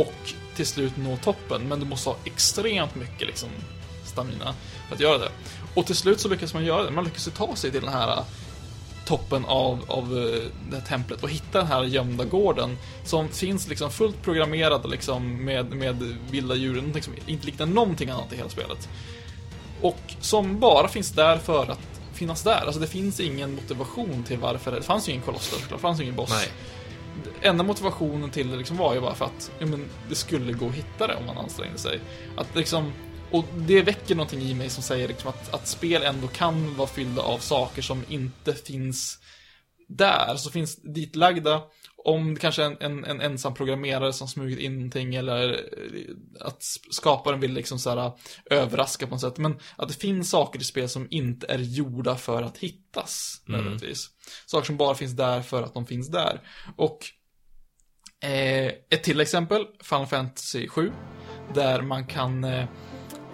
Och 0.00 0.14
till 0.56 0.66
slut 0.66 0.96
nå 0.96 1.16
toppen, 1.16 1.68
men 1.68 1.80
du 1.80 1.86
måste 1.86 2.10
ha 2.10 2.16
extremt 2.24 2.94
mycket 2.94 3.26
liksom 3.26 3.48
stamina 4.04 4.54
för 4.88 4.94
att 4.94 5.00
göra 5.00 5.18
det. 5.18 5.28
Och 5.74 5.86
till 5.86 5.96
slut 5.96 6.20
så 6.20 6.28
lyckas 6.28 6.54
man 6.54 6.64
göra 6.64 6.82
det, 6.82 6.90
man 6.90 7.04
lyckas 7.04 7.26
ju 7.26 7.30
ta 7.30 7.56
sig 7.56 7.70
till 7.70 7.80
den 7.80 7.92
här 7.92 8.08
eh, 8.08 8.24
toppen 9.06 9.44
av, 9.44 9.84
av 9.86 10.18
eh, 10.18 10.42
det 10.70 10.76
här 10.76 10.86
templet 10.86 11.22
och 11.22 11.30
hitta 11.30 11.58
den 11.58 11.66
här 11.66 11.84
gömda 11.84 12.24
gården 12.24 12.78
som 13.04 13.28
finns 13.28 13.68
liksom 13.68 13.90
fullt 13.90 14.22
programmerad 14.22 14.90
liksom 14.90 15.44
med, 15.44 15.72
med 15.72 16.16
vilda 16.30 16.54
djur, 16.54 16.74
någonting 16.74 17.02
som 17.02 17.14
inte 17.26 17.46
liknar 17.46 17.66
någonting 17.66 18.10
annat 18.10 18.32
i 18.32 18.36
hela 18.36 18.48
spelet. 18.48 18.88
Och 19.80 20.00
som 20.20 20.60
bara 20.60 20.88
finns 20.88 21.10
där 21.10 21.38
för 21.38 21.70
att 21.70 21.93
finnas 22.24 22.42
där. 22.42 22.64
Alltså 22.66 22.80
det 22.80 22.86
finns 22.86 23.20
ingen 23.20 23.54
motivation 23.54 24.24
till 24.24 24.38
varför 24.38 24.70
det, 24.70 24.76
det 24.76 24.82
fanns 24.82 25.08
ju 25.08 25.12
ingen 25.12 25.24
koloss 25.24 25.50
där 25.50 25.58
såklart, 25.58 25.78
det 25.78 25.82
fanns 25.82 26.00
ju 26.00 26.02
ingen 26.02 26.16
boss. 26.16 26.30
Nej. 26.30 26.48
Enda 27.40 27.64
motivationen 27.64 28.30
till 28.30 28.50
det 28.50 28.56
liksom 28.56 28.76
var 28.76 28.94
ju 28.94 29.00
bara 29.00 29.14
för 29.14 29.24
att 29.24 29.50
ja, 29.58 29.66
men, 29.66 29.88
det 30.08 30.14
skulle 30.14 30.52
gå 30.52 30.66
att 30.68 30.74
hitta 30.74 31.06
det 31.06 31.14
om 31.16 31.26
man 31.26 31.38
ansträngde 31.38 31.78
sig. 31.78 32.00
Att 32.36 32.56
liksom, 32.56 32.92
och 33.30 33.44
det 33.56 33.82
väcker 33.82 34.14
någonting 34.14 34.40
i 34.40 34.54
mig 34.54 34.70
som 34.70 34.82
säger 34.82 35.08
liksom 35.08 35.30
att, 35.30 35.54
att 35.54 35.68
spel 35.68 36.02
ändå 36.02 36.26
kan 36.26 36.76
vara 36.76 36.88
fyllda 36.88 37.22
av 37.22 37.38
saker 37.38 37.82
som 37.82 38.04
inte 38.08 38.54
finns 38.54 39.18
där, 39.88 40.36
så 40.36 40.50
finns 40.50 40.76
ditlagda. 40.76 41.62
Om 42.04 42.34
det 42.34 42.40
kanske 42.40 42.62
är 42.62 42.66
en, 42.66 42.76
en, 42.80 43.04
en 43.04 43.20
ensam 43.20 43.54
programmerare 43.54 44.12
som 44.12 44.28
smugit 44.28 44.58
in 44.58 44.74
någonting 44.74 45.14
eller 45.14 45.52
eh, 45.52 46.46
att 46.46 46.62
skaparen 46.90 47.40
vill 47.40 47.52
liksom 47.52 47.78
så 47.78 47.90
här 47.90 48.12
överraska 48.50 49.06
på 49.06 49.14
något 49.14 49.20
sätt. 49.20 49.38
Men 49.38 49.58
att 49.76 49.88
det 49.88 49.94
finns 49.94 50.30
saker 50.30 50.60
i 50.60 50.64
spel 50.64 50.88
som 50.88 51.06
inte 51.10 51.46
är 51.46 51.58
gjorda 51.58 52.16
för 52.16 52.42
att 52.42 52.58
hittas 52.58 53.42
nödvändigtvis. 53.46 54.10
Saker 54.46 54.66
som 54.66 54.76
bara 54.76 54.94
finns 54.94 55.12
där 55.12 55.42
för 55.42 55.62
att 55.62 55.74
de 55.74 55.86
finns 55.86 56.08
där. 56.08 56.40
Och 56.76 56.98
eh, 58.24 58.72
ett 58.90 59.02
till 59.02 59.20
exempel, 59.20 59.66
Final 59.82 60.06
Fantasy 60.06 60.68
7. 60.68 60.92
Där 61.54 61.82
man 61.82 62.06
kan, 62.06 62.44
eh, 62.44 62.62
eh, 62.62 62.66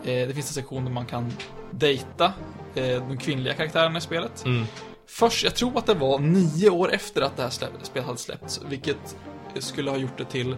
det 0.05 0.35
finns 0.35 0.49
en 0.49 0.55
sektion 0.55 0.85
där 0.85 0.93
man 0.93 1.07
kan 1.07 1.33
dejta 1.71 2.33
eh, 2.75 3.09
de 3.09 3.19
kvinnliga 3.19 3.55
karaktärerna 3.55 3.99
i 3.99 4.01
spelet. 4.01 4.45
Mm. 4.45 4.65
Först, 5.11 5.45
jag 5.45 5.55
tror 5.55 5.79
att 5.79 5.87
det 5.87 5.95
var 5.95 6.19
nio 6.19 6.71
år 6.71 6.93
efter 6.93 7.23
att 7.23 7.37
det 7.37 7.43
här 7.43 7.51
spelet 7.51 8.07
hade 8.07 8.19
släppts, 8.19 8.61
vilket 8.69 9.17
skulle 9.59 9.91
ha 9.91 9.99
gjort 9.99 10.19
det 10.19 10.25
till, 10.25 10.57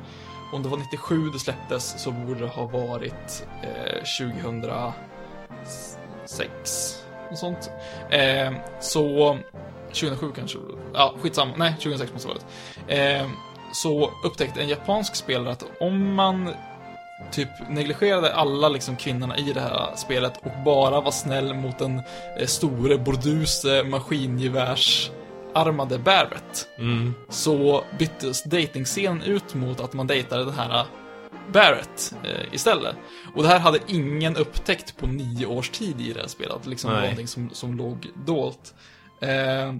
om 0.52 0.62
det 0.62 0.68
var 0.68 0.76
97 0.78 1.30
det 1.30 1.38
släpptes, 1.38 2.02
så 2.02 2.10
borde 2.10 2.40
det 2.40 2.46
ha 2.46 2.66
varit 2.66 3.46
eh, 3.62 4.02
2006, 6.24 7.04
och 7.30 7.38
sånt. 7.38 7.70
Eh, 8.10 8.52
så, 8.80 9.38
2007 9.86 10.32
kanske, 10.36 10.58
ja 10.94 11.14
skitsamma, 11.20 11.52
nej 11.56 11.74
2006 11.74 12.12
måste 12.12 12.28
det 12.28 12.34
ha 12.34 12.40
varit. 12.40 12.46
Eh, 13.22 13.30
så 13.72 14.10
upptäckte 14.24 14.60
en 14.60 14.68
japansk 14.68 15.16
spelare 15.16 15.52
att 15.52 15.64
om 15.80 16.14
man 16.14 16.54
typ 17.32 17.48
negligerade 17.68 18.34
alla 18.34 18.68
liksom 18.68 18.96
kvinnorna 18.96 19.38
i 19.38 19.52
det 19.52 19.60
här 19.60 19.96
spelet 19.96 20.36
och 20.36 20.52
bara 20.64 21.00
var 21.00 21.10
snäll 21.10 21.54
mot 21.54 21.78
den 21.78 22.02
eh, 22.38 22.46
store 22.46 22.98
burduse 22.98 23.84
maskingevärsarmade 23.84 25.98
Barrett. 25.98 26.68
Mm. 26.78 27.14
Så 27.28 27.84
byttes 27.98 28.44
datingscenen 28.44 29.22
ut 29.22 29.54
mot 29.54 29.80
att 29.80 29.92
man 29.92 30.06
dejtade 30.06 30.44
den 30.44 30.54
här 30.54 30.86
Barrett 31.52 32.14
eh, 32.24 32.54
istället. 32.54 32.96
Och 33.34 33.42
det 33.42 33.48
här 33.48 33.58
hade 33.58 33.78
ingen 33.86 34.36
upptäckt 34.36 34.96
på 34.96 35.06
nio 35.06 35.46
års 35.46 35.70
tid 35.70 36.00
i 36.00 36.12
det 36.12 36.20
här 36.20 36.28
spelet. 36.28 36.66
Liksom 36.66 36.92
Nej. 36.92 37.00
någonting 37.00 37.28
som, 37.28 37.50
som 37.52 37.76
låg 37.76 38.06
dolt. 38.26 38.74
Eh, 39.20 39.74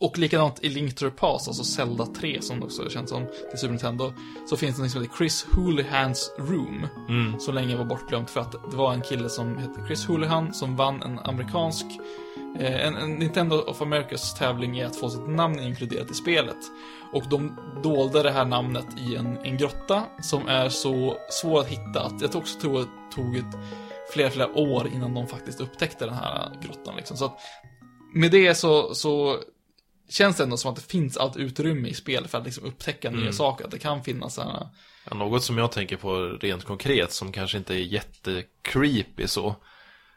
och 0.00 0.18
likadant 0.18 0.64
i 0.64 0.68
Link 0.68 0.94
to 0.94 1.10
the 1.10 1.16
Past, 1.16 1.48
alltså 1.48 1.64
Zelda 1.64 2.06
3 2.06 2.42
som 2.42 2.60
det 2.60 2.66
också 2.66 2.90
känt 2.90 3.08
som, 3.08 3.26
till 3.50 3.58
Super 3.58 3.72
Nintendo, 3.72 4.12
så 4.48 4.56
finns 4.56 4.76
det 4.76 4.82
något 4.82 4.92
som 4.92 5.02
heter 5.02 5.16
Chris 5.16 5.46
Hoolihans 5.52 6.34
Room. 6.38 6.86
Mm. 7.08 7.40
Så 7.40 7.52
länge 7.52 7.76
var 7.76 7.84
bortglömt 7.84 8.30
för 8.30 8.40
att 8.40 8.52
det 8.70 8.76
var 8.76 8.92
en 8.92 9.02
kille 9.02 9.28
som 9.28 9.56
hette 9.56 9.86
Chris 9.86 10.06
Houlihan 10.06 10.54
som 10.54 10.76
vann 10.76 11.02
en 11.02 11.18
amerikansk, 11.18 11.86
eh, 12.58 12.86
en, 12.86 12.96
en 12.96 13.10
Nintendo 13.10 13.56
of 13.56 13.82
Americas 13.82 14.34
tävling 14.34 14.78
i 14.78 14.84
att 14.84 14.96
få 14.96 15.10
sitt 15.10 15.28
namn 15.28 15.60
inkluderat 15.60 16.10
i 16.10 16.14
spelet. 16.14 16.56
Och 17.12 17.24
de 17.30 17.56
dolde 17.82 18.22
det 18.22 18.30
här 18.30 18.44
namnet 18.44 18.86
i 18.98 19.16
en, 19.16 19.38
en 19.38 19.56
grotta 19.56 20.02
som 20.22 20.48
är 20.48 20.68
så 20.68 21.16
svår 21.30 21.60
att 21.60 21.68
hitta 21.68 22.02
att 22.02 22.20
jag 22.20 22.36
också 22.36 22.60
tror 22.60 22.80
att 22.80 22.86
det 22.86 23.16
tog 23.16 23.36
ett 23.36 23.56
flera, 24.12 24.30
flera 24.30 24.54
år 24.54 24.88
innan 24.94 25.14
de 25.14 25.26
faktiskt 25.26 25.60
upptäckte 25.60 26.06
den 26.06 26.14
här 26.14 26.50
grottan 26.62 26.96
liksom. 26.96 27.16
Så 27.16 27.24
att 27.24 27.38
med 28.14 28.30
det 28.30 28.54
så, 28.54 28.94
så 28.94 29.36
känns 30.08 30.36
det 30.36 30.42
ändå 30.42 30.56
som 30.56 30.70
att 30.70 30.76
det 30.76 30.82
finns 30.90 31.16
allt 31.16 31.36
utrymme 31.36 31.88
i 31.88 31.94
spel 31.94 32.28
för 32.28 32.38
att 32.38 32.44
liksom 32.44 32.64
upptäcka 32.64 33.10
nya 33.10 33.20
Mm. 33.20 33.32
saker. 33.32 33.64
Att 33.64 33.70
det 33.70 33.78
kan 33.78 34.04
finnas 34.04 34.34
sådana 34.34 34.70
Ja, 35.10 35.16
något 35.16 35.42
som 35.42 35.58
jag 35.58 35.72
tänker 35.72 35.96
på 35.96 36.16
rent 36.40 36.64
konkret 36.64 37.12
som 37.12 37.32
kanske 37.32 37.58
inte 37.58 37.74
är 37.74 37.78
jättecreepy 37.78 39.26
så. 39.26 39.54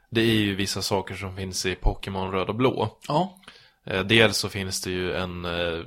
Det 0.10 0.22
är 0.22 0.26
ju 0.36 0.56
vissa 0.56 0.82
saker 0.82 1.16
som 1.16 1.36
finns 1.36 1.66
i 1.66 1.76
Pokémon 1.76 2.32
Röd 2.32 2.50
och 2.50 2.56
Blå. 2.56 2.98
Ja. 3.08 3.38
Eh, 3.86 4.04
dels 4.04 4.38
så 4.38 4.50
finns 4.50 4.82
det 4.82 4.92
ju 4.92 5.14
en, 5.14 5.46
eh, 5.46 5.80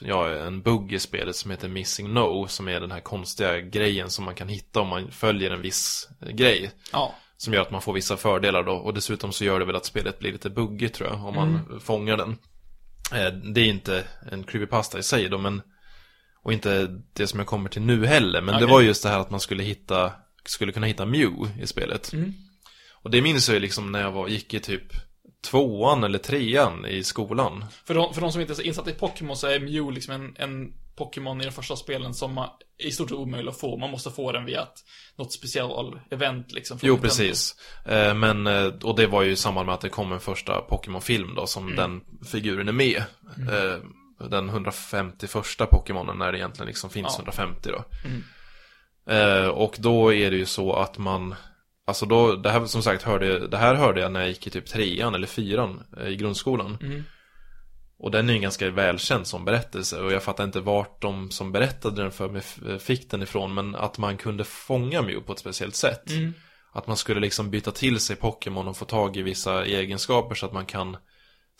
ja, 0.00 0.28
en 0.30 0.62
bugg 0.62 0.92
i 0.92 0.98
spelet 0.98 1.36
som 1.36 1.50
heter 1.50 1.68
Missing 1.68 2.12
No, 2.14 2.46
som 2.48 2.68
är 2.68 2.80
den 2.80 2.90
här 2.92 3.00
konstiga 3.00 3.60
grejen 3.60 4.10
som 4.10 4.24
man 4.24 4.34
kan 4.34 4.48
hitta 4.48 4.80
om 4.80 4.88
man 4.88 5.10
följer 5.10 5.50
en 5.50 5.62
viss 5.62 6.08
eh, 6.22 6.28
grej. 6.30 6.70
Ja. 6.92 7.14
Som 7.36 7.54
gör 7.54 7.62
att 7.62 7.70
man 7.70 7.82
får 7.82 7.92
vissa 7.92 8.16
fördelar 8.16 8.62
då. 8.62 8.72
Och 8.72 8.94
dessutom 8.94 9.32
så 9.32 9.44
gör 9.44 9.58
det 9.58 9.64
väl 9.64 9.76
att 9.76 9.84
spelet 9.86 10.18
blir 10.18 10.32
lite 10.32 10.50
buggigt 10.50 10.94
tror 10.94 11.08
jag. 11.08 11.24
Om 11.24 11.34
man 11.34 11.80
fångar 11.80 12.16
den. 12.16 12.36
Eh, 13.12 13.32
Det 13.32 13.60
är 13.60 13.64
inte 13.66 14.04
en 14.32 14.44
creepypasta 14.44 14.98
i 14.98 15.02
sig 15.02 15.28
då 15.28 15.38
men. 15.38 15.62
Och 16.42 16.52
inte 16.52 16.86
det 17.12 17.26
som 17.26 17.38
jag 17.38 17.46
kommer 17.46 17.70
till 17.70 17.82
nu 17.82 18.06
heller. 18.06 18.40
Men 18.40 18.54
det 18.54 18.64
Okej. 18.64 18.74
var 18.74 18.80
just 18.80 19.02
det 19.02 19.08
här 19.08 19.18
att 19.20 19.30
man 19.30 19.40
skulle 19.40 19.62
hitta. 19.62 20.12
Skulle 20.44 20.72
kunna 20.72 20.86
hitta 20.86 21.06
Mew 21.06 21.62
i 21.62 21.66
spelet. 21.66 22.12
Och 23.02 23.10
det 23.10 23.22
minns 23.22 23.48
jag 23.48 23.54
ju 23.54 23.60
liksom 23.60 23.92
när 23.92 24.00
jag 24.00 24.12
var, 24.12 24.28
gick 24.28 24.54
i 24.54 24.60
typ 24.60 24.82
tvåan 25.44 26.04
eller 26.04 26.18
trean 26.18 26.86
i 26.86 27.04
skolan. 27.04 27.64
För 27.84 27.94
de, 27.94 28.14
för 28.14 28.20
de 28.20 28.32
som 28.32 28.40
inte 28.40 28.52
är 28.52 28.54
så 28.54 28.62
insatta 28.62 28.90
i 28.90 28.94
Pokémon 28.94 29.36
så 29.36 29.46
är 29.46 29.60
Mew 29.60 29.94
liksom 29.94 30.14
en, 30.14 30.34
en 30.36 30.72
Pokémon 30.98 31.40
i 31.40 31.44
de 31.44 31.50
första 31.50 31.76
spelen 31.76 32.14
som 32.14 32.34
man, 32.34 32.48
är 32.78 32.86
i 32.86 32.90
stort 32.92 33.08
sett 33.08 33.18
omöjlig 33.18 33.50
att 33.50 33.60
få. 33.60 33.76
Man 33.76 33.90
måste 33.90 34.10
få 34.10 34.32
den 34.32 34.44
via 34.44 34.62
ett, 34.62 34.84
något 35.16 35.32
special-event 35.32 36.44
liksom. 36.48 36.78
från 36.78 36.88
Jo, 36.88 36.94
Nintendo. 36.94 37.08
precis. 37.08 37.54
Eh, 37.86 38.14
Men, 38.14 38.46
eh, 38.46 38.66
och 38.82 38.96
det 38.96 39.06
var 39.06 39.22
ju 39.22 39.30
i 39.30 39.36
samband 39.36 39.66
med 39.66 39.74
att 39.74 39.80
det 39.80 39.88
kom 39.88 40.12
en 40.12 40.20
första 40.20 40.60
Pokémon-film 40.60 41.34
då, 41.34 41.46
som 41.46 41.76
den 41.76 42.00
figuren 42.26 42.68
är 42.68 42.72
med. 42.72 43.02
Eh, 43.38 43.78
Den 44.30 44.48
151 44.48 45.66
Pokémonen 45.70 46.18
när 46.18 46.32
det 46.32 46.38
egentligen 46.38 46.66
liksom 46.66 46.90
finns 46.90 47.06
Ja. 47.08 47.16
150 47.18 47.70
då. 47.70 47.84
Eh, 49.12 49.48
Och 49.48 49.74
då 49.78 50.14
är 50.14 50.30
det 50.30 50.36
ju 50.36 50.46
så 50.46 50.72
att 50.72 50.98
man, 50.98 51.34
alltså 51.86 52.06
då, 52.06 52.36
det 52.36 52.50
här 52.50 52.66
som 52.66 52.82
sagt 52.82 53.02
hörde, 53.02 53.48
det 53.48 53.56
här 53.56 53.74
hörde 53.74 54.00
jag 54.00 54.12
när 54.12 54.20
jag 54.20 54.28
gick 54.28 54.46
i 54.46 54.50
typ 54.50 54.66
trean 54.66 55.14
eller 55.14 55.26
fyran 55.26 55.82
eh, 56.00 56.08
i 56.08 56.16
grundskolan. 56.16 56.78
Och 58.00 58.10
den 58.10 58.28
är 58.30 58.34
ju 58.34 58.38
ganska 58.38 58.70
välkänd 58.70 59.26
som 59.26 59.44
berättelse 59.44 60.00
och 60.00 60.12
jag 60.12 60.22
fattar 60.22 60.44
inte 60.44 60.60
vart 60.60 61.02
de 61.02 61.30
som 61.30 61.52
berättade 61.52 62.02
den 62.02 62.12
för 62.12 62.28
mig 62.28 62.42
fick 62.78 63.10
den 63.10 63.22
ifrån 63.22 63.54
men 63.54 63.74
att 63.74 63.98
man 63.98 64.16
kunde 64.16 64.44
fånga 64.44 65.02
Mew 65.02 65.20
på 65.26 65.32
ett 65.32 65.38
speciellt 65.38 65.76
sätt. 65.76 66.04
Att 66.72 66.86
man 66.86 66.96
skulle 66.96 67.20
liksom 67.20 67.50
byta 67.50 67.70
till 67.70 68.00
sig 68.00 68.16
Pokémon 68.16 68.68
och 68.68 68.76
få 68.76 68.84
tag 68.84 69.16
i 69.16 69.22
vissa 69.22 69.64
egenskaper 69.64 70.34
så 70.34 70.46
att 70.46 70.52
man 70.52 70.66
kan 70.66 70.96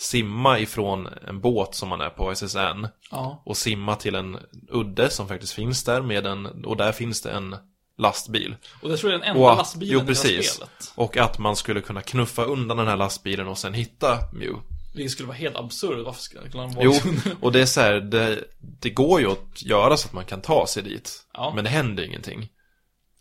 simma 0.00 0.58
ifrån 0.58 1.08
en 1.28 1.40
båt 1.40 1.74
som 1.74 1.88
man 1.88 2.00
är 2.00 2.10
på 2.10 2.30
SSN 2.34 2.86
Ja. 3.10 3.42
och 3.46 3.56
simma 3.56 3.96
till 3.96 4.14
en 4.14 4.38
udde 4.68 5.10
som 5.10 5.28
faktiskt 5.28 5.52
finns 5.52 5.84
där 5.84 6.02
med 6.02 6.26
en, 6.26 6.64
och 6.64 6.76
där 6.76 6.92
finns 6.92 7.22
det 7.22 7.30
en 7.30 7.56
lastbil. 7.98 8.56
Och 8.82 8.88
det 8.88 8.96
tror 8.96 9.12
jag 9.12 9.20
är 9.20 9.24
den 9.24 9.36
enda 9.36 9.50
Och, 9.50 9.56
lastbilen 9.56 9.92
jo, 9.94 10.02
i 10.02 10.06
precis. 10.06 10.50
spelet. 10.52 10.92
Och 10.94 11.16
att 11.16 11.38
man 11.38 11.56
skulle 11.56 11.80
kunna 11.80 12.02
knuffa 12.02 12.44
undan 12.44 12.76
den 12.76 12.88
här 12.88 12.96
lastbilen 12.96 13.48
och 13.48 13.58
sen 13.58 13.74
hitta 13.74 14.18
Mew. 14.32 14.60
Vilket 14.94 15.12
skulle 15.12 15.26
vara 15.26 15.36
helt 15.36 15.56
absurt. 15.56 16.04
Varför 16.06 16.22
skulle 16.22 16.42
den 16.42 16.52
vara 16.52 16.84
Jo, 16.84 16.92
och 17.40 17.52
det 17.52 17.60
är 17.60 17.66
så 17.66 17.80
här, 17.80 18.00
det, 18.00 18.44
det 18.58 18.90
går 18.90 19.20
ju 19.20 19.30
att 19.30 19.62
göra 19.62 19.96
så 19.96 20.08
att 20.08 20.14
man 20.14 20.24
kan 20.24 20.40
ta 20.40 20.66
sig 20.66 20.82
dit. 20.82 21.26
Ja. 21.32 21.52
Men 21.54 21.64
det 21.64 21.70
händer 21.70 22.02
ingenting. 22.02 22.48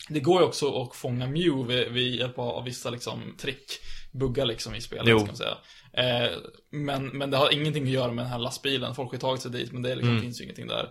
Det 0.09 0.19
går 0.19 0.41
ju 0.41 0.47
också 0.47 0.81
att 0.81 0.95
fånga 0.95 1.27
Mew 1.27 1.75
vid, 1.75 1.91
vid 1.91 2.15
hjälp 2.15 2.39
av 2.39 2.63
vissa 2.63 2.89
liksom 2.89 3.35
trick, 3.39 3.79
buggar 4.11 4.45
liksom 4.45 4.75
i 4.75 4.81
spelet 4.81 5.07
Jo. 5.07 5.19
ska 5.19 5.27
man 5.27 5.35
säga. 5.35 5.57
Eh, 5.93 6.31
men, 6.71 7.07
men 7.07 7.31
det 7.31 7.37
har 7.37 7.53
ingenting 7.53 7.83
att 7.83 7.89
göra 7.89 8.11
med 8.11 8.25
den 8.25 8.31
här 8.31 8.39
lastbilen. 8.39 8.95
Folk 8.95 9.11
har 9.11 9.19
tagit 9.19 9.41
sig 9.41 9.51
dit, 9.51 9.71
men 9.71 9.81
det 9.81 9.95
liksom, 9.95 10.21
finns 10.21 10.39
ju 10.39 10.43
ingenting 10.43 10.67
där. 10.67 10.89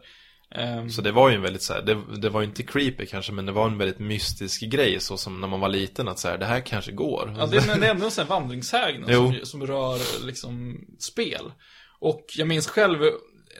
Eh, 0.54 0.86
Så 0.86 1.02
det 1.02 1.12
var 1.12 1.28
ju 1.28 1.34
en 1.34 1.42
väldigt 1.42 1.62
så 1.62 1.72
här, 1.72 1.82
det, 1.82 2.02
det 2.16 2.28
var 2.28 2.40
ju 2.40 2.46
inte 2.46 2.62
creepy 2.62 3.06
kanske, 3.06 3.32
men 3.32 3.46
det 3.46 3.52
var 3.52 3.66
en 3.66 3.78
väldigt 3.78 3.98
mystisk 3.98 4.62
grej, 4.62 5.00
så 5.00 5.16
som 5.16 5.40
när 5.40 5.48
man 5.48 5.60
var 5.60 5.68
liten, 5.68 6.08
att 6.08 6.18
så 6.18 6.28
här, 6.28 6.38
det 6.38 6.46
här 6.46 6.60
kanske 6.60 6.92
går. 6.92 7.34
Ja, 7.38 7.46
det, 7.46 7.66
men 7.66 7.80
det 7.80 7.86
är 7.86 7.90
ändå 7.90 8.04
en 8.04 8.10
sån 8.10 8.22
här 8.22 8.30
vandringssägen 8.30 9.06
som, 9.14 9.40
som 9.42 9.66
rör 9.66 10.26
liksom 10.26 10.80
spel. 10.98 11.52
Och 11.98 12.24
jag 12.36 12.48
minns 12.48 12.66
själv 12.66 12.98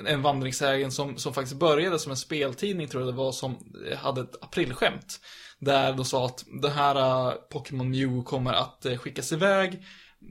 en 0.06 0.22
vandringssägen 0.22 0.92
som, 0.92 1.16
som 1.16 1.34
faktiskt 1.34 1.56
började 1.56 1.98
som 1.98 2.10
en 2.10 2.16
speltidning 2.16 2.88
tror 2.88 3.02
jag 3.02 3.14
det 3.14 3.16
var 3.16 3.32
som 3.32 3.56
hade 3.96 4.20
ett 4.20 4.42
aprilskämt. 4.42 5.20
Där 5.58 5.92
de 5.92 6.04
sa 6.04 6.26
att 6.26 6.44
det 6.62 6.70
här 6.70 7.26
uh, 7.28 7.34
Pokémon 7.50 7.90
Mew 7.90 8.22
kommer 8.24 8.52
att 8.52 8.86
uh, 8.86 8.96
skickas 8.96 9.32
iväg 9.32 9.82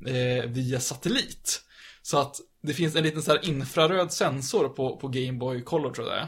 eh, 0.07 0.45
via 0.49 0.79
satellit. 0.79 1.61
Så 2.01 2.19
att 2.19 2.35
det 2.63 2.73
finns 2.73 2.95
en 2.95 3.03
liten 3.03 3.21
så 3.21 3.31
här 3.31 3.49
infraröd 3.49 4.11
sensor 4.11 4.69
på, 4.69 4.97
på 4.97 5.07
Game 5.07 5.33
Boy 5.33 5.61
Color 5.61 5.91
tror 5.91 6.07
jag 6.07 6.17
det 6.17 6.21
är. 6.21 6.27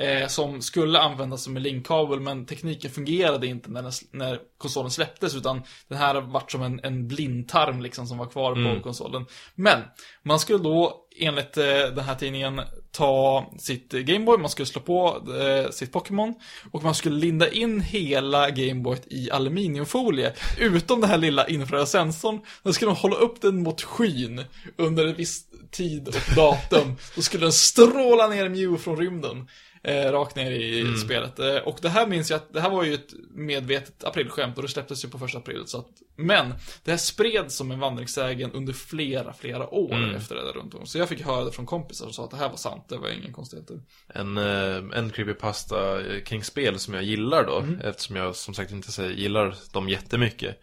Eh, 0.00 0.26
som 0.26 0.62
skulle 0.62 0.98
användas 0.98 1.42
som 1.42 1.56
en 1.56 1.62
linkkabel 1.62 2.20
men 2.20 2.46
tekniken 2.46 2.90
fungerade 2.90 3.46
inte 3.46 3.70
när, 3.70 3.82
den, 3.82 3.92
när 4.10 4.38
konsolen 4.58 4.90
släpptes 4.90 5.36
utan 5.36 5.62
den 5.88 5.98
här 5.98 6.20
vart 6.20 6.52
som 6.52 6.62
en, 6.62 6.80
en 6.82 7.08
blindtarm 7.08 7.82
liksom 7.82 8.06
som 8.06 8.18
var 8.18 8.26
kvar 8.26 8.54
på 8.54 8.82
konsolen. 8.82 9.26
Men 9.54 9.82
man 10.22 10.38
skulle 10.38 10.58
då 10.58 11.08
enligt 11.18 11.56
eh, 11.56 11.64
den 11.64 12.04
här 12.04 12.14
tidningen 12.14 12.60
ta 12.92 13.46
sitt 13.58 13.92
Gameboy, 13.92 14.38
man 14.38 14.50
skulle 14.50 14.66
slå 14.66 14.80
på 14.80 15.22
eh, 15.40 15.70
sitt 15.70 15.92
Pokémon 15.92 16.34
och 16.70 16.82
man 16.82 16.94
skulle 16.94 17.16
linda 17.16 17.50
in 17.50 17.80
hela 17.80 18.50
Gameboyt 18.50 19.06
i 19.06 19.30
aluminiumfolie 19.30 20.32
utom 20.58 21.00
den 21.00 21.10
här 21.10 21.18
lilla 21.18 21.48
infraröda 21.48 21.86
sensorn. 21.86 22.40
Då 22.62 22.72
skulle 22.72 22.90
de 22.90 22.96
hålla 22.96 23.16
upp 23.16 23.40
den 23.40 23.62
mot 23.62 23.82
skyn 23.82 24.44
under 24.76 25.06
en 25.06 25.14
viss 25.14 25.44
tid 25.70 26.08
och 26.08 26.34
datum. 26.36 26.96
Då 27.16 27.22
skulle 27.22 27.44
den 27.44 27.52
stråla 27.52 28.26
ner 28.26 28.48
Mew 28.48 28.82
från 28.82 28.96
rymden. 28.96 29.48
Eh, 29.82 30.12
rakt 30.12 30.36
ner 30.36 30.50
i 30.50 30.96
spelet. 30.96 31.38
Eh, 31.38 31.56
och 31.56 31.78
det 31.82 31.88
här 31.88 32.06
minns 32.06 32.30
jag 32.30 32.36
att 32.36 32.52
det 32.52 32.60
här 32.60 32.70
var 32.70 32.84
ju 32.84 32.94
ett 32.94 33.14
medvetet 33.30 34.04
aprilskämt 34.04 34.56
och 34.56 34.62
det 34.62 34.68
släpptes 34.68 35.04
ju 35.04 35.08
på 35.08 35.18
första 35.18 35.38
april. 35.38 35.62
Så 35.66 35.78
att, 35.78 35.88
men 36.16 36.54
det 36.84 36.90
här 36.90 36.98
spreds 36.98 37.56
som 37.56 37.70
en 37.70 37.78
vandringssägen 37.78 38.52
under 38.52 38.72
flera, 38.72 39.32
flera 39.32 39.68
år 39.74 40.14
efter 40.16 40.34
det 40.34 40.44
där 40.44 40.52
runt 40.52 40.74
om. 40.74 40.86
Så 40.86 40.98
jag 40.98 41.08
fick 41.08 41.20
höra 41.20 41.44
det 41.44 41.52
från 41.52 41.66
kompisar 41.66 42.04
som 42.04 42.12
sa 42.12 42.24
att 42.24 42.30
det 42.30 42.36
här 42.36 42.48
var 42.48 42.56
sant, 42.56 42.84
det 42.88 42.96
var 42.96 43.08
ingen 43.08 43.32
konstigheter. 43.32 43.80
En, 44.08 44.38
eh, 44.38 44.98
en 44.98 45.10
creepypasta 45.10 46.00
eh, 46.00 46.22
kring 46.22 46.44
spel 46.44 46.78
som 46.78 46.94
jag 46.94 47.02
gillar 47.02 47.44
då, 47.44 47.64
eftersom 47.84 48.16
jag 48.16 48.36
som 48.36 48.54
sagt 48.54 48.70
inte 48.70 48.92
säger, 48.92 49.10
gillar 49.10 49.54
dem 49.72 49.88
jättemycket. 49.88 50.58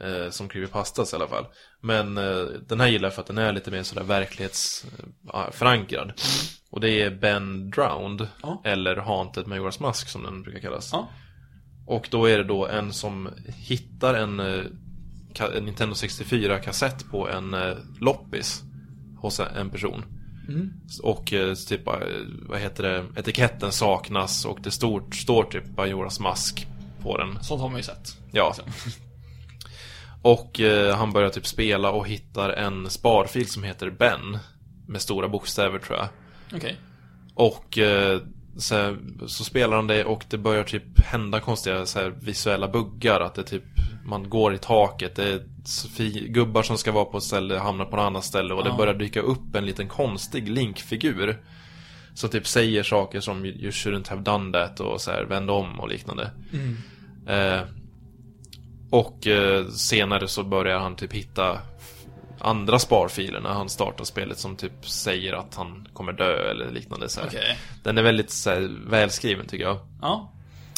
Eh, 0.00 0.30
som 0.30 0.48
creepypastas 0.48 1.12
i 1.12 1.16
alla 1.16 1.28
fall. 1.28 1.46
Men 1.84 2.18
eh, 2.18 2.44
den 2.68 2.80
här 2.80 2.88
gillar 2.88 3.06
jag 3.06 3.14
för 3.14 3.20
att 3.20 3.26
den 3.26 3.38
är 3.38 3.52
lite 3.52 3.70
mer 3.70 3.82
sådär 3.82 4.02
verklighetsförankrad. 4.02 6.12
Och 6.70 6.80
det 6.80 6.90
är 7.02 7.10
Ben 7.10 7.70
Drowned, 7.70 8.26
Ja. 8.42 8.62
eller 8.64 8.96
Haunted 8.96 9.44
Majora's 9.46 9.82
Mask 9.82 10.08
som 10.08 10.22
den 10.22 10.42
brukar 10.42 10.60
kallas. 10.60 10.88
Ja. 10.92 11.08
Och 11.86 12.08
då 12.10 12.26
är 12.26 12.38
det 12.38 12.44
då 12.44 12.66
en 12.66 12.92
som 12.92 13.28
hittar 13.46 14.14
en, 14.14 14.40
eh, 14.40 14.60
en 15.56 15.64
Nintendo 15.64 15.94
64-kassett 15.94 17.10
på 17.10 17.28
en 17.28 17.54
eh, 17.54 17.76
loppis 18.00 18.62
hos 19.18 19.40
en- 19.40 19.70
person. 19.70 20.04
Och 21.02 21.32
eh, 21.32 21.54
typ, 21.54 21.80
vad 22.48 22.60
heter 22.60 22.82
det, 22.82 23.06
etiketten 23.20 23.72
saknas 23.72 24.44
och 24.44 24.58
det 24.62 24.70
stort, 24.70 25.14
står 25.14 25.44
typ 25.44 25.76
Majoras 25.76 26.20
mask 26.20 26.66
på 27.02 27.18
den. 27.18 27.42
Sånt 27.42 27.60
har 27.60 27.68
man 27.68 27.76
ju 27.78 27.82
sett. 27.82 28.16
Ja. 28.32 28.54
Och 30.22 30.60
eh, 30.60 30.96
han 30.96 31.12
börjar 31.12 31.30
typ 31.30 31.46
spela 31.46 31.90
och 31.90 32.08
hittar 32.08 32.50
en 32.50 32.90
sparfil 32.90 33.46
som 33.46 33.62
heter 33.62 33.90
Ben. 33.90 34.38
Med 34.86 35.00
stora 35.00 35.28
bokstäver 35.28 35.78
tror 35.78 35.98
jag. 35.98 36.08
Okej. 36.54 36.76
Och 37.34 37.78
eh, 37.78 38.20
så, 38.56 38.96
så 39.26 39.44
spelar 39.44 39.76
han 39.76 39.86
det 39.86 40.04
och 40.04 40.24
det 40.30 40.38
börjar 40.38 40.64
typ 40.64 41.00
hända 41.04 41.40
konstiga 41.40 41.86
så 41.86 41.98
här, 41.98 42.14
visuella 42.20 42.68
buggar. 42.68 43.20
Att 43.20 43.34
det 43.34 43.42
typ, 43.42 43.62
man 44.04 44.30
går 44.30 44.54
i 44.54 44.58
taket, 44.58 45.16
det 45.16 45.24
är 45.32 45.42
gubbar 46.28 46.62
som 46.62 46.78
ska 46.78 46.92
vara 46.92 47.04
på 47.04 47.16
ett 47.18 47.24
ställe 47.24 47.58
hamnar 47.58 47.84
på 47.84 47.96
ett 47.96 48.02
annat 48.02 48.24
ställe. 48.24 48.54
Och 48.54 48.64
det 48.64 48.70
Ja. 48.70 48.76
börjar 48.76 48.94
dyka 48.94 49.20
upp 49.20 49.56
en 49.56 49.66
liten 49.66 49.88
konstig 49.88 50.48
Link-figur. 50.48 51.42
Som 52.14 52.30
typ 52.30 52.46
säger 52.46 52.82
saker 52.82 53.20
som 53.20 53.44
You 53.44 53.70
shouldn't 53.70 54.08
have 54.10 54.22
done 54.22 54.52
that 54.52 54.80
och 54.80 55.00
så 55.00 55.10
här, 55.10 55.24
vänd 55.24 55.50
om 55.50 55.80
och 55.80 55.88
liknande. 55.88 56.30
Eh, 57.26 57.60
och 58.92 59.26
eh, 59.26 59.68
senare 59.68 60.28
så 60.28 60.42
börjar 60.42 60.78
han 60.78 60.96
typ 60.96 61.12
hitta 61.12 61.58
andra 62.38 62.78
sparfiler 62.78 63.40
när 63.40 63.50
han 63.50 63.68
startar 63.68 64.04
spelet 64.04 64.38
som 64.38 64.56
typ 64.56 64.86
säger 64.86 65.32
att 65.32 65.54
han 65.54 65.88
kommer 65.92 66.12
dö 66.12 66.50
eller 66.50 66.70
liknande 66.70 67.08
så 67.08 67.20
här. 67.20 67.28
Okej. 67.28 67.58
Den 67.82 67.98
är 67.98 68.02
väldigt 68.02 68.30
så 68.30 68.50
här, 68.50 68.70
välskriven 68.86 69.46
tycker 69.46 69.64
jag. 69.64 69.78
Ja. 70.00 70.32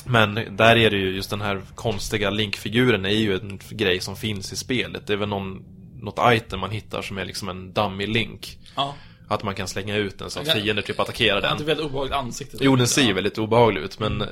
Men 0.04 0.34
där 0.56 0.76
är 0.76 0.90
det 0.90 0.96
ju 0.96 1.16
just 1.16 1.30
den 1.30 1.40
här 1.40 1.62
konstiga 1.74 2.30
Link-figuren 2.30 3.04
är 3.04 3.08
ju 3.10 3.34
en 3.38 3.60
grej 3.70 4.00
som 4.00 4.16
finns 4.16 4.52
i 4.52 4.56
spelet. 4.56 5.06
Det 5.06 5.12
är 5.12 5.16
väl 5.16 5.28
någon, 5.28 5.64
något 6.00 6.18
item 6.34 6.60
man 6.60 6.70
hittar 6.70 7.02
som 7.02 7.18
är 7.18 7.24
liksom 7.24 7.48
en 7.48 7.72
dummy 7.72 8.06
Link. 8.06 8.58
Ja. 8.76 8.94
Att 9.28 9.42
man 9.42 9.54
kan 9.54 9.68
slänga 9.68 9.96
ut 9.96 10.18
den 10.18 10.30
så 10.30 10.40
att 10.40 10.52
fiender 10.52 10.82
typ 10.82 11.00
attackerar 11.00 11.34
Det 11.40 11.40
den. 11.40 11.52
inte 11.52 11.64
väldigt 11.64 11.86
obehagligt 11.86 12.14
ansikte. 12.14 12.56
Jo, 12.60 12.76
den 12.76 12.88
ser 12.88 13.02
ju 13.02 13.12
väldigt 13.12 13.38
obehaglig 13.38 13.80
ut, 13.80 13.98
men 13.98 14.22
eh, 14.22 14.28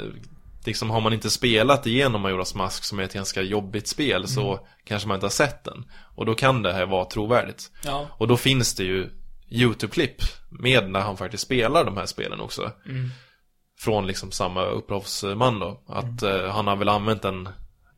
liksom 0.66 0.90
har 0.90 1.00
man 1.00 1.12
inte 1.12 1.30
spelat 1.30 1.86
igenom 1.86 2.20
Majoras 2.20 2.54
Mask 2.54 2.84
som 2.84 2.98
är 2.98 3.02
ett 3.02 3.12
ganska 3.12 3.42
jobbigt 3.42 3.88
spel 3.88 4.28
så 4.28 4.66
kanske 4.84 5.08
man 5.08 5.14
inte 5.14 5.26
har 5.26 5.30
sett 5.30 5.64
den. 5.64 5.84
Och 6.14 6.26
då 6.26 6.34
kan 6.34 6.62
det 6.62 6.72
här 6.72 6.86
vara 6.86 7.04
trovärdigt. 7.04 7.70
Ja. 7.84 8.06
Och 8.18 8.28
då 8.28 8.36
finns 8.36 8.74
det 8.74 8.84
ju 8.84 9.10
YouTube-klipp 9.50 10.22
med 10.50 10.90
när 10.90 11.00
han 11.00 11.16
faktiskt 11.16 11.42
spelar 11.42 11.84
de 11.84 11.96
här 11.96 12.06
spelen 12.06 12.40
också. 12.40 12.72
Från 13.78 14.06
liksom 14.06 14.30
samma 14.30 14.64
upphovsman 14.64 15.58
då. 15.58 15.82
Att 15.88 16.22
eh, 16.22 16.48
han 16.50 16.66
har 16.66 16.76
väl 16.76 16.88
använt 16.88 17.24
en, 17.24 17.48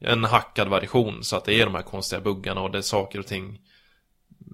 en 0.00 0.24
hackad 0.24 0.68
version 0.68 1.24
så 1.24 1.36
att 1.36 1.44
det 1.44 1.54
är 1.60 1.64
de 1.64 1.74
här 1.74 1.82
konstiga 1.82 2.20
buggarna 2.20 2.60
och 2.60 2.70
det 2.70 2.78
är 2.78 2.82
saker 2.82 3.18
och 3.18 3.26
ting 3.26 3.58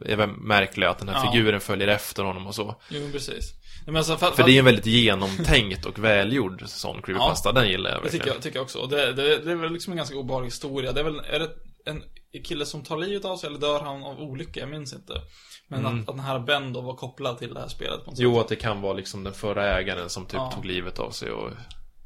är 0.06 0.26
märkliga 0.26 0.90
att 0.90 0.98
den 0.98 1.08
här 1.08 1.24
Ja. 1.24 1.32
figuren 1.32 1.60
följer 1.60 1.88
efter 1.88 2.22
honom 2.24 2.46
och 2.46 2.54
så. 2.54 2.74
Jo, 2.88 3.08
precis. 3.12 3.52
Alltså, 3.96 4.16
för, 4.16 4.30
För 4.30 4.42
det 4.42 4.52
är 4.52 4.58
en 4.58 4.64
väldigt 4.64 4.86
genomtänkt 4.86 5.86
och 5.86 5.98
välgjord 5.98 6.62
sån 6.66 7.02
creepypasta, 7.02 7.52
den 7.52 7.68
gillar 7.68 7.90
jag 7.90 7.98
Det 7.98 8.02
verkligen. 8.02 8.22
tycker 8.24 8.34
jag, 8.34 8.42
tycker 8.42 8.56
jag 8.56 8.62
också. 8.64 8.86
Det, 8.86 9.12
det, 9.12 9.38
det 9.38 9.50
är 9.50 9.56
väl 9.56 9.72
liksom 9.72 9.92
en 9.92 9.96
ganska 9.96 10.16
obehaglig 10.16 10.46
historia. 10.46 10.92
Det 10.92 11.00
är 11.00 11.04
väl, 11.04 11.20
är 11.30 11.38
det 11.38 11.50
en 11.84 12.02
kille 12.44 12.66
som 12.66 12.82
tar 12.82 12.96
livet 12.98 13.24
av 13.24 13.36
sig 13.36 13.46
eller 13.46 13.58
dör 13.58 13.80
han 13.80 14.02
av 14.02 14.20
olycka? 14.20 14.60
Jag 14.60 14.68
minns 14.68 14.92
inte. 14.92 15.12
Men 15.68 15.86
att, 15.86 16.00
att 16.08 16.16
den 16.16 16.20
här 16.20 16.38
Ben 16.38 16.72
då 16.72 16.80
var 16.80 16.94
kopplad 16.94 17.38
till 17.38 17.54
det 17.54 17.60
här 17.60 17.68
spelet 17.68 18.04
på 18.04 18.10
något 18.10 18.18
Mm. 18.18 18.30
Jo, 18.32 18.34
sätt. 18.34 18.42
att 18.42 18.48
det 18.48 18.56
kan 18.56 18.80
vara 18.80 18.92
liksom 18.92 19.24
den 19.24 19.32
förra 19.32 19.78
ägaren 19.78 20.08
som 20.08 20.26
typ 20.26 20.34
Ja. 20.34 20.52
tog 20.54 20.64
livet 20.64 20.98
av 20.98 21.10
sig 21.10 21.30
och... 21.30 21.50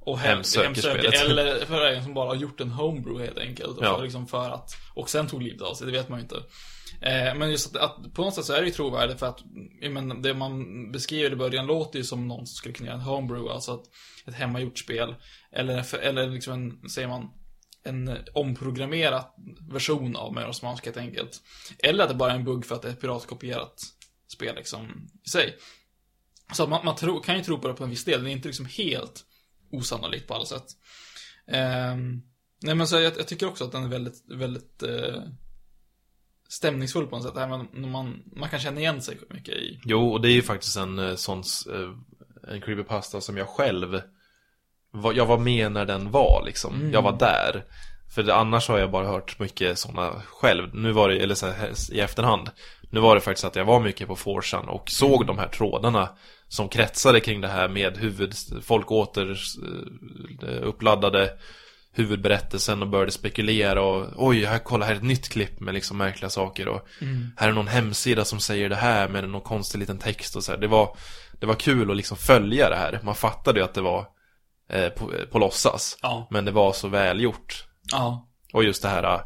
Och 0.07 0.19
hem, 0.19 0.37
hemsöker 0.37 0.67
hemsöker, 0.67 0.99
spelet. 1.11 1.15
Eller 1.31 1.67
för 1.67 1.87
en 1.87 2.05
som 2.05 2.15
bara 2.15 2.29
har 2.29 2.35
gjort 2.35 2.61
en 2.61 2.71
homebrew 2.71 3.25
helt 3.27 3.39
enkelt. 3.39 3.79
Ja. 3.81 3.97
för, 3.97 4.03
liksom 4.05 4.27
för 4.27 4.51
att, 4.51 4.71
och 4.95 5.11
sen 5.11 5.27
tog 5.27 5.43
livet 5.43 5.63
av 5.63 5.75
sig, 5.75 5.87
det 5.87 5.93
vet 5.93 6.09
man 6.09 6.19
ju 6.19 6.23
inte. 6.23 6.37
Eh, 7.01 7.35
men 7.35 7.51
just 7.51 7.77
att, 7.77 7.83
att 7.83 8.15
på 8.15 8.23
något 8.23 8.35
sätt 8.35 8.45
så 8.45 8.53
är 8.53 8.61
det 8.61 8.67
ju 8.67 8.73
trovärdigt 8.73 9.19
för 9.19 9.27
att, 9.27 9.43
men, 9.91 10.23
det 10.23 10.35
man 10.35 10.93
beskriver 10.93 11.33
i 11.33 11.37
början 11.37 11.67
låter 11.67 11.99
ju 11.99 12.05
som 12.05 12.29
någon 12.29 12.47
som 12.47 12.55
skulle 12.55 12.75
kunna 12.75 12.89
göra 12.89 12.99
en 12.99 13.05
homebrew, 13.05 13.55
alltså 13.55 13.75
ett, 13.75 13.89
ett 14.29 14.35
hemmagjort 14.35 14.79
spel. 14.79 15.15
Eller, 15.53 15.95
eller 15.95 16.31
liksom 16.31 16.53
en, 16.53 16.89
säger 16.89 17.09
man, 17.09 17.31
en 17.85 18.19
omprogrammerad 18.35 19.25
version 19.73 20.17
av 20.17 20.35
Majora's 20.35 20.65
Mask 20.65 20.85
helt 20.85 20.97
enkelt. 20.97 21.41
Eller 21.79 22.05
att 22.05 22.11
det 22.11 22.17
bara 22.17 22.33
är 22.33 22.37
en 22.37 22.45
bugg 22.45 22.67
för 22.67 22.75
att 22.75 22.83
det 22.83 22.89
är 22.89 22.93
ett 22.93 23.01
piratkopierat 23.01 23.83
spel 24.29 24.55
liksom 24.57 25.09
i 25.25 25.29
sig. 25.29 25.57
Så 26.53 26.63
att 26.63 26.69
man, 26.69 26.85
man 26.85 26.97
tro, 26.97 27.21
kan 27.21 27.37
ju 27.37 27.43
tro 27.43 27.59
på 27.59 27.69
det 27.69 27.75
på 27.75 27.85
en 27.85 27.91
viss 27.91 28.05
del, 28.05 28.25
det 28.25 28.31
är 28.31 28.33
inte 28.33 28.49
liksom 28.49 28.67
helt 28.67 29.25
osannolikt 29.71 30.29
på 30.29 30.35
alla 30.35 30.45
sätt. 30.45 30.67
Eh, 31.47 31.97
nej 32.63 32.75
men 32.75 32.87
så 32.87 32.97
jag, 32.97 33.19
jag 33.19 33.29
tycker 33.29 33.49
också 33.49 33.65
att 33.65 33.73
den 33.73 33.85
är 33.85 33.89
väldigt, 33.89 34.25
väldigt 34.31 34.83
eh, 34.83 35.23
stämningsfull 36.49 37.07
på 37.07 37.17
något 37.17 37.25
sätt. 37.25 37.37
Även 37.37 37.69
när 37.73 37.89
man, 37.89 38.23
man 38.37 38.49
kan 38.49 38.61
känna 38.61 38.81
igen 38.81 39.03
sig 39.03 39.19
mycket 39.31 39.55
i. 39.55 39.81
Jo, 39.85 40.13
och 40.13 40.21
det 40.21 40.29
är 40.29 40.33
ju 40.35 40.43
faktiskt 40.43 40.77
en 40.77 40.99
eh, 40.99 41.15
sån... 41.15 41.43
eh, 41.73 41.91
En 42.55 42.61
creepypasta 42.61 43.21
som 43.21 43.37
jag 43.37 43.49
själv... 43.49 44.01
Jag 45.15 45.27
var 45.27 45.39
med 45.39 45.73
när 45.73 45.85
den 45.85 46.11
var 46.11 46.43
liksom. 46.47 46.91
Jag 46.93 47.03
var 47.03 47.19
där. 47.19 47.65
För 48.15 48.31
annars 48.31 48.69
har 48.69 48.79
jag 48.79 48.91
bara 48.91 49.07
hört 49.07 49.39
mycket 49.39 49.79
sådana 49.79 50.23
själv. 50.27 50.75
Nu 50.75 50.93
var 50.93 51.09
det, 51.09 51.19
eller 51.19 51.35
så 51.35 51.47
här, 51.47 51.73
i 51.93 52.01
efterhand. 52.01 52.51
Nu 52.91 53.01
var 53.01 53.15
det 53.15 53.21
faktiskt 53.21 53.45
att 53.45 53.57
jag 53.57 53.65
var 53.65 53.81
mycket 53.81 54.09
på 54.09 54.17
Forsan 54.17 54.69
och 54.69 54.91
såg 54.91 55.27
de 55.27 55.39
här 55.39 55.49
trådarna 55.49 56.09
som 56.49 56.69
kretsade 56.69 57.21
kring 57.21 57.41
det 57.41 57.49
här 57.49 57.69
med 57.69 57.97
huvud, 57.99 58.35
folk 58.63 58.91
åter 58.91 59.37
eh, 60.43 60.63
uppladdade 60.63 61.31
huvudberättelsen 61.95 62.83
och 62.83 62.89
började 62.89 63.11
spekulera 63.11 63.83
och 63.83 64.07
oj, 64.17 64.45
här, 64.45 64.59
kolla 64.59 64.87
här 64.87 64.93
är 64.93 64.97
ett 64.97 65.03
nytt 65.03 65.29
klipp 65.29 65.61
med 65.61 65.75
liksom 65.75 65.97
märkliga 65.97 66.31
saker 66.31 66.69
och 66.69 66.87
här 67.37 67.49
är 67.49 67.53
någon 67.53 67.69
hemsida 67.69 68.25
som 68.25 68.41
säger 68.41 68.69
det 68.69 68.77
här 68.77 69.09
med 69.09 69.29
någon 69.29 69.41
konstig 69.41 69.79
liten 69.79 69.99
text 69.99 70.37
och 70.37 70.45
så 70.45 70.53
här. 70.53 70.59
Det 70.59 70.67
var, 70.67 70.97
det 71.41 71.47
var 71.47 71.55
kul 71.55 71.91
att 71.91 71.97
liksom 71.97 72.17
följa 72.17 72.69
det 72.69 72.77
här. 72.77 73.01
Man 73.03 73.15
fattade 73.15 73.59
ju 73.59 73.65
att 73.65 73.75
det 73.75 73.81
var 73.81 74.07
eh, 74.71 74.89
på, 74.89 75.13
på 75.31 75.39
låtsas. 75.39 75.99
Ja. 76.03 76.29
Men 76.31 76.45
det 76.45 76.51
var 76.51 76.73
så 76.73 76.89
välgjort. 76.89 77.65
Ja. 77.93 78.29
Och 78.53 78.65
just 78.65 78.83
det 78.83 78.89
här 78.89 79.15
uh, 79.15 79.21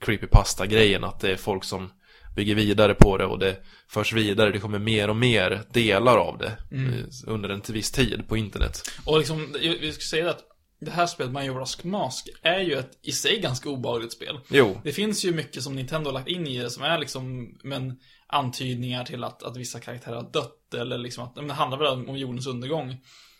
creepypasta-grejen, 0.00 1.04
att 1.04 1.20
det 1.20 1.30
är 1.30 1.36
folk 1.36 1.64
som 1.64 1.90
bygger 2.36 2.54
vidare 2.54 2.94
på 2.94 3.16
det 3.16 3.26
och 3.26 3.38
det 3.38 3.56
förs 3.88 4.12
vidare, 4.12 4.50
det 4.50 4.58
kommer 4.58 4.78
mer 4.78 5.10
och 5.10 5.16
mer 5.16 5.62
delar 5.72 6.16
av 6.16 6.38
det 6.38 6.56
eh, 6.76 7.04
under 7.26 7.48
en 7.48 7.62
viss 7.68 7.92
tid 7.92 8.28
på 8.28 8.36
internet. 8.36 8.82
Och 9.04 9.18
liksom, 9.18 9.54
vi 9.60 9.92
ska 9.92 10.02
säga 10.02 10.30
att 10.30 10.42
det 10.84 10.90
här 10.90 11.06
spelet, 11.06 11.32
Majora's 11.32 11.86
Mask, 11.86 12.28
är 12.42 12.60
ju 12.60 12.74
ett 12.74 12.98
i 13.02 13.12
sig 13.12 13.40
ganska 13.40 13.68
obehagligt 13.68 14.12
spel. 14.12 14.40
Jo, 14.48 14.80
Det 14.84 14.92
finns 14.92 15.24
ju 15.24 15.32
mycket 15.32 15.62
som 15.62 15.74
Nintendo 15.76 16.08
har 16.08 16.14
lagt 16.14 16.28
in 16.28 16.46
i 16.46 16.58
det 16.58 16.70
som 16.70 16.82
är 16.82 16.98
liksom, 16.98 17.54
men 17.62 17.98
antydningar 18.26 19.04
till 19.04 19.24
att, 19.24 19.42
att 19.42 19.56
vissa 19.56 19.80
karaktärer 19.80 20.16
har 20.16 20.30
dött 20.32 20.74
eller 20.74 20.98
liksom 20.98 21.24
att, 21.24 21.36
men 21.36 21.48
det 21.48 21.54
handlar 21.54 21.78
väl 21.78 22.08
om, 22.08 22.16
jordens 22.18 22.46
undergång. 22.46 22.90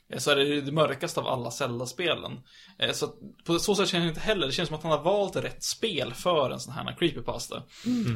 Eh, 0.08 0.18
Så 0.18 0.30
är 0.30 0.36
det 0.36 0.60
det 0.60 0.72
mörkaste 0.72 1.20
av 1.20 1.26
alla 1.26 1.50
Zelda-spelen. 1.50 2.32
Eh, 2.78 2.92
Så 2.92 3.08
på 3.46 3.58
så 3.58 3.74
sätt 3.74 3.88
känns 3.88 4.02
det 4.04 4.08
inte 4.08 4.20
heller, 4.20 4.46
det 4.46 4.52
känns 4.52 4.68
som 4.68 4.76
att 4.76 4.82
han 4.82 4.92
har 4.92 5.02
valt 5.02 5.36
rätt 5.36 5.64
spel 5.64 6.14
för 6.14 6.50
en 6.50 6.60
sån 6.60 6.72
här 6.74 6.96
creepypasta. 6.98 7.62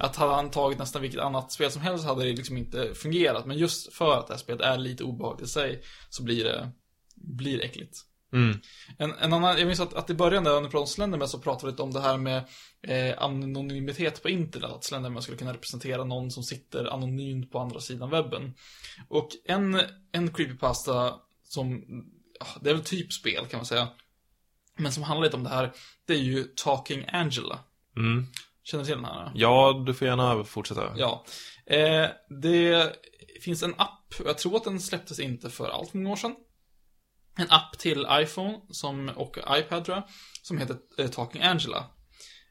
Att 0.00 0.16
hade 0.16 0.34
han 0.34 0.50
tagit 0.50 0.78
nästan 0.78 1.02
vilket 1.02 1.20
annat 1.20 1.52
spel 1.52 1.70
som 1.70 1.82
helst 1.82 2.04
hade 2.04 2.24
det 2.24 2.32
liksom 2.32 2.56
inte 2.56 2.94
fungerat. 2.94 3.46
Men 3.46 3.58
just 3.58 3.92
för 3.92 4.18
att 4.18 4.26
det 4.26 4.32
här 4.32 4.38
spelet 4.38 4.60
är 4.60 4.78
lite 4.78 5.04
obehagligt 5.04 5.48
i 5.48 5.50
sig, 5.50 5.82
så 6.10 6.22
blir 6.22 6.44
det, 6.44 6.70
blir 7.14 7.64
äckligt. 7.64 7.96
Mm. 8.32 8.60
En, 8.98 9.12
en 9.12 9.32
annan, 9.32 9.58
jag 9.58 9.66
minns 9.66 9.80
att, 9.80 9.94
att 9.94 10.10
i 10.10 10.14
början 10.14 10.44
där, 10.44 10.50
när 10.50 10.60
vi 10.60 10.64
pratade 10.64 10.80
om 10.80 10.86
Slenderman, 10.86 11.28
så 11.28 11.38
pratade 11.38 11.66
vi 11.66 11.70
lite 11.72 11.82
om 11.82 11.92
det 11.92 12.00
här 12.00 12.16
med 12.16 12.44
eh, 12.82 13.22
anonymitet 13.22 14.22
på 14.22 14.28
internet. 14.28 14.70
Att 14.70 14.84
Slenderman 14.84 15.22
skulle 15.22 15.38
kunna 15.38 15.52
representera 15.52 16.04
någon 16.04 16.30
som 16.30 16.42
sitter 16.42 16.84
anonymt 16.84 17.52
på 17.52 17.58
andra 17.58 17.80
sidan 17.80 18.10
webben. 18.10 18.54
Och 19.08 19.28
en, 19.44 19.80
en 20.12 20.32
creepypasta 20.32 21.14
som, 21.44 21.84
ja, 22.40 22.46
det 22.60 22.70
är 22.70 22.74
väl 22.74 22.84
typ 22.84 23.12
spel 23.12 23.46
kan 23.46 23.58
man 23.58 23.66
säga. 23.66 23.88
Men 24.76 24.92
som 24.92 25.02
handlar 25.02 25.24
lite 25.24 25.36
om 25.36 25.44
det 25.44 25.50
här, 25.50 25.72
det 26.06 26.12
är 26.12 26.18
ju 26.18 26.44
Talking 26.44 27.04
Angela. 27.12 27.58
Mm. 27.96 28.26
Känner 28.64 28.84
du 28.84 28.86
till 28.86 28.96
den 28.96 29.04
här? 29.04 29.32
Ja, 29.34 29.82
du 29.86 29.94
får 29.94 30.08
gärna 30.08 30.44
fortsätta. 30.44 30.92
Ja. 30.96 31.24
Eh, 31.66 32.06
det 32.42 32.92
finns 33.42 33.62
en 33.62 33.74
app, 33.76 34.14
och 34.20 34.28
jag 34.28 34.38
tror 34.38 34.56
att 34.56 34.64
den 34.64 34.80
släpptes 34.80 35.20
inte 35.20 35.50
för 35.50 35.68
allt 35.68 35.94
många 35.94 36.10
år 36.10 36.16
sedan. 36.16 36.34
En 37.38 37.50
app 37.50 37.78
till 37.78 38.06
iPhone 38.10 38.60
som, 38.70 39.08
och 39.08 39.38
iPad 39.50 39.84
tror 39.84 39.96
jag, 39.96 40.04
som 40.42 40.58
heter 40.58 40.76
eh, 40.98 41.08
Talking 41.08 41.42
Angela. 41.42 41.86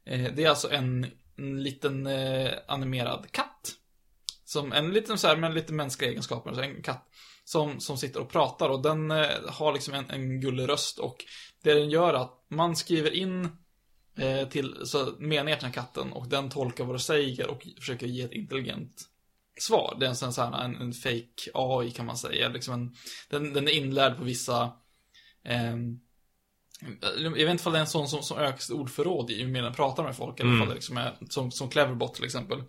Eh, 0.05 0.33
det 0.33 0.43
är 0.43 0.49
alltså 0.49 0.71
en, 0.71 1.11
en 1.37 1.63
liten 1.63 2.07
eh, 2.07 2.51
animerad 2.67 3.27
katt. 3.31 3.73
Som 4.45 4.73
en 4.73 4.93
liten 4.93 5.17
så 5.17 5.27
här, 5.27 5.35
med 5.35 5.53
lite 5.53 5.73
mänskliga 5.73 6.09
egenskaper, 6.09 6.53
så 6.53 6.61
en 6.61 6.81
katt. 6.81 7.09
Som, 7.43 7.79
som 7.79 7.97
sitter 7.97 8.19
och 8.19 8.29
pratar 8.29 8.69
och 8.69 8.81
den 8.81 9.11
eh, 9.11 9.27
har 9.47 9.73
liksom 9.73 9.93
en, 9.93 10.09
en 10.09 10.41
gullig 10.41 10.69
röst 10.69 10.99
och 10.99 11.25
det 11.63 11.73
den 11.73 11.89
gör 11.89 12.13
är 12.13 12.17
att 12.17 12.45
man 12.49 12.75
skriver 12.75 13.13
in 13.13 13.49
eh, 14.17 14.49
till 14.49 14.75
så 14.83 15.15
meningar 15.19 15.57
till 15.57 15.65
den 15.65 15.73
här 15.73 15.83
katten 15.83 16.11
och 16.11 16.27
den 16.27 16.49
tolkar 16.49 16.83
vad 16.83 16.95
du 16.95 16.99
säger 16.99 17.47
och 17.47 17.67
försöker 17.79 18.07
ge 18.07 18.23
ett 18.23 18.31
intelligent 18.31 19.07
svar. 19.59 19.97
Det 19.99 20.05
är 20.05 20.09
en 20.09 20.15
sån 20.15 20.33
så 20.33 20.41
här, 20.41 20.63
en, 20.63 20.75
en 20.75 20.93
fake 20.93 21.51
AI 21.53 21.91
kan 21.91 22.05
man 22.05 22.17
säga. 22.17 22.49
Liksom 22.49 22.73
en, 22.73 22.95
den, 23.29 23.53
den 23.53 23.67
är 23.67 23.71
inlärd 23.71 24.17
på 24.17 24.23
vissa 24.23 24.71
ehm, 25.45 25.99
jag 27.17 27.31
vet 27.31 27.49
inte 27.49 27.69
om 27.69 27.73
det 27.73 27.79
är 27.79 27.81
en 27.81 27.87
sån 27.87 28.07
som, 28.07 28.23
som 28.23 28.37
ökar 28.37 28.57
sitt 28.57 28.75
ordförråd 28.75 29.29
ju 29.29 29.47
mer 29.47 29.61
den 29.61 29.73
pratar 29.73 30.03
med 30.03 30.15
folk. 30.15 30.39
Eller 30.39 30.49
Mm. 30.49 30.61
om 30.61 30.67
det 30.67 30.75
liksom 30.75 30.97
är 30.97 31.17
som, 31.29 31.51
som 31.51 31.69
Cleverbot 31.69 32.15
till 32.15 32.25
exempel. 32.25 32.63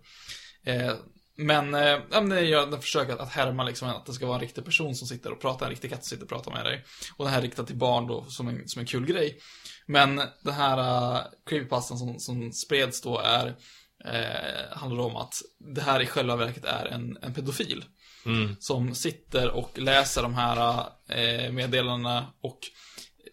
Eh, 0.63 0.93
men, 1.35 1.73
eh, 1.73 2.21
det 2.29 2.41
gör 2.41 2.67
den 2.67 2.81
försöker 2.81 3.13
att, 3.13 3.19
att 3.19 3.29
härma 3.29 3.63
liksom 3.63 3.89
att 3.89 4.05
det 4.05 4.13
ska 4.13 4.25
vara 4.25 4.35
en 4.35 4.41
riktig 4.41 4.65
person 4.65 4.95
som 4.95 5.07
sitter 5.07 5.31
och 5.31 5.41
pratar, 5.41 5.65
en 5.65 5.69
riktig 5.69 5.89
katt 5.91 6.05
som 6.05 6.09
sitter 6.09 6.23
och 6.23 6.29
pratar 6.29 6.51
med 6.51 6.65
dig. 6.65 6.85
Och 7.15 7.25
det 7.25 7.31
här 7.31 7.37
är 7.37 7.41
riktat 7.41 7.67
till 7.67 7.75
barn 7.75 8.07
då 8.07 8.25
som 8.25 8.47
en, 8.47 8.67
som 8.67 8.79
en 8.79 8.85
kul 8.85 9.05
grej. 9.05 9.39
Men 9.85 10.15
den 10.41 10.53
här 10.53 10.77
uh, 11.13 11.21
creepypastan 11.49 11.97
som, 11.97 12.19
som 12.19 12.51
spreds 12.51 13.01
då 13.01 13.17
är, 13.19 13.55
eh, 14.05 14.77
handlar 14.77 15.03
om 15.03 15.15
att 15.15 15.35
det 15.75 15.81
här 15.81 16.01
i 16.01 16.05
själva 16.05 16.35
verket 16.35 16.65
är 16.65 16.85
en, 16.85 17.17
en 17.21 17.33
pedofil. 17.33 17.83
Mm. 18.25 18.55
Som 18.59 18.95
sitter 18.95 19.51
och 19.51 19.79
läser 19.79 20.21
de 20.21 20.33
här 20.33 20.85
eh, 21.09 21.51
meddelandena 21.51 22.27
och 22.41 22.59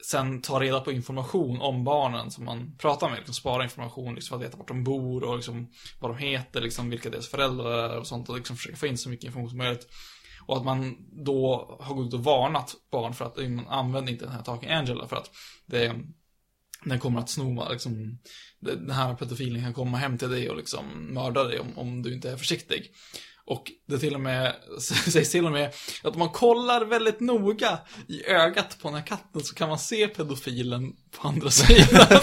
sen 0.07 0.43
tar 0.43 0.61
reda 0.61 0.81
på 0.81 0.93
information 0.93 1.61
om 1.61 1.85
barnen 1.85 2.31
som 2.31 2.45
man 2.45 2.77
pratar 2.79 3.09
med. 3.09 3.17
Liksom 3.17 3.35
spara 3.35 3.65
information 3.65 4.15
liksom, 4.15 4.29
för 4.29 4.37
att 4.37 4.49
veta 4.49 4.59
vart 4.59 4.69
de 4.69 4.85
bor 4.85 5.25
och 5.25 5.37
liksom, 5.37 5.71
vad 6.01 6.11
de 6.11 6.19
heter, 6.19 6.61
liksom, 6.61 6.91
vilka 6.91 7.11
deras 7.11 7.29
föräldrar 7.29 7.91
är 7.91 7.99
och 7.99 8.07
sånt. 8.07 8.29
Och 8.29 8.37
liksom 8.37 8.57
försöka 8.57 8.77
få 8.77 8.87
in 8.87 8.99
så 8.99 9.09
mycket 9.09 9.25
information 9.25 9.51
som 9.51 9.59
möjligt. 9.59 9.89
Och 10.47 10.57
att 10.57 10.65
man 10.65 10.97
då 11.25 11.77
har 11.81 11.95
gått 11.95 12.07
ut 12.07 12.15
och 12.15 12.25
varnat 12.25 12.75
barn 12.91 13.15
för 13.15 13.25
att 13.25 13.37
man 13.37 13.69
använder 13.69 14.13
inte 14.13 14.25
den 14.25 14.35
här 14.35 14.43
Talking 14.43 14.71
Angela 14.71 15.09
för 15.09 15.17
att 15.17 15.31
det, 15.67 15.95
den 16.89 17.01
kommer 17.01 17.21
att 17.21 17.31
sno, 17.31 17.69
liksom, 17.71 18.19
den 18.61 18.91
här 18.91 19.15
pedofilen 19.15 19.63
kan 19.63 19.75
komma 19.75 19.97
hem 19.97 20.19
till 20.19 20.31
dig 20.31 20.51
och 20.51 20.57
liksom 20.57 21.15
mörda 21.15 21.45
dig 21.45 21.61
om, 21.61 21.79
om 21.79 22.03
du 22.03 22.15
inte 22.15 22.31
är 22.31 22.37
försiktig. 22.37 22.93
Och 23.45 23.73
det 23.87 23.99
till 23.99 24.15
och 24.15 24.21
med, 24.21 24.55
sägs 24.81 25.31
till 25.31 25.47
och 25.47 25.53
med 25.53 25.73
att 26.03 26.13
om 26.13 26.19
man 26.19 26.29
kollar 26.29 26.85
väldigt 26.85 27.21
noga 27.21 27.79
i 28.09 28.27
ögat 28.27 28.79
på 28.83 28.89
den 28.89 28.97
här 28.97 29.07
katten 29.07 29.41
så 29.41 29.55
kan 29.55 29.69
man 29.69 29.79
se 29.79 30.09
pedofilen 30.09 30.93
på 31.11 31.29
andra 31.29 31.51
sidan. 31.51 32.23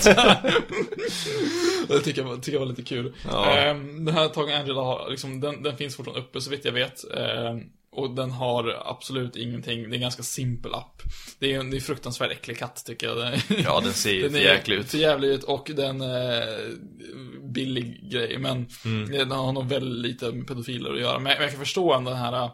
det 1.87 1.99
tycker 1.99 2.21
jag, 2.23 2.43
tycker 2.43 2.57
jag 2.57 2.59
var 2.59 2.69
lite 2.69 2.83
kul. 2.83 3.15
Ja. 3.25 3.57
Ehm, 3.57 4.05
den 4.05 4.15
här 4.15 4.27
Talking 4.27 4.55
Angela 4.55 4.81
har, 4.81 5.09
liksom, 5.09 5.39
den, 5.39 5.63
den 5.63 5.77
finns 5.77 5.95
fortfarande 5.95 6.23
uppe 6.23 6.41
så 6.41 6.49
vitt 6.49 6.65
jag 6.65 6.71
vet. 6.71 7.03
Och 7.95 8.15
den 8.15 8.31
har 8.31 8.81
absolut 8.85 9.35
ingenting, 9.35 9.83
det 9.83 9.89
är 9.89 9.95
en 9.95 10.01
ganska 10.01 10.23
simpel 10.23 10.73
app. 10.73 11.01
Det 11.39 11.53
är 11.53 11.59
en 11.59 11.69
det 11.69 11.75
är 11.75 11.79
en 11.79 11.85
fruktansvärt 11.85 12.31
äcklig 12.31 12.57
katt 12.57 12.83
tycker 12.85 13.07
jag. 13.07 13.17
Den- 13.17 13.39
Ja, 13.63 13.79
den 13.83 13.93
ser 13.93 14.11
ju 14.13 14.21
den 14.23 14.31
för 14.31 14.39
är 14.39 14.43
jäklig 14.43 14.75
ut. 14.75 14.89
för 14.91 14.97
jävlig 14.97 15.27
ut 15.27 15.43
och 15.43 15.71
den 15.75 16.01
eh, 16.01 16.69
billig 17.53 18.11
grej. 18.11 18.37
Men 18.37 18.67
Mm. 18.85 19.11
den 19.11 19.31
har 19.31 19.53
nog 19.53 19.69
väldigt 19.69 20.11
lite 20.11 20.31
med 20.31 20.47
pedofiler 20.47 20.93
att 20.93 20.99
göra. 20.99 21.19
Men 21.19 21.29
jag, 21.29 21.35
men 21.37 21.41
jag 21.43 21.51
kan 21.51 21.59
förstå 21.59 21.93
den 21.99 22.07
här 22.17 22.43
eh, 22.43 22.51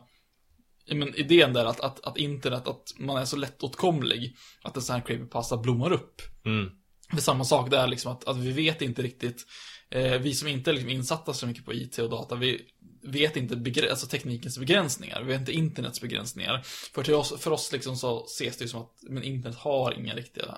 men 0.95 1.15
idén 1.15 1.53
där 1.53 1.65
att, 1.65 1.79
att, 1.79 2.05
att 2.05 2.17
internet, 2.17 2.67
att 2.67 2.83
man 2.97 3.17
är 3.17 3.25
så 3.25 3.37
lättåtkomlig. 3.37 4.35
Att 4.63 4.75
en 4.75 4.81
sån 4.81 4.95
här 4.95 5.03
creepypasta 5.05 5.57
blommar 5.57 5.91
upp. 5.91 6.21
Mm. 6.45 6.69
Det 7.11 7.17
är 7.17 7.21
samma 7.21 7.43
sak 7.43 7.69
där 7.71 7.87
liksom 7.87 8.11
att, 8.11 8.27
att 8.27 8.37
vi 8.37 8.51
vet 8.51 8.81
inte 8.81 9.01
riktigt 9.01 9.45
eh, 9.91 10.17
Vi 10.19 10.33
som 10.33 10.47
inte 10.47 10.71
är 10.71 10.73
liksom 10.73 10.89
insatta 10.89 11.33
så 11.33 11.47
mycket 11.47 11.65
på 11.65 11.73
IT 11.73 11.97
och 11.99 12.09
data 12.09 12.35
Vi 12.35 12.61
vet 13.03 13.35
inte 13.37 13.55
begre- 13.55 13.89
alltså 13.89 14.07
teknikens 14.07 14.57
begränsningar, 14.57 15.21
vi 15.21 15.27
vet 15.31 15.39
inte 15.39 15.51
internets 15.51 16.01
begränsningar. 16.01 16.61
För 16.93 17.03
till 17.03 17.13
oss, 17.13 17.41
för 17.41 17.51
oss 17.51 17.71
liksom 17.71 17.95
så 17.95 18.23
ses 18.25 18.57
det 18.57 18.63
ju 18.63 18.69
som 18.69 18.81
att 18.81 18.91
men 19.09 19.23
internet 19.23 19.57
har 19.57 19.93
inga 19.99 20.13
riktiga 20.15 20.57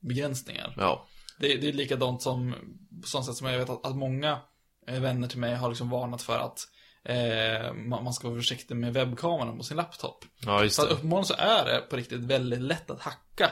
begränsningar. 0.00 0.74
Ja. 0.76 1.06
Det, 1.38 1.56
det 1.56 1.68
är 1.68 1.72
likadant 1.72 2.22
som, 2.22 2.54
på 3.02 3.08
sånt 3.08 3.26
sätt 3.26 3.34
som 3.36 3.46
jag 3.46 3.58
vet 3.58 3.70
att, 3.70 3.86
att 3.86 3.96
många 3.96 4.38
eh, 4.88 5.00
vänner 5.00 5.28
till 5.28 5.38
mig 5.38 5.54
har 5.54 5.68
liksom 5.68 5.90
varnat 5.90 6.22
för 6.22 6.38
att 6.38 6.58
eh, 7.04 7.72
man, 7.74 8.04
man 8.04 8.12
ska 8.12 8.28
vara 8.28 8.38
försiktig 8.38 8.76
med 8.76 8.92
webbkameran 8.94 9.56
på 9.58 9.62
sin 9.64 9.76
laptop. 9.76 10.24
Ja, 10.46 10.62
just 10.62 10.76
Så 10.76 10.82
att 10.82 10.88
det. 10.88 10.94
uppenbarligen 10.94 11.26
så 11.26 11.34
är 11.38 11.64
det 11.64 11.80
på 11.90 11.96
riktigt 11.96 12.20
väldigt 12.20 12.60
lätt 12.60 12.90
att 12.90 13.00
hacka 13.00 13.50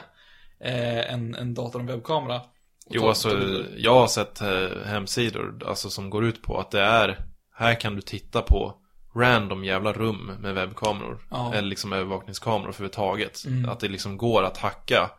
eh, 0.59 1.13
en, 1.13 1.35
en 1.35 1.53
dator 1.53 1.75
och 1.75 1.81
en 1.81 1.87
webbkamera. 1.87 2.41
Jo, 2.89 3.07
alltså 3.07 3.39
jag 3.77 3.93
har 3.93 4.07
sett 4.07 4.41
eh, 4.41 4.67
hemsidor 4.85 5.63
alltså, 5.67 5.89
som 5.89 6.09
går 6.09 6.25
ut 6.25 6.41
på 6.41 6.59
att 6.59 6.71
det 6.71 6.81
är 6.81 7.25
Här 7.55 7.79
kan 7.79 7.95
du 7.95 8.01
titta 8.01 8.41
på 8.41 8.75
random 9.15 9.65
jävla 9.65 9.93
rum 9.93 10.25
med 10.39 10.55
webbkameror. 10.55 11.27
Ja. 11.31 11.53
Eller 11.53 11.67
liksom 11.67 11.93
övervakningskameror 11.93 12.69
överhuvudtaget. 12.69 13.45
Mm. 13.45 13.69
Att 13.69 13.79
det 13.79 13.87
liksom 13.87 14.17
går 14.17 14.43
att 14.43 14.57
hacka 14.57 15.11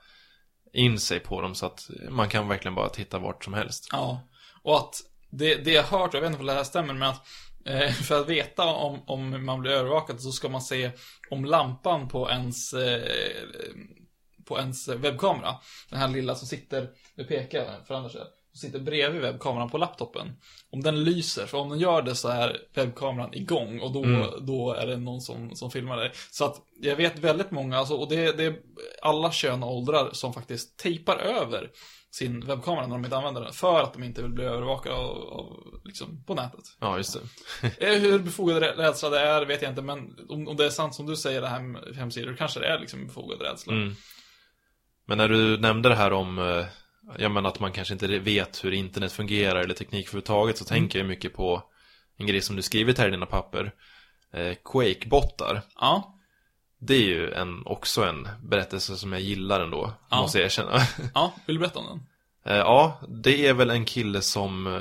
in 0.73 1.01
sig 1.01 1.21
på 1.21 1.41
dem 1.41 1.55
så 1.55 1.67
att 1.67 1.91
man 2.11 2.29
kan 2.29 2.49
verkligen 2.49 2.75
bara 2.75 2.89
titta 2.89 3.19
vart 3.19 3.45
som 3.45 3.55
helst. 3.55 3.89
Ja, 3.93 4.21
och 4.63 4.77
att 4.77 4.95
det, 5.31 5.55
det 5.55 5.71
jag 5.71 5.83
hört, 5.83 6.15
jag 6.15 6.21
vet 6.21 6.29
inte 6.29 6.41
om 6.41 6.47
det 6.47 6.53
här 6.53 6.65
stämmer, 6.65 6.95
men 6.95 7.09
att 7.09 7.27
eh, 7.65 7.93
för 7.93 8.21
att 8.21 8.29
veta 8.29 8.65
om, 8.65 9.03
om 9.07 9.45
man 9.45 9.61
blir 9.61 9.71
övervakad 9.71 10.21
så 10.21 10.33
ska 10.33 10.49
man 10.49 10.63
se 10.63 10.91
om 11.31 11.45
lampan 11.45 12.09
på 12.09 12.31
ens 12.31 12.73
eh, 12.73 13.03
på 14.45 14.59
ens 14.59 14.89
webbkamera, 14.89 15.55
den 15.91 15.99
här 15.99 16.09
lilla 16.09 16.35
som 16.35 16.49
sitter, 16.49 16.91
nu 17.15 17.25
pekar 17.25 17.59
jag 17.59 17.87
för 17.87 18.09
som 18.09 18.21
sitter 18.61 18.81
bredvid 18.81 19.21
webbkameran 19.21 19.71
på 19.71 19.79
laptopen. 19.79 20.37
Om 20.77 20.83
den 20.83 21.05
lyser, 21.05 21.47
för 21.47 21.59
om 21.59 21.69
den 21.71 21.79
gör 21.79 22.03
det 22.03 22.15
så 22.15 22.29
är 22.29 22.57
webbkameran 22.75 23.35
igång 23.35 23.81
och 23.81 23.93
då, 23.93 24.05
Mm. 24.05 24.29
då 24.47 24.73
är 24.73 24.87
det 24.87 24.97
någon 24.97 25.21
som, 25.21 25.55
som 25.57 25.71
filmar 25.71 25.97
det. 25.97 26.11
Så 26.31 26.45
att 26.45 26.57
jag 26.81 26.97
vet 26.97 27.19
väldigt 27.19 27.51
många, 27.51 27.79
alltså, 27.79 27.95
och 27.95 28.09
det, 28.09 28.37
det 28.37 28.45
är 28.45 28.57
alla 29.03 29.33
kön 29.33 29.63
och 29.63 29.77
åldrar 29.77 30.09
som 30.13 30.33
faktiskt 30.35 30.79
tejpar 30.79 31.17
över 31.17 31.71
sin 32.11 32.41
webbkamera 32.47 32.87
när 32.87 32.95
de 32.97 33.05
inte 33.05 33.17
använder 33.17 33.41
den 33.41 33.53
för 33.53 33.83
att 33.83 33.93
de 33.93 34.03
inte 34.05 34.23
vill 34.23 34.31
bli 34.33 34.45
övervakade 34.45 34.95
av, 34.95 35.11
av, 35.17 35.57
liksom, 35.85 36.25
på 36.27 36.35
nätet. 36.35 36.65
Ja, 36.81 36.97
just 36.97 37.19
det. 37.61 37.71
Eh, 37.95 38.01
Hur 38.01 38.19
befogad 38.19 38.63
rä- 38.63 38.77
rädsla 38.77 39.09
det 39.11 39.21
är 39.21 39.45
vet 39.47 39.63
jag 39.63 39.71
inte, 39.73 39.83
men 39.83 39.99
om, 40.29 40.49
om 40.49 40.57
det 40.57 40.65
är 40.67 40.71
sant 40.71 40.95
som 40.95 41.07
du 41.07 41.17
säger 41.17 41.41
det 41.41 41.49
här 41.49 41.61
med 41.61 41.97
hemsidor, 41.97 42.37
kanske 42.39 42.61
det 42.61 42.67
är 42.67 42.79
liksom 42.79 43.07
befogad 43.07 43.41
rädsla. 43.43 43.73
Mm. 43.73 43.95
Men 45.07 45.19
när 45.19 45.29
du 45.29 45.59
nämnde 45.59 45.89
det 45.89 45.95
här 45.95 46.13
om 46.13 46.39
Jag 47.19 47.31
menar 47.31 47.49
att 47.51 47.61
man 47.61 47.73
kanske 47.73 47.95
inte 47.95 48.19
vet 48.19 48.65
hur 48.65 48.73
internet 48.73 49.13
fungerar 49.13 49.61
eller 49.61 49.75
teknik 49.75 50.07
överhuvudtaget 50.07 50.59
så 50.59 50.65
Mm. 50.65 50.83
tänker 50.83 50.99
jag 50.99 51.09
mycket 51.09 51.35
på 51.35 51.63
En 52.19 52.27
grej 52.27 52.41
som 52.43 52.57
du 52.57 52.63
skrivit 52.63 52.99
här 52.99 53.09
i 53.09 53.11
dina 53.11 53.27
papper 53.27 53.73
eh, 54.33 54.55
Quake-bottar 54.65 55.63
Ja, 55.81 56.15
Det 56.79 56.95
är 56.95 57.01
ju 57.07 57.33
en, 57.33 57.67
också 57.67 58.05
en 58.05 58.29
berättelse 58.43 58.97
som 58.97 59.13
jag 59.13 59.21
gillar 59.23 59.61
ändå 59.61 59.93
Ja. 60.11 60.21
Måste 60.21 60.39
jag 60.39 60.45
erkänna 60.47 60.79
ja, 61.15 61.33
vill 61.47 61.57
du 61.57 61.61
berätta 61.61 61.79
om 61.79 61.87
den? 61.87 62.03
Eh, 62.55 62.59
Ja, 62.61 63.01
det 63.09 63.47
är 63.47 63.55
väl 63.55 63.71
en 63.71 63.85
kille 63.85 64.21
som 64.23 64.67
eh, 64.67 64.81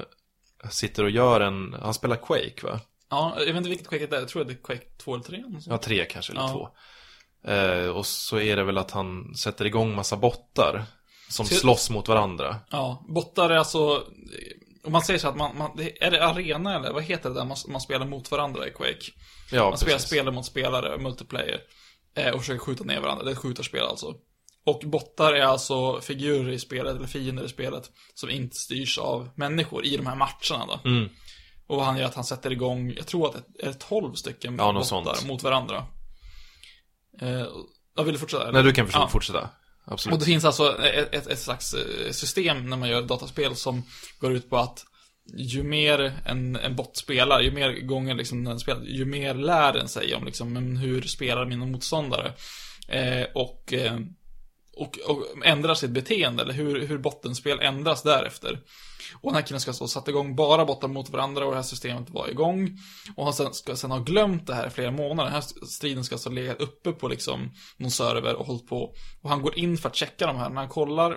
Sitter 0.70 1.04
och 1.04 1.10
gör 1.10 1.42
en, 1.42 1.76
han 1.82 1.94
spelar 1.94 2.16
Quake 2.16 2.60
va? 2.64 2.80
Ja, 3.10 3.34
jag 3.38 3.46
vet 3.46 3.56
inte 3.56 3.70
vilket 3.70 3.88
Quake 3.88 4.08
det 4.08 4.16
är, 4.16 4.20
jag 4.20 4.30
tror 4.30 4.44
det 4.46 4.54
är 4.54 4.64
Quake 4.64 4.86
2 4.98 5.14
eller 5.14 5.24
3. 5.24 5.38
eller 5.38 5.60
så. 5.60 5.70
Ja, 5.72 5.78
tre 5.78 6.06
kanske, 6.06 6.32
eller 6.34 6.42
Ja. 6.42 6.48
två 6.48 6.70
eh, 7.52 7.88
Och 7.90 8.06
så 8.06 8.40
är 8.40 8.56
det 8.56 8.64
väl 8.64 8.78
att 8.78 8.92
han 8.92 9.36
sätter 9.36 9.66
igång 9.66 9.96
massa 9.96 10.18
bottar 10.18 10.84
Som 11.36 11.46
Så- 11.46 11.56
slåss 11.56 11.90
mot 11.90 12.08
varandra 12.08 12.56
Ja, 12.70 13.06
bottar 13.08 13.50
är 13.50 13.56
alltså, 13.58 14.04
om 14.86 14.92
man 14.92 15.02
säger 15.02 15.20
så 15.20 15.28
att 15.28 15.36
man, 15.38 15.58
man 15.58 15.80
är 16.02 16.12
det 16.12 16.26
arena 16.26 16.76
eller 16.76 16.94
vad 16.94 17.04
heter 17.04 17.30
det 17.30 17.36
där 17.36 17.46
man, 17.46 17.58
man 17.68 17.82
spelar 17.82 18.06
mot 18.06 18.32
varandra 18.32 18.68
i 18.68 18.72
Quake? 18.72 19.12
Ja, 19.52 19.70
Man 19.70 19.78
spelar 19.78 19.94
precis 19.94 20.08
spelare 20.10 20.34
mot 20.36 20.46
spelare, 20.46 20.98
multiplayer. 20.98 21.60
Eh, 22.18 22.32
och 22.34 22.40
försöker 22.40 22.60
skjuta 22.60 22.84
ner 22.84 23.00
varandra. 23.00 23.24
Det 23.24 23.30
är 23.30 23.32
ett 23.32 23.38
skjutarspel 23.38 23.82
alltså. 23.86 24.14
Och 24.66 24.82
bottar 24.86 25.34
är 25.34 25.42
alltså 25.46 26.02
figurer 26.02 26.52
i 26.52 26.60
spelet, 26.60 26.96
eller 26.96 27.08
fiender 27.08 27.44
i 27.44 27.50
spelet, 27.50 27.92
som 28.14 28.30
inte 28.30 28.56
styrs 28.56 28.98
av 28.98 29.30
människor 29.36 29.86
i 29.86 29.98
de 29.98 30.06
här 30.06 30.16
matcherna 30.16 30.66
då. 30.84 30.90
Mm. 30.90 31.10
Och 31.68 31.78
vad 31.78 31.86
han 31.86 31.98
gör 31.98 32.06
att 32.06 32.16
han 32.16 32.24
sätter 32.24 32.52
igång, 32.52 32.94
jag 32.98 33.08
tror 33.08 33.28
att 33.28 33.44
det 33.60 33.66
är 33.68 33.74
12 33.74 34.14
stycken 34.14 34.56
Ja, 34.58 34.74
bottar 34.74 34.84
sånt. 34.84 35.26
mot 35.28 35.44
varandra. 35.44 35.86
Eh, 37.22 37.46
jag 37.96 38.04
vill 38.04 38.18
fortsätta? 38.18 38.44
eller? 38.44 38.54
Nej, 38.54 38.64
du 38.64 38.72
kan 38.74 38.86
försöka 38.86 39.04
Ja. 39.04 39.08
fortsätta. 39.08 39.50
Absolut. 39.86 40.14
Och 40.14 40.20
det 40.20 40.26
finns 40.26 40.46
alltså 40.46 40.84
ett, 40.84 41.14
ett, 41.16 41.28
ett 41.28 41.40
slags 41.40 41.74
eh, 41.74 42.12
system 42.12 42.70
när 42.70 42.78
man 42.78 42.90
gör 42.90 43.02
dataspel 43.02 43.56
som 43.56 43.84
går 44.20 44.32
ut 44.32 44.50
på 44.50 44.58
att 44.58 44.86
ju 45.38 45.64
mer 45.64 46.20
en, 46.26 46.56
en 46.56 46.76
bot 46.76 46.98
spelar, 46.98 47.42
ju 47.42 47.52
mer 47.52 47.72
gånger 47.72 48.16
liksom 48.16 48.44
den 48.44 48.60
spelar, 48.60 48.84
ju 48.84 49.06
mer 49.06 49.34
lär 49.34 49.74
den 49.74 49.88
sig 49.88 50.16
om 50.16 50.26
liksom, 50.26 50.78
hur 50.78 51.02
spelar 51.02 51.46
mina 51.46 51.66
motståndare. 51.66 52.34
Eh, 52.88 53.26
och, 53.34 53.74
eh, 53.74 54.00
och, 54.76 55.00
och 55.08 55.26
ändrar 55.46 55.74
sitt 55.74 55.92
beteende, 55.92 56.44
eller 56.44 56.54
hur, 56.54 56.88
hur 56.88 56.98
bottenspel 56.98 57.60
ändras 57.60 58.04
därefter. 58.04 58.60
Och 59.22 59.32
den 59.32 59.36
här 59.36 59.42
killen 59.48 59.62
ska 59.62 59.72
alltså 59.72 59.88
sätta 59.88 60.12
igång 60.12 60.36
bara 60.36 60.66
bottar 60.66 60.88
mot 60.88 61.10
varandra 61.10 61.46
och 61.46 61.52
det 61.52 61.58
här 61.58 61.64
systemet 61.64 62.10
var 62.10 62.28
igång. 62.30 62.78
Och 63.16 63.24
han 63.24 63.34
sen, 63.34 63.54
ska 63.54 63.76
sen 63.76 63.92
ha 63.92 64.00
glömt 64.00 64.48
det 64.48 64.56
här 64.56 64.68
i 64.68 64.70
flera 64.70 64.92
månader. 64.92 65.24
Den 65.24 65.34
här 65.34 65.66
striden 65.68 66.04
ska 66.04 66.16
alltså 66.16 66.30
ligga 66.30 66.54
uppe 66.54 66.92
på 66.92 67.08
liksom 67.08 67.52
någon 67.78 67.92
server 67.92 68.36
och 68.36 68.46
hållit 68.46 68.68
på. 68.68 68.94
Och 69.22 69.30
han 69.30 69.42
går 69.42 69.58
in 69.58 69.78
för 69.78 69.90
att 69.90 69.96
checka 69.96 70.28
de 70.28 70.36
här. 70.36 70.50
När 70.50 70.62
han 70.62 70.70
kollar 70.70 71.12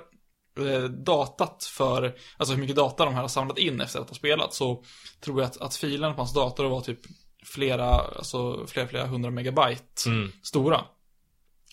eh, 0.58 0.82
datat 0.84 1.64
för, 1.64 2.14
alltså 2.36 2.54
hur 2.54 2.60
mycket 2.60 2.76
data 2.76 3.04
de 3.04 3.14
här 3.14 3.20
har 3.20 3.28
samlat 3.28 3.58
in 3.58 3.80
efter 3.80 4.00
att 4.00 4.08
ha 4.08 4.16
spelat 4.16 4.54
så 4.54 4.84
tror 5.20 5.40
jag 5.40 5.46
att, 5.46 5.60
att 5.60 5.76
filerna 5.76 6.14
på 6.14 6.20
hans 6.20 6.34
dator 6.34 6.64
var 6.64 6.80
typ 6.80 7.00
flera, 7.44 7.90
alltså 7.90 8.66
flera, 8.66 8.88
flera 8.88 9.06
hundra 9.06 9.30
megabyte 9.30 9.82
Mm. 10.06 10.32
stora. 10.42 10.84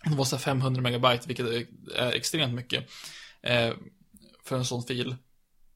Det 0.04 0.16
var 0.16 0.26
så 0.26 0.36
här 0.36 0.44
500 0.44 0.82
megabyte, 0.82 1.28
vilket 1.28 1.46
är, 1.96 2.12
extremt 2.12 2.54
mycket 2.54 2.90
eh, 3.42 3.74
för 4.44 4.56
en 4.56 4.66
sån 4.66 4.84
fil. 4.84 5.16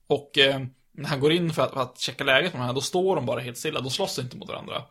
Och 0.08 0.38
eh, 0.38 0.62
när 0.92 1.10
han 1.10 1.20
går 1.20 1.32
in 1.32 1.54
för 1.54 1.62
att, 1.64 1.74
för 1.74 1.82
att 1.82 2.00
checka 2.00 2.24
läget 2.24 2.54
med 2.54 2.62
de 2.62 2.66
här, 2.66 2.74
då 2.74 2.82
står 2.82 3.16
de 3.16 3.26
bara 3.26 3.40
helt 3.40 3.58
stilla, 3.58 3.82
de 3.82 3.90
slåss 3.90 4.20
inte 4.20 4.38
mot 4.38 4.48
varandra. 4.50 4.84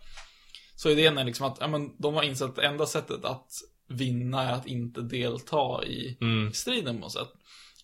Så 0.77 0.91
idén 0.91 1.19
är 1.19 1.25
liksom 1.25 1.47
att, 1.47 1.57
ja 1.61 1.69
men 1.69 1.97
de 1.99 2.15
har 2.15 2.23
insett 2.23 2.49
att 2.49 2.57
det 2.57 2.67
enda 2.67 2.87
sättet 2.87 3.25
att 3.25 3.51
vinna 3.89 4.43
är 4.43 4.53
att 4.53 4.67
inte 4.67 5.01
delta 5.03 5.85
i 5.85 6.19
Mm. 6.21 6.53
striden 6.53 6.95
på 6.95 7.01
något 7.01 7.13
sätt. 7.13 7.29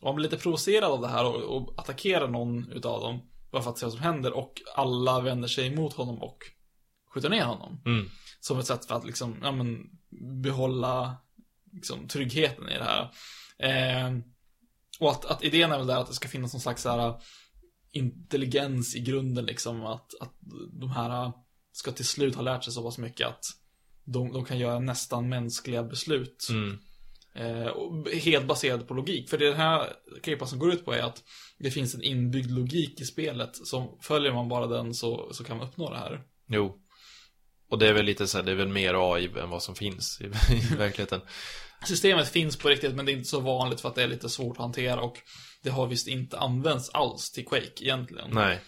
Och 0.01 0.09
han 0.09 0.15
blir 0.17 0.31
lite 0.31 0.43
provocerad 0.43 0.91
av 0.91 1.01
det 1.01 1.09
här 1.09 1.25
och, 1.25 1.57
och 1.57 1.75
attackerar 1.81 2.29
någon 2.29 2.73
utav 2.73 3.01
dem, 3.01 3.21
bara 3.53 3.63
för 3.63 3.71
att 3.71 3.79
se 3.79 3.87
vad 3.87 3.93
som 3.93 4.03
händer, 4.03 4.33
och 4.33 4.63
alla 4.75 5.21
vänder 5.21 5.49
sig 5.49 5.67
emot 5.67 5.93
honom 5.93 6.23
och 6.23 6.39
skjuter 7.15 7.29
ner 7.29 7.45
honom. 7.45 7.83
Mm. 7.87 8.09
Som 8.41 8.59
ett 8.59 8.67
sätt 8.67 8.85
för 8.85 8.95
att 8.95 9.05
liksom, 9.07 9.37
ja 9.43 9.53
men, 9.53 9.91
behålla 10.43 11.17
liksom, 11.75 12.09
tryggheten 12.09 12.69
i 12.69 12.79
det 12.79 12.85
här. 12.85 13.11
Eh, 13.59 14.19
och 15.01 15.11
att, 15.11 15.25
att 15.25 15.45
idén 15.45 15.73
är 15.73 15.79
väl 15.79 15.87
där 15.87 15.97
att 15.97 16.07
det 16.07 16.15
ska 16.15 16.29
finnas 16.29 16.53
någon 16.53 16.61
slags 16.61 16.83
så 16.83 16.89
här, 16.89 17.15
intelligens 17.93 18.97
i 18.97 19.01
grunden 19.01 19.45
liksom. 19.45 19.87
Att, 19.87 20.15
att 20.21 20.35
de 20.81 20.91
här 20.91 21.33
ska 21.73 21.93
till 21.93 22.07
slut 22.07 22.35
ha 22.35 22.43
lärt 22.43 22.65
sig 22.65 22.73
så 22.73 22.83
pass 22.83 22.99
mycket 22.99 23.27
att 23.29 23.45
de, 24.05 24.33
de 24.33 24.45
kan 24.45 24.59
göra 24.59 24.79
nästan 24.79 25.29
mänskliga 25.29 25.83
beslut. 25.83 26.49
Mm. 26.51 26.79
Eh, 27.35 27.73
helt 28.23 28.47
baserad 28.47 28.89
på 28.89 28.95
logik. 28.95 29.31
För 29.31 29.39
det 29.39 29.49
den 29.49 29.57
här 29.57 29.93
creepypastan 30.23 30.59
går 30.59 30.73
ut 30.73 30.85
på 30.85 30.93
är 30.93 31.03
att 31.03 31.23
det 31.59 31.71
finns 31.71 31.95
en 31.95 32.03
inbyggd 32.03 32.51
logik 32.51 33.01
i 33.01 33.05
spelet. 33.05 33.57
Som 33.57 33.99
följer 34.03 34.33
man 34.33 34.49
bara 34.49 34.67
den 34.67 34.95
så, 34.95 35.29
så 35.33 35.45
kan 35.45 35.57
man 35.57 35.69
uppnå 35.69 35.91
det 35.91 35.99
här. 35.99 36.23
Jo. 36.47 36.81
Och 37.71 37.79
det 37.79 37.89
är 37.89 37.93
väl 37.93 38.05
lite 38.05 38.27
så 38.27 38.39
här, 38.39 38.45
det 38.45 38.51
är 38.51 38.57
väl 38.57 38.69
mer 38.69 39.15
AI 39.15 39.31
än 39.39 39.51
vad 39.51 39.63
som 39.63 39.75
finns 39.75 40.21
i, 40.21 40.25
i 40.55 40.77
verkligheten. 40.77 41.21
Systemet 41.87 42.29
finns 42.29 42.57
på 42.57 42.69
riktigt 42.69 42.95
men 42.95 43.07
det 43.07 43.13
är 43.13 43.17
inte 43.17 43.29
så 43.29 43.41
vanligt 43.41 43.81
för 43.81 43.89
att 43.89 43.95
det 43.95 44.03
är 44.03 44.09
lite 44.09 44.29
svårt 44.29 44.57
att 44.57 44.63
hantera 44.63 45.01
och 45.01 45.19
det 45.63 45.71
har 45.71 45.87
visst 45.87 46.09
inte 46.09 46.39
använts 46.39 46.91
alls 46.91 47.31
till 47.31 47.47
Quake 47.47 47.85
egentligen. 47.85 48.31
Nej. 48.33 48.61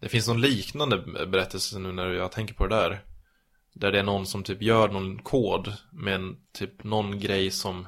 Det 0.00 0.08
finns 0.08 0.28
någon 0.28 0.40
liknande 0.40 0.98
berättelse 1.26 1.78
nu 1.78 1.92
när 1.92 2.06
jag 2.06 2.32
tänker 2.32 2.54
på 2.54 2.66
det 2.66 2.76
där. 2.76 3.04
Där 3.72 3.92
det 3.92 3.98
är 3.98 4.02
någon 4.02 4.26
som 4.26 4.42
typ 4.42 4.62
gör 4.62 4.88
någon 4.88 5.22
kod 5.22 5.72
med 5.92 6.14
en, 6.14 6.36
typ 6.52 6.84
någon 6.84 7.20
grej 7.20 7.50
som 7.50 7.86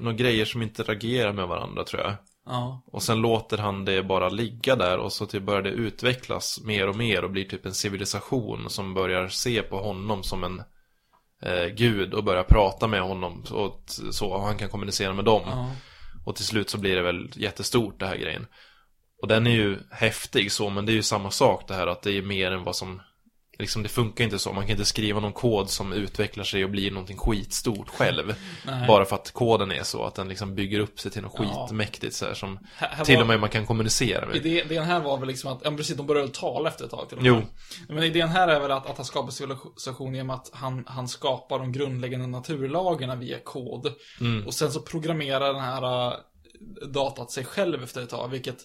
några 0.00 0.12
grejer 0.12 0.44
som 0.44 0.62
interagerar 0.62 1.32
med 1.32 1.48
varandra 1.48 1.84
tror 1.84 2.02
jag. 2.02 2.14
Ja. 2.46 2.82
Och 2.86 3.02
sen 3.02 3.20
låter 3.20 3.58
han 3.58 3.84
det 3.84 4.02
bara 4.02 4.28
ligga 4.28 4.76
där 4.76 4.98
och 4.98 5.12
så 5.12 5.26
typ 5.26 5.42
börjar 5.42 5.62
det 5.62 5.70
utvecklas 5.70 6.60
mer 6.64 6.88
och 6.88 6.96
mer 6.96 7.24
och 7.24 7.30
blir 7.30 7.44
typ 7.44 7.66
en 7.66 7.74
civilisation 7.74 8.70
som 8.70 8.94
börjar 8.94 9.28
se 9.28 9.62
på 9.62 9.78
honom 9.78 10.22
som 10.22 10.44
en 10.44 10.62
eh, 11.42 11.66
gud 11.66 12.14
och 12.14 12.24
börjar 12.24 12.44
prata 12.44 12.86
med 12.86 13.00
honom 13.00 13.44
och 13.50 13.82
så 14.10 14.26
och 14.28 14.42
han 14.42 14.58
kan 14.58 14.68
kommunicera 14.68 15.12
med 15.12 15.24
dem. 15.24 15.42
ja. 15.46 15.70
Och 16.24 16.36
till 16.36 16.44
slut 16.44 16.70
så 16.70 16.78
blir 16.78 16.96
det 16.96 17.02
väl 17.02 17.30
jättestort 17.34 18.00
det 18.00 18.06
här 18.06 18.16
grejen. 18.16 18.46
Och 19.22 19.28
den 19.28 19.46
är 19.46 19.50
ju 19.50 19.78
häftig 19.90 20.52
så, 20.52 20.70
men 20.70 20.86
det 20.86 20.92
är 20.92 20.94
ju 20.94 21.02
samma 21.02 21.30
sak 21.30 21.68
det 21.68 21.74
här 21.74 21.86
att 21.86 22.02
det 22.02 22.12
är 22.18 22.22
mer 22.22 22.52
än 22.52 22.64
vad 22.64 22.76
som 22.76 23.00
Liksom 23.58 23.82
det 23.82 23.88
funkar 23.88 24.24
inte 24.24 24.38
så, 24.38 24.52
man 24.52 24.64
kan 24.64 24.70
inte 24.70 24.84
skriva 24.84 25.20
någon 25.20 25.32
kod 25.32 25.70
som 25.70 25.92
utvecklar 25.92 26.44
sig 26.44 26.64
och 26.64 26.70
blir 26.70 26.90
någonting 26.90 27.16
skitstort 27.16 27.88
själv. 27.88 28.34
Nej. 28.66 28.86
Bara 28.88 29.04
för 29.04 29.16
att 29.16 29.30
koden 29.30 29.72
är 29.72 29.82
så, 29.82 30.04
att 30.04 30.14
den 30.14 30.28
liksom 30.28 30.54
bygger 30.54 30.80
upp 30.80 31.00
sig 31.00 31.10
till 31.10 31.22
något 31.22 31.34
Ja. 31.38 31.66
skitmäktigt 31.68 32.14
så 32.14 32.26
här, 32.26 32.34
som 32.34 32.58
Här- 32.74 32.88
här 32.88 33.04
till 33.04 33.14
var- 33.14 33.22
och 33.22 33.28
med 33.28 33.40
man 33.40 33.48
kan 33.50 33.66
kommunicera 33.66 34.26
med. 34.26 34.36
Idé, 34.36 34.62
idén 34.64 34.84
här 34.84 35.00
var 35.00 35.18
väl 35.18 35.28
liksom 35.28 35.52
att, 35.52 35.60
ja 35.64 35.70
precis, 35.70 35.96
de 35.96 36.06
började 36.06 36.28
tala 36.28 36.68
efter 36.68 36.84
ett 36.84 36.90
tag 36.90 37.08
till 37.08 37.18
och 37.18 37.24
Jo. 37.26 37.34
med. 37.34 37.46
Men 37.88 38.02
idén 38.04 38.28
här 38.28 38.48
är 38.48 38.60
väl 38.60 38.70
att, 38.70 38.86
att 38.86 38.96
han 38.96 39.06
skapar 39.06 39.30
civilisation 39.30 40.14
genom 40.14 40.30
att 40.30 40.50
han, 40.52 40.84
han 40.86 41.08
skapar 41.08 41.58
de 41.58 41.72
grundläggande 41.72 42.26
naturlagarna 42.26 43.14
via 43.16 43.38
kod. 43.38 43.92
Mm. 44.20 44.46
Och 44.46 44.54
sen 44.54 44.72
så 44.72 44.80
programmerar 44.80 45.52
den 45.52 45.62
här 45.62 46.06
äh, 46.12 46.12
datat 46.88 47.30
sig 47.30 47.44
själv 47.44 47.82
efter 47.82 48.02
ett 48.02 48.10
tag, 48.10 48.28
vilket 48.28 48.56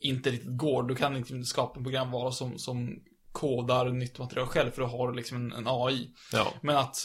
inte 0.00 0.30
riktigt 0.30 0.56
går. 0.56 0.82
Du 0.82 0.94
kan 0.94 1.16
inte 1.16 1.44
skapa 1.44 1.78
en 1.78 1.84
programvara 1.84 2.30
som, 2.32 2.58
som 2.58 2.98
kodar 3.32 3.90
nytt 3.90 4.18
material 4.18 4.46
själv, 4.46 4.70
för 4.70 4.82
då 4.82 4.88
har 4.88 5.08
du 5.08 5.16
liksom 5.16 5.36
en, 5.36 5.52
en 5.52 5.64
AI. 5.66 6.10
Ja. 6.32 6.54
Men 6.62 6.76
att, 6.76 6.96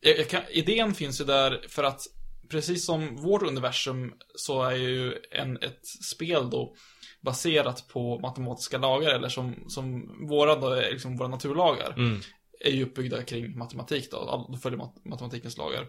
jag, 0.00 0.18
jag 0.18 0.28
kan, 0.28 0.42
idén 0.50 0.94
finns 0.94 1.20
ju 1.20 1.24
där 1.24 1.66
för 1.68 1.84
att 1.84 2.02
precis 2.48 2.86
som 2.86 3.16
vårt 3.16 3.42
universum 3.42 4.14
så 4.34 4.62
är 4.62 4.74
ju 4.74 5.14
en, 5.30 5.56
ett 5.56 5.86
spel 5.86 6.50
då 6.50 6.74
baserat 7.20 7.88
på 7.88 8.18
matematiska 8.18 8.78
lagar 8.78 9.10
eller 9.10 9.28
som, 9.28 9.64
som 9.68 10.16
våra 10.28 10.56
då 10.56 10.74
liksom 10.74 11.16
våra 11.16 11.28
naturlagar. 11.28 11.94
Mm. 11.96 12.20
Är 12.60 12.70
ju 12.70 12.84
uppbyggda 12.84 13.22
kring 13.22 13.58
matematik 13.58 14.10
då, 14.10 14.46
då 14.52 14.58
följer 14.58 14.78
mat, 14.78 15.04
matematikens 15.04 15.56
lagar. 15.56 15.86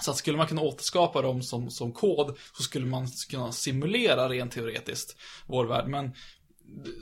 Så 0.00 0.10
att 0.10 0.16
skulle 0.16 0.36
man 0.36 0.46
kunna 0.46 0.62
återskapa 0.62 1.22
dem 1.22 1.42
som, 1.42 1.70
som 1.70 1.92
kod 1.92 2.36
så 2.56 2.62
skulle 2.62 2.86
man 2.86 3.06
kunna 3.30 3.52
simulera 3.52 4.28
rent 4.28 4.52
teoretiskt 4.52 5.16
vår 5.46 5.64
värld. 5.64 5.88
Men 5.88 6.14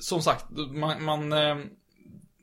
som 0.01 0.23
sagt, 0.23 0.44
man, 0.51 1.05
man 1.05 1.32
eh, 1.32 1.56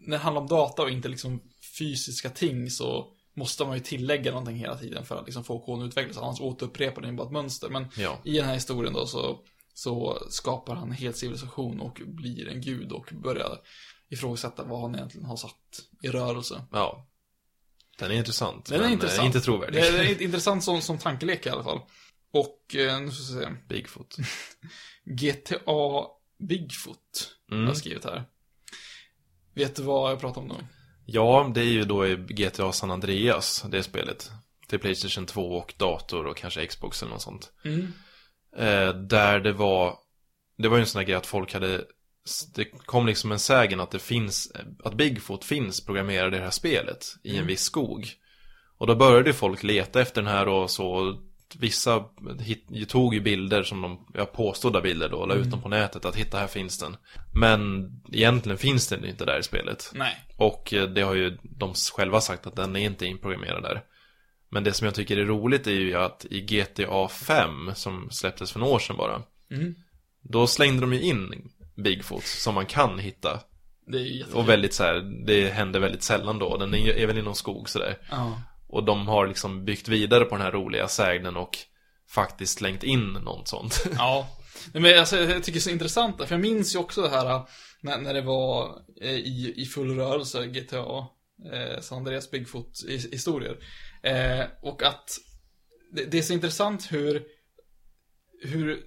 när 0.06 0.18
det 0.18 0.24
handlar 0.24 0.42
om 0.42 0.48
data 0.48 0.82
och 0.82 0.90
inte 0.90 1.08
liksom 1.10 1.42
fysiska 1.80 2.30
ting 2.30 2.70
så 2.70 3.08
måste 3.36 3.66
man 3.66 3.74
ju 3.78 3.84
tillägga 3.84 4.32
någonting 4.32 4.56
hela 4.56 4.78
tiden 4.78 5.06
för 5.06 5.16
att 5.20 5.26
liksom 5.26 5.44
få 5.44 5.60
koden 5.60 5.84
att 5.84 5.88
utvecklas. 5.88 6.18
Annars 6.18 6.42
återupprepar 6.42 7.02
den 7.02 7.16
bara 7.16 7.28
ett 7.28 7.34
mönster. 7.34 7.70
Men 7.70 7.86
Ja. 7.98 8.20
i 8.24 8.38
den 8.38 8.46
här 8.46 8.54
historien 8.54 8.94
då 8.94 9.06
så, 9.06 9.40
så 9.74 10.18
skapar 10.30 10.76
han 10.76 10.88
en 10.88 10.94
hel 10.96 11.14
civilisation 11.14 11.80
och 11.80 12.02
blir 12.06 12.48
en 12.48 12.62
gud 12.62 12.92
och 12.92 13.10
börjar 13.24 13.58
ifrågasätta 14.10 14.64
vad 14.64 14.82
han 14.82 14.96
egentligen 14.96 15.26
har 15.28 15.38
satt 15.38 15.82
i 16.02 16.08
rörelse. 16.10 16.62
Ja. 16.72 17.08
Den 18.00 18.12
är 18.12 18.16
intressant. 18.16 18.66
Den 18.66 18.82
är 18.82 18.86
eh, 18.86 18.92
intressant. 18.92 19.26
Inte 19.26 19.42
trovärdig. 19.42 19.82
Det 19.82 19.88
är, 19.88 19.92
det 19.98 20.04
är 20.10 20.22
intressant 20.22 20.64
som, 20.64 20.82
som 20.82 20.98
tankelek 20.98 21.46
i 21.46 21.50
alla 21.50 21.64
fall. 21.64 21.80
Och, 22.32 22.76
eh, 22.76 23.00
nu 23.02 23.12
ska 23.12 23.34
vi 23.34 23.42
se. 23.46 23.50
Bigfoot. 23.70 24.16
GTA 25.06 26.06
Bigfoot 26.40 27.32
har 27.50 27.56
Mm. 27.56 27.68
jag 27.68 27.78
skrivit 27.78 28.04
här. 28.06 28.24
Vet 29.54 29.76
du 29.76 29.84
vad 29.84 30.12
jag 30.12 30.20
pratar 30.20 30.42
om 30.42 30.48
nu? 30.48 30.66
Ja, 31.06 31.52
det 31.56 31.62
är 31.62 31.72
ju 31.72 31.84
då 31.84 32.08
i 32.08 32.16
GTA 32.16 32.72
San 32.72 32.92
Andreas, 32.92 33.66
det 33.70 33.84
spelet. 33.84 34.32
Till 34.68 34.80
Playstation 34.80 35.26
2 35.26 35.58
och 35.58 35.74
dator 35.78 36.26
och 36.26 36.38
kanske 36.38 36.66
Xbox 36.66 37.02
eller 37.02 37.12
något 37.12 37.22
sånt. 37.22 37.52
Mm. 37.66 37.94
Eh, 38.58 38.94
där 38.96 39.40
det 39.40 39.54
var, 39.54 39.98
det 40.58 40.68
var 40.68 40.78
ju 40.78 40.82
en 40.82 40.88
sån 40.88 41.00
här 41.00 41.06
grej 41.06 41.16
att 41.16 41.26
folk 41.26 41.54
hade, 41.54 41.86
det 42.56 42.66
kom 42.66 43.06
liksom 43.06 43.32
en 43.32 43.40
sägen 43.40 43.80
att 43.80 43.92
det 43.92 44.00
finns, 44.00 44.52
att 44.84 44.94
Bigfoot 44.94 45.46
finns 45.46 45.86
programmerad 45.86 46.34
i 46.34 46.38
det 46.38 46.44
här 46.44 46.52
spelet 46.52 47.06
i 47.24 47.38
en 47.38 47.48
viss 47.48 47.62
skog. 47.62 48.08
Och 48.78 48.88
då 48.88 48.96
började 48.96 49.34
folk 49.34 49.64
leta 49.64 50.02
efter 50.02 50.22
den 50.22 50.32
här 50.32 50.48
och 50.48 50.72
så, 50.72 51.18
vissa 51.60 52.06
hit, 52.40 52.90
tog 52.90 53.14
ju 53.14 53.22
bilder 53.22 53.64
som 53.64 53.82
de, 53.82 54.08
ja 54.14 54.26
påstådda 54.26 54.82
bilder 54.82 55.10
då, 55.10 55.18
och 55.18 55.28
la 55.28 55.36
ut 55.36 55.52
dem 55.52 55.62
på 55.62 55.70
nätet 55.70 56.06
att 56.06 56.16
hitta 56.16 56.38
här 56.38 56.48
finns 56.48 56.80
den. 56.80 56.98
Men 57.36 57.92
egentligen 58.12 58.58
finns 58.58 58.88
den 58.88 59.06
inte 59.06 59.26
där 59.26 59.40
i 59.40 59.44
spelet. 59.44 59.92
Nej. 59.94 60.16
Och 60.38 60.74
eh, 60.74 60.90
det 60.90 61.02
har 61.02 61.14
ju 61.14 61.38
de 61.44 61.74
själva 61.74 62.22
sagt 62.22 62.48
att 62.48 62.56
den 62.56 62.76
är 62.76 62.86
inte 62.86 63.06
inprogrammerad 63.06 63.64
där. 63.64 63.82
Men 64.50 64.64
det 64.64 64.74
som 64.74 64.86
jag 64.86 64.96
tycker 64.96 65.18
är 65.18 65.26
roligt 65.26 65.68
är 65.68 65.72
ju 65.72 65.96
att 65.96 66.26
i 66.30 66.42
GTA 66.42 67.08
5, 67.08 67.72
som 67.76 68.10
släpptes 68.12 68.52
för 68.52 68.60
några 68.60 68.74
år 68.74 68.80
sedan 68.80 68.98
bara, 68.98 69.22
Mm. 69.52 69.76
då 70.22 70.48
slängde 70.48 70.82
de 70.82 70.94
ju 70.94 71.02
in 71.02 71.50
Bigfoot 71.76 72.24
som 72.26 72.56
man 72.56 72.66
kan 72.66 73.00
hitta. 73.00 73.40
Det 73.88 73.98
är 73.98 74.02
jättekul. 74.02 74.40
Och 74.40 74.50
väldigt 74.50 74.74
så 74.74 74.84
här, 74.84 75.26
det 75.26 75.50
händer 75.50 75.80
väldigt 75.80 76.04
sällan 76.04 76.40
då. 76.40 76.58
Den 76.58 76.74
är, 76.74 76.94
är 76.98 77.08
väl 77.08 77.18
i 77.18 77.22
någon 77.22 77.36
skog 77.36 77.70
sådär. 77.70 77.98
Ja. 78.12 78.42
Och 78.74 78.84
de 78.84 79.08
har 79.08 79.28
liksom 79.28 79.66
byggt 79.66 79.88
vidare 79.88 80.26
på 80.26 80.36
den 80.36 80.46
här 80.46 80.52
roliga 80.52 80.88
sägnen 80.88 81.38
och 81.38 81.58
faktiskt 82.10 82.58
slängt 82.58 82.84
in 82.84 83.14
något 83.14 83.48
sånt. 83.48 83.86
Ja. 83.98 84.28
Men 84.74 85.00
alltså, 85.00 85.18
jag 85.18 85.44
tycker 85.44 85.52
det 85.52 85.60
är 85.60 85.62
så 85.62 85.70
intressant, 85.70 86.18
för 86.18 86.32
jag 86.36 86.42
minns 86.42 86.76
ju 86.76 86.80
också 86.80 87.02
det 87.02 87.10
här 87.10 87.30
äh, 87.30 87.48
när, 87.82 87.98
när 87.98 88.14
det 88.14 88.22
var 88.22 88.82
äh, 89.02 89.12
i, 89.12 89.54
i 89.58 89.66
full 89.66 89.96
rörelse, 89.96 90.48
GTA, 90.48 91.08
eh, 91.52 91.62
äh, 91.62 91.80
San 91.80 91.98
Andreas 91.98 92.32
Bigfoot-historier. 92.32 93.58
Eh, 94.04 94.46
och 94.62 94.84
att 94.84 95.10
det, 95.92 96.06
det 96.06 96.18
är 96.18 96.22
så 96.22 96.34
intressant 96.34 96.92
hur, 96.92 97.24
hur 98.44 98.80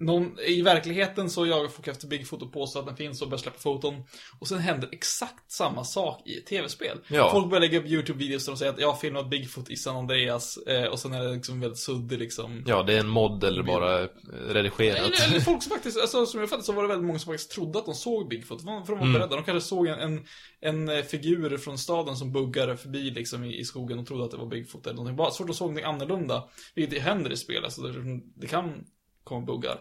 någon, 0.00 0.38
i 0.40 0.62
verkligheten 0.62 1.30
så 1.30 1.46
jagar 1.46 1.68
folk 1.68 1.88
efter 1.88 2.08
Bigfoot 2.08 2.42
och 2.42 2.52
påstår 2.52 2.80
att 2.80 2.86
den 2.86 2.96
finns 2.96 3.22
och 3.22 3.28
börjar 3.28 3.38
släppa 3.42 3.58
foton. 3.58 3.94
Och 4.38 4.48
sen 4.48 4.58
händer 4.58 4.88
exakt 4.92 5.52
samma 5.52 5.84
sak 5.84 6.22
i 6.26 6.38
ett 6.38 6.46
tv-spel. 6.46 6.98
Ja. 7.08 7.30
Folk 7.32 7.50
börjar 7.50 7.60
lägga 7.60 7.78
upp 7.78 7.86
YouTube-videos 7.86 8.44
där 8.44 8.52
de 8.52 8.56
säger 8.58 8.72
att 8.72 8.80
jag 8.80 8.88
har 8.88 8.96
filmat 8.96 9.30
Bigfoot 9.30 9.70
i 9.70 9.76
San 9.76 9.96
Andreas 9.96 10.56
eh, 10.56 10.84
och 10.84 10.98
sen 10.98 11.12
är 11.12 11.24
det 11.24 11.32
liksom 11.32 11.60
väldigt 11.60 11.78
suddig 11.78 12.18
liksom. 12.18 12.64
Ja, 12.66 12.82
det 12.82 12.94
är 12.94 13.00
en 13.00 13.08
mod 13.08 13.44
eller 13.44 13.62
bara 13.62 14.02
eh, 14.02 14.08
redigerat. 14.48 14.98
Eller, 14.98 15.28
eller 15.30 15.40
folk 15.40 15.62
som 15.62 15.70
faktiskt, 15.70 16.00
alltså, 16.00 16.26
som 16.26 16.40
jag 16.40 16.48
fattade 16.48 16.64
så 16.66 16.72
var 16.72 16.82
det 16.82 16.88
väldigt 16.88 17.06
många 17.06 17.18
som 17.18 17.32
faktiskt 17.32 17.50
trodde 17.50 17.78
att 17.78 17.86
de 17.86 17.94
såg 17.94 18.28
Bigfoot. 18.28 18.60
För 18.60 18.66
de 18.66 18.98
var 18.98 19.02
Mm. 19.02 19.12
beredda. 19.12 19.36
De 19.36 19.44
kanske 19.44 19.68
såg 19.68 19.86
en, 19.86 19.98
en, 19.98 20.24
en 20.60 20.88
eh, 20.88 21.02
figur 21.02 21.56
från 21.56 21.78
staden 21.78 22.16
som 22.16 22.32
buggade 22.32 22.76
förbi 22.76 23.10
liksom 23.10 23.44
i, 23.44 23.58
i 23.58 23.64
skogen 23.64 23.98
och 23.98 24.06
trodde 24.06 24.24
att 24.24 24.30
det 24.30 24.36
var 24.36 24.46
Bigfoot 24.46 24.86
eller 24.86 24.96
någonting. 24.96 25.16
Bara 25.16 25.30
så 25.30 25.36
fort 25.36 25.46
de 25.46 25.54
såg 25.54 25.68
någonting 25.68 25.84
annorlunda, 25.84 26.44
vilket 26.74 27.02
händer 27.02 27.32
i 27.32 27.36
spel, 27.36 27.64
alltså 27.64 27.82
det, 27.82 28.20
det 28.36 28.46
kan 28.46 28.84
komma 29.24 29.46
buggar. 29.46 29.78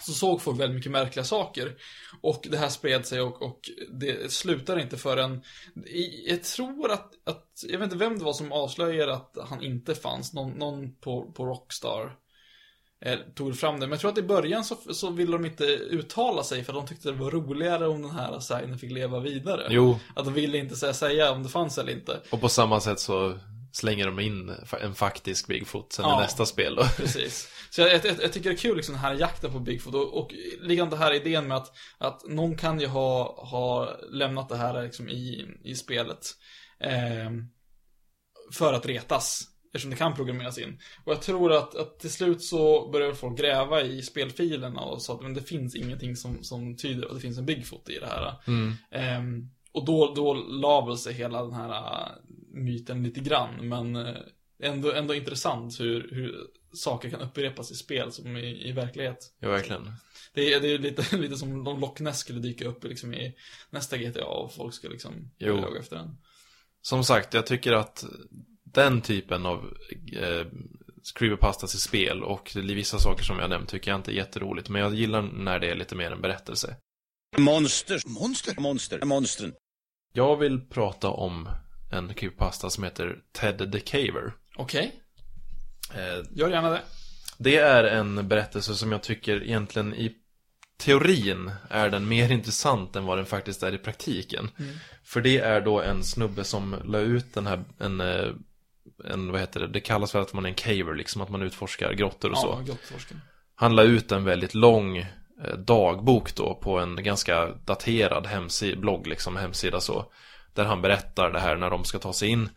Så 0.00 0.12
såg 0.12 0.42
folk 0.42 0.60
väldigt 0.60 0.76
mycket 0.76 0.92
märkliga 0.92 1.24
saker. 1.24 1.74
Och 2.20 2.46
det 2.50 2.56
här 2.56 2.68
spred 2.68 3.06
sig 3.06 3.20
och, 3.20 3.42
och 3.42 3.60
det 3.92 4.32
slutar 4.32 4.78
inte 4.78 4.96
förrän, 4.96 5.42
jag 6.26 6.42
tror 6.42 6.90
att, 6.92 7.12
att, 7.24 7.46
jag 7.68 7.78
vet 7.78 7.84
inte 7.84 7.96
vem 7.96 8.18
det 8.18 8.24
var 8.24 8.32
som 8.32 8.52
avslöjade 8.52 9.14
att 9.14 9.36
han 9.48 9.62
inte 9.62 9.94
fanns, 9.94 10.32
någon, 10.32 10.50
någon 10.50 10.94
på, 10.94 11.32
på 11.32 11.46
Rockstar 11.46 12.16
eh, 13.04 13.18
tog 13.34 13.58
fram 13.58 13.74
det. 13.74 13.80
Men 13.80 13.90
jag 13.90 14.00
tror 14.00 14.10
att 14.10 14.18
i 14.18 14.22
början 14.22 14.64
så, 14.64 14.76
så 14.94 15.10
ville 15.10 15.32
de 15.32 15.44
inte 15.44 15.64
uttala 15.64 16.42
sig 16.42 16.64
för 16.64 16.72
de 16.72 16.86
tyckte 16.86 17.10
det 17.10 17.16
var 17.18 17.30
roligare 17.30 17.86
om 17.88 18.02
den 18.02 18.10
här 18.10 18.40
sägnen 18.40 18.78
fick 18.78 18.90
leva 18.92 19.20
vidare. 19.20 19.66
Jo, 19.70 19.98
Att 20.16 20.24
de 20.24 20.34
ville 20.34 20.58
inte 20.58 20.76
säga, 20.76 20.94
säga 20.94 21.32
om 21.32 21.42
det 21.42 21.48
fanns 21.48 21.78
eller 21.78 21.92
inte. 21.92 22.20
och 22.30 22.40
på 22.40 22.48
samma 22.48 22.80
sätt 22.80 23.00
så 23.00 23.38
slänger 23.72 24.06
de 24.06 24.20
in 24.20 24.54
en 24.80 24.94
faktisk 24.94 25.46
Bigfoot 25.46 25.92
sen 25.92 26.04
Ja. 26.08 26.18
i 26.18 26.22
nästa 26.22 26.46
spel 26.46 26.74
då. 26.74 26.84
Precis. 26.96 27.48
Så 27.74 27.80
jag, 27.80 27.92
jag, 27.92 28.04
jag 28.22 28.32
tycker 28.32 28.50
det 28.50 28.54
är 28.54 28.58
kul 28.58 28.76
liksom 28.76 28.94
den 28.94 29.02
här 29.02 29.14
jakten 29.14 29.52
på 29.52 29.58
Bigfoot 29.58 29.94
och, 29.94 30.18
och 30.18 30.34
likadant 30.60 30.90
det 30.90 30.96
här 30.96 31.14
idén 31.14 31.48
med 31.48 31.56
att, 31.56 31.72
att 31.98 32.28
någon 32.28 32.56
kan 32.56 32.80
ju 32.80 32.86
ha, 32.86 33.44
ha 33.50 33.96
lämnat 34.10 34.48
det 34.48 34.56
här 34.56 34.82
liksom 34.82 35.08
i, 35.08 35.46
i 35.64 35.74
spelet. 35.74 36.26
Eh, 36.80 37.30
för 38.52 38.72
att 38.72 38.86
retas. 38.86 39.48
Eftersom 39.66 39.90
det 39.90 39.96
kan 39.96 40.14
programmeras 40.14 40.58
in. 40.58 40.78
Och 41.04 41.12
jag 41.12 41.22
tror 41.22 41.52
att, 41.52 41.74
att 41.74 41.98
till 42.00 42.10
slut 42.10 42.42
så 42.42 42.90
börjar 42.90 43.12
folk 43.12 43.38
gräva 43.38 43.82
i 43.82 44.02
spelfilerna 44.02 44.80
och 44.80 45.02
sa 45.02 45.14
att 45.14 45.22
men 45.22 45.34
det 45.34 45.42
finns 45.42 45.76
ingenting 45.76 46.16
som, 46.16 46.42
som 46.42 46.76
tyder 46.76 47.02
på 47.02 47.08
att 47.08 47.14
det 47.14 47.20
finns 47.22 47.38
en 47.38 47.46
Bigfoot 47.46 47.88
i 47.88 47.98
det 47.98 48.06
här. 48.06 48.34
Mm. 48.46 48.72
Ehm, 48.90 49.50
och 49.72 49.84
då, 49.84 50.14
då 50.14 50.34
la 50.34 50.86
väl 50.86 50.96
sig 50.96 51.14
hela 51.14 51.42
den 51.42 51.54
här 51.54 51.70
äh, 51.70 52.08
myten 52.52 53.02
lite 53.02 53.20
grann, 53.20 53.68
men 53.68 53.96
äh, 53.96 54.14
ändå, 54.62 54.92
ändå 54.92 55.14
intressant 55.14 55.80
hur, 55.80 56.08
hur 56.10 56.46
saker 56.74 57.10
kan 57.10 57.20
upprepas 57.20 57.70
i 57.70 57.74
spel 57.74 58.12
som 58.12 58.36
i, 58.36 58.68
i 58.68 58.72
verklighet. 58.72 59.18
Ja, 59.40 59.48
verkligen. 59.48 59.92
Det 60.34 60.54
är, 60.54 60.60
det 60.60 60.68
är 60.68 60.78
lite, 60.78 61.16
lite 61.16 61.36
som 61.36 61.66
om 61.66 61.80
Loch 61.80 62.00
Ness 62.00 62.18
skulle 62.18 62.40
dyka 62.40 62.68
upp 62.68 62.84
liksom 62.84 63.14
i 63.14 63.34
nästa 63.70 63.96
GTA 63.96 64.24
och 64.26 64.54
folk 64.54 64.74
ska 64.74 64.88
liksom 64.88 65.30
Jo. 65.38 65.56
jaga 65.56 65.80
efter 65.80 65.96
den. 65.96 66.16
Som 66.82 67.04
sagt, 67.04 67.34
jag 67.34 67.46
tycker 67.46 67.72
att 67.72 68.04
den 68.64 69.00
typen 69.00 69.46
av 69.46 69.76
eh, 70.16 70.46
creepypastas 71.14 71.74
i 71.74 71.78
spel 71.78 72.22
och 72.22 72.52
vissa 72.54 72.98
saker 72.98 73.24
som 73.24 73.38
jag 73.38 73.50
nämnt 73.50 73.68
tycker 73.68 73.90
jag 73.90 73.98
inte 73.98 74.12
är 74.12 74.14
jätteroligt. 74.16 74.68
Men 74.68 74.82
jag 74.82 74.94
gillar 74.94 75.22
när 75.22 75.58
det 75.58 75.70
är 75.70 75.74
lite 75.74 75.96
mer 75.96 76.10
en 76.10 76.20
berättelse. 76.20 76.76
Monster. 77.38 78.00
Monster? 78.06 78.60
Monster. 78.60 79.04
Monstren. 79.04 79.54
Jag 80.12 80.36
vill 80.36 80.60
prata 80.60 81.08
om 81.08 81.48
en 81.92 82.14
creepypasta 82.14 82.70
som 82.70 82.84
heter 82.84 83.18
Ted 83.32 83.72
the 83.72 83.80
Caver. 83.80 84.32
Okej, 84.56 84.86
Eh, 84.86 85.03
gör 86.30 86.48
gärna 86.48 86.70
det. 86.70 86.82
det 87.38 87.56
är 87.56 87.84
en 87.84 88.28
berättelse 88.28 88.74
som 88.74 88.92
jag 88.92 89.02
tycker 89.02 89.42
egentligen 89.42 89.94
i 89.94 90.14
teorin 90.76 91.50
är 91.68 91.90
den 91.90 92.08
mer 92.08 92.32
intressant 92.32 92.96
än 92.96 93.04
vad 93.04 93.18
den 93.18 93.26
faktiskt 93.26 93.62
är 93.62 93.74
i 93.74 93.78
praktiken. 93.78 94.50
För 95.04 95.20
det 95.20 95.38
är 95.38 95.60
då 95.60 95.80
en 95.80 96.04
snubbe 96.04 96.44
som 96.44 96.76
la 96.84 96.98
ut 96.98 97.34
den 97.34 97.46
här, 97.46 97.64
en, 97.78 98.00
eh, 98.00 98.28
en, 99.04 99.32
vad 99.32 99.40
heter 99.40 99.60
det, 99.60 99.66
det 99.66 99.80
kallas 99.80 100.12
för 100.12 100.20
att 100.20 100.32
man 100.32 100.44
är 100.44 100.48
en 100.48 100.54
caver 100.54 100.94
liksom, 100.94 101.22
att 101.22 101.28
man 101.28 101.42
utforskar 101.42 101.92
grottor 101.92 102.30
och 102.30 102.38
så. 102.38 102.62
Ja, 102.66 102.74
forsken. 102.82 103.20
Han 103.54 103.76
la 103.76 103.82
ut 103.82 104.12
en 104.12 104.24
väldigt 104.24 104.54
lång 104.54 104.96
eh, 104.96 105.58
dagbok 105.58 106.34
då 106.34 106.54
på 106.54 106.78
en 106.78 106.96
ganska 106.96 107.46
daterad 107.46 108.26
hemsida, 108.26 108.80
blogg 108.80 109.06
liksom, 109.06 109.36
hemsida 109.36 109.80
så. 109.80 110.12
Där 110.54 110.64
han 110.64 110.82
berättar 110.82 111.30
det 111.30 111.40
här 111.40 111.56
när 111.56 111.70
de 111.70 111.84
ska 111.84 111.98
ta 111.98 112.12
sig 112.12 112.28
in. 112.28 112.48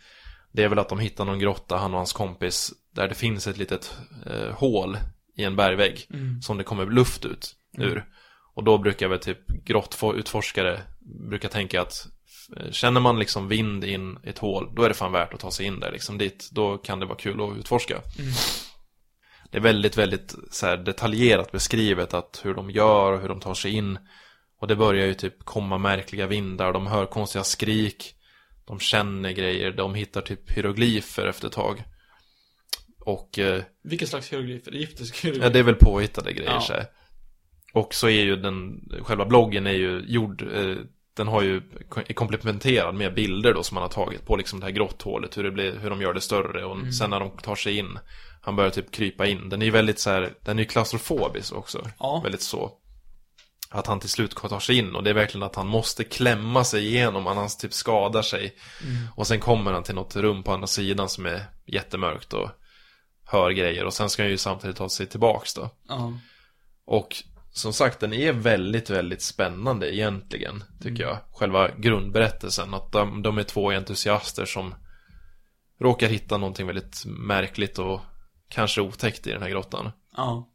Det 0.52 0.64
är 0.64 0.70
väl 0.70 0.80
att 0.80 0.90
de 0.90 0.99
hittar 0.99 1.26
någon 1.26 1.40
grotta, 1.40 1.78
han 1.78 1.94
och 1.94 1.99
hans 1.99 2.14
kompis, 2.14 2.72
där 2.98 3.07
det 3.07 3.15
finns 3.15 3.48
ett 3.48 3.57
litet 3.57 3.98
eh, 4.26 4.52
hål 4.52 4.98
i 5.38 5.44
en 5.44 5.56
bergvägg. 5.56 6.07
Som 6.41 6.57
det 6.57 6.64
kommer 6.64 6.86
luft 6.86 7.26
ut 7.26 7.56
ur. 7.78 8.06
Och 8.56 8.64
då 8.64 8.78
brukar 8.78 9.07
väl 9.07 9.19
typ 9.19 9.48
grottutforskare 9.65 10.82
brukar 11.30 11.49
tänka 11.49 11.82
att 11.82 12.07
eh, 12.57 12.72
Känner 12.72 13.02
man 13.02 13.19
liksom 13.19 13.48
vind 13.48 13.84
in 13.84 14.18
ett 14.24 14.38
hål, 14.38 14.76
då 14.76 14.84
är 14.84 14.90
det 14.90 14.95
fan 14.95 15.11
värt 15.11 15.34
att 15.34 15.40
ta 15.40 15.52
sig 15.52 15.65
in 15.65 15.80
där 15.80 15.91
liksom 15.91 16.18
dit. 16.18 16.49
Då 16.52 16.78
kan 16.78 16.99
det 16.99 17.06
vara 17.06 17.18
kul 17.18 17.41
att 17.41 17.57
utforska. 17.57 18.02
Det 19.52 19.57
är 19.57 19.61
väldigt, 19.61 19.98
väldigt 19.98 20.36
så 20.52 20.76
detaljerat 20.76 21.52
beskrivet 21.52 22.14
att 22.14 22.41
hur 22.44 22.53
de 22.53 22.69
gör 22.69 23.14
och 23.14 23.22
hur 23.22 23.30
de 23.30 23.40
tar 23.40 23.53
sig 23.53 23.72
in. 23.72 23.99
Och 24.60 24.68
det 24.68 24.76
börjar 24.76 25.06
ju 25.06 25.14
typ 25.14 25.44
komma 25.45 25.78
märkliga 25.78 26.28
vindar, 26.28 26.74
de 26.74 26.88
hör 26.88 27.06
konstiga 27.06 27.44
skrik. 27.44 28.14
De 28.68 28.80
känner 28.80 29.32
grejer, 29.32 29.72
de 29.72 29.95
hittar 29.95 30.22
typ 30.22 30.52
hieroglyfer 30.52 31.28
efter 31.28 31.48
ett 31.48 31.53
tag. 31.53 31.84
Och 33.08 33.40
eh, 33.40 33.64
Vilken 33.84 34.08
slags 34.08 34.34
hieroglyfer? 34.34 34.72
Egyptiska 34.72 35.18
hieroglyfer? 35.22 35.48
Ja, 35.48 35.54
det 35.54 35.60
är 35.60 35.64
väl 35.64 35.76
påhittade 35.76 36.34
grejer 36.34 36.52
Ja. 36.52 36.62
så 36.62 36.74
här. 36.74 36.86
Och 37.74 37.94
så 37.94 38.08
är 38.10 38.22
ju 38.24 38.36
den, 38.36 38.80
själva 39.02 39.26
bloggen 39.26 39.68
är 39.68 39.72
ju 39.72 40.04
gjord, 40.08 40.42
eh, 40.42 40.76
den 41.18 41.28
har 41.28 41.42
ju, 41.42 41.62
är 42.08 42.14
komplementerad 42.14 42.96
med 42.96 43.14
bilder 43.14 43.54
då 43.54 43.64
som 43.64 43.76
man 43.76 43.82
har 43.82 43.90
tagit 43.90 44.26
på 44.26 44.36
liksom 44.36 44.60
det 44.60 44.66
här 44.66 44.74
grotthålet, 44.74 45.38
hur 45.38 45.44
det 45.44 45.52
blir, 45.52 45.80
hur 45.80 45.90
de 45.90 46.02
gör 46.02 46.14
det 46.14 46.22
större 46.22 46.66
och 46.66 46.76
Mm. 46.76 46.92
sen 46.92 47.10
när 47.10 47.20
de 47.20 47.30
tar 47.38 47.56
sig 47.56 47.78
in, 47.78 48.00
han 48.42 48.56
börjar 48.56 48.70
typ 48.72 48.92
krypa 48.92 49.26
in. 49.28 49.50
Den 49.50 49.62
är 49.62 49.66
ju 49.66 49.72
väldigt 49.72 50.00
så 50.00 50.10
här, 50.10 50.34
den 50.42 50.60
är 50.60 50.64
ju 50.64 50.70
klaustrofobisk 50.70 51.54
också. 51.56 51.90
Ja. 52.00 52.20
Väldigt 52.24 52.42
så. 52.42 52.72
Att 53.70 53.88
han 53.88 54.00
till 54.00 54.10
slut 54.10 54.36
tar 54.36 54.60
sig 54.60 54.78
in 54.78 54.96
och 54.96 55.04
det 55.04 55.10
är 55.10 55.14
verkligen 55.14 55.44
att 55.44 55.56
han 55.56 55.68
måste 55.68 56.04
klämma 56.04 56.64
sig 56.64 56.86
igenom, 56.88 57.28
annars 57.28 57.56
typ 57.56 57.74
skadar 57.74 58.22
sig. 58.22 58.56
Mm. 58.84 58.96
Och 59.16 59.28
sen 59.28 59.40
kommer 59.40 59.72
han 59.72 59.84
till 59.84 59.96
något 59.96 60.16
rum 60.16 60.44
på 60.44 60.52
andra 60.54 60.68
sidan 60.68 61.10
som 61.10 61.26
är 61.26 61.42
jättemörkt 61.66 62.34
och 62.34 62.50
hör 63.28 63.52
grejer 63.52 63.86
och 63.86 63.94
sen 63.94 64.10
ska 64.10 64.24
han 64.24 64.30
ju 64.30 64.38
samtidigt 64.38 64.78
ta 64.78 64.90
sig 64.90 65.06
tillbaks 65.06 65.54
då. 65.54 65.70
Ja. 65.88 66.14
Och 66.86 67.16
som 67.52 67.74
sagt, 67.74 67.99
den 67.99 68.14
är 68.14 68.32
väldigt, 68.32 68.90
väldigt 68.90 69.22
spännande 69.22 69.95
egentligen, 69.95 70.64
tycker 70.82 71.04
jag. 71.04 71.18
Själva 71.32 71.70
grundberättelsen, 71.78 72.74
att 72.74 72.91
de, 72.91 73.22
de 73.22 73.38
är 73.38 73.44
två 73.44 73.72
entusiaster 73.72 74.45
som 74.45 74.76
råkar 75.82 76.08
hitta 76.08 76.38
någonting 76.38 76.68
väldigt 76.68 77.04
märkligt 77.06 77.80
och 77.80 78.02
kanske 78.49 78.82
otäckt 78.82 79.28
i 79.28 79.32
den 79.32 79.41
här 79.41 79.49
grottan. 79.49 79.91
Ja. 80.18 80.49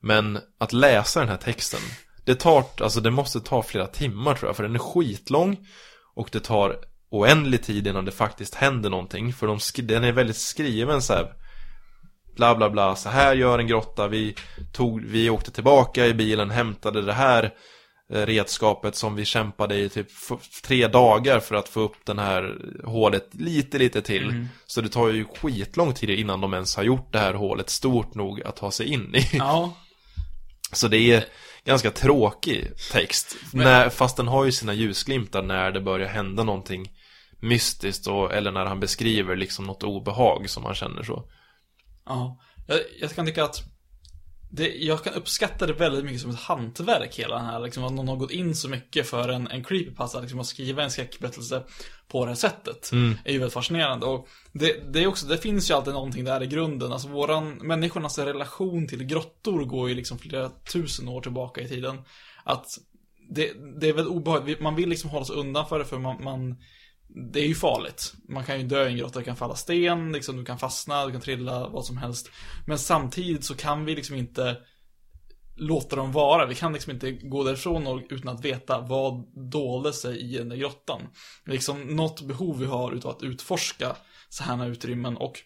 Men 0.00 0.38
att 0.58 0.72
läsa 0.72 1.20
den 1.20 1.28
här 1.28 1.36
texten, 1.36 1.80
det 2.24 2.34
tar, 2.34 2.64
alltså 2.80 3.00
det 3.00 3.10
måste 3.10 3.40
ta 3.40 3.62
flera 3.62 3.86
timmar 3.86 4.34
tror 4.34 4.48
jag, 4.48 4.56
för 4.56 4.62
den 4.62 4.74
är 4.74 4.78
skitlång 4.78 5.66
och 6.14 6.28
det 6.32 6.40
tar 6.40 6.78
oändlig 7.10 7.62
tid 7.62 7.86
innan 7.86 8.04
det 8.04 8.12
faktiskt 8.12 8.54
händer 8.54 8.90
någonting, 8.90 9.32
för 9.32 9.46
de 9.46 9.58
den 9.82 10.04
är 10.04 10.12
väldigt 10.12 10.36
skriven 10.36 11.02
så 11.02 11.12
här 11.12 11.45
bla 12.36 12.54
bla 12.54 12.70
bla, 12.70 12.96
så 12.96 13.08
här 13.08 13.34
gör 13.34 13.58
en 13.58 13.66
grotta, 13.66 14.08
vi 14.08 14.34
tog, 14.72 15.04
vi 15.04 15.30
åkte 15.30 15.50
tillbaka 15.50 16.06
i 16.06 16.14
bilen, 16.14 16.50
hämtade 16.50 17.02
det 17.02 17.12
här 17.12 17.54
eh, 18.12 18.26
redskapet 18.26 18.96
som 18.96 19.14
vi 19.16 19.24
kämpade 19.24 19.76
i 19.76 19.88
typ 19.88 20.06
tre 20.64 20.88
dagar 20.88 21.40
för 21.40 21.54
att 21.54 21.68
få 21.68 21.80
upp 21.80 21.96
den 22.04 22.18
här 22.18 22.54
hålet 22.84 23.28
lite, 23.32 23.78
lite 23.78 24.02
till. 24.02 24.46
Så 24.66 24.80
det 24.80 24.88
tar 24.88 25.08
ju 25.08 25.24
skitlång 25.24 25.94
tid 25.94 26.10
innan 26.10 26.40
de 26.40 26.54
ens 26.54 26.76
har 26.76 26.82
gjort 26.82 27.12
det 27.12 27.18
här 27.18 27.34
hålet 27.34 27.70
stort 27.70 28.14
nog 28.14 28.42
att 28.42 28.56
ta 28.56 28.70
sig 28.70 28.86
in 28.86 29.14
i. 29.14 29.28
Ja. 29.32 29.76
Så 30.72 30.88
det 30.88 30.98
är 30.98 31.24
ganska 31.64 31.90
tråkig 31.90 32.68
text. 32.92 33.36
När, 33.52 33.88
fast 33.88 34.16
den 34.16 34.28
har 34.28 34.44
ju 34.44 34.52
sina 34.52 34.74
ljusglimtar 34.74 35.42
när 35.42 35.70
det 35.70 35.80
börjar 35.80 36.08
hända 36.08 36.44
någonting 36.44 36.90
mystiskt 37.40 38.06
och, 38.06 38.32
eller 38.32 38.52
när 38.52 38.64
han 38.64 38.80
beskriver 38.80 39.36
liksom 39.36 39.64
något 39.64 39.82
obehag 39.82 40.50
som 40.50 40.62
man 40.62 40.74
känner 40.74 41.02
så. 41.02 41.24
Ja. 42.06 42.40
Jag, 42.66 42.80
jag 43.00 43.10
kan 43.10 43.26
tycka 43.26 43.44
att 43.44 43.62
det, 44.50 44.68
jag 44.68 45.04
kan 45.04 45.14
uppskatta 45.14 45.66
det 45.66 45.72
väldigt 45.72 46.04
mycket 46.04 46.20
som 46.20 46.30
ett 46.30 46.40
hantverk 46.40 47.18
hela 47.18 47.36
den 47.36 47.44
här, 47.44 47.60
liksom 47.60 47.84
att 47.84 47.92
någon 47.92 48.08
har 48.08 48.16
gått 48.16 48.30
in 48.30 48.56
så 48.56 48.68
mycket 48.68 49.06
för 49.06 49.28
en, 49.28 49.48
en 49.48 49.64
creepypasta, 49.64 50.20
liksom 50.20 50.40
att 50.40 50.46
skriva 50.46 50.82
en 50.82 50.90
skräckberättelse 50.90 51.62
på 52.08 52.24
det 52.24 52.30
här 52.30 52.36
sättet. 52.36 52.90
Är 53.24 53.32
ju 53.32 53.38
väldigt 53.38 53.54
fascinerande. 53.54 54.06
Och 54.06 54.28
det, 54.52 54.92
det 54.92 55.02
är 55.02 55.06
också, 55.06 55.26
det 55.26 55.38
finns 55.38 55.70
ju 55.70 55.74
alltid 55.74 55.92
någonting 55.92 56.24
där 56.24 56.42
i 56.42 56.46
grunden, 56.46 56.92
alltså 56.92 57.08
våran, 57.08 57.50
människornas 57.50 58.18
relation 58.18 58.88
till 58.88 59.04
grottor 59.04 59.64
går 59.64 59.88
ju 59.88 59.94
liksom 59.94 60.18
flera 60.18 60.48
tusen 60.48 61.08
år 61.08 61.20
tillbaka 61.20 61.60
i 61.60 61.68
tiden. 61.68 61.98
Att 62.44 62.66
det, 63.30 63.52
det 63.80 63.88
är 63.88 63.92
väldigt 63.92 64.14
obehagligt, 64.14 64.60
man 64.60 64.76
vill 64.76 64.88
liksom 64.88 65.10
hålla 65.10 65.24
sig 65.24 65.36
undan 65.36 65.68
för 65.68 65.78
det 65.78 65.84
för 65.84 65.98
man, 65.98 66.24
man 66.24 66.56
det 67.08 67.40
är 67.40 67.46
ju 67.46 67.54
farligt. 67.54 68.14
Man 68.28 68.44
kan 68.44 68.60
ju 68.60 68.66
dö 68.66 68.88
i 68.88 68.92
en 68.92 68.96
grotta, 68.96 69.18
det 69.18 69.24
kan 69.24 69.36
falla 69.36 69.54
sten, 69.54 70.12
liksom, 70.12 70.36
du 70.36 70.44
kan 70.44 70.58
fastna, 70.58 71.06
du 71.06 71.12
kan 71.12 71.20
trilla, 71.20 71.68
vad 71.68 71.84
som 71.84 71.96
helst. 71.96 72.30
Men 72.66 72.78
samtidigt 72.78 73.44
så 73.44 73.54
kan 73.54 73.84
vi 73.84 73.96
liksom 73.96 74.16
inte 74.16 74.56
låta 75.56 75.96
dem 75.96 76.12
vara. 76.12 76.46
Vi 76.46 76.54
kan 76.54 76.72
liksom 76.72 76.92
inte 76.92 77.12
gå 77.12 77.44
därifrån 77.44 77.86
och, 77.86 78.02
utan 78.10 78.34
att 78.34 78.44
veta 78.44 78.80
vad 78.80 79.24
dolde 79.50 79.92
sig 79.92 80.20
i 80.20 80.38
den 80.38 80.48
där 80.48 80.56
grottan. 80.56 81.02
Liksom 81.44 81.80
något 81.80 82.20
behov 82.20 82.58
vi 82.58 82.66
har 82.66 82.92
utav 82.92 83.10
att 83.10 83.22
utforska 83.22 83.96
så 84.28 84.44
här 84.44 84.66
utrymmen 84.66 85.16
och 85.16 85.40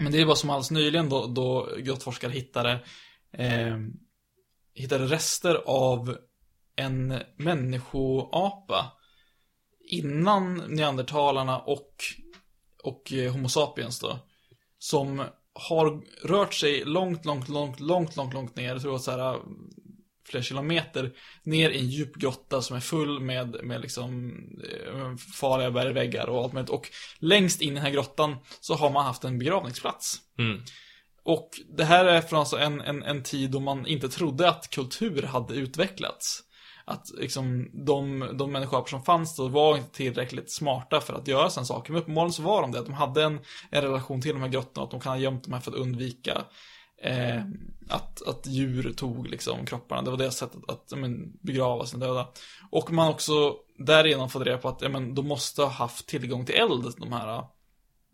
men 0.00 0.12
det 0.12 0.24
var 0.24 0.34
som 0.34 0.50
alldeles 0.50 0.70
nyligen 0.70 1.08
då, 1.08 1.26
då 1.26 1.68
grottforskare 1.78 2.32
hittade 2.32 2.72
eh, 3.32 3.76
hittade 4.74 5.06
rester 5.06 5.54
av 5.66 6.16
en 6.76 7.22
människoapa 7.36 8.92
innan 9.92 10.54
neandertalarna 10.54 11.58
och, 11.58 11.94
och 12.82 13.12
eh, 13.12 13.32
Homo 13.32 13.48
sapiens 13.48 14.00
då. 14.00 14.18
Som 14.78 15.24
har 15.54 16.00
rört 16.28 16.54
sig 16.54 16.84
långt, 16.84 17.24
långt, 17.24 17.48
långt, 17.48 17.80
långt, 17.80 18.16
långt, 18.16 18.34
långt 18.34 18.56
ner. 18.56 18.68
Jag 18.68 18.82
tror 18.82 18.96
att 18.96 19.02
så 19.02 19.10
här 19.10 19.40
flera 20.28 20.42
kilometer 20.42 21.12
ner 21.42 21.70
i 21.70 21.78
en 21.78 21.88
djup 21.88 22.14
grotta 22.14 22.62
som 22.62 22.76
är 22.76 22.80
full 22.80 23.20
med, 23.20 23.56
med 23.64 23.80
liksom 23.80 24.32
eh, 24.70 25.16
farliga 25.40 25.70
bergväggar 25.70 26.26
och 26.26 26.42
allt 26.42 26.52
möjligt. 26.52 26.70
Och 26.70 26.88
längst 27.18 27.60
in 27.60 27.72
i 27.72 27.74
den 27.74 27.82
här 27.82 27.90
grottan 27.90 28.36
så 28.60 28.74
har 28.74 28.90
man 28.90 29.04
haft 29.04 29.24
en 29.24 29.38
begravningsplats. 29.38 30.20
Mm. 30.38 30.62
Och 31.22 31.50
det 31.76 31.84
här 31.84 32.04
är 32.04 32.20
från 32.20 32.38
alltså 32.38 32.58
en, 32.58 32.80
en, 32.80 33.02
en 33.02 33.22
tid 33.22 33.50
då 33.50 33.60
man 33.60 33.86
inte 33.86 34.08
trodde 34.08 34.48
att 34.48 34.70
kultur 34.70 35.22
hade 35.22 35.54
utvecklats. 35.54 36.42
Att 36.84 37.10
liksom 37.18 37.70
de, 37.72 38.28
de 38.38 38.52
människor 38.52 38.84
som 38.86 39.02
fanns 39.02 39.36
då 39.36 39.48
var 39.48 39.76
inte 39.76 39.90
tillräckligt 39.90 40.52
smarta 40.52 41.00
för 41.00 41.14
att 41.14 41.28
göra 41.28 41.50
sådana 41.50 41.66
saker. 41.66 41.92
Men 41.92 42.02
uppenbarligen 42.02 42.32
så 42.32 42.42
var 42.42 42.62
de 42.62 42.72
det. 42.72 42.78
Att 42.78 42.86
de 42.86 42.94
hade 42.94 43.22
en, 43.22 43.40
en 43.70 43.82
relation 43.82 44.20
till 44.20 44.32
de 44.32 44.42
här 44.42 44.48
grottorna. 44.48 44.84
Att 44.84 44.90
de 44.90 45.00
kan 45.00 45.12
ha 45.12 45.18
gömt 45.18 45.44
de 45.44 45.52
här 45.52 45.60
för 45.60 45.70
att 45.70 45.76
undvika 45.76 46.44
eh, 47.02 47.42
att, 47.88 48.28
att 48.28 48.46
djur 48.46 48.92
tog 48.92 49.28
liksom 49.28 49.66
kropparna. 49.66 50.02
Det 50.02 50.10
var 50.10 50.18
deras 50.18 50.36
sätt 50.36 50.50
att, 50.56 50.70
att 50.70 50.98
men, 50.98 51.32
begrava 51.40 51.86
sina 51.86 52.06
döda. 52.06 52.28
Och 52.70 52.92
man 52.92 53.08
också 53.08 53.56
därigenom 53.78 54.30
fått 54.30 54.46
reda 54.46 54.58
på 54.58 54.68
att 54.68 54.82
ja, 54.82 54.88
men, 54.88 55.14
de 55.14 55.28
måste 55.28 55.62
ha 55.62 55.68
haft 55.68 56.06
tillgång 56.06 56.46
till 56.46 56.54
eld, 56.54 56.94
de 56.98 57.12
här 57.12 57.38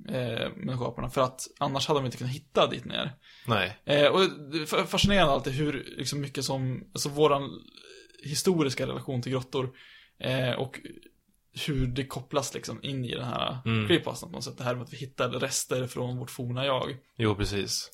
eh, 0.08 0.48
människoaporna. 0.56 1.10
För 1.10 1.20
att 1.20 1.40
annars 1.58 1.88
hade 1.88 2.00
de 2.00 2.06
inte 2.06 2.18
kunnat 2.18 2.32
hitta 2.32 2.66
dit 2.66 2.84
ner. 2.84 3.12
Nej. 3.46 3.78
Eh, 3.84 4.06
och 4.06 4.20
det 4.20 4.58
är 4.58 4.84
fascinerande 4.84 5.32
alltid 5.32 5.52
hur 5.52 5.94
liksom 5.96 6.20
mycket 6.20 6.44
som, 6.44 6.84
alltså 6.94 7.08
våran 7.08 7.50
historiska 8.22 8.86
relation 8.86 9.22
till 9.22 9.32
grottor 9.32 9.70
eh, 10.20 10.52
och 10.52 10.80
hur 11.66 11.86
det 11.86 12.04
kopplas 12.06 12.54
liksom 12.54 12.84
in 12.84 13.04
i 13.04 13.14
den 13.14 13.24
här 13.24 13.58
Mm. 13.64 13.88
creepypastan 13.88 14.28
på 14.30 14.36
något 14.36 14.44
sätt. 14.44 14.58
Det 14.58 14.64
här 14.64 14.74
med 14.74 14.82
att 14.84 14.92
vi 14.92 14.96
hittar 14.96 15.28
rester 15.28 15.86
från 15.86 16.16
vårt 16.18 16.30
forna 16.30 16.66
jag. 16.66 16.96
Jo, 17.16 17.34
precis. 17.34 17.90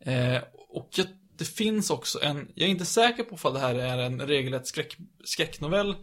Eh, 0.00 0.42
och 0.68 0.90
jag, 0.96 1.06
det 1.38 1.44
finns 1.44 1.90
också 1.90 2.22
en, 2.22 2.52
jag 2.54 2.66
är 2.66 2.70
inte 2.70 2.84
säker 2.84 3.24
på 3.24 3.34
ifall 3.34 3.54
det 3.54 3.60
här 3.60 3.74
är 3.74 3.98
en 3.98 4.20
regelrätt 4.20 4.66
skräck, 4.66 4.96
skräcknovell 5.24 5.96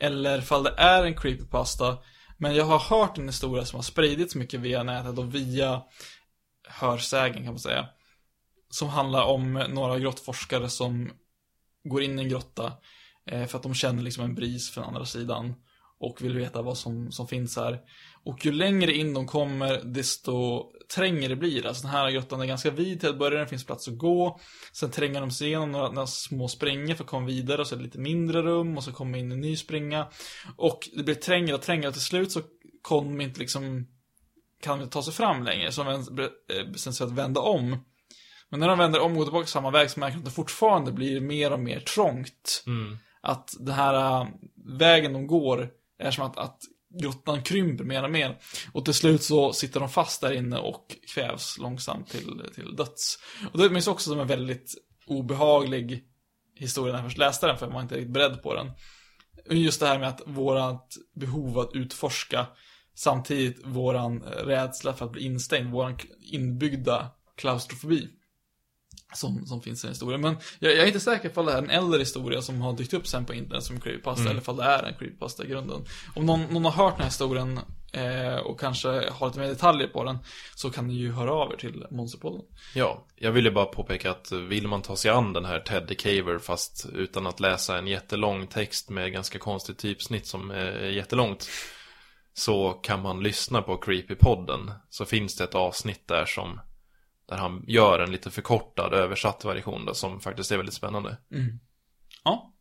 eller 0.00 0.38
ifall 0.38 0.62
det 0.62 0.74
är 0.76 1.04
en 1.04 1.14
creepypasta. 1.16 1.98
Men 2.38 2.54
jag 2.54 2.64
har 2.64 2.78
hört 2.78 3.18
en 3.18 3.28
historia 3.28 3.64
som 3.64 3.76
har 3.76 3.82
spridits 3.82 4.34
mycket 4.34 4.60
via 4.60 4.82
nätet 4.82 5.18
och 5.18 5.34
via 5.34 5.82
hörsägen 6.68 7.34
kan 7.44 7.52
man 7.52 7.58
säga. 7.58 7.88
Som 8.70 8.88
handlar 8.88 9.24
om 9.24 9.52
några 9.68 9.98
grottforskare 9.98 10.68
som 10.68 11.10
går 11.88 12.02
in 12.02 12.18
i 12.18 12.22
en 12.22 12.28
grotta 12.28 12.72
eh, 13.30 13.46
för 13.46 13.56
att 13.56 13.62
de 13.62 13.74
känner 13.74 14.02
liksom 14.02 14.24
en 14.24 14.34
bris 14.34 14.70
från 14.70 14.84
andra 14.84 15.04
sidan 15.04 15.54
och 16.00 16.22
vill 16.22 16.34
veta 16.34 16.62
vad 16.62 16.78
som, 16.78 17.12
som 17.12 17.28
finns 17.28 17.56
här. 17.56 17.78
Och 18.24 18.46
ju 18.46 18.52
längre 18.52 18.92
in 18.92 19.14
de 19.14 19.26
kommer, 19.26 19.82
desto 19.84 20.64
trängre 20.94 21.36
blir 21.36 21.62
det. 21.62 21.68
Alltså 21.68 21.82
den 21.82 21.90
här 21.90 22.10
grottan 22.10 22.40
är 22.40 22.46
ganska 22.46 22.70
vid 22.70 23.00
till 23.00 23.08
att 23.08 23.18
börja, 23.18 23.40
det 23.40 23.46
finns 23.46 23.66
plats 23.66 23.88
att 23.88 23.98
gå. 23.98 24.40
Sen 24.72 24.90
tränger 24.90 25.20
de 25.20 25.30
sig 25.30 25.46
igenom 25.46 25.72
några, 25.72 25.90
några 25.90 26.06
små 26.06 26.48
springor 26.48 26.94
för 26.94 27.04
att 27.04 27.10
komma 27.10 27.26
vidare, 27.26 27.60
och 27.60 27.66
så 27.66 27.74
är 27.74 27.76
det 27.76 27.84
lite 27.84 27.98
mindre 27.98 28.42
rum, 28.42 28.76
och 28.76 28.84
så 28.84 28.92
kommer 28.92 29.18
in 29.18 29.32
en 29.32 29.40
ny 29.40 29.56
springa. 29.56 30.08
Och 30.56 30.88
det 30.96 31.02
blir 31.02 31.14
trängre 31.14 31.54
och 31.54 31.62
trängre, 31.62 31.88
och 31.88 31.94
till 31.94 32.02
slut 32.02 32.32
så 32.32 32.40
kommer 32.82 33.10
de 33.10 33.20
inte 33.20 33.40
liksom, 33.40 33.86
kan 34.62 34.78
de 34.78 34.82
inte 34.82 34.92
ta 34.92 35.02
sig 35.02 35.12
fram 35.12 35.42
längre, 35.42 35.72
så 35.72 35.84
de 35.84 36.04
bestämmer 36.72 36.92
sig 36.92 36.92
för 36.92 37.06
att 37.06 37.18
vända 37.18 37.40
om. 37.40 37.76
Men 38.50 38.60
när 38.60 38.68
de 38.68 38.78
vänder 38.78 39.00
om 39.00 39.12
och 39.12 39.16
går 39.18 39.24
tillbaka 39.24 39.46
samma 39.46 39.70
väg 39.70 39.90
så 39.90 40.00
märker 40.00 40.14
de 40.14 40.18
att 40.18 40.24
det 40.24 40.30
fortfarande 40.30 40.92
blir 40.92 41.20
mer 41.20 41.52
och 41.52 41.60
mer 41.60 41.80
trångt. 41.80 42.64
Mm. 42.66 42.98
Att 43.20 43.56
den 43.58 43.74
här 43.74 44.20
äh, 44.20 44.28
vägen 44.78 45.12
de 45.12 45.26
går 45.26 45.70
är 45.98 46.10
som 46.10 46.24
att, 46.24 46.38
att 46.38 46.58
grottan 47.00 47.42
krymper 47.42 47.84
mer 47.84 48.02
och 48.02 48.10
mer. 48.10 48.38
Och 48.72 48.84
till 48.84 48.94
slut 48.94 49.22
så 49.22 49.52
sitter 49.52 49.80
de 49.80 49.88
fast 49.88 50.20
där 50.20 50.32
inne 50.32 50.58
och 50.58 50.96
kvävs 51.14 51.58
långsamt 51.58 52.08
till, 52.08 52.42
till 52.54 52.76
döds. 52.76 53.18
Och 53.52 53.58
det 53.58 53.70
minns 53.70 53.88
också 53.88 54.10
som 54.10 54.20
en 54.20 54.26
väldigt 54.26 54.74
obehaglig 55.06 56.04
historia 56.54 56.92
när 56.92 57.00
jag 57.00 57.10
först 57.10 57.18
läste 57.18 57.46
den, 57.46 57.58
för 57.58 57.66
jag 57.66 57.72
var 57.72 57.82
inte 57.82 57.94
riktigt 57.94 58.12
beredd 58.12 58.42
på 58.42 58.54
den. 58.54 58.70
Just 59.50 59.80
det 59.80 59.86
här 59.86 59.98
med 59.98 60.08
att 60.08 60.22
vårat 60.26 60.96
behov 61.14 61.58
att 61.58 61.74
utforska 61.74 62.46
samtidigt 62.94 63.60
våran 63.64 64.22
rädsla 64.22 64.92
för 64.92 65.04
att 65.04 65.12
bli 65.12 65.22
instängd, 65.22 65.70
våran 65.70 65.98
inbyggda 66.20 67.10
klaustrofobi. 67.36 68.08
Som, 69.12 69.46
som 69.46 69.62
finns 69.62 69.84
i 69.84 69.86
den 69.86 69.92
historien. 69.94 70.20
Men 70.20 70.36
jag, 70.58 70.72
jag 70.72 70.82
är 70.82 70.86
inte 70.86 71.00
säker 71.00 71.28
på 71.28 71.40
att 71.40 71.46
det 71.46 71.52
är 71.52 71.58
en 71.58 71.70
äldre 71.70 71.98
historia 71.98 72.42
som 72.42 72.60
har 72.60 72.72
dykt 72.72 72.94
upp 72.94 73.06
sen 73.06 73.24
på 73.24 73.34
internet 73.34 73.64
som 73.64 73.80
creepypasta, 73.80 74.20
Mm. 74.22 74.30
eller 74.30 74.50
om 74.50 74.56
det 74.56 74.64
är 74.64 74.82
en 74.82 74.94
creepypasta 74.94 75.44
i 75.44 75.48
grunden. 75.48 75.84
Om 76.14 76.26
någon, 76.26 76.42
någon 76.42 76.64
har 76.64 76.72
hört 76.72 76.92
den 76.94 77.00
här 77.02 77.08
historien 77.08 77.60
eh, 77.92 78.36
och 78.36 78.60
kanske 78.60 78.88
har 79.10 79.26
lite 79.26 79.38
mer 79.40 79.48
detaljer 79.48 79.88
på 79.88 80.04
den, 80.04 80.18
så 80.54 80.70
kan 80.70 80.86
ni 80.86 80.94
ju 80.94 81.12
höra 81.12 81.32
av 81.32 81.52
er 81.52 81.56
till 81.56 81.86
Monsterpodden. 81.90 82.40
Ja, 82.74 83.04
jag 83.16 83.32
ville 83.32 83.50
bara 83.50 83.64
påpeka 83.64 84.10
att 84.10 84.32
vill 84.32 84.68
man 84.68 84.82
ta 84.82 84.96
sig 84.96 85.10
an 85.10 85.32
den 85.32 85.44
här 85.44 85.60
Ted 85.60 85.98
Caver 85.98 86.38
fast 86.38 86.86
utan 86.94 87.26
att 87.26 87.40
läsa 87.40 87.78
en 87.78 87.86
jättelång 87.86 88.46
text 88.46 88.90
med 88.90 89.12
ganska 89.12 89.38
konstigt 89.38 89.78
typsnitt 89.78 90.26
som 90.26 90.50
är 90.50 90.80
jättelångt 90.80 91.48
så 92.34 92.70
kan 92.72 93.02
man 93.02 93.22
lyssna 93.22 93.62
på 93.62 93.76
Creepypodden 93.76 94.72
så 94.90 95.04
finns 95.04 95.36
det 95.36 95.44
ett 95.44 95.54
avsnitt 95.54 96.08
där 96.08 96.24
som 96.26 96.60
där 97.28 97.36
han 97.36 97.64
gör 97.66 97.98
en 97.98 98.12
lite 98.12 98.30
förkortad 98.30 98.94
översatt 98.94 99.44
version 99.44 99.84
då, 99.84 99.94
som 99.94 100.20
faktiskt 100.20 100.52
är 100.52 100.56
väldigt 100.56 100.74
spännande. 100.74 101.16
Ja, 102.24 102.54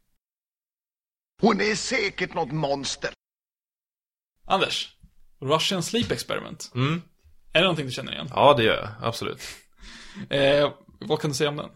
Hon 1.41 1.61
är 1.61 1.75
säkert 1.75 2.33
något 2.33 2.51
monster. 2.51 3.09
Anders. 4.45 4.97
Russian 5.41 5.83
Sleep 5.83 6.11
Experiment. 6.11 6.71
Mm. 6.75 7.01
Är 7.53 7.59
det 7.59 7.61
någonting 7.61 7.85
du 7.85 7.91
känner 7.91 8.11
igen? 8.11 8.27
Ja, 8.29 8.53
det 8.57 8.63
gör 8.63 8.75
jag, 8.75 8.89
absolut. 9.01 9.41
Eh, 10.29 10.73
vad 10.99 11.21
kan 11.21 11.29
du 11.29 11.35
säga 11.35 11.49
om 11.49 11.55
den? 11.55 11.69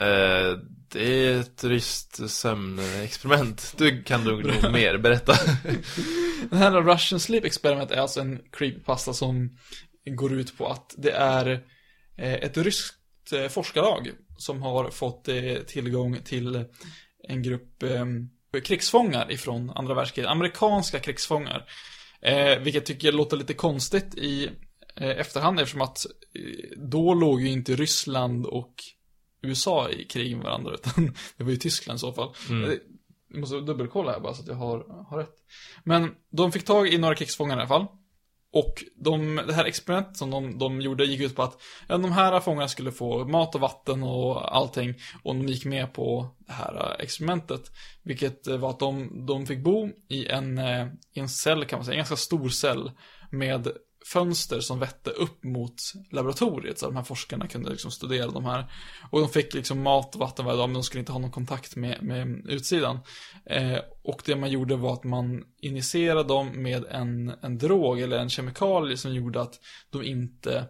Eh, 0.00 0.58
det 0.88 1.04
är 1.04 1.40
ett 1.40 1.64
ryskt 1.64 2.30
sömnexperiment. 2.30 3.74
Du 3.78 4.02
kan 4.02 4.24
nog 4.24 4.44
nog 4.44 4.72
mer 4.72 4.98
berätta. 4.98 5.32
Den 6.50 6.58
här 6.58 6.82
Russian 6.82 7.20
Sleep 7.20 7.44
Experiment 7.44 7.90
är 7.90 7.96
alltså 7.96 8.20
en 8.20 8.42
creepypasta 8.52 9.12
som 9.12 9.58
går 10.04 10.32
ut 10.32 10.58
på 10.58 10.68
att 10.68 10.94
det 10.98 11.10
är 11.10 11.64
ett 12.26 12.56
ryskt 12.56 13.32
eh, 13.32 13.48
forskarlag 13.48 14.10
som 14.38 14.62
har 14.62 14.90
fått 14.90 15.28
eh, 15.28 15.54
tillgång 15.66 16.18
till 16.24 16.64
en 17.28 17.42
grupp 17.42 17.82
eh, 17.82 18.04
krigsfångar 18.64 19.32
ifrån 19.32 19.70
andra 19.70 19.94
världskriget. 19.94 20.30
Amerikanska 20.30 20.98
krigsfångar. 20.98 21.70
Eh, 22.22 22.58
vilket 22.58 22.86
tycker 22.86 23.08
jag 23.08 23.14
låter 23.14 23.36
lite 23.36 23.54
konstigt 23.54 24.14
i 24.14 24.50
eh, 24.96 25.08
efterhand 25.20 25.60
eftersom 25.60 25.80
att 25.80 26.06
eh, 26.34 26.78
då 26.78 27.14
låg 27.14 27.40
ju 27.42 27.48
inte 27.48 27.76
Ryssland 27.76 28.46
och 28.46 28.74
USA 29.42 29.90
i 29.90 30.04
krig 30.04 30.36
med 30.36 30.44
varandra 30.44 30.74
utan 30.74 31.14
det 31.36 31.44
var 31.44 31.50
ju 31.50 31.56
Tyskland 31.56 31.96
i 31.96 32.00
så 32.00 32.12
fall. 32.12 32.34
Mm. 32.50 32.70
Eh, 32.70 32.76
Jag 33.32 33.40
måste 33.40 33.60
dubbelkolla 33.60 34.12
här 34.12 34.20
bara 34.20 34.34
så 34.34 34.42
att 34.42 34.48
jag 34.48 34.54
har, 34.54 35.04
har 35.10 35.18
rätt. 35.18 35.34
Men 35.84 36.14
de 36.30 36.52
fick 36.52 36.64
tag 36.64 36.88
i 36.88 36.98
några 36.98 37.14
krigsfångar 37.14 37.56
i 37.56 37.58
alla 37.58 37.68
fall. 37.68 37.86
Och 38.52 38.84
de, 38.96 39.40
det 39.46 39.54
här 39.54 39.64
experimentet 39.64 40.16
som 40.16 40.30
de, 40.30 40.58
de 40.58 40.80
gjorde 40.80 41.04
gick 41.04 41.20
ut 41.20 41.36
på 41.36 41.42
att 41.42 41.60
ja, 41.88 41.98
de 41.98 42.12
här 42.12 42.40
fångarna 42.40 42.68
skulle 42.68 42.92
få 42.92 43.24
mat 43.24 43.54
och 43.54 43.60
vatten 43.60 44.02
och 44.02 44.56
allting. 44.56 44.94
Och 45.22 45.34
de 45.34 45.46
gick 45.46 45.64
med 45.64 45.92
på 45.92 46.34
det 46.38 46.52
här 46.52 46.74
eh, 46.74 47.04
experimentet. 47.04 47.62
Vilket 48.02 48.46
eh, 48.46 48.56
var 48.56 48.70
att 48.70 48.78
de, 48.78 49.26
de 49.26 49.46
fick 49.46 49.64
bo 49.64 49.88
i 50.08 50.26
en, 50.26 50.58
eh, 50.58 50.86
i 51.14 51.20
en 51.20 51.28
cell 51.28 51.64
kan 51.64 51.78
man 51.78 51.84
säga, 51.84 51.94
en 51.94 51.98
ganska 51.98 52.16
stor 52.16 52.48
cell. 52.48 52.90
Med 53.30 53.68
fönster 54.12 54.60
som 54.60 54.78
vette 54.78 55.10
upp 55.10 55.44
mot 55.44 55.74
laboratoriet 56.10 56.78
så 56.78 56.86
att 56.86 56.92
de 56.92 56.96
här 56.96 57.04
forskarna 57.04 57.46
kunde 57.46 57.70
liksom 57.70 57.90
studera 57.90 58.30
de 58.30 58.44
här. 58.44 58.72
Och 59.10 59.20
de 59.20 59.28
fick 59.28 59.54
liksom 59.54 59.82
mat 59.82 60.14
och 60.14 60.20
vatten 60.20 60.44
varje 60.44 60.58
dag 60.58 60.68
men 60.68 60.74
de 60.74 60.82
skulle 60.82 61.00
inte 61.00 61.12
ha 61.12 61.18
någon 61.18 61.30
kontakt 61.30 61.76
med, 61.76 62.02
med 62.02 62.46
utsidan. 62.48 62.98
Eh, 63.46 63.78
och 64.02 64.22
det 64.24 64.36
man 64.36 64.50
gjorde 64.50 64.76
var 64.76 64.92
att 64.92 65.04
man 65.04 65.44
injicerade 65.60 66.24
dem 66.24 66.62
med 66.62 66.84
en, 66.84 67.32
en 67.42 67.58
drog 67.58 68.00
eller 68.00 68.18
en 68.18 68.30
kemikalie 68.30 68.96
som 68.96 69.14
gjorde 69.14 69.40
att 69.40 69.54
de 69.90 70.02
inte 70.02 70.66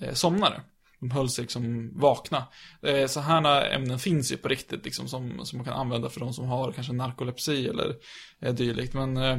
eh, 0.00 0.14
somnade. 0.14 0.60
De 1.00 1.10
höll 1.10 1.30
sig 1.30 1.42
liksom 1.42 1.92
vakna. 1.94 2.44
Eh, 2.82 3.06
så 3.06 3.20
här 3.20 3.70
ämnen 3.70 3.98
finns 3.98 4.32
ju 4.32 4.36
på 4.36 4.48
riktigt 4.48 4.84
liksom 4.84 5.08
som, 5.08 5.44
som 5.44 5.58
man 5.58 5.64
kan 5.66 5.74
använda 5.74 6.08
för 6.08 6.20
de 6.20 6.32
som 6.32 6.46
har 6.46 6.72
kanske 6.72 6.92
narkolepsi 6.92 7.68
eller 7.68 7.94
eh, 8.40 8.54
dylikt. 8.54 8.94
Men 8.94 9.16
eh, 9.16 9.38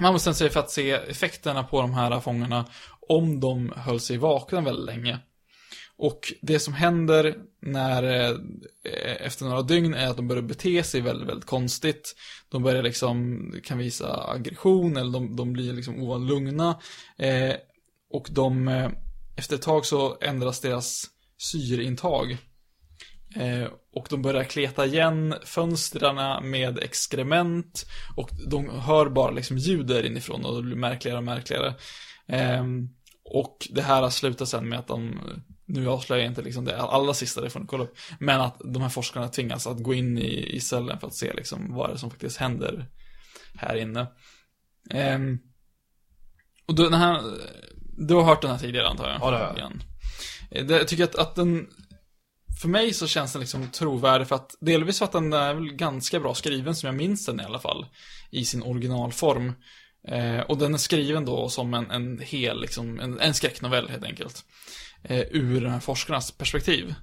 man 0.00 0.12
bestämde 0.12 0.38
sig 0.38 0.50
för 0.50 0.60
att 0.60 0.70
se 0.70 0.90
effekterna 0.90 1.62
på 1.62 1.80
de 1.80 1.94
här 1.94 2.20
fångarna 2.20 2.64
om 3.08 3.40
de 3.40 3.72
höll 3.76 4.00
sig 4.00 4.16
vakna 4.16 4.60
väldigt 4.60 4.86
länge. 4.86 5.18
Och 5.98 6.32
det 6.42 6.58
som 6.58 6.74
händer 6.74 7.36
när, 7.62 8.02
eh, 8.02 9.26
efter 9.26 9.44
några 9.44 9.62
dygn 9.62 9.94
är 9.94 10.08
att 10.08 10.16
de 10.16 10.28
börjar 10.28 10.42
bete 10.42 10.82
sig 10.82 11.00
väldigt, 11.00 11.28
väldigt 11.28 11.46
konstigt. 11.46 12.14
De 12.48 12.62
börjar 12.62 12.82
liksom, 12.82 13.40
kan 13.64 13.78
visa 13.78 14.30
aggression 14.30 14.96
eller 14.96 15.12
de, 15.12 15.36
de 15.36 15.52
blir 15.52 15.72
liksom 15.72 16.02
ovanligt 16.02 16.30
lugna. 16.30 16.80
Eh, 17.18 17.54
och 18.10 18.28
de, 18.30 18.68
eh, 18.68 18.90
efter 19.36 19.56
ett 19.56 19.62
tag 19.62 19.86
så 19.86 20.18
ändras 20.20 20.60
deras 20.60 21.04
syreintag. 21.38 22.38
Eh, 23.36 23.68
och 23.92 24.06
de 24.10 24.22
börjar 24.22 24.44
kleta 24.44 24.86
igen 24.86 25.34
fönstren 25.44 26.50
med 26.50 26.78
exkrement. 26.78 27.86
Och 28.16 28.30
de 28.50 28.70
hör 28.80 29.08
bara 29.08 29.30
liksom 29.30 29.58
ljud 29.58 29.86
där 29.86 30.06
inifrån 30.06 30.44
och 30.44 30.56
det 30.56 30.62
blir 30.62 30.76
märkligare 30.76 31.18
och 31.18 31.24
märkligare. 31.24 31.74
Ehm, 32.28 32.88
och 33.24 33.68
det 33.70 33.82
här 33.82 34.10
slutar 34.10 34.44
sen 34.44 34.68
med 34.68 34.78
att 34.78 34.88
de, 34.88 35.20
nu 35.66 35.88
avslöjar 35.88 36.22
jag 36.22 36.30
inte 36.30 36.42
liksom 36.42 36.64
det 36.64 36.80
allra 36.80 37.14
sista, 37.14 37.40
det 37.40 37.50
får 37.50 37.60
ni 37.60 37.66
kolla 37.66 37.84
upp. 37.84 37.96
Men 38.18 38.40
att 38.40 38.60
de 38.64 38.82
här 38.82 38.88
forskarna 38.88 39.28
tvingas 39.28 39.66
att 39.66 39.82
gå 39.82 39.94
in 39.94 40.18
i, 40.18 40.56
i 40.56 40.60
cellen 40.60 41.00
för 41.00 41.06
att 41.06 41.14
se 41.14 41.32
liksom 41.32 41.74
vad 41.74 41.90
det 41.90 41.94
är 41.94 41.96
som 41.96 42.10
faktiskt 42.10 42.36
händer 42.36 42.86
här 43.54 43.76
inne. 43.76 44.06
Ehm, 44.90 45.38
och 46.66 46.74
då, 46.74 46.82
den 46.82 47.00
här, 47.00 47.22
du 47.98 48.14
har 48.14 48.22
hört 48.22 48.42
den 48.42 48.50
här 48.50 48.58
tidigare 48.58 48.88
antar 48.88 49.08
jag? 49.08 49.20
Ja, 49.20 49.30
det 49.30 49.36
har 49.36 49.44
jag. 49.44 49.56
Igen. 49.56 49.82
Eh, 50.50 50.66
det, 50.66 50.76
jag 50.76 50.88
tycker 50.88 51.04
att, 51.04 51.14
att 51.14 51.34
den, 51.34 51.66
för 52.60 52.68
mig 52.68 52.94
så 52.94 53.06
känns 53.06 53.32
den 53.32 53.40
liksom 53.40 53.70
trovärdig 53.70 54.28
för 54.28 54.34
att, 54.34 54.54
delvis 54.60 54.98
för 54.98 55.04
att 55.04 55.12
den 55.12 55.32
är 55.32 55.54
väl 55.54 55.72
ganska 55.72 56.20
bra 56.20 56.34
skriven 56.34 56.74
som 56.74 56.86
jag 56.86 56.96
minns 56.96 57.26
den 57.26 57.40
i 57.40 57.44
alla 57.44 57.58
fall. 57.58 57.86
I 58.30 58.44
sin 58.44 58.62
originalform. 58.62 59.52
Eh, 60.08 60.40
och 60.40 60.58
den 60.58 60.74
är 60.74 60.78
skriven 60.78 61.24
då 61.24 61.48
som 61.48 61.74
en, 61.74 61.90
en 61.90 62.18
hel, 62.18 62.60
liksom, 62.60 63.00
en, 63.00 63.20
en 63.20 63.34
skräcknovell 63.34 63.88
helt 63.88 64.04
enkelt. 64.04 64.44
Eh, 65.02 65.20
ur 65.30 65.60
den 65.60 65.70
här 65.70 65.80
forskarnas 65.80 66.30
perspektiv. 66.30 66.94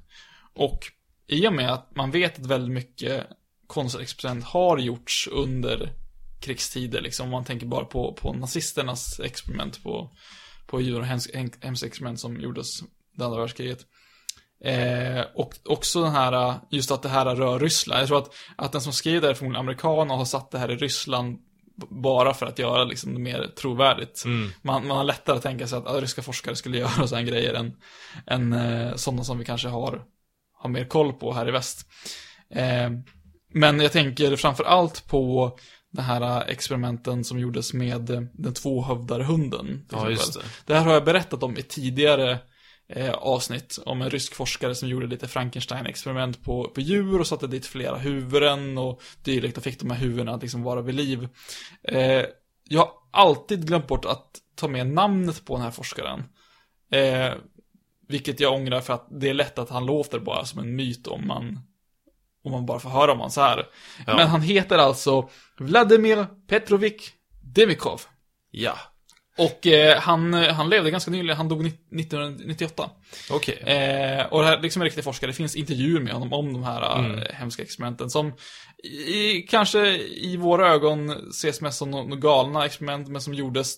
Och 0.53 0.79
i 1.27 1.47
och 1.47 1.53
med 1.53 1.73
att 1.73 1.95
man 1.95 2.11
vet 2.11 2.39
att 2.39 2.45
väldigt 2.45 2.73
mycket 2.73 3.27
konstexperiment 3.67 4.45
har 4.45 4.77
gjorts 4.77 5.29
under 5.31 5.93
krigstider, 6.41 7.01
liksom. 7.01 7.25
Om 7.25 7.31
man 7.31 7.45
tänker 7.45 7.65
bara 7.65 7.85
på, 7.85 8.13
på 8.13 8.33
nazisternas 8.33 9.19
experiment 9.19 9.83
på, 9.83 10.11
på 10.67 10.81
djur 10.81 10.99
och 10.99 11.05
hemska 11.05 11.87
experiment 11.87 12.19
som 12.19 12.39
gjordes 12.39 12.79
det 13.17 13.25
andra 13.25 13.39
världskriget. 13.39 13.85
Eh, 14.63 15.25
och 15.35 15.53
också 15.65 16.03
den 16.03 16.11
här, 16.11 16.55
just 16.69 16.91
att 16.91 17.01
det 17.01 17.09
här 17.09 17.35
rör 17.35 17.59
Ryssland. 17.59 18.01
Jag 18.01 18.07
tror 18.07 18.17
att, 18.17 18.31
att 18.55 18.71
den 18.71 18.81
som 18.81 18.93
skrev 18.93 19.21
det 19.21 19.29
är 19.29 19.33
förmodligen 19.33 19.59
amerikan 19.59 20.11
och 20.11 20.17
har 20.17 20.25
satt 20.25 20.51
det 20.51 20.59
här 20.59 20.71
i 20.71 20.75
Ryssland 20.75 21.39
bara 21.89 22.33
för 22.33 22.45
att 22.45 22.59
göra 22.59 22.83
liksom 22.83 23.13
det 23.13 23.19
mer 23.19 23.51
trovärdigt. 23.57 24.23
Man, 24.61 24.87
man 24.87 24.97
har 24.97 25.03
lättare 25.03 25.37
att 25.37 25.43
tänka 25.43 25.67
sig 25.67 25.77
att, 25.77 25.87
att 25.87 26.01
ryska 26.01 26.21
forskare 26.21 26.55
skulle 26.55 26.77
göra 26.77 26.89
sådana 27.07 27.23
grejer 27.27 27.53
än, 27.53 27.73
än 28.27 28.53
eh, 28.53 28.95
sådana 28.95 29.23
som 29.23 29.39
vi 29.39 29.45
kanske 29.45 29.67
har, 29.67 30.03
har 30.53 30.69
mer 30.69 30.85
koll 30.85 31.13
på 31.13 31.33
här 31.33 31.47
i 31.47 31.51
väst. 31.51 31.87
Eh, 32.49 32.91
men 33.53 33.79
jag 33.79 33.91
tänker 33.91 34.35
framför 34.35 34.63
allt 34.63 35.07
på 35.07 35.57
de 35.91 36.01
här 36.01 36.49
experimenten 36.49 37.23
som 37.23 37.39
gjordes 37.39 37.73
med 37.73 38.09
eh, 38.09 38.21
den 38.33 38.53
tvåhövdarhunden. 38.53 39.67
till 39.67 39.97
Ja, 39.97 40.09
just 40.09 40.33
det. 40.33 40.39
Det 40.65 40.73
här 40.73 40.85
har 40.85 40.93
jag 40.93 41.05
berättat 41.05 41.43
om 41.43 41.57
i 41.57 41.63
tidigare 41.63 42.39
eh, 42.89 43.13
avsnitt 43.13 43.79
om 43.85 44.01
en 44.01 44.09
rysk 44.09 44.35
forskare 44.35 44.75
som 44.75 44.89
gjorde 44.89 45.07
lite 45.07 45.27
Frankenstein-experiment 45.27 46.43
på, 46.43 46.69
på 46.69 46.81
djur 46.81 47.19
och 47.19 47.27
satte 47.27 47.47
dit 47.47 47.65
flera 47.65 47.97
huvuden 47.97 48.77
och 48.77 49.01
dylikt 49.23 49.57
och 49.57 49.63
fick 49.63 49.79
de 49.79 49.91
här 49.91 49.97
huvudena 49.97 50.33
att 50.33 50.41
liksom 50.41 50.63
vara 50.63 50.81
vid 50.81 50.95
liv. 50.95 51.27
Eh, 51.83 52.25
jag 52.67 52.79
har 52.79 52.91
alltid 53.11 53.67
glömt 53.67 53.87
bort 53.87 54.05
att 54.05 54.39
ta 54.55 54.67
med 54.67 54.87
namnet 54.87 55.45
på 55.45 55.55
den 55.55 55.63
här 55.63 55.71
forskaren. 55.71 56.23
Eh, 56.91 57.33
vilket 58.07 58.39
jag 58.39 58.53
ångrar 58.53 58.81
för 58.81 58.93
att 58.93 59.07
det 59.09 59.29
är 59.29 59.33
lätt 59.33 59.59
att 59.59 59.69
han 59.69 59.85
låter 59.85 60.19
bara 60.19 60.45
som 60.45 60.59
en 60.59 60.75
myt 60.75 61.07
om 61.07 61.27
man 61.27 61.59
om 62.43 62.51
man 62.51 62.65
bara 62.65 62.79
får 62.79 62.89
höra 62.89 63.11
om 63.11 63.17
honom 63.17 63.31
så 63.31 63.41
här. 63.41 63.67
Ja. 64.07 64.15
Men 64.15 64.27
han 64.27 64.41
heter 64.41 64.77
alltså 64.77 65.29
Vladimir 65.57 66.27
Petrovich 66.47 67.11
Demikov. 67.41 68.01
Ja. 68.51 68.77
Och 69.37 69.67
eh, 69.67 69.99
han, 69.99 70.33
eh, 70.33 70.53
han 70.53 70.69
levde 70.69 70.91
ganska 70.91 71.11
nyligen, 71.11 71.37
han 71.37 71.47
dog 71.49 71.65
1998. 71.65 72.89
Okej. 73.31 73.55
Eh, 73.55 74.25
och 74.25 74.41
det 74.41 74.47
här 74.47 74.61
liksom 74.61 74.81
en 74.81 74.85
riktig 74.85 75.03
forskare, 75.03 75.31
det 75.31 75.35
finns 75.35 75.55
intervjuer 75.55 75.99
med 76.01 76.13
honom 76.13 76.33
om 76.33 76.53
de 76.53 76.63
här 76.63 76.99
Mm. 76.99 77.17
eh, 77.19 77.23
hemska 77.33 77.63
experimenten 77.63 78.09
som 78.09 78.33
i, 79.07 79.41
kanske 79.41 79.97
i 79.97 80.37
våra 80.37 80.69
ögon 80.73 81.29
ses 81.29 81.61
mest 81.61 81.77
som 81.77 81.91
några 81.91 82.15
galna 82.15 82.65
experiment, 82.65 83.07
men 83.07 83.21
som 83.21 83.33
gjordes 83.33 83.77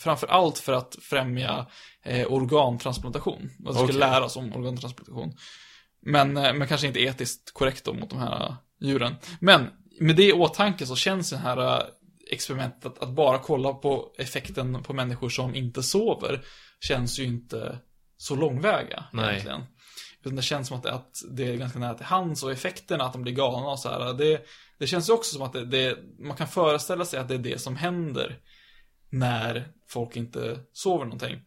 framför 0.00 0.26
allt 0.26 0.58
för 0.58 0.72
att 0.72 0.96
främja 1.02 1.66
eh, 2.04 2.26
organtransplantation. 2.32 3.50
Att 3.66 3.74
vi 3.74 3.78
skulle 3.78 3.84
Okej. 3.84 3.98
lära 3.98 4.24
oss 4.24 4.36
om 4.36 4.52
organtransplantation. 4.52 5.32
Men, 6.02 6.36
eh, 6.36 6.52
men 6.54 6.68
kanske 6.68 6.86
inte 6.86 7.00
etiskt 7.02 7.54
korrekt 7.54 7.84
då 7.84 7.92
mot 7.92 8.10
de 8.10 8.18
här 8.18 8.56
djuren. 8.80 9.14
Men 9.40 9.70
med 10.00 10.16
det 10.16 10.24
i 10.24 10.32
åtanke 10.32 10.86
så 10.86 10.96
känns 10.96 11.30
det 11.30 11.36
här 11.36 11.82
experimentet 12.30 12.86
att, 12.86 12.98
att 12.98 13.10
bara 13.10 13.38
kolla 13.38 13.72
på 13.74 14.14
effekten 14.18 14.82
på 14.82 14.92
människor 14.92 15.28
som 15.28 15.54
inte 15.54 15.82
sover 15.82 16.44
känns 16.80 17.18
ju 17.18 17.24
inte 17.24 17.78
så 18.16 18.36
långväga 18.36 19.04
Nej. 19.12 19.30
egentligen. 19.30 19.64
Utan 20.20 20.36
det 20.36 20.42
känns 20.42 20.68
som 20.68 20.76
att 20.76 20.82
det, 20.82 20.92
att 20.92 21.16
det 21.30 21.48
är 21.48 21.56
ganska 21.56 21.78
nära 21.78 21.94
till 21.94 22.06
hands 22.06 22.42
och 22.42 22.52
effekterna 22.52 23.04
att 23.04 23.12
de 23.12 23.22
blir 23.22 23.32
galna 23.32 23.66
och 23.68 23.78
så 23.78 23.88
här. 23.88 24.14
Det, 24.14 24.46
det 24.78 24.86
känns 24.86 25.08
ju 25.08 25.12
också 25.12 25.34
som 25.34 25.42
att 25.42 25.52
det, 25.52 25.64
det, 25.64 25.98
man 26.18 26.36
kan 26.36 26.48
föreställa 26.48 27.04
sig 27.04 27.20
att 27.20 27.28
det 27.28 27.34
är 27.34 27.38
det 27.38 27.58
som 27.58 27.76
händer 27.76 28.38
när 29.10 29.72
folk 29.88 30.16
inte 30.16 30.58
sover 30.72 31.04
någonting. 31.04 31.40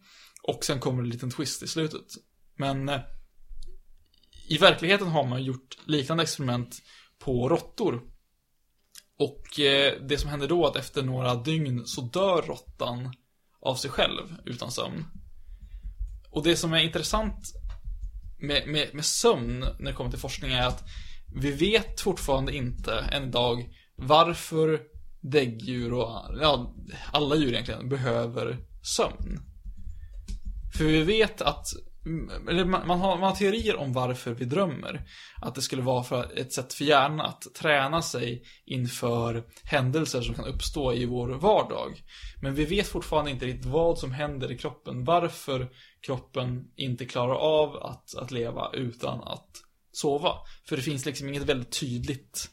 Och 0.44 0.66
sen 0.66 0.80
kommer 0.80 1.02
det 1.02 1.06
en 1.06 1.10
liten 1.10 1.32
twist 1.32 1.64
i 1.64 1.68
slutet. 1.68 2.06
Men 2.56 2.90
eh, 2.90 3.02
i 4.50 4.58
verkligheten 4.58 5.08
har 5.08 5.24
man 5.24 5.44
gjort 5.44 5.78
liknande 5.86 6.24
experiment 6.24 6.78
på 7.20 7.50
råttor. 7.50 8.02
Och 9.20 9.60
eh, 9.60 9.94
det 10.02 10.18
som 10.18 10.30
händer 10.30 10.48
då 10.48 10.66
är 10.66 10.70
att 10.70 10.76
efter 10.76 11.04
några 11.04 11.36
dygn 11.36 11.86
så 11.86 12.02
dör 12.02 12.42
råttan 12.42 13.14
av 13.62 13.76
sig 13.76 13.92
själv 13.92 14.36
utan 14.46 14.72
sömn. 14.72 15.06
Och 16.30 16.44
det 16.44 16.56
som 16.56 16.74
är 16.74 16.80
intressant 16.80 17.54
med, 18.40 18.68
med, 18.68 18.90
med 18.94 19.06
sömn 19.06 19.60
när 19.60 19.92
det 19.92 19.94
kommer 19.94 20.10
till 20.10 20.20
forskning 20.20 20.52
är 20.52 20.68
att 20.68 20.84
vi 21.36 21.52
vet 21.52 22.02
fortfarande 22.02 22.56
inte 22.56 22.94
än 23.12 23.24
idag 23.24 23.70
varför 23.96 24.82
däggdjur 25.22 25.94
och 25.94 26.10
ja, 26.42 26.76
alla 27.12 27.36
djur 27.36 27.54
egentligen 27.54 27.90
behöver 27.90 28.58
sömn. 28.82 29.40
För 30.78 30.84
vi 30.84 31.04
vet 31.04 31.42
att 31.42 31.68
Mm, 32.06 32.48
eller 32.50 32.66
man, 32.66 32.88
man, 32.88 33.00
har, 33.00 33.18
man 33.18 33.30
har 33.30 33.36
teorier 33.36 33.76
om 33.76 33.94
varför 33.94 34.34
vi 34.34 34.46
drömmer. 34.46 35.02
Att 35.42 35.56
det 35.56 35.62
skulle 35.62 35.82
vara 35.82 36.04
för 36.04 36.40
ett 36.40 36.54
sätt 36.54 36.74
för 36.74 36.86
hjärnan 36.86 37.22
att 37.22 37.42
träna 37.56 38.02
sig 38.02 38.44
inför 38.66 39.44
händelser 39.64 40.22
som 40.22 40.36
kan 40.36 40.46
uppstå 40.46 40.94
i 40.94 41.06
vår 41.06 41.30
vardag. 41.30 42.02
Men 42.42 42.56
vi 42.56 42.66
vet 42.66 42.88
fortfarande 42.88 43.32
inte 43.32 43.46
riktigt 43.46 43.66
vad 43.66 44.00
som 44.00 44.12
händer 44.12 44.52
i 44.52 44.58
kroppen. 44.58 45.04
Varför 45.04 45.70
kroppen 46.06 46.64
inte 46.76 47.06
klarar 47.06 47.36
av 47.36 47.76
att, 47.76 48.16
att 48.16 48.32
leva 48.32 48.70
utan 48.74 49.24
att 49.24 49.50
sova. 49.92 50.34
För 50.70 50.76
det 50.76 50.82
finns 50.82 51.06
liksom 51.06 51.30
inget 51.30 51.44
väldigt 51.44 51.80
tydligt 51.80 52.50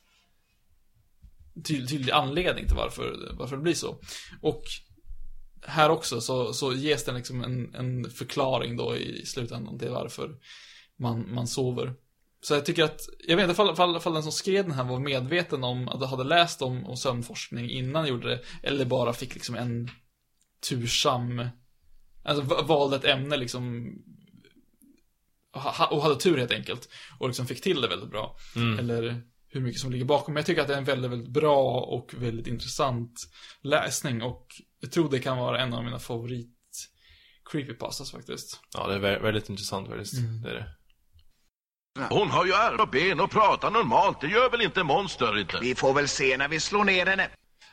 tydlig, 1.68 1.88
tydlig 1.88 2.12
anledning 2.12 2.66
till 2.66 2.76
varför, 2.76 3.34
varför 3.38 3.56
det 3.56 3.62
blir 3.62 3.74
så. 3.74 3.98
Och 4.40 4.62
här 5.66 5.90
också 5.90 6.20
så, 6.20 6.52
så 6.52 6.72
ges 6.72 7.04
det 7.04 7.12
liksom 7.12 7.44
en, 7.44 7.74
en 7.74 8.10
förklaring 8.10 8.76
då 8.76 8.96
i 8.96 9.26
slutändan 9.26 9.78
till 9.78 9.90
varför 9.90 10.30
man, 10.96 11.34
man 11.34 11.46
sover. 11.46 11.94
Så 12.40 12.54
jag 12.54 12.66
tycker 12.66 12.84
att, 12.84 13.00
jag 13.28 13.36
vet 13.36 13.50
inte 13.50 13.62
ifall, 13.72 13.92
den 14.14 14.22
som 14.22 14.32
skrev 14.32 14.64
den 14.64 14.74
här 14.74 14.84
var 14.84 14.98
medveten 14.98 15.64
om 15.64 15.88
att 15.88 16.00
hade 16.06 16.24
läst 16.24 16.62
om, 16.62 16.86
om 16.86 16.96
sömnforskning 16.96 17.70
innan 17.70 17.94
han 17.94 18.08
gjorde 18.08 18.28
det, 18.28 18.40
eller 18.62 18.84
bara 18.84 19.12
fick 19.12 19.34
liksom 19.34 19.54
en 19.54 19.90
tursam, 20.68 21.48
alltså 22.24 22.44
va- 22.44 22.62
valde 22.62 22.96
ett 22.96 23.04
ämne 23.04 23.36
liksom 23.36 23.92
och 25.90 26.02
hade 26.02 26.16
tur 26.16 26.38
helt 26.38 26.52
enkelt. 26.52 26.88
Och 27.18 27.28
liksom 27.28 27.46
fick 27.46 27.60
till 27.62 27.80
det 27.80 27.88
väldigt 27.88 28.10
bra. 28.10 28.36
Eller 28.78 29.22
hur 29.48 29.60
mycket 29.60 29.80
som 29.80 29.92
ligger 29.92 30.04
bakom. 30.04 30.34
Men 30.34 30.40
jag 30.40 30.46
tycker 30.46 30.62
att 30.62 30.68
det 30.68 30.74
är 30.74 30.78
en 30.78 30.84
väldigt, 30.84 31.10
väldigt 31.10 31.32
bra 31.32 31.80
och 31.80 32.14
väldigt 32.14 32.46
intressant 32.46 33.12
läsning. 33.62 34.22
Och 34.22 34.46
jag 34.82 34.92
tror 34.92 35.10
det 35.10 35.18
kan 35.20 35.38
vara 35.38 35.60
en 35.60 35.74
av 35.74 35.84
mina 35.84 35.98
favorit 35.98 36.48
creepypastas 37.50 38.12
faktiskt. 38.12 38.60
Ja, 38.74 38.86
det 38.86 38.94
är 38.94 38.98
vä- 38.98 39.22
väldigt 39.22 39.48
intressant 39.48 39.88
faktiskt. 39.88 40.18
Mm. 40.18 40.42
Det 40.42 40.50
är 40.50 40.54
det. 40.54 40.66
Hon 42.10 42.30
har 42.30 42.44
ju 42.46 42.54
armar 42.54 42.82
och 42.82 42.88
ben 42.90 43.20
och 43.20 43.30
pratar 43.30 43.70
normalt. 43.70 44.20
Det 44.20 44.26
gör 44.26 44.50
väl 44.50 44.60
inte 44.62 44.82
monster 44.84 45.38
inte? 45.40 45.58
Vi 45.60 45.74
får 45.74 45.94
väl 45.94 46.08
se 46.08 46.36
när 46.36 46.48
vi 46.48 46.60
slår 46.60 46.84
ner 46.84 47.06
henne. 47.06 47.28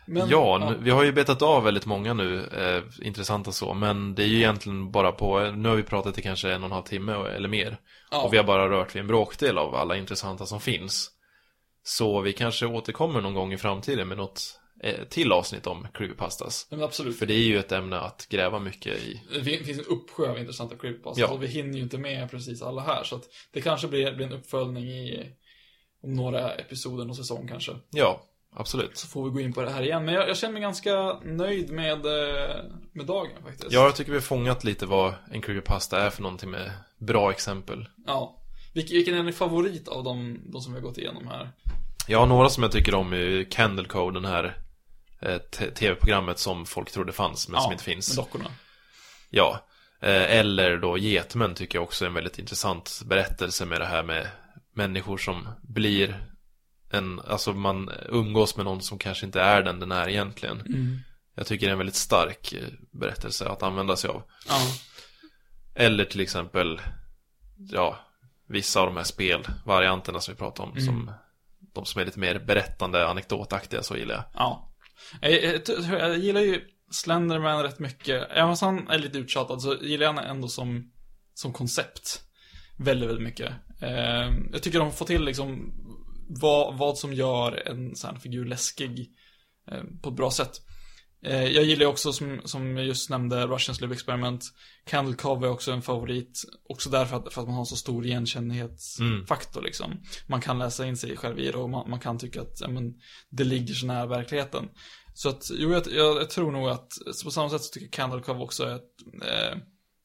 Men, 0.08 0.30
Ja, 0.30 0.58
nu, 0.70 0.84
vi 0.84 0.90
har 0.92 1.04
ju 1.04 1.12
betat 1.12 1.42
av 1.42 1.64
väldigt 1.64 1.86
många 1.86 2.14
nu, 2.14 2.44
eh, 2.46 3.08
intressanta 3.08 3.52
så, 3.52 3.74
men 3.74 4.16
det 4.16 4.24
är 4.24 4.28
ju 4.28 4.38
egentligen 4.38 4.92
bara 4.92 5.12
på, 5.12 5.40
nu 5.52 5.70
har 5.70 5.76
vi 5.76 5.84
pratat 5.84 6.18
i 6.18 6.22
kanske 6.22 6.52
en 6.54 6.62
och 6.64 6.66
en 6.66 6.72
halv 6.72 6.84
timme 6.84 7.14
eller 7.14 7.50
mer. 7.50 7.80
Ja. 8.12 8.22
Och 8.24 8.34
vi 8.34 8.38
har 8.38 8.44
bara 8.44 8.70
rört 8.70 8.96
vid 8.96 9.00
en 9.02 9.08
bråkdel 9.08 9.58
av 9.58 9.76
alla 9.76 9.98
intressanta 9.98 10.46
som 10.46 10.60
finns. 10.62 11.10
Så 11.84 12.22
vi 12.22 12.34
kanske 12.34 12.66
återkommer 12.66 13.22
någon 13.22 13.34
gång 13.34 13.54
i 13.54 13.58
framtiden 13.58 14.08
med 14.08 14.18
något 14.18 14.59
till 15.10 15.32
avsnitt 15.32 15.68
om 15.68 15.88
creepypastas. 15.94 16.68
Men 16.70 16.84
absolut. 16.84 17.20
För 17.20 17.26
det 17.26 17.34
är 17.34 17.44
ju 17.44 17.60
ett 17.60 17.72
ämne 17.72 18.00
att 18.00 18.28
gräva 18.30 18.60
mycket 18.60 18.98
i. 18.98 19.22
Det 19.34 19.44
fin- 19.44 19.64
finns 19.66 19.80
en 19.80 19.86
uppsjö 19.86 20.30
av 20.32 20.40
intressanta 20.40 20.76
creepypastas 20.76 21.18
Ja. 21.18 21.28
och 21.28 21.44
vi 21.44 21.48
hinner 21.48 21.74
ju 21.78 21.84
inte 21.84 21.98
med 21.98 22.32
precis 22.32 22.62
alla 22.62 22.82
här. 22.82 23.04
Så 23.04 23.16
att 23.16 23.24
det 23.52 23.62
kanske 23.62 23.88
blir, 23.88 24.16
blir 24.16 24.26
en 24.26 24.34
uppföljning 24.34 24.84
i 24.86 25.26
om 26.04 26.14
några 26.14 26.52
episoder, 26.52 27.06
någon 27.06 27.16
säsong 27.16 27.48
kanske. 27.48 27.72
Ja, 27.90 28.22
absolut. 28.56 28.98
Så 28.98 29.08
får 29.08 29.24
vi 29.26 29.30
gå 29.30 29.40
in 29.40 29.54
på 29.54 29.62
det 29.62 29.70
här 29.72 29.82
igen. 29.84 30.06
Men 30.06 30.14
jag, 30.14 30.30
jag 30.30 30.38
känner 30.38 30.54
mig 30.54 30.62
ganska 30.62 31.20
nöjd 31.26 31.72
med, 31.72 32.06
eh, 32.06 32.56
med 32.94 33.06
dagen 33.06 33.32
faktiskt. 33.44 33.72
Ja, 33.72 33.84
jag 33.84 33.96
tycker 33.96 34.12
vi 34.12 34.18
har 34.18 34.22
fångat 34.22 34.64
lite 34.64 34.86
vad 34.86 35.14
en 35.32 35.42
creepypasta 35.42 36.02
är 36.02 36.10
för 36.10 36.22
någonting 36.22 36.50
med 36.50 36.72
bra 36.98 37.32
exempel. 37.32 37.86
Ja. 38.08 38.36
Vilken, 38.74 39.16
är 39.16 39.24
din 39.24 39.34
favorit 39.34 39.88
av 39.88 40.04
de, 40.04 40.40
de 40.46 40.62
som 40.62 40.74
vi 40.74 40.80
har 40.80 40.88
gått 40.88 40.98
igenom 40.98 41.28
här? 41.28 41.50
Jag 42.08 42.20
har 42.20 42.26
några 42.26 42.50
som 42.50 42.64
jag 42.64 42.72
tycker 42.72 42.96
om 42.96 43.14
i 43.14 43.48
Candle 43.52 43.86
Code, 43.88 44.14
den 44.20 44.26
här 44.26 44.44
eh, 44.44 44.52
tv-programmet 45.76 46.40
som 46.40 46.66
folk 46.66 46.92
trodde 46.92 47.12
fanns 47.12 47.48
men 47.48 47.62
som 47.62 47.72
inte 47.72 47.84
finns. 47.84 48.18
Med 48.18 48.26
dockorna. 48.26 48.52
Ja. 49.30 49.66
Eh, 50.02 50.38
Eller 50.38 50.78
då 50.78 50.98
Getmän 50.98 51.56
tycker 51.56 51.78
jag 51.78 51.84
också 51.84 52.06
är 52.06 52.10
en 52.10 52.14
väldigt 52.14 52.40
intressant 52.40 53.02
berättelse 53.06 53.66
med 53.66 53.82
det 53.82 53.86
här 53.86 54.04
med 54.04 54.28
människor 54.74 55.18
som 55.18 55.48
blir 55.62 56.30
en, 56.90 57.20
alltså 57.20 57.54
man 57.54 57.92
umgås 58.10 58.56
med 58.56 58.66
någon 58.66 58.82
som 58.82 58.98
kanske 58.98 59.26
inte 59.26 59.42
är 59.42 59.64
den 59.64 59.80
den 59.80 59.92
är 59.92 60.10
egentligen. 60.10 60.62
Mm. 60.62 61.00
Jag 61.36 61.48
tycker 61.48 61.66
det 61.66 61.70
är 61.70 61.74
en 61.74 61.78
väldigt 61.78 61.96
stark 61.96 62.54
eh, 62.54 62.68
berättelse 62.92 63.50
att 63.50 63.64
använda 63.64 63.96
sig 63.96 64.10
av. 64.10 64.24
Ja. 64.48 64.62
Eller 65.76 66.06
till 66.06 66.22
exempel, 66.22 66.82
ja, 67.72 68.00
vissa 68.48 68.80
av 68.80 68.86
de 68.86 68.98
här 68.98 69.04
spelvarianterna 69.04 70.20
som 70.20 70.34
vi 70.34 70.38
pratar 70.38 70.64
om. 70.64 70.72
Mm. 70.72 70.86
Som, 70.86 71.12
de 71.74 71.86
som 71.86 72.02
är 72.02 72.06
lite 72.06 72.20
mer 72.20 72.40
berättande, 72.40 73.08
anekdotaktiga, 73.08 73.84
så 73.84 73.98
gillar 73.98 74.16
jag. 74.16 74.24
Ja. 74.34 74.69
Jag, 75.22 75.44
jag, 75.44 75.62
jag, 75.68 76.00
jag 76.00 76.18
gillar 76.18 76.42
ju 76.42 76.62
Slenderman 76.92 77.64
rätt 77.64 77.80
mycket. 77.80 78.28
Även 78.32 78.52
fast 78.52 78.62
han 78.62 78.88
är 78.88 79.00
lite 79.00 79.18
uttjatad 79.18 79.62
så 79.62 79.76
gillar 79.82 80.06
jag 80.06 80.14
honom 80.14 80.30
ändå 80.30 80.48
som, 80.48 80.92
som 81.34 81.54
koncept. 81.54 82.22
Väldigt, 82.78 83.10
väldigt 83.10 83.24
mycket. 83.24 83.52
Eh, 83.82 84.34
jag 84.52 84.64
tycker 84.64 84.80
de 84.80 84.92
får 84.92 85.06
till 85.06 85.26
liksom 85.26 85.74
vad, 86.42 86.78
vad 86.78 86.98
som 86.98 87.14
gör 87.14 87.68
en 87.68 87.96
sån 87.96 88.14
här 88.14 88.20
figur 88.20 88.46
läskig 88.46 89.10
eh, 89.72 89.84
på 90.04 90.10
ett 90.10 90.16
bra 90.16 90.32
sätt. 90.32 90.62
Eh, 91.26 91.44
jag 91.44 91.64
gillar 91.64 91.86
också 91.86 92.14
som, 92.14 92.42
som 92.46 92.78
jag 92.78 92.86
just 92.86 93.10
nämnde 93.10 93.48
Russian 93.48 93.76
Slave 93.76 93.94
Experiment. 93.94 94.44
Candle 94.86 95.16
Cove 95.16 95.48
är 95.48 95.52
också 95.52 95.72
en 95.72 95.82
favorit. 95.82 96.44
Också 96.70 96.90
därför 96.90 97.18
att, 97.18 97.34
för 97.34 97.42
att 97.42 97.48
man 97.48 97.58
har 97.58 97.66
så 97.66 97.76
stor 97.76 98.06
igenkännlighetsfaktor 98.06 99.62
liksom. 99.62 100.02
Man 100.28 100.42
kan 100.42 100.60
läsa 100.60 100.86
in 100.86 100.98
sig 100.98 101.18
själv 101.18 101.40
i 101.40 101.52
det 101.52 101.58
och 101.58 101.70
man, 101.70 101.90
man 101.90 102.00
kan 102.00 102.18
tycka 102.18 102.42
att 102.42 102.70
men, 102.70 102.94
det 103.30 103.44
ligger 103.44 103.74
så 103.74 103.86
nära 103.86 104.06
verkligheten. 104.06 104.70
Så 105.14 105.30
att, 105.30 105.52
jo, 105.54 105.74
jag, 105.74 105.84
jag, 105.92 106.18
jag 106.18 106.30
tror 106.30 106.52
nog 106.52 106.70
att 106.70 106.92
på 107.24 107.32
samma 107.32 107.50
sätt 107.50 107.62
så 107.62 107.74
tycker 107.74 107.86
jag 107.86 107.94
Candle 107.94 108.22
Cove 108.22 108.40
också 108.40 108.64
är 108.64 108.76
ett, 108.76 108.92
eh, 109.24 109.58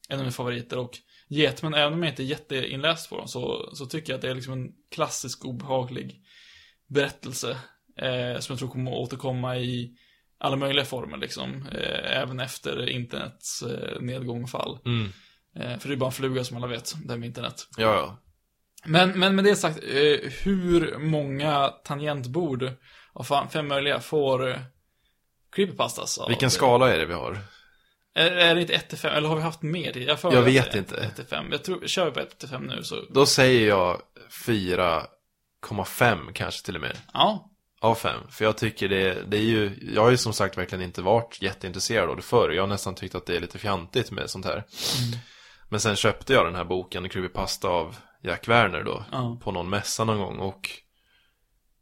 en 0.09 0.15
av 0.15 0.17
mina 0.17 0.31
favoriter. 0.31 0.77
Och 0.77 0.97
Getmen, 1.29 1.73
även 1.73 1.93
om 1.93 2.03
jag 2.03 2.11
inte 2.11 2.23
är 2.23 2.25
jätteinläst 2.25 3.09
på 3.09 3.17
dem, 3.17 3.27
så, 3.27 3.69
så 3.73 3.85
tycker 3.85 4.13
jag 4.13 4.17
att 4.17 4.21
det 4.21 4.29
är 4.29 4.35
liksom 4.35 4.53
en 4.53 4.71
klassisk 4.91 5.45
obehaglig 5.45 6.21
berättelse. 6.87 7.57
Eh, 7.97 8.39
som 8.39 8.53
jag 8.53 8.59
tror 8.59 8.69
kommer 8.69 8.91
att 8.91 8.97
återkomma 8.97 9.57
i 9.57 9.95
alla 10.37 10.55
möjliga 10.55 10.85
former 10.85 11.17
liksom. 11.17 11.67
Eh, 11.71 12.17
även 12.21 12.39
efter 12.39 12.89
internets 12.89 13.61
eh, 13.61 14.01
nedgång 14.01 14.43
och 14.43 14.49
fall. 14.49 14.79
Mm. 14.85 15.11
Eh, 15.59 15.79
för 15.79 15.87
det 15.89 15.95
är 15.95 15.97
bara 15.97 16.05
en 16.05 16.11
fluga 16.11 16.43
som 16.43 16.57
alla 16.57 16.67
vet, 16.67 16.93
det 17.05 17.11
här 17.13 17.17
med 17.19 17.27
internet. 17.27 17.67
Ja, 17.77 17.93
ja. 17.95 18.17
Men, 18.87 19.19
men 19.19 19.35
med 19.35 19.45
det 19.45 19.55
sagt, 19.55 19.77
eh, 19.83 20.31
hur 20.43 20.97
många 20.97 21.67
tangentbord 21.67 22.71
av 23.13 23.47
fem 23.49 23.67
möjliga 23.67 23.99
får 23.99 24.49
eh, 24.49 24.57
creepypastas? 25.55 26.17
av- 26.17 26.29
Vilken 26.29 26.51
skala 26.51 26.93
är 26.93 26.97
det 26.99 27.05
vi 27.05 27.13
har? 27.13 27.37
Är, 28.15 28.31
är 28.31 28.55
det 28.55 28.61
inte 28.61 28.73
1 28.73 28.89
till 28.89 28.97
5? 28.97 29.13
Eller 29.15 29.29
har 29.29 29.35
vi 29.35 29.41
haft 29.41 29.61
mer? 29.61 29.97
Jag, 29.97 30.19
Jag 30.23 30.41
vet 30.41 30.75
inte. 30.75 30.97
1 30.97 31.15
till 31.15 31.25
5. 31.25 31.45
Jag 31.51 31.63
tror, 31.63 31.87
kör 31.87 32.05
vi 32.05 32.11
på 32.11 32.19
1 32.19 32.39
till 32.39 32.49
5 32.49 32.63
nu 32.63 32.83
så. 32.83 32.95
Då 33.13 33.25
säger 33.25 33.67
jag 33.67 34.01
4,5 34.45 36.31
kanske 36.33 36.65
till 36.65 36.75
och 36.75 36.81
med. 36.81 36.97
Ja. 37.13 37.51
Av 37.85 37.95
fem. 37.95 38.21
För 38.29 38.45
jag 38.45 38.57
tycker 38.57 38.89
det, 38.89 39.23
det 39.27 39.37
är 39.37 39.41
ju, 39.41 39.89
jag 39.93 40.01
har 40.01 40.09
ju 40.09 40.17
som 40.17 40.33
sagt 40.33 40.57
verkligen 40.57 40.83
inte 40.83 41.01
varit 41.01 41.41
jätteintresserad 41.41 42.09
av 42.09 42.15
det 42.15 42.21
förr. 42.21 42.49
Jag 42.49 42.63
har 42.63 42.67
nästan 42.67 42.95
tyckt 42.95 43.15
att 43.15 43.25
det 43.25 43.35
är 43.35 43.39
lite 43.39 43.57
fjantigt 43.57 44.11
med 44.11 44.29
sånt 44.29 44.45
här. 44.45 44.53
Mm. 44.53 45.19
Men 45.69 45.79
sen 45.79 45.95
köpte 45.95 46.33
jag 46.33 46.45
den 46.45 46.55
här 46.55 46.65
boken, 46.65 47.09
Creepypasta 47.09 47.67
av 47.67 47.95
Jack 48.23 48.47
Werner 48.47 48.83
då. 48.83 49.05
Ja. 49.11 49.39
På 49.43 49.51
någon 49.51 49.69
mässa 49.69 50.03
någon 50.03 50.17
gång 50.17 50.37
och 50.37 50.69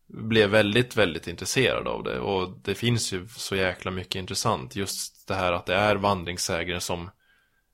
blev 0.07 0.49
väldigt, 0.49 0.95
väldigt 0.95 1.27
intresserad 1.27 1.87
av 1.87 2.03
det. 2.03 2.19
Och 2.19 2.59
det 2.63 2.75
finns 2.75 3.13
ju 3.13 3.27
så 3.27 3.55
jäkla 3.55 3.91
mycket 3.91 4.15
intressant. 4.15 4.75
Just 4.75 5.27
det 5.27 5.35
här 5.35 5.53
att 5.53 5.65
det 5.65 5.75
är 5.75 5.95
vandringssägner 5.95 6.79
som 6.79 7.09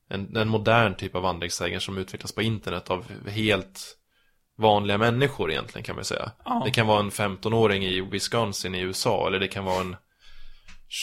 en, 0.10 0.35
en 0.38 0.49
modern 0.49 0.95
typ 0.95 1.15
av 1.15 1.22
vandringssägner 1.22 1.80
som 1.80 1.97
utvecklas 1.97 2.31
på 2.31 2.41
internet 2.41 2.89
av 2.89 3.06
helt 3.27 3.99
vanliga 4.60 4.98
människor 4.98 5.52
egentligen 5.52 5.84
kan 5.84 5.95
man 5.95 6.06
säga. 6.06 6.31
Ja. 6.45 6.61
Det 6.65 6.72
kan 6.72 6.88
vara 6.88 6.99
en 6.99 7.10
15-åring 7.11 7.84
i 7.86 8.02
Wisconsin 8.02 8.76
i 8.76 8.80
USA 8.80 9.27
eller 9.27 9.40
det 9.40 9.48
kan 9.48 9.65
vara 9.65 9.81
en 9.81 9.95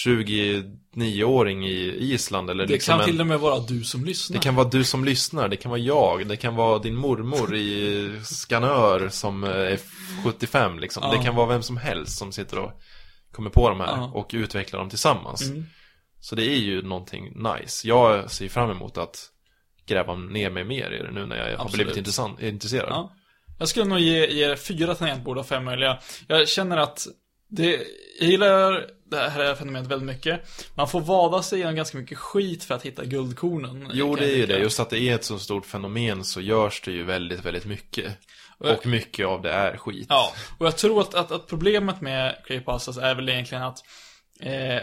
29-åring 0.04 1.66
i 1.66 1.96
Island 2.00 2.50
eller 2.50 2.66
Det 2.66 2.72
liksom 2.72 2.92
kan 2.92 3.00
en... 3.00 3.06
till 3.06 3.20
och 3.20 3.26
med 3.26 3.40
vara 3.40 3.58
du 3.60 3.84
som 3.84 4.04
lyssnar. 4.04 4.36
Det 4.36 4.42
kan 4.42 4.54
vara 4.54 4.68
du 4.68 4.84
som 4.84 5.04
lyssnar, 5.04 5.48
det 5.48 5.56
kan 5.56 5.70
vara 5.70 5.80
jag, 5.80 6.26
det 6.26 6.36
kan 6.36 6.54
vara 6.56 6.78
din 6.78 6.94
mormor 6.96 7.54
i 7.54 8.12
Skanör 8.24 9.08
som 9.08 9.44
eh, 9.44 9.50
är 9.50 9.78
75 10.24 10.78
liksom. 10.78 11.02
Ja. 11.06 11.18
Det 11.18 11.24
kan 11.24 11.34
vara 11.34 11.46
vem 11.46 11.62
som 11.62 11.76
helst 11.76 12.18
som 12.18 12.32
sitter 12.32 12.58
och 12.58 12.72
kommer 13.32 13.50
på 13.50 13.68
de 13.68 13.80
här 13.80 13.86
Ja. 13.86 14.10
och 14.14 14.30
utvecklar 14.32 14.80
dem 14.80 14.88
tillsammans. 14.88 15.42
Mm. 15.42 15.64
Så 16.20 16.34
det 16.34 16.44
är 16.44 16.58
ju 16.58 16.82
någonting 16.82 17.24
nice. 17.24 17.88
Jag 17.88 18.30
ser 18.30 18.48
fram 18.48 18.70
emot 18.70 18.98
att 18.98 19.30
gräva 19.86 20.14
ner 20.14 20.50
mig 20.50 20.64
mer 20.64 20.90
i 20.90 21.02
det 21.02 21.10
nu 21.10 21.26
när 21.26 21.36
jag 21.36 21.44
har 21.44 21.64
Absolut. 21.64 21.72
blivit 21.74 21.96
intressant, 21.96 22.42
intresserad. 22.42 22.88
Ja. 22.90 23.12
Jag 23.58 23.68
skulle 23.68 23.84
nog 23.84 23.98
ge, 23.98 24.26
ge 24.26 24.44
er 24.44 24.56
fyra 24.56 24.94
tangentbord 24.94 25.38
av 25.38 25.44
fem 25.44 25.64
möjliga. 25.64 25.98
Jag 26.28 26.48
känner 26.48 26.76
att 26.76 27.06
det, 27.48 27.70
jag 28.20 28.28
gillar 28.30 28.86
det 29.10 29.28
här 29.28 29.54
fenomenet 29.54 29.90
väldigt 29.90 30.06
mycket. 30.06 30.40
Man 30.74 30.88
får 30.88 31.00
vada 31.00 31.42
sig 31.42 31.58
igenom 31.58 31.74
ganska 31.76 31.98
mycket 31.98 32.18
skit 32.18 32.64
för 32.64 32.74
att 32.74 32.82
hitta 32.82 33.04
guldkornen. 33.04 33.90
Jo, 33.92 34.14
det 34.14 34.24
är 34.24 34.36
ju 34.36 34.46
det. 34.46 34.58
Just 34.58 34.80
att 34.80 34.90
det 34.90 34.98
är 34.98 35.14
ett 35.14 35.24
så 35.24 35.38
stort 35.38 35.66
fenomen 35.66 36.24
så 36.24 36.40
görs 36.40 36.80
det 36.80 36.92
ju 36.92 37.04
väldigt, 37.04 37.44
väldigt 37.44 37.64
mycket. 37.64 38.12
Och 38.58 38.86
mycket 38.86 39.26
av 39.26 39.42
det 39.42 39.50
är 39.50 39.76
skit. 39.76 40.06
Ja, 40.08 40.32
och 40.58 40.66
jag 40.66 40.76
tror 40.76 41.00
att, 41.00 41.14
att, 41.14 41.32
att 41.32 41.46
problemet 41.46 42.00
med 42.00 42.36
creepypastas 42.46 42.98
är 42.98 43.14
väl 43.14 43.28
egentligen 43.28 43.64
att 43.64 43.78
eh, 44.40 44.80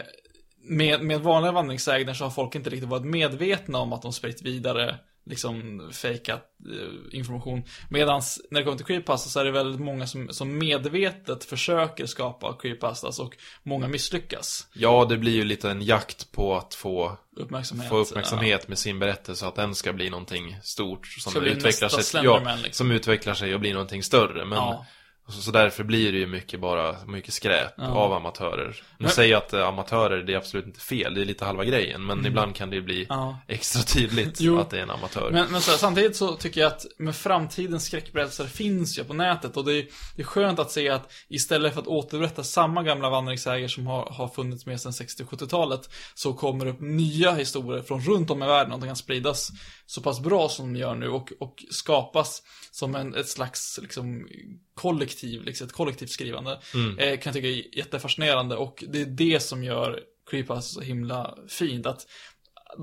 med, 0.62 1.00
med 1.00 1.20
vanliga 1.20 1.52
vandringssägner 1.52 2.14
så 2.14 2.24
har 2.24 2.30
folk 2.30 2.54
inte 2.54 2.70
riktigt 2.70 2.88
varit 2.88 3.04
medvetna 3.04 3.78
om 3.78 3.92
att 3.92 4.02
de 4.02 4.12
spritt 4.12 4.42
vidare 4.42 4.98
liksom 5.26 5.88
fejkat 5.92 6.42
eh, 6.70 7.18
information. 7.18 7.62
Medan 7.90 8.22
när 8.50 8.60
det 8.60 8.64
kommer 8.64 8.76
till 8.76 8.86
creepypastas 8.86 9.32
så 9.32 9.40
är 9.40 9.44
det 9.44 9.50
väldigt 9.50 9.80
många 9.80 10.06
som, 10.06 10.28
som 10.28 10.58
medvetet 10.58 11.44
försöker 11.44 12.06
skapa 12.06 12.56
creepypastas 12.62 13.18
och 13.18 13.36
många 13.62 13.88
misslyckas. 13.88 14.66
Ja, 14.72 15.04
det 15.08 15.16
blir 15.16 15.32
ju 15.32 15.44
lite 15.44 15.70
en 15.70 15.82
jakt 15.82 16.32
på 16.32 16.56
att 16.56 16.74
få 16.74 17.18
Uppmärksamhet. 17.36 17.88
få 17.88 17.96
uppmärksamhet 17.96 18.68
med 18.68 18.78
sin 18.78 18.98
berättelse 18.98 19.46
att 19.46 19.54
den 19.56 19.74
ska 19.74 19.92
bli 19.92 20.10
någonting 20.10 20.56
stort 20.62 21.06
som 21.06 21.30
Ska 21.30 21.40
utvecklar 21.40 21.88
sig, 21.88 22.20
ja, 22.24 22.38
liksom. 22.56 22.72
som 22.72 22.90
utvecklar 22.90 23.34
sig 23.34 23.54
och 23.54 23.60
blir 23.60 23.72
någonting 23.72 24.02
större 24.02 24.44
men 24.44 24.58
Ja. 24.58 24.86
Så, 25.28 25.50
därför 25.50 25.84
blir 25.84 26.12
det 26.12 26.18
ju 26.18 26.26
mycket 26.26 26.60
bara 26.60 26.96
mycket 27.06 27.34
skräp 27.34 27.72
Ja. 27.76 27.84
av 27.86 28.12
amatörer. 28.12 28.68
Nu 28.98 29.02
Men- 29.04 29.10
säger 29.10 29.30
jag 29.32 29.38
att 29.38 29.52
eh, 29.52 29.68
amatörer, 29.68 30.22
det 30.22 30.32
är 30.32 30.36
absolut 30.36 30.66
inte 30.66 30.80
fel, 30.80 31.14
det 31.14 31.20
är 31.20 31.24
lite 31.24 31.44
halva 31.44 31.64
grejen 31.64 32.06
men 32.06 32.26
ibland 32.26 32.54
kan 32.54 32.70
det 32.70 32.76
ju 32.76 32.82
bli 32.82 32.94
Mm. 33.04 33.06
Ja. 33.08 33.38
extra 33.48 33.82
tydligt 33.82 34.40
att 34.60 34.70
det 34.70 34.78
är 34.78 34.82
en 34.82 34.90
amatör. 34.90 35.30
Men, 35.32 35.52
men 35.52 35.60
så, 35.60 35.70
här, 35.70 35.78
samtidigt 35.78 36.16
så 36.16 36.36
tycker 36.36 36.60
jag 36.60 36.68
att 36.68 36.86
med 36.98 37.16
framtidens 37.16 37.84
skräckberättelser 37.84 38.46
finns 38.46 38.98
ju 38.98 39.04
på 39.04 39.14
nätet 39.14 39.56
och 39.56 39.64
det 39.64 39.72
är, 39.74 39.86
det 40.16 40.22
är 40.22 40.26
skönt 40.26 40.58
att 40.58 40.70
se 40.70 40.88
att 40.88 41.12
istället 41.28 41.74
för 41.74 41.80
att 41.80 41.86
återberätta 41.86 42.44
samma 42.44 42.82
gamla 42.82 43.10
vandringssäger 43.10 43.68
som 43.68 43.86
har, 43.86 44.06
har 44.10 44.28
funnits 44.28 44.66
med 44.66 44.80
sedan 44.80 44.92
60-70-talet 44.92 45.90
så 46.14 46.32
kommer 46.34 46.64
det 46.64 46.70
upp 46.70 46.80
nya 46.80 47.32
historier 47.34 47.82
från 47.82 48.00
runt 48.00 48.30
om 48.30 48.42
i 48.42 48.46
världen 48.46 48.72
och 48.72 48.80
de 48.80 48.86
kan 48.86 48.96
spridas 48.96 49.50
så 49.86 50.00
pass 50.00 50.20
bra 50.20 50.48
som 50.48 50.72
de 50.72 50.78
gör 50.80 50.94
nu 50.94 51.08
och, 51.08 51.32
och 51.40 51.64
skapas 51.70 52.42
som 52.70 52.94
en, 52.94 53.14
ett 53.14 53.28
slags 53.28 53.78
liksom, 53.82 54.26
kollektiv, 54.74 55.42
liksom, 55.42 55.66
ett 55.66 55.72
kollektivt 55.72 56.10
skrivande. 56.10 56.60
Mm. 56.74 56.98
Eh, 56.98 57.18
kan 57.18 57.22
jag 57.24 57.34
tycka 57.34 57.48
är 57.48 57.78
jättefascinerande 57.78 58.56
och 58.56 58.84
det 58.88 59.00
är 59.00 59.06
det 59.06 59.40
som 59.40 59.64
gör 59.64 60.00
Creepypasta 60.30 60.62
så 60.62 60.80
himla 60.80 61.38
fint. 61.48 61.86
Att 61.86 62.06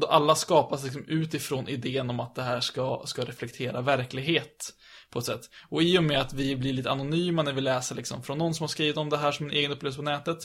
alla 0.09 0.35
skapas 0.35 0.83
liksom 0.83 1.05
utifrån 1.07 1.67
idén 1.67 2.09
om 2.09 2.19
att 2.19 2.35
det 2.35 2.43
här 2.43 2.59
ska, 2.59 3.03
ska 3.05 3.25
reflektera 3.25 3.81
verklighet 3.81 4.73
på 5.11 5.19
ett 5.19 5.25
sätt. 5.25 5.49
Och 5.69 5.83
i 5.83 5.97
och 5.97 6.03
med 6.03 6.21
att 6.21 6.33
vi 6.33 6.55
blir 6.55 6.73
lite 6.73 6.91
anonyma 6.91 7.43
när 7.43 7.53
vi 7.53 7.61
läser 7.61 7.95
liksom 7.95 8.23
från 8.23 8.37
någon 8.37 8.53
som 8.53 8.63
har 8.63 8.67
skrivit 8.67 8.97
om 8.97 9.09
det 9.09 9.17
här 9.17 9.31
som 9.31 9.45
en 9.45 9.51
egen 9.51 9.71
upplevelse 9.71 9.97
på 9.97 10.03
nätet, 10.03 10.37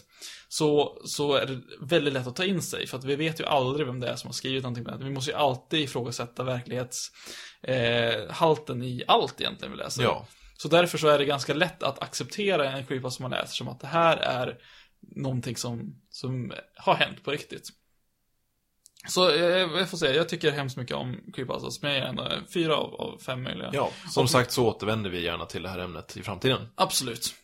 så, 0.49 0.99
så 1.05 1.35
är 1.35 1.47
det 1.47 1.61
väldigt 1.81 2.15
lätt 2.15 2.27
att 2.27 2.37
ta 2.37 2.45
in 2.45 2.63
sig, 2.63 2.87
för 2.87 2.99
att 2.99 3.05
vi 3.05 3.17
vet 3.17 3.41
ju 3.41 3.45
aldrig 3.45 3.87
vem 3.87 4.01
det 4.01 4.09
är 4.09 4.17
som 4.17 4.29
har 4.29 4.33
skrivit 4.33 4.63
någonting 4.63 4.85
på 4.85 4.91
nätet. 4.91 5.07
Vi 5.07 5.11
måste 5.11 5.31
ju 5.31 5.37
alltid 5.37 5.81
ifrågasätta 5.81 6.45
verklighetshalten 6.45 8.83
eh, 8.83 8.89
i 8.89 9.05
allt 9.07 9.41
egentligen 9.41 9.73
vi 9.73 9.79
läser. 9.79 10.03
Ja. 10.03 10.27
Så 10.57 10.69
därför 10.69 10.99
så 10.99 11.09
är 11.09 11.19
det 11.19 11.25
ganska 11.25 11.55
lätt 11.55 11.83
att 11.83 12.03
acceptera 12.03 12.71
en 12.71 12.87
creepypasta 12.87 13.17
som 13.17 13.23
man 13.23 13.31
läser 13.31 13.55
som 13.55 13.69
att 13.69 13.81
det 13.81 13.87
här 13.87 14.17
är 14.17 14.59
någonting 15.01 15.57
som, 15.57 16.03
som 16.11 16.53
har 16.77 16.95
hänt 16.95 17.25
på 17.25 17.31
riktigt. 17.31 17.69
Så 19.09 19.31
eh, 19.31 19.39
jag 19.41 19.91
får 19.91 19.99
säga, 19.99 20.15
jag 20.15 20.29
tycker 20.29 20.51
hemskt 20.51 20.77
mycket 20.77 20.97
om 20.97 21.21
creepypastas, 21.35 21.83
men 21.83 21.91
jag 21.91 22.01
ger 22.01 22.07
ändå 22.07 22.31
fyra 22.55 22.77
av, 22.77 22.95
av 22.95 23.19
fem 23.19 23.43
möjliga. 23.43 23.71
Ja, 23.73 23.91
som 24.11 24.29
sagt 24.29 24.53
så 24.53 24.67
återvänder 24.67 25.11
vi 25.11 25.23
gärna 25.23 25.45
till 25.45 25.63
det 25.63 25.69
här 25.69 25.79
ämnet 25.79 26.17
i 26.17 26.23
framtiden. 26.23 26.69
Absolut. 26.75 27.35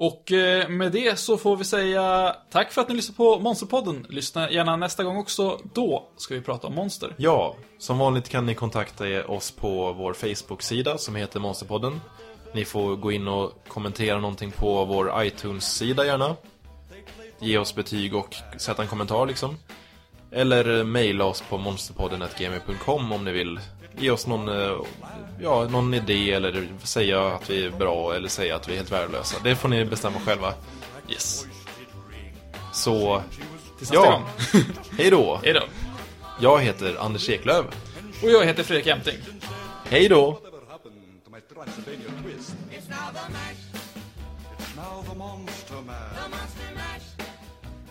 Och 0.00 0.32
eh, 0.32 0.68
med 0.68 0.92
det 0.92 1.18
så 1.18 1.36
får 1.36 1.56
vi 1.56 1.64
säga 1.64 2.36
tack 2.50 2.72
för 2.72 2.80
att 2.80 2.88
ni 2.88 2.94
lyssnade 2.94 3.16
på 3.16 3.38
Monsterpodden. 3.38 4.06
Lyssna 4.08 4.50
gärna 4.50 4.76
nästa 4.76 5.04
gång 5.04 5.16
också. 5.16 5.60
Då 5.74 6.08
ska 6.16 6.34
vi 6.34 6.40
prata 6.40 6.66
om 6.66 6.74
monster. 6.74 7.14
Ja, 7.16 7.56
som 7.78 7.98
vanligt 7.98 8.28
kan 8.28 8.46
ni 8.46 8.54
kontakta 8.54 9.26
oss 9.26 9.50
på 9.50 9.92
vår 9.92 10.12
Facebook-sida 10.12 10.98
som 10.98 11.16
heter 11.16 11.40
Monsterpodden. 11.40 12.00
Ni 12.54 12.64
får 12.64 12.96
gå 12.96 13.12
in 13.12 13.28
och 13.28 13.52
kommentera 13.68 14.20
någonting 14.20 14.50
på 14.50 14.84
vår 14.84 15.24
iTunes-sida 15.24 16.06
gärna. 16.06 16.36
Ge 17.40 17.58
oss 17.58 17.74
betyg 17.74 18.14
och 18.14 18.36
sätta 18.56 18.82
en 18.82 18.88
kommentar 18.88 19.26
liksom. 19.26 19.56
Eller 20.32 20.84
mejla 20.84 21.24
oss 21.24 21.44
på 21.48 21.58
monsterpodden.gmi.com 21.58 23.12
om 23.12 23.24
ni 23.24 23.32
vill 23.32 23.60
ge 23.98 24.10
oss 24.10 24.26
någon, 24.26 24.48
eh, 24.48 24.76
ja, 25.40 25.64
någon 25.70 25.94
idé 25.94 26.32
eller 26.32 26.68
säga 26.82 27.26
att 27.26 27.50
vi 27.50 27.64
är 27.66 27.70
bra 27.70 28.14
eller 28.14 28.28
säga 28.28 28.56
att 28.56 28.68
vi 28.68 28.72
är 28.72 28.76
helt 28.76 28.92
värdelösa. 28.92 29.36
Det 29.44 29.56
får 29.56 29.68
ni 29.68 29.84
bestämma 29.84 30.20
själva. 30.20 30.54
Yes. 31.08 31.46
Så, 32.72 33.22
Tills 33.78 33.92
ja. 33.92 34.22
Hej 34.98 35.10
då. 35.10 35.40
Hej 35.44 35.52
då. 35.52 35.62
Jag 36.40 36.60
heter 36.60 36.96
Anders 37.00 37.28
Eklöv. 37.28 37.64
Och 38.22 38.30
jag 38.30 38.46
heter 38.46 38.62
Fredrik 38.62 38.86
Jämting. 38.86 39.18
Hej 39.84 40.08
då. 40.08 40.40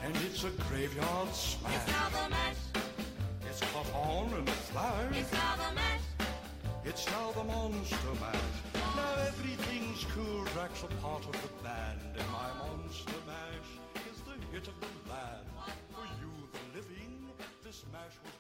And 0.04 0.16
it's 0.16 0.44
a 0.46 0.50
graveyard 0.70 1.34
smash. 1.34 2.67
It's 3.58 3.74
now 3.74 3.82
the 3.82 3.90
mash. 3.90 3.96
It's 3.96 3.96
caught 3.96 4.06
on 4.06 4.38
in 4.38 4.48
a 4.48 4.52
flash. 4.70 5.18
It's 5.18 5.34
now 5.34 5.56
the 5.56 5.74
mash. 5.74 6.06
It's 6.86 7.06
now 7.08 7.32
the 7.32 7.44
monster 7.44 8.14
mash. 8.22 8.58
Now 8.76 9.16
everything's 9.26 10.06
cool. 10.14 10.46
Drax 10.54 10.84
a 10.84 10.88
part 11.02 11.26
of 11.26 11.32
the 11.42 11.50
band. 11.64 12.00
And 12.20 12.28
my 12.30 12.50
monster 12.62 13.18
mash 13.26 13.70
is 14.14 14.22
the 14.22 14.38
hit 14.54 14.68
of 14.68 14.78
the 14.80 15.10
land. 15.10 15.50
For 15.90 16.06
you, 16.22 16.30
the 16.54 16.78
living, 16.78 17.34
this 17.64 17.84
mash 17.92 18.14
was 18.22 18.36